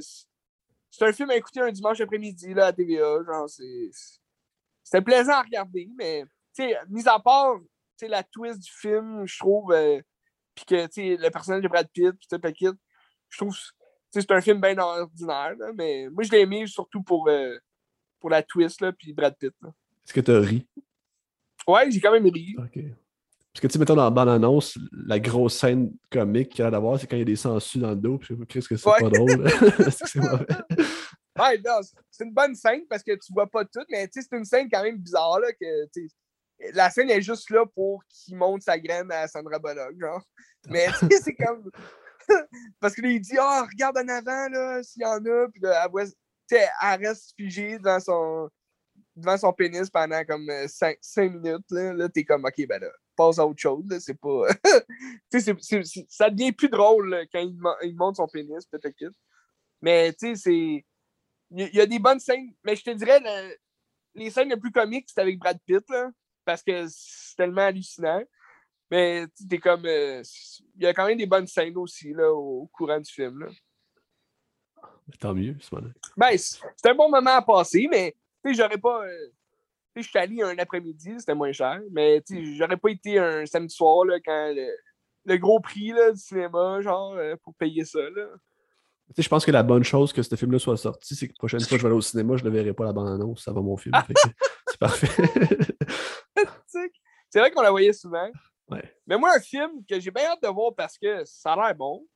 c'est 0.91 1.05
un 1.05 1.13
film 1.13 1.31
à 1.31 1.37
écouter 1.37 1.61
un 1.61 1.71
dimanche 1.71 2.01
après-midi 2.01 2.53
à 2.59 2.73
TVA. 2.73 3.23
Genre, 3.25 3.49
c'était 4.83 5.03
plaisant 5.03 5.33
à 5.33 5.43
regarder, 5.43 5.89
mais 5.97 6.25
mis 6.89 7.09
à 7.09 7.19
part 7.19 7.59
la 8.01 8.23
twist 8.25 8.59
du 8.59 8.71
film, 8.71 9.25
je 9.27 9.39
trouve, 9.39 9.73
puis 10.55 10.65
que 10.65 10.75
le 10.97 11.29
personnage 11.31 11.63
de 11.63 11.69
Brad 11.69 11.89
Pitt, 11.93 12.13
puis 12.13 12.39
Paquette, 12.41 12.75
je 13.29 13.39
trouve 13.39 13.57
c'est 14.21 14.31
un 14.31 14.41
film 14.41 14.61
bien 14.61 14.77
ordinaire, 14.79 15.55
mais 15.75 16.09
moi, 16.11 16.23
je 16.23 16.31
l'ai 16.31 16.41
aimé 16.41 16.67
surtout 16.67 17.03
pour, 17.03 17.29
euh, 17.29 17.57
pour 18.21 18.29
la 18.29 18.43
twist, 18.43 18.81
là, 18.83 18.93
puis 18.93 19.13
Brad 19.15 19.35
Pitt. 19.39 19.55
Est-ce 20.05 20.13
que 20.13 20.21
tu 20.21 20.31
as 20.31 20.41
ri? 20.41 20.67
Ouais, 21.67 21.91
j'ai 21.91 22.01
quand 22.01 22.13
même 22.13 22.27
ri. 22.27 22.55
OK. 22.59 22.79
Parce 23.53 23.61
que, 23.61 23.67
tu 23.67 23.73
sais, 23.75 23.79
mettons, 23.79 23.95
dans 23.95 24.05
la 24.05 24.11
bande-annonce, 24.11 24.79
la 24.93 25.21
grosse 25.21 25.59
scène 25.59 25.93
comique 26.11 26.51
qu'il 26.51 26.65
y 26.65 26.67
a 26.67 26.71
d'avoir, 26.71 26.99
c'est 26.99 27.07
quand 27.07 27.17
il 27.17 27.21
y 27.21 27.23
a 27.23 27.27
des 27.27 27.37
sangsues 27.37 27.79
dans 27.79 27.91
le 27.91 27.97
dos, 27.97 28.17
puis 28.17 28.35
je 28.35 28.61
sais 28.61 28.67
que 28.67 28.77
c'est 28.77 28.85
pas 28.85 29.11
drôle. 29.11 29.51
c'est 29.91 30.17
mauvais. 30.17 30.47
Ouais, 31.39 31.63
c'est 32.11 32.25
une 32.25 32.33
bonne 32.33 32.55
scène 32.55 32.87
parce 32.89 33.03
que 33.03 33.13
tu 33.13 33.33
vois 33.33 33.47
pas 33.47 33.65
tout, 33.65 33.85
mais 33.91 34.09
c'est 34.11 34.33
une 34.33 34.45
scène 34.45 34.69
quand 34.73 34.83
même 34.83 34.97
bizarre, 34.97 35.39
là, 35.39 35.53
que, 35.53 35.67
la 36.75 36.89
scène 36.91 37.11
est 37.11 37.21
juste 37.21 37.51
là 37.51 37.67
pour 37.67 38.03
qu'il 38.09 38.37
monte 38.37 38.63
sa 38.63 38.79
graine 38.79 39.11
à 39.11 39.27
Sandra 39.27 39.59
Bullock, 39.59 39.99
genre. 40.01 40.23
Mais, 40.69 40.87
tu 40.99 41.09
sais, 41.11 41.23
c'est 41.23 41.35
comme... 41.35 41.71
Parce 42.81 42.95
que 42.95 43.03
là, 43.03 43.09
il 43.09 43.21
dit 43.21 43.37
Ah, 43.39 43.63
oh, 43.63 43.69
regarde 43.71 43.99
en 43.99 44.09
avant, 44.09 44.49
là, 44.49 44.83
s'il 44.83 45.03
y 45.03 45.05
en 45.05 45.25
a. 45.27 45.49
Puis 45.49 45.61
là, 45.61 45.89
elle, 45.93 46.69
elle 46.83 47.07
reste 47.07 47.35
figée 47.37 47.79
devant 47.79 47.99
son, 47.99 48.49
devant 49.17 49.37
son 49.37 49.53
pénis 49.53 49.91
pendant 49.91 50.25
comme 50.25 50.49
5, 50.67 50.97
euh, 51.19 51.29
minutes. 51.29 51.67
Là, 51.71 51.93
là 51.95 52.09
t'es 52.09 52.25
comme 52.25 52.45
OK, 52.45 52.67
ben 52.69 52.81
là, 52.81 52.91
passe 53.17 53.39
à 53.39 53.47
autre 53.47 53.61
chose. 53.61 53.85
C'est 54.01 54.19
pas. 54.19 54.47
ça 56.09 56.31
devient 56.31 56.53
plus 56.53 56.69
drôle 56.69 57.27
quand 57.33 57.41
il, 57.41 57.59
il, 57.83 57.97
monte 57.97 58.17
son 58.17 58.27
pénis, 58.27 58.65
peut-être. 58.67 59.13
Mais 59.81 60.13
tu 60.13 60.29
sais, 60.29 60.35
c'est. 60.37 60.85
Il 61.55 61.75
y, 61.75 61.81
a 61.81 61.87
des 61.87 61.99
bonnes 61.99 62.21
scènes, 62.21 62.55
mais 62.65 62.75
je 62.75 62.83
te 62.83 62.91
dirais, 62.91 63.21
les 64.15 64.31
scènes 64.31 64.49
les 64.49 64.57
plus 64.57 64.73
comiques, 64.73 65.09
c'est 65.09 65.21
avec 65.21 65.39
Brad 65.39 65.59
Pitt, 65.67 65.85
là, 65.91 66.11
parce 66.47 66.63
que 66.63 66.87
c'est 66.89 67.37
tellement 67.37 67.63
hallucinant. 67.63 68.23
Mais 68.91 69.27
t'es 69.49 69.59
comme. 69.59 69.85
Euh, 69.85 70.23
il 70.77 70.83
y 70.83 70.87
a 70.87 70.95
quand 70.95 71.07
même 71.07 71.19
des 71.19 71.27
bonnes 71.27 71.47
scènes 71.47 71.77
aussi 71.77 72.13
là, 72.13 72.33
au, 72.33 72.69
courant 72.73 73.01
du 73.01 73.11
film. 73.11 73.41
Là. 73.41 73.49
Tant 75.19 75.35
mieux, 75.35 75.57
ce 75.61 75.75
Ben, 76.17 76.37
c'est 76.39 76.89
un 76.89 76.95
bon 76.95 77.11
moment 77.11 77.37
à 77.37 77.43
passer, 77.43 77.87
mais 77.91 78.15
j'aurais 78.45 78.79
pas. 78.79 79.05
Euh, 79.05 79.29
je 79.97 80.09
suis 80.09 80.19
allé 80.19 80.43
un 80.43 80.57
après-midi, 80.59 81.15
c'était 81.19 81.35
moins 81.35 81.53
cher, 81.53 81.81
mais 81.91 82.23
j'aurais 82.57 82.77
pas 82.77 82.91
été 82.91 83.19
un 83.19 83.45
samedi 83.47 83.75
soir 83.75 84.05
là, 84.05 84.19
quand 84.25 84.55
le, 85.27 85.37
gros 85.37 85.61
prix 85.61 85.93
là, 85.93 86.13
du 86.13 86.19
cinéma, 86.19 86.81
genre, 86.81 87.13
euh, 87.15 87.37
pour 87.43 87.55
payer 87.55 87.85
ça. 87.85 88.01
Là. 88.01 88.29
je 89.17 89.29
pense 89.29 89.45
que 89.45 89.51
la 89.51 89.63
bonne 89.63 89.85
chose 89.85 90.13
que 90.13 90.23
ce 90.23 90.35
film-là 90.35 90.59
soit 90.59 90.77
sorti, 90.77 91.15
c'est 91.15 91.29
que 91.29 91.33
la 91.33 91.39
prochaine 91.39 91.61
fois 91.61 91.69
que 91.69 91.77
je 91.77 91.83
vais 91.83 91.89
aller 91.89 91.97
au 91.97 92.01
cinéma, 92.01 92.37
je 92.37 92.45
ne 92.45 92.51
verrai 92.51 92.73
pas 92.73 92.85
la 92.85 92.93
bande-annonce, 92.93 93.45
ça 93.45 93.53
va 93.53 93.61
mon 93.61 93.77
film. 93.77 93.95
c'est 94.67 94.79
parfait. 94.79 95.09
c'est 97.29 97.39
vrai 97.39 97.51
qu'on 97.51 97.63
la 97.63 97.71
voyait 97.71 97.93
souvent. 97.93 98.31
Mais 99.07 99.19
moi, 99.19 99.35
un 99.37 99.41
film 99.41 99.85
que 99.89 100.01
j'ai 100.01 100.11
bien 100.11 100.25
hâte 100.25 100.43
de 100.43 100.49
voir 100.49 100.75
parce 100.75 100.97
que 100.97 101.25
ça 101.25 101.53
a 101.53 101.57
l'air 101.57 101.75
bon, 101.75 102.07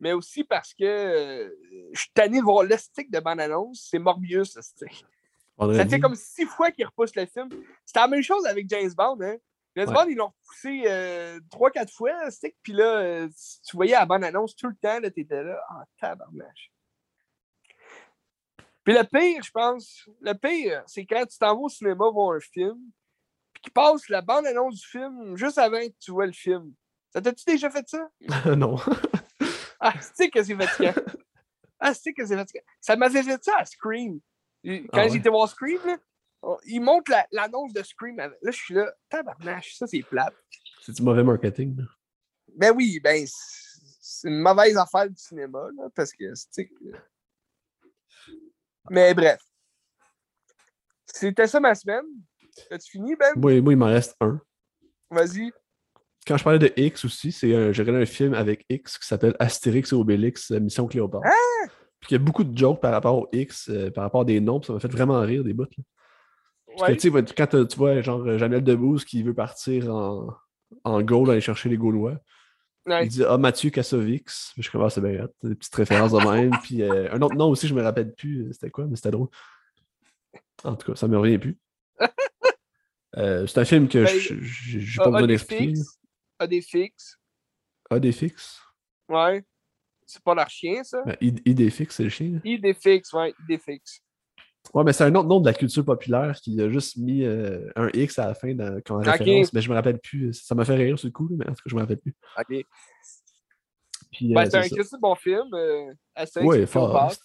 mais 0.00 0.12
aussi 0.12 0.44
parce 0.44 0.74
que 0.74 0.84
euh, 0.84 1.48
je 1.92 2.00
suis 2.00 2.10
tanné 2.12 2.38
de 2.38 2.44
voir 2.44 2.64
l'esthétique 2.64 3.10
de 3.10 3.20
bande-annonce, 3.20 3.86
c'est 3.90 3.98
Morbius, 3.98 4.58
ça 5.74 5.86
fait 5.86 6.00
comme 6.00 6.14
six 6.14 6.46
fois 6.46 6.70
qu'ils 6.70 6.86
repoussent 6.86 7.16
le 7.16 7.26
film. 7.26 7.48
C'était 7.84 8.00
la 8.00 8.08
même 8.08 8.22
chose 8.22 8.46
avec 8.46 8.68
James 8.68 8.92
Bond. 8.96 9.18
Hein? 9.22 9.36
James 9.76 9.92
Bond, 9.92 10.06
ils 10.08 10.16
l'ont 10.16 10.32
repoussé 10.42 10.82
euh, 10.86 11.40
trois, 11.50 11.70
quatre 11.70 11.92
fois. 11.92 12.12
Puis 12.62 12.72
là, 12.72 12.98
euh, 12.98 13.28
tu 13.66 13.76
voyais 13.76 13.92
la 13.92 14.06
bande-annonce 14.06 14.54
tout 14.54 14.68
le 14.68 14.76
temps, 14.76 15.00
tu 15.00 15.20
étais 15.20 15.42
là. 15.42 15.58
Ah, 15.68 15.80
oh, 15.80 15.84
tabarnache. 16.00 16.70
Puis 18.84 18.94
le 18.94 19.04
pire, 19.04 19.42
je 19.42 19.50
pense, 19.50 20.08
le 20.20 20.34
pire, 20.34 20.82
c'est 20.86 21.06
quand 21.06 21.24
tu 21.26 21.38
t'en 21.38 21.54
vas 21.54 21.62
au 21.62 21.68
cinéma 21.68 22.10
voir 22.10 22.36
un 22.36 22.40
film, 22.40 22.78
puis 23.54 23.62
qu'ils 23.62 23.72
passent 23.72 24.08
la 24.08 24.22
bande-annonce 24.22 24.80
du 24.80 24.86
film 24.86 25.36
juste 25.36 25.58
avant 25.58 25.80
que 25.80 25.94
tu 26.00 26.10
vois 26.10 26.26
le 26.26 26.32
film. 26.32 26.72
Ça 27.10 27.20
t'a-tu 27.22 27.44
déjà 27.46 27.70
fait 27.70 27.88
ça? 27.88 28.08
non. 28.56 28.76
ah, 29.80 29.92
tu 29.92 30.00
sais 30.14 30.30
que 30.30 30.42
c'est 30.42 30.56
fatigant. 30.56 30.94
Ah, 31.78 31.94
tu 31.94 32.00
sais 32.00 32.12
que 32.12 32.26
c'est 32.26 32.36
fatigant. 32.36 32.64
Ça 32.80 32.96
m'avait 32.96 33.22
fait 33.22 33.42
ça 33.42 33.56
à 33.58 33.64
Scream. 33.64 34.20
Ah 34.64 34.70
quand 34.92 35.08
j'étais 35.08 35.28
voir 35.28 35.48
Scream, 35.48 35.80
là, 35.84 35.96
il 36.66 36.80
montre 36.80 37.12
l'annonce 37.30 37.72
de 37.72 37.82
Scream. 37.82 38.16
Là, 38.16 38.30
je 38.44 38.50
suis 38.50 38.74
là, 38.74 38.92
tabarnache, 39.08 39.74
ça 39.74 39.86
c'est 39.86 40.02
plate. 40.02 40.34
C'est 40.80 40.92
du 40.92 41.02
mauvais 41.02 41.22
marketing. 41.22 41.76
Là. 41.76 41.84
Ben 42.56 42.72
oui, 42.74 43.00
ben 43.02 43.24
c'est 43.26 44.28
une 44.28 44.40
mauvaise 44.40 44.76
affaire 44.76 45.08
du 45.08 45.16
cinéma, 45.16 45.68
là, 45.76 45.88
parce 45.94 46.12
que 46.12 46.24
c'est. 46.34 46.70
Mais 48.90 49.14
bref. 49.14 49.40
C'était 51.06 51.46
ça 51.46 51.60
ma 51.60 51.74
semaine. 51.74 52.04
As-tu 52.70 52.92
fini, 52.92 53.16
Ben? 53.16 53.32
Oui, 53.36 53.60
moi, 53.60 53.72
il 53.72 53.76
m'en 53.76 53.86
reste 53.86 54.16
un. 54.20 54.40
Vas-y. 55.10 55.52
Quand 56.26 56.36
je 56.36 56.44
parlais 56.44 56.58
de 56.58 56.72
X 56.76 57.04
aussi, 57.04 57.32
c'est 57.32 57.72
j'ai 57.72 57.82
regardé 57.82 58.02
un 58.02 58.06
film 58.06 58.34
avec 58.34 58.64
X 58.68 58.98
qui 58.98 59.06
s'appelle 59.06 59.34
Astérix 59.38 59.92
et 59.92 59.94
Obélix, 59.94 60.50
Mission 60.52 60.86
Cléopâtre. 60.86 61.26
Ah! 61.26 61.68
Puis 62.02 62.10
il 62.10 62.14
y 62.14 62.16
a 62.16 62.18
beaucoup 62.18 62.42
de 62.42 62.56
jokes 62.58 62.80
par 62.80 62.90
rapport 62.90 63.16
au 63.16 63.28
X, 63.32 63.70
euh, 63.70 63.90
par 63.92 64.02
rapport 64.02 64.22
à 64.22 64.24
des 64.24 64.40
noms, 64.40 64.60
ça 64.60 64.72
m'a 64.72 64.80
fait 64.80 64.90
vraiment 64.90 65.20
rire 65.20 65.44
des 65.44 65.52
bouts. 65.52 65.66
Ouais. 66.80 66.96
Que, 66.96 67.32
quand 67.32 67.66
tu 67.66 67.76
vois 67.76 68.02
genre 68.02 68.38
Jamel 68.38 68.64
Debbouze 68.64 69.04
qui 69.04 69.22
veut 69.22 69.34
partir 69.34 69.94
en, 69.94 70.34
en 70.82 71.02
Gaule 71.02 71.30
aller 71.30 71.40
chercher 71.40 71.68
les 71.68 71.76
Gaulois, 71.76 72.18
il 72.88 73.08
dit 73.08 73.22
Ah, 73.24 73.38
Mathieu 73.38 73.70
Kassovix. 73.70 74.52
Je 74.58 74.68
commence 74.68 74.98
à 74.98 75.00
bien 75.00 75.28
des 75.44 75.54
petites 75.54 75.74
références 75.76 76.10
de 76.10 76.18
même. 76.18 76.50
Puis 76.64 76.82
euh, 76.82 77.12
un 77.12 77.22
autre 77.22 77.36
nom 77.36 77.50
aussi, 77.50 77.68
je 77.68 77.74
me 77.74 77.82
rappelle 77.82 78.12
plus, 78.14 78.48
euh, 78.48 78.52
c'était 78.52 78.70
quoi, 78.70 78.86
mais 78.86 78.96
c'était 78.96 79.12
drôle. 79.12 79.28
En 80.64 80.74
tout 80.74 80.90
cas, 80.90 80.96
ça 80.96 81.06
me 81.06 81.16
revient 81.16 81.38
plus. 81.38 81.56
c'est 83.14 83.58
un 83.58 83.64
film 83.64 83.88
que 83.88 84.04
ben, 84.04 84.40
j'ai 84.40 84.96
pas 84.96 85.10
besoin 85.10 85.26
d'expliquer. 85.28 85.74
A 86.40 86.48
des 86.48 86.62
fixes. 86.62 87.18
A 87.90 88.00
des 88.00 88.12
fixes? 88.12 88.60
Ouais. 89.08 89.44
C'est 90.06 90.22
pas 90.22 90.34
leur 90.34 90.48
chien, 90.48 90.82
ça? 90.84 91.02
Ben, 91.04 91.16
Idéfix, 91.20 91.96
c'est 91.96 92.04
le 92.04 92.08
chien. 92.10 92.40
Idéfix, 92.44 93.12
ouais, 93.12 93.34
Idéfix. 93.44 94.02
Ouais, 94.74 94.84
mais 94.84 94.92
c'est 94.92 95.04
un 95.04 95.14
autre 95.14 95.28
nom 95.28 95.40
de 95.40 95.46
la 95.46 95.54
culture 95.54 95.84
populaire 95.84 96.38
qui 96.40 96.60
a 96.60 96.70
juste 96.70 96.96
mis 96.96 97.24
euh, 97.24 97.68
un 97.76 97.88
X 97.92 98.18
à 98.18 98.28
la 98.28 98.34
fin 98.34 98.56
comme 98.84 98.98
référence, 98.98 99.52
mais 99.52 99.60
je 99.60 99.68
me 99.68 99.74
rappelle 99.74 99.98
plus. 99.98 100.32
Ça 100.32 100.54
m'a 100.54 100.64
fait 100.64 100.76
rire 100.76 100.98
ce 100.98 101.08
coup, 101.08 101.28
mais 101.30 101.46
en 101.46 101.50
tout 101.50 101.56
cas, 101.56 101.62
je 101.66 101.74
me 101.74 101.80
rappelle 101.80 101.98
plus. 101.98 102.14
OK. 102.38 102.64
Puis, 104.12 104.34
ben, 104.34 104.48
c'est 104.48 104.56
un 104.56 104.60
assez 104.60 104.98
bon 105.00 105.14
film. 105.14 105.48
Euh, 105.54 105.92
oui, 106.42 106.66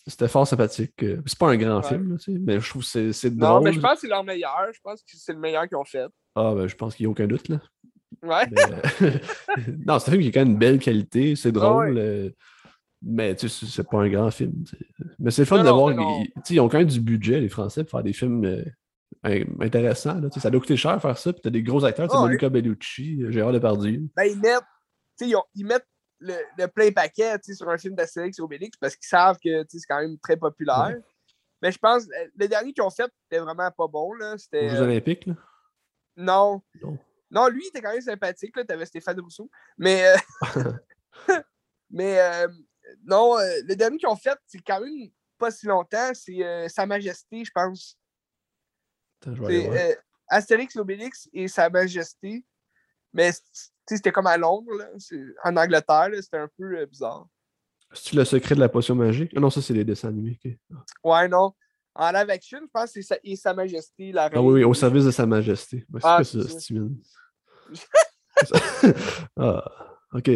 c'était 0.07 0.27
fort 0.29 0.47
sympathique. 0.47 0.93
Euh, 1.03 1.21
c'est 1.25 1.37
pas 1.37 1.49
un 1.49 1.57
grand 1.57 1.81
film, 1.81 2.17
mais 2.27 2.59
je 2.61 2.69
trouve 2.69 2.89
que 2.89 3.11
c'est 3.11 3.29
drôle. 3.31 3.49
Non, 3.49 3.61
mais 3.61 3.73
je 3.73 3.79
pense 3.79 3.95
que 3.95 3.99
c'est 4.01 4.07
leur 4.07 4.23
meilleur. 4.23 4.67
Je 4.73 4.79
pense 4.81 5.01
que 5.01 5.07
c'est 5.13 5.33
le 5.33 5.39
meilleur 5.39 5.67
qu'ils 5.67 5.77
ont 5.77 5.85
fait. 5.85 6.07
Ah, 6.35 6.53
ben, 6.55 6.67
je 6.67 6.75
pense 6.75 6.95
qu'il 6.95 7.05
n'y 7.05 7.07
a 7.07 7.11
aucun 7.11 7.27
doute. 7.27 7.49
Là. 7.49 7.59
Ouais. 8.23 8.45
non, 9.85 9.99
c'est 9.99 10.09
un 10.09 10.11
film 10.11 10.21
qui 10.21 10.29
a 10.29 10.31
quand 10.31 10.39
même 10.39 10.51
une 10.51 10.57
belle 10.57 10.79
qualité. 10.79 11.35
C'est 11.35 11.51
drôle. 11.51 12.33
Mais 13.09 13.35
tu 13.35 13.47
sais, 13.47 13.65
c'est 13.65 13.87
pas 13.87 13.99
un 13.99 14.09
grand 14.09 14.29
film. 14.31 14.51
Mais 15.17 15.31
c'est 15.31 15.45
fun 15.45 15.63
de 15.63 15.69
voir. 15.69 15.93
Ils, 16.49 16.59
ont 16.59 16.67
quand 16.67 16.79
même 16.79 16.87
du 16.87 16.99
budget, 16.99 17.39
les 17.39 17.47
Français, 17.47 17.83
pour 17.83 17.91
faire 17.91 18.03
des 18.03 18.11
films 18.11 18.43
euh, 19.23 19.45
intéressants. 19.61 20.19
Là, 20.19 20.29
ça 20.29 20.49
doit 20.49 20.59
coûter 20.59 20.75
cher 20.75 21.01
faire 21.01 21.17
ça. 21.17 21.31
Puis 21.31 21.41
t'as 21.41 21.49
des 21.49 21.63
gros 21.63 21.85
acteurs, 21.85 22.09
oh, 22.11 22.19
Monica 22.19 22.49
Bellucci, 22.49 23.23
euh, 23.23 23.31
Gérard 23.31 23.53
Depardieu. 23.53 24.03
Ben, 24.15 24.25
ils 24.25 24.37
mettent, 24.37 24.61
ils, 25.21 25.35
ils 25.55 25.65
mettent 25.65 25.87
le, 26.19 26.33
le, 26.57 26.67
plein 26.67 26.91
paquet 26.91 27.37
sur 27.41 27.69
un 27.69 27.77
film 27.77 27.95
d'Astérix 27.95 28.37
et 28.37 28.41
Obélix 28.41 28.75
parce 28.77 28.95
qu'ils 28.97 29.07
savent 29.07 29.37
que 29.41 29.63
c'est 29.69 29.79
quand 29.87 30.01
même 30.01 30.17
très 30.19 30.35
populaire. 30.35 30.97
Mais 31.61 31.71
je 31.71 31.77
pense, 31.77 32.07
le 32.35 32.47
dernier 32.47 32.73
qu'ils 32.73 32.83
ont 32.83 32.89
fait, 32.89 33.09
c'était 33.23 33.41
vraiment 33.41 33.71
pas 33.71 33.87
bon. 33.87 34.13
Là. 34.15 34.37
C'était, 34.37 34.69
Jeux 34.69 34.81
Olympiques, 34.81 35.25
là? 35.27 35.33
Non. 36.17 36.61
non. 37.31 37.47
lui, 37.47 37.63
il 37.63 37.67
était 37.69 37.81
quand 37.81 37.93
même 37.93 38.01
sympathique. 38.01 38.53
Tu 38.53 38.73
avais 38.73 38.85
Stéphane 38.85 39.19
Rousseau. 39.21 39.49
Mais. 39.77 40.13
mais 41.89 42.19
non, 43.05 43.37
euh, 43.37 43.61
le 43.67 43.75
dernier 43.75 43.97
qu'ils 43.97 44.07
ont 44.07 44.15
fait, 44.15 44.37
c'est 44.45 44.59
quand 44.59 44.79
même 44.81 45.09
pas 45.37 45.51
si 45.51 45.65
longtemps. 45.65 46.11
C'est 46.13 46.43
euh, 46.43 46.67
Sa 46.67 46.85
Majesté, 46.85 47.43
je 47.43 47.51
pense. 47.53 47.97
C'est 49.23 49.31
euh, 49.69 49.95
Astérix, 50.27 50.75
Obélix 50.75 51.29
et 51.33 51.47
Sa 51.47 51.69
Majesté. 51.69 52.45
Mais 53.13 53.31
c'était 53.87 54.11
comme 54.11 54.27
à 54.27 54.37
Londres, 54.37 54.73
là. 54.77 54.89
en 55.43 55.57
Angleterre. 55.57 56.09
C'était 56.21 56.37
un 56.37 56.49
peu 56.57 56.85
bizarre. 56.85 57.27
C'est-tu 57.93 58.15
le 58.15 58.25
secret 58.25 58.55
de 58.55 58.59
la 58.59 58.69
potion 58.69 58.95
magique? 58.95 59.31
Ah 59.35 59.39
non, 59.39 59.49
ça, 59.49 59.61
c'est 59.61 59.73
les 59.73 59.85
dessins 59.85 60.09
animés. 60.09 60.39
Ouais, 61.03 61.27
non. 61.27 61.53
En 61.95 62.11
live 62.11 62.29
action, 62.29 62.59
je 62.61 62.69
pense 62.71 62.91
que 62.91 63.01
c'est 63.01 63.35
sa, 63.35 63.53
Majesté, 63.53 64.11
la 64.11 64.27
reine. 64.27 64.37
Ah 64.37 64.41
oui, 64.41 64.55
oui, 64.55 64.63
au 64.63 64.73
service 64.73 65.05
de 65.05 65.11
Sa 65.11 65.25
Majesté. 65.25 65.85
c'est 65.93 65.99
ah, 66.03 66.23
ça, 66.23 66.47
Steven? 66.47 66.95
ah, 69.37 69.63
ok. 70.13 70.29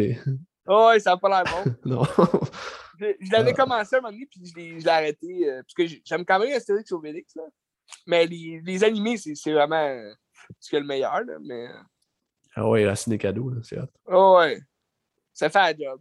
Oh, 0.66 0.88
ouais, 0.88 1.00
ça 1.00 1.10
n'a 1.10 1.16
pas 1.16 1.28
l'air 1.28 1.52
bon. 1.52 1.74
non. 1.84 2.04
Je, 2.98 3.32
l'avais 3.32 3.50
ah. 3.50 3.54
commencé 3.54 3.96
à 3.96 3.98
un 3.98 4.02
moment 4.02 4.12
donné, 4.12 4.26
puis 4.26 4.40
je 4.44 4.54
l'ai 4.84 4.88
arrêté. 4.88 5.50
Euh, 5.50 5.62
parce 5.62 5.74
que 5.74 5.96
j'aime 6.04 6.24
quand 6.24 6.38
même 6.38 6.52
Astérix 6.52 6.92
Obélix. 6.92 7.34
Là. 7.34 7.44
Mais 8.06 8.26
les, 8.26 8.60
les 8.64 8.84
animés, 8.84 9.16
c'est 9.16 9.52
vraiment 9.52 9.98
ce 10.60 10.70
qui 10.70 10.76
est 10.76 10.80
le 10.80 10.86
meilleur. 10.86 11.24
Là, 11.24 11.34
mais... 11.40 11.68
Ah 12.54 12.68
ouais, 12.68 12.84
la 12.84 12.94
ciné 12.94 13.18
cadeau, 13.18 13.52
c'est 13.62 13.78
hot. 13.78 13.88
Oh 14.06 14.36
ouais. 14.38 14.60
Ça 15.32 15.48
fait 15.48 15.58
un 15.58 15.74
job. 15.76 16.00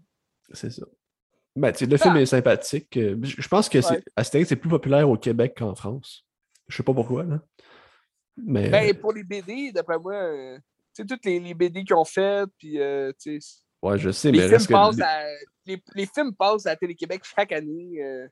C'est 0.54 0.70
ça. 0.70 0.86
Ben, 1.56 1.74
le 1.80 1.98
film 1.98 2.18
est 2.18 2.26
sympathique. 2.26 2.96
Euh, 2.98 3.18
je 3.22 3.48
pense 3.48 3.68
que 3.68 3.78
ouais. 3.78 4.04
Astérix 4.16 4.52
est 4.52 4.58
plus 4.58 4.70
populaire 4.70 5.10
au 5.10 5.18
Québec 5.18 5.56
qu'en 5.58 5.76
France. 5.76 6.26
Je 6.68 6.78
sais 6.78 6.84
pas 6.84 6.94
pourquoi, 6.94 7.24
là. 7.24 7.42
Mais... 8.38 8.70
Ben, 8.70 8.98
pour 8.98 9.12
les 9.12 9.24
BD, 9.24 9.72
d'après 9.72 10.00
moi, 10.00 10.14
euh, 10.14 10.58
tu 10.58 11.02
sais, 11.02 11.06
toutes 11.06 11.26
les, 11.26 11.40
les 11.40 11.54
BD 11.54 11.84
qu'ils 11.84 11.96
ont 11.96 12.06
faites, 12.06 12.50
puis, 12.58 12.80
tu 13.20 13.42
sais, 13.42 13.62
Ouais, 13.82 13.98
je 13.98 14.12
sais, 14.12 14.32
les 14.32 14.40
mais 14.40 14.60
films 14.60 14.68
passent 14.68 15.02
à... 15.02 15.24
les, 15.66 16.06
films 16.06 16.34
passent 16.36 16.66
à 16.66 16.76
Télé-Québec 16.76 17.24
chaque 17.24 17.52
année. 17.52 18.04
Euh... 18.04 18.28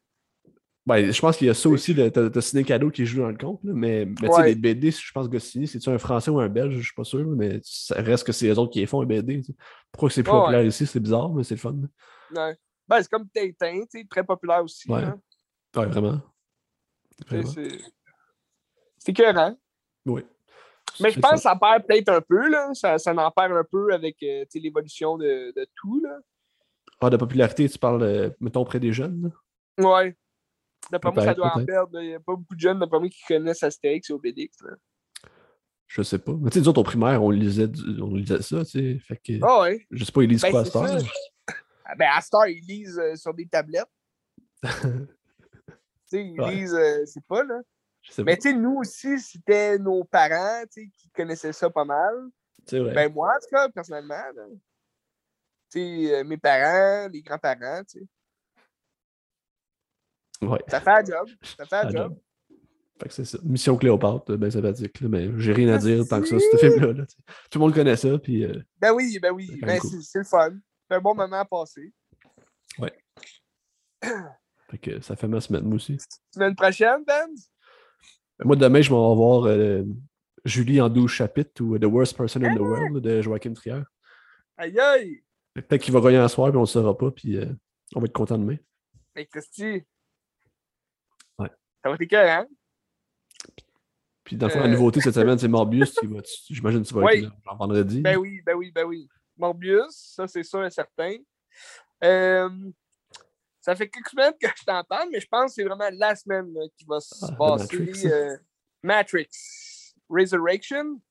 Ouais, 0.88 1.12
je 1.12 1.22
pense 1.22 1.38
qu'il 1.38 1.48
y 1.48 1.50
a 1.50 1.54
ça 1.54 1.70
aussi, 1.70 1.96
t'as 1.96 2.42
Ciné 2.42 2.64
Cadeau 2.64 2.90
qui 2.90 3.06
joue 3.06 3.22
dans 3.22 3.30
le 3.30 3.38
compte, 3.38 3.60
mais, 3.64 4.06
mais 4.06 4.28
tu 4.28 4.34
sais, 4.34 4.46
les 4.46 4.56
BD, 4.56 4.92
je 4.92 5.12
pense 5.12 5.28
que 5.28 5.32
Goscinny, 5.34 5.68
c'est-tu 5.68 5.90
un 5.90 5.98
Français 5.98 6.32
ou 6.32 6.40
un 6.40 6.50
Belge, 6.50 6.78
je 6.78 6.82
suis 6.82 6.96
pas 6.96 7.04
sûr, 7.04 7.26
mais 7.28 7.60
ça 7.64 8.02
reste 8.02 8.26
que 8.26 8.32
c'est 8.32 8.48
les 8.48 8.58
autres 8.58 8.72
qui 8.72 8.80
les 8.80 8.88
font, 8.88 9.02
les 9.02 9.22
BD. 9.22 9.44
Pourquoi 9.92 10.10
c'est 10.10 10.24
plus 10.24 10.32
populaire 10.32 10.64
ici, 10.64 10.88
c'est 10.88 11.00
bizarre, 11.00 11.30
mais 11.30 11.44
c'est 11.44 11.56
le 11.56 11.60
fun. 11.60 11.76
Ouais. 12.36 12.56
Ben, 12.88 13.02
c'est 13.02 13.10
comme 13.10 13.28
Tintin, 13.30 13.84
très 14.10 14.24
populaire 14.24 14.64
aussi. 14.64 14.90
Ouais, 14.90 15.04
hein. 15.04 15.22
ouais 15.76 15.86
vraiment. 15.86 16.22
C'est 17.28 19.10
écœurant. 19.10 19.56
Oui. 20.06 20.24
Mais 21.02 21.12
je 21.12 21.20
pense 21.20 21.32
que 21.34 21.40
ça 21.40 21.56
perd 21.56 21.86
peut-être 21.86 22.10
un 22.10 22.22
peu, 22.22 22.50
là. 22.50 22.74
Ça, 22.74 22.98
ça 22.98 23.14
en 23.14 23.32
perd 23.32 23.54
un 23.54 23.64
peu 23.64 23.94
avec 23.94 24.18
euh, 24.24 24.46
l'évolution 24.56 25.18
de, 25.18 25.54
de, 25.56 25.68
tout, 25.76 26.02
là. 26.04 26.18
Ah, 27.02 27.10
de 27.10 27.18
popularité, 27.18 27.70
tu 27.70 27.78
parles, 27.78 28.04
euh, 28.04 28.30
mettons, 28.40 28.62
auprès 28.62 28.80
des 28.80 28.92
jeunes, 28.92 29.32
là? 29.78 30.02
Ouais. 30.02 30.16
D'après 30.92 31.12
moi, 31.12 31.24
ça 31.24 31.34
doit 31.34 31.56
en 31.56 31.66
perdre. 31.66 32.02
Il 32.02 32.10
n'y 32.10 32.16
a 32.16 32.20
pas 32.20 32.36
beaucoup 32.36 32.56
de 32.56 32.60
jeunes, 32.60 32.80
d'après 32.80 33.00
moi, 33.00 33.10
qui 33.10 33.22
connaissent 33.28 33.64
Astérix 33.64 34.10
et 34.10 34.14
Obélix, 34.14 34.62
là. 34.62 34.72
Je 35.88 36.04
sais 36.04 36.20
pas. 36.20 36.34
Mais 36.40 36.52
tu 36.52 36.56
sais, 36.56 36.60
nous 36.60 36.70
autres, 36.70 36.82
au 36.82 36.84
primaire, 36.84 37.24
on 37.24 37.32
lisait, 37.32 37.70
on 38.00 38.14
lisait 38.14 38.42
ça, 38.44 38.64
tu 38.64 38.72
sais. 38.72 39.00
Fait 39.00 39.18
que. 39.18 39.40
Ah 39.42 39.62
ouais. 39.62 39.88
Je 39.90 40.04
sais 40.04 40.12
pas, 40.12 40.22
ils 40.22 40.30
lisent 40.30 40.42
ben, 40.42 40.52
quoi 40.52 40.60
à 40.60 40.66
Star? 40.66 40.86
Ah, 41.84 41.96
ben, 41.96 42.10
à 42.16 42.22
Star, 42.22 42.48
ils 42.48 42.64
lisent 42.64 43.00
euh, 43.00 43.16
sur 43.16 43.34
des 43.34 43.48
tablettes. 43.48 43.90
tu 44.62 44.70
sais, 46.06 46.26
ils 46.26 46.40
lisent, 46.40 46.78
c'est 47.06 47.26
pas, 47.26 47.44
là. 47.44 47.62
Mais 48.20 48.36
tu 48.38 48.50
sais, 48.50 48.54
nous 48.54 48.78
aussi, 48.80 49.20
c'était 49.20 49.78
nos 49.78 50.04
parents 50.04 50.64
qui 50.72 50.92
connaissaient 51.16 51.54
ça 51.54 51.70
pas 51.70 51.86
mal. 51.86 52.16
Vrai. 52.72 52.94
Ben 52.94 53.14
moi, 53.14 53.30
en 53.36 53.40
tout 53.40 53.48
cas, 53.52 53.70
personnellement. 53.70 54.24
Tu 55.72 55.80
sais, 55.80 56.16
euh, 56.16 56.24
mes 56.24 56.38
parents, 56.38 57.08
les 57.12 57.22
grands-parents, 57.22 57.84
tu 57.84 58.00
sais. 58.00 58.06
Ouais. 60.46 60.60
Ça 60.68 60.80
fait 60.80 60.90
un 60.92 61.04
job. 61.04 61.30
Ça 61.58 61.66
fait 61.66 61.76
un 61.76 61.90
job. 61.90 62.18
Fait 63.02 63.08
que 63.08 63.14
c'est 63.14 63.26
ça. 63.26 63.38
Mission 63.44 63.78
Cléopâtre, 63.78 64.36
ben 64.36 64.52
sympathique, 64.52 65.00
là, 65.02 65.08
mais 65.08 65.30
j'ai 65.38 65.54
rien 65.54 65.74
à 65.74 65.78
dire 65.78 66.06
tant 66.08 66.20
que 66.22 66.28
ça, 66.28 66.38
ce 66.38 66.58
film-là. 66.58 66.94
là. 66.94 67.06
Tout 67.50 67.60
le 67.60 67.60
monde 67.60 67.74
connaît 67.74 67.96
ça, 67.96 68.18
puis 68.20 68.44
euh, 68.44 68.62
Ben 68.78 68.92
oui, 68.92 69.18
ben 69.22 69.32
oui. 69.32 69.48
C'est 69.50 69.66
Ben, 69.66 69.80
cool. 69.80 70.02
c'est 70.04 70.20
le 70.20 70.26
fun. 70.26 70.50
C'est 70.90 70.96
un 70.98 71.02
bon 71.02 71.16
moment 71.16 71.38
à 71.40 71.46
passer. 71.46 71.94
fait 74.70 74.78
que 74.78 75.02
ça 75.02 75.16
fait 75.16 75.28
ma 75.28 75.42
semaine, 75.42 75.64
moi 75.64 75.76
aussi. 75.76 75.98
Semaine 76.34 76.56
prochaine, 76.56 77.04
Ben? 77.06 77.30
Ben, 78.40 78.46
Moi, 78.48 78.56
demain, 78.56 78.82
je 78.82 78.90
vais 78.90 78.96
voir 78.96 79.44
euh, 79.46 79.84
Julie 80.46 80.80
en 80.82 80.90
12 80.90 81.10
chapitres 81.12 81.62
ou 81.64 81.78
The 81.78 81.86
Worst 81.86 82.16
Person 82.18 82.44
in 82.44 82.56
the 82.56 82.60
World 82.60 82.98
de 83.00 83.22
Joachim 83.22 83.54
Trier. 83.54 83.82
Aïe 84.58 84.80
aïe! 84.80 85.24
Peut-être 85.54 85.82
qu'il 85.82 85.94
va 85.94 86.02
gagner 86.02 86.18
un 86.18 86.28
soir, 86.28 86.50
puis 86.50 86.58
on 86.58 86.62
ne 86.62 86.66
le 86.66 86.70
saura 86.72 86.98
pas, 86.98 87.12
puis 87.12 87.38
euh, 87.38 87.46
on 87.96 88.00
va 88.00 88.06
être 88.06 88.14
content 88.14 88.38
demain. 88.38 88.58
Mais 89.16 89.26
Christy. 89.26 89.84
Ouais. 91.38 91.50
Ça 91.84 91.90
va 91.90 91.96
être 92.00 92.06
cœur, 92.06 92.30
hein? 92.42 92.48
Puis 94.24 94.36
dans 94.38 94.46
le 94.48 94.52
fond, 94.54 94.60
la 94.60 94.66
Euh. 94.66 94.72
nouveauté 94.72 95.02
cette 95.02 95.16
semaine, 95.16 95.40
c'est 95.40 95.48
Morbius. 95.48 95.96
J'imagine 96.50 96.84
que 96.84 96.88
tu 96.88 96.94
vas 96.94 97.02
Oui. 97.02 97.18
être 97.18 97.24
là 97.46 97.56
vendredi. 97.58 98.02
Ben 98.02 98.18
oui, 98.18 98.42
ben 98.46 98.56
oui, 98.56 98.72
ben 98.72 98.86
oui. 98.86 99.10
Morbius, 99.38 100.14
ça 100.16 100.28
c'est 100.28 100.44
sûr 100.44 100.64
et 100.64 100.70
certain. 100.70 101.16
Euh, 102.04 102.50
ça 103.62 103.76
fait 103.76 103.90
quelques 103.90 104.10
semaines 104.10 104.34
que 104.40 104.48
je 104.56 104.64
t'en 104.66 104.84
parle, 104.84 105.10
mais 105.12 105.20
je 105.20 105.28
pense 105.28 105.52
que 105.52 105.56
c'est 105.56 105.64
vraiment 105.64 105.90
la 105.94 106.16
semaine 106.16 106.52
là, 106.54 106.62
qui 106.78 106.86
va 106.86 107.00
se 107.00 107.26
Ah, 107.26 107.36
passer. 107.38 107.78
Matrix. 107.80 108.08
euh, 108.08 108.38
Matrix 108.84 109.28
Resurrection. 110.10 111.02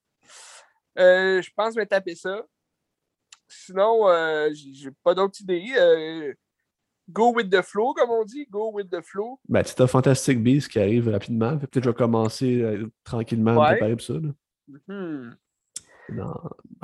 Euh, 0.99 1.41
je 1.43 1.51
pense 1.57 1.69
que 1.69 1.75
je 1.75 1.81
vais 1.81 1.87
taper 1.87 2.15
ça. 2.15 2.43
Sinon, 3.47 4.09
euh, 4.09 4.51
j'ai 4.55 4.91
pas 5.05 5.15
d'autres 5.15 5.41
idées. 5.41 5.65
Euh, 5.77 6.35
go 7.09 7.33
with 7.35 7.51
the 7.51 7.63
flow, 7.63 7.95
comme 7.95 8.11
on 8.11 8.25
dit. 8.25 8.47
Go 8.51 8.73
with 8.73 8.91
the 8.91 9.01
flow. 9.03 9.39
Ben, 9.49 9.63
tu 9.63 9.81
as 9.81 9.87
Fantastic 9.87 10.43
Beasts 10.43 10.69
qui 10.69 10.79
arrive 10.81 11.09
rapidement. 11.09 11.57
Peut-être 11.57 11.71
que 11.75 11.83
je 11.83 11.91
vais 11.91 11.95
commencer 11.95 12.79
tranquillement 13.05 13.53
à 13.63 13.71
me 13.73 13.77
préparer 13.77 13.97
pour 13.97 14.05
ça. 14.05 14.15
là. 14.15 14.31
Hmm. 14.89 15.37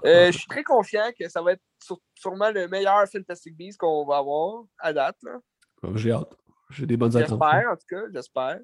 Euh, 0.04 0.30
je 0.30 0.38
suis 0.38 0.46
très 0.46 0.62
confiant 0.62 1.10
que 1.18 1.28
ça 1.28 1.40
va 1.42 1.52
être 1.52 1.62
sur- 1.82 2.00
sûrement 2.14 2.50
le 2.50 2.68
meilleur 2.68 3.06
Fantastic 3.08 3.56
Beasts 3.56 3.78
qu'on 3.78 4.04
va 4.06 4.18
avoir 4.18 4.64
à 4.78 4.92
date. 4.92 5.16
Là. 5.22 5.38
J'ai 5.94 6.12
hâte. 6.12 6.36
J'ai 6.70 6.86
des 6.86 6.96
bonnes 6.96 7.16
attentes. 7.16 7.40
J'espère, 7.40 7.70
en 7.70 7.76
tout 7.76 7.86
cas, 7.88 8.02
j'espère. 8.12 8.60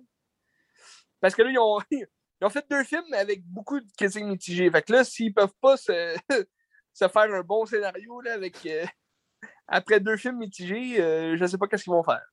Parce 1.21 1.35
que 1.35 1.43
là, 1.43 1.51
ils 1.51 1.59
ont, 1.59 1.79
ils 1.91 2.07
ont 2.43 2.51
fait 2.51 2.65
deux 2.71 2.85
films 2.85 3.13
avec 3.13 3.45
beaucoup 3.45 3.81
de 3.81 3.87
critiques 3.97 4.25
mitigées. 4.25 4.71
Fait 4.71 4.83
que 4.83 4.93
là, 4.93 5.05
s'ils 5.05 5.35
peuvent 5.35 5.55
pas 5.61 5.77
se, 5.77 6.17
se 6.93 7.09
faire 7.09 7.35
un 7.35 7.43
bon 7.43 7.67
scénario 7.67 8.21
là, 8.21 8.35
avec 8.35 8.65
euh, 8.67 8.85
après 9.69 10.01
deux 10.01 10.17
films 10.17 10.39
mitigés, 10.39 11.01
euh, 11.01 11.37
je 11.37 11.47
sais 11.47 11.59
pas 11.59 11.67
qu'est-ce 11.67 11.85
qu'ils 11.85 11.93
vont 11.93 12.03
faire. 12.03 12.25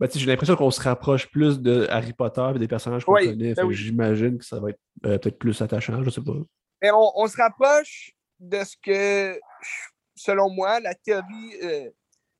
Ben, 0.00 0.08
J'ai 0.10 0.26
l'impression 0.26 0.56
qu'on 0.56 0.70
se 0.70 0.80
rapproche 0.80 1.30
plus 1.30 1.60
de 1.60 1.86
Harry 1.90 2.14
Potter 2.14 2.52
et 2.56 2.58
des 2.58 2.68
personnages 2.68 3.04
qu'on 3.04 3.14
connaît. 3.14 3.54
ben 3.54 3.64
oui. 3.64 3.74
J'imagine 3.74 4.38
que 4.38 4.44
ça 4.44 4.58
va 4.58 4.70
être 4.70 4.80
euh, 5.04 5.18
peut-être 5.18 5.38
plus 5.38 5.60
attachant, 5.60 6.02
je 6.02 6.10
sais 6.10 6.22
pas. 6.22 6.32
Mais 6.82 6.90
on, 6.90 7.12
on 7.16 7.26
se 7.26 7.36
rapproche 7.36 8.12
de 8.38 8.64
ce 8.64 8.76
que, 8.82 9.38
selon 10.14 10.48
moi, 10.48 10.80
la 10.80 10.94
théorie, 10.94 11.54
euh, 11.62 11.90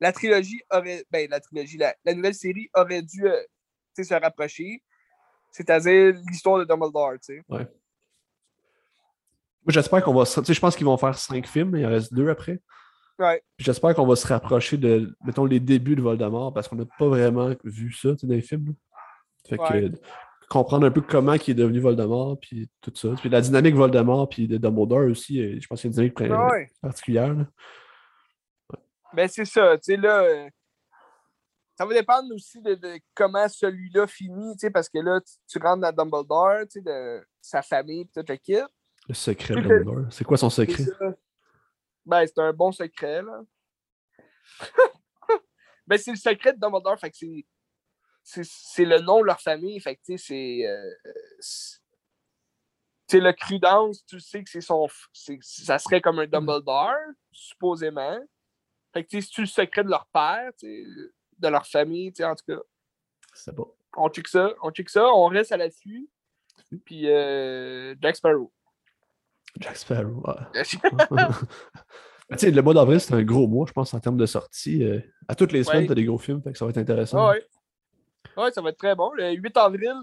la 0.01 0.11
trilogie 0.11 0.61
aurait, 0.71 1.05
ben, 1.09 1.29
la 1.29 1.39
trilogie, 1.39 1.77
la, 1.77 1.95
la 2.03 2.13
nouvelle 2.13 2.33
série 2.33 2.69
aurait 2.75 3.01
dû 3.01 3.25
euh, 3.25 3.37
se 3.97 4.13
rapprocher. 4.13 4.83
C'est-à-dire 5.51 6.15
l'histoire 6.29 6.59
de 6.59 6.65
Dumbledore, 6.65 7.13
tu 7.13 7.35
sais. 7.37 7.43
Moi, 7.49 7.65
j'espère 9.67 10.03
qu'on 10.03 10.13
va. 10.13 10.25
se- 10.25 10.39
Tu 10.39 10.47
sais, 10.47 10.53
je 10.53 10.59
pense 10.59 10.75
qu'ils 10.75 10.85
vont 10.85 10.97
faire 10.97 11.17
cinq 11.17 11.45
films, 11.47 11.71
mais 11.71 11.81
il 11.81 11.85
en 11.85 11.89
reste 11.89 12.13
deux 12.13 12.29
après. 12.29 12.59
Ouais. 13.19 13.43
J'espère 13.59 13.93
qu'on 13.93 14.07
va 14.07 14.15
se 14.15 14.25
rapprocher 14.25 14.77
de, 14.77 15.15
mettons, 15.23 15.45
les 15.45 15.59
débuts 15.59 15.95
de 15.95 16.01
Voldemort, 16.01 16.51
parce 16.53 16.67
qu'on 16.67 16.77
n'a 16.77 16.85
pas 16.97 17.07
vraiment 17.07 17.53
vu 17.63 17.91
ça 17.93 18.09
tu 18.13 18.19
sais, 18.19 18.27
dans 18.27 18.33
les 18.33 18.41
films. 18.41 18.73
Fait 19.47 19.57
que 19.57 19.61
Ouais. 19.63 19.91
comprendre 20.49 20.87
un 20.87 20.91
peu 20.91 21.01
comment 21.01 21.33
il 21.33 21.49
est 21.51 21.53
devenu 21.53 21.79
Voldemort, 21.79 22.39
puis 22.39 22.69
tout 22.81 22.91
ça. 22.95 23.09
Puis 23.19 23.29
la 23.29 23.41
dynamique 23.41 23.75
Voldemort, 23.75 24.27
puis 24.29 24.47
de 24.47 24.57
Dumbledore 24.57 25.09
aussi, 25.11 25.39
euh, 25.39 25.57
je 25.61 25.67
pense 25.67 25.81
qu'il 25.81 25.91
y 25.93 25.99
a 25.99 26.01
une 26.03 26.09
dynamique 26.09 26.51
ouais. 26.51 26.71
particulière. 26.81 27.33
là. 27.33 27.45
Ben, 29.13 29.27
c'est 29.27 29.45
ça, 29.45 29.77
tu 29.77 29.83
sais, 29.83 29.97
là, 29.97 30.21
euh, 30.23 30.49
ça 31.77 31.85
va 31.85 31.93
dépendre 31.93 32.33
aussi 32.33 32.61
de, 32.61 32.75
de 32.75 32.99
comment 33.13 33.47
celui-là 33.49 34.07
finit, 34.07 34.53
tu 34.55 34.59
sais, 34.59 34.71
parce 34.71 34.87
que 34.87 34.99
là, 34.99 35.19
tu, 35.21 35.33
tu 35.47 35.57
rentres 35.59 35.81
dans 35.81 35.91
Dumbledore, 35.91 36.61
tu 36.63 36.79
sais, 36.79 36.81
de 36.81 37.25
sa 37.41 37.61
famille, 37.61 38.07
tout 38.07 38.23
le 38.27 38.35
kit. 38.37 38.59
Le 39.07 39.13
secret 39.13 39.55
de 39.55 39.61
Dumbledore. 39.67 40.11
C'est 40.11 40.23
quoi 40.23 40.37
son 40.37 40.49
secret? 40.49 40.85
Ben, 42.05 42.25
c'est 42.25 42.39
un 42.39 42.53
bon 42.53 42.71
secret, 42.71 43.21
là. 43.21 43.41
ben, 45.87 45.97
c'est 45.97 46.11
le 46.11 46.17
secret 46.17 46.53
de 46.53 46.59
Dumbledore, 46.59 46.99
fait 46.99 47.11
que 47.11 47.17
c'est. 47.17 47.45
C'est 48.23 48.85
le 48.85 48.99
nom 48.99 49.21
de 49.21 49.25
leur 49.25 49.41
famille, 49.41 49.79
fait 49.79 49.95
que, 49.95 50.01
tu 50.05 50.17
sais, 50.17 50.25
c'est. 50.27 50.67
euh, 50.67 51.11
c'est- 51.39 51.79
tu 53.07 53.17
sais, 53.17 53.19
le 53.19 53.33
Crudence, 53.33 54.05
tu 54.05 54.19
sais 54.21 54.41
que 54.43 54.49
c'est 54.49 54.61
son. 54.61 54.87
Ça 55.41 55.77
serait 55.79 55.99
comme 55.99 56.19
un 56.19 56.27
Dumbledore, 56.27 56.95
supposément. 57.31 58.17
Fait 58.93 59.03
que, 59.03 59.09
tu 59.09 59.21
sais, 59.21 59.27
c'est-tu 59.27 59.41
le 59.41 59.47
secret 59.47 59.83
de 59.83 59.89
leur 59.89 60.05
père, 60.07 60.51
de 60.61 61.47
leur 61.47 61.65
famille, 61.65 62.11
en 62.23 62.35
tout 62.35 62.45
cas? 62.47 62.61
C'est 63.33 63.55
bon. 63.55 63.73
On 63.95 64.09
check 64.09 64.27
ça, 64.27 64.53
on 64.61 64.71
check 64.71 64.89
ça, 64.89 65.05
on 65.07 65.25
reste 65.27 65.51
à 65.51 65.57
l'affût. 65.57 66.09
Puis, 66.85 67.09
euh, 67.09 67.95
Jack 68.01 68.15
Sparrow. 68.17 68.51
Jack 69.59 69.77
Sparrow. 69.77 70.23
ouais. 70.25 70.53
Tu 72.31 72.37
sais, 72.37 72.51
le 72.51 72.61
mois 72.61 72.73
d'avril, 72.73 73.01
c'est 73.01 73.13
un 73.13 73.23
gros 73.23 73.45
mois, 73.45 73.65
je 73.67 73.73
pense, 73.73 73.93
en 73.93 73.99
termes 73.99 74.15
de 74.15 74.25
sortie. 74.25 74.85
Euh, 74.85 75.01
à 75.27 75.35
toutes 75.35 75.51
les 75.51 75.65
semaines, 75.65 75.81
Ouais. 75.81 75.85
tu 75.87 75.91
as 75.91 75.95
des 75.95 76.05
gros 76.05 76.17
films, 76.17 76.41
fait 76.41 76.53
que 76.53 76.57
ça 76.57 76.63
va 76.63 76.71
être 76.71 76.77
intéressant. 76.77 77.29
Ouais. 77.29 77.45
ouais, 78.37 78.51
ça 78.53 78.61
va 78.61 78.69
être 78.69 78.77
très 78.77 78.95
bon. 78.95 79.11
Le 79.15 79.33
8 79.33 79.57
avril, 79.57 79.93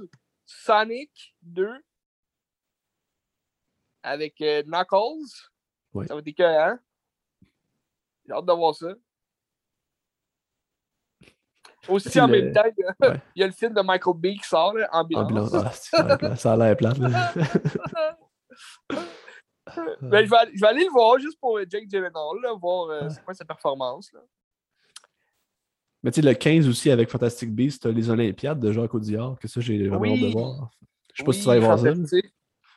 Sonic 0.45 1.35
2 1.41 1.71
avec 4.03 4.41
euh, 4.43 4.63
Knuckles. 4.65 5.49
Ouais. 5.95 6.07
Ça 6.07 6.15
va 6.15 6.21
être 6.21 6.29
écœurant. 6.29 6.79
J'ai 8.29 8.35
hâte 8.35 8.45
de 8.47 8.53
voir 8.53 8.75
ça. 8.75 8.89
Aussi, 11.89 12.21
en 12.21 12.27
le- 12.27 12.33
même 12.43 12.53
temps, 12.53 12.63
il 12.67 12.83
y, 12.83 12.85
a, 12.85 12.95
Ouais. 13.11 13.21
il 13.37 13.41
y 13.41 13.43
a 13.43 13.47
le 13.47 13.53
film 13.53 13.73
de 13.73 13.81
Michael 13.81 14.15
Bay 14.19 14.35
qui 14.35 14.47
sort, 14.47 14.75
là, 14.75 14.89
Ambulance. 14.93 15.55
Ambulance. 15.55 15.91
Ah, 15.95 16.37
ça 16.37 16.53
a 16.53 16.57
l'air 16.57 16.77
plate, 16.77 16.99
là. 16.99 17.33
Ben, 20.01 20.25
je, 20.25 20.31
vais 20.31 20.37
aller, 20.37 20.53
je 20.55 20.61
vais 20.61 20.67
aller 20.67 20.85
le 20.85 20.91
voir 20.91 21.19
juste 21.19 21.39
pour 21.39 21.59
euh, 21.59 21.65
Jake 21.69 21.89
Gyllenhaal, 21.91 22.41
là, 22.43 22.55
voir 22.55 22.89
euh, 22.89 23.03
Ouais. 23.03 23.11
c'est 23.11 23.23
quoi 23.23 23.35
sa 23.35 23.45
performance. 23.45 24.11
Là. 24.15 24.21
Mais 26.03 26.11
tu 26.11 26.23
sais, 26.23 26.27
le 26.27 26.33
15 26.35 26.67
aussi 26.69 26.91
avec 26.91 27.11
Fantastic 27.11 27.55
Beasts, 27.55 27.83
t'as 27.83 27.91
les 27.91 28.09
Olympiades 28.09 28.59
de 28.61 28.73
Jacques 28.73 28.95
Audiard, 28.95 29.39
que 29.39 29.47
ça, 29.47 29.61
j'ai 29.61 29.87
vraiment 29.89 30.07
hâte 30.07 30.21
de 30.23 30.33
voir. 30.33 30.71
Je 31.13 31.19
sais 31.19 31.25
pas 31.25 31.33
si 31.33 31.41
tu 31.41 31.47
vas 31.47 31.53
aller 31.53 31.61
voir 31.61 31.79
ça. 31.79 31.91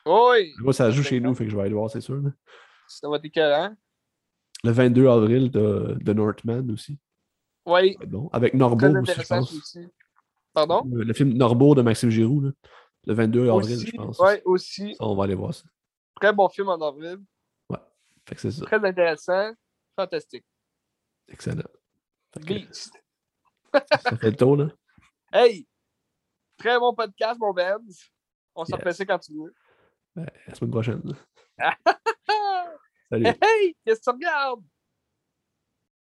Oui, 0.05 0.53
Moi, 0.59 0.73
ça 0.73 0.91
joue 0.91 1.01
chez 1.03 1.19
nous, 1.21 1.33
fait 1.33 1.45
que 1.45 1.49
je 1.51 1.55
vais 1.55 1.61
aller 1.63 1.73
voir, 1.73 1.89
c'est 1.89 2.01
sûr. 2.01 2.21
ça 2.87 3.07
va 3.07 3.15
être 3.15 3.25
écœurant. 3.25 3.73
Le 4.63 4.71
22 4.71 5.07
avril, 5.07 5.51
t'as 5.51 5.95
The 5.95 6.15
Northman 6.15 6.69
aussi. 6.71 6.97
Oui, 7.65 7.95
bon. 8.07 8.29
Avec 8.31 8.53
Norbeau 8.53 8.95
aussi, 9.01 9.13
je 9.21 9.27
pense. 9.27 9.53
aussi. 9.53 9.87
Pardon? 10.53 10.83
Le 10.91 11.03
le 11.03 11.13
film 11.13 11.33
Norbeau 11.33 11.75
de 11.75 11.81
Maxime 11.81 12.09
Giroux, 12.09 12.41
là. 12.41 12.51
le 13.07 13.13
22 13.13 13.49
avril, 13.49 13.75
Aussi, 13.75 13.87
je 13.87 13.95
pense. 13.97 14.19
ouais, 14.19 14.41
aussi. 14.45 14.95
Ça, 14.95 15.03
on 15.05 15.15
va 15.15 15.23
aller 15.23 15.35
voir 15.35 15.53
ça. 15.53 15.63
Très 16.19 16.33
bon 16.33 16.49
film 16.49 16.69
en 16.69 16.79
avril. 16.81 17.17
Fait 18.27 18.35
que 18.35 18.41
c'est 18.41 18.51
ça. 18.51 18.65
Très 18.65 18.85
intéressant. 18.85 19.51
Fantastique. 19.95 20.45
Excellent. 21.27 21.63
Beast. 22.41 22.93
ça 23.73 24.15
fait 24.17 24.29
le 24.29 24.35
tour, 24.35 24.57
là. 24.57 24.67
Hey! 25.33 25.67
Très 26.57 26.77
bon 26.77 26.93
podcast, 26.93 27.39
mon 27.39 27.51
Benz. 27.53 28.11
On 28.53 28.63
s'en 28.63 28.77
Yes. 28.77 28.97
ça 28.97 29.05
quand 29.05 29.19
tu 29.19 29.33
veux. 29.33 29.53
Ouais, 30.15 30.23
à 30.45 30.49
la 30.49 30.55
semaine 30.55 30.71
prochaine. 30.71 31.01
là. 33.19 33.33
Salut. 33.33 33.37
Hey! 33.41 33.75
Qu'est-ce 33.85 33.99
que 33.99 34.05
tu 34.05 34.09
regardes? 34.11 34.63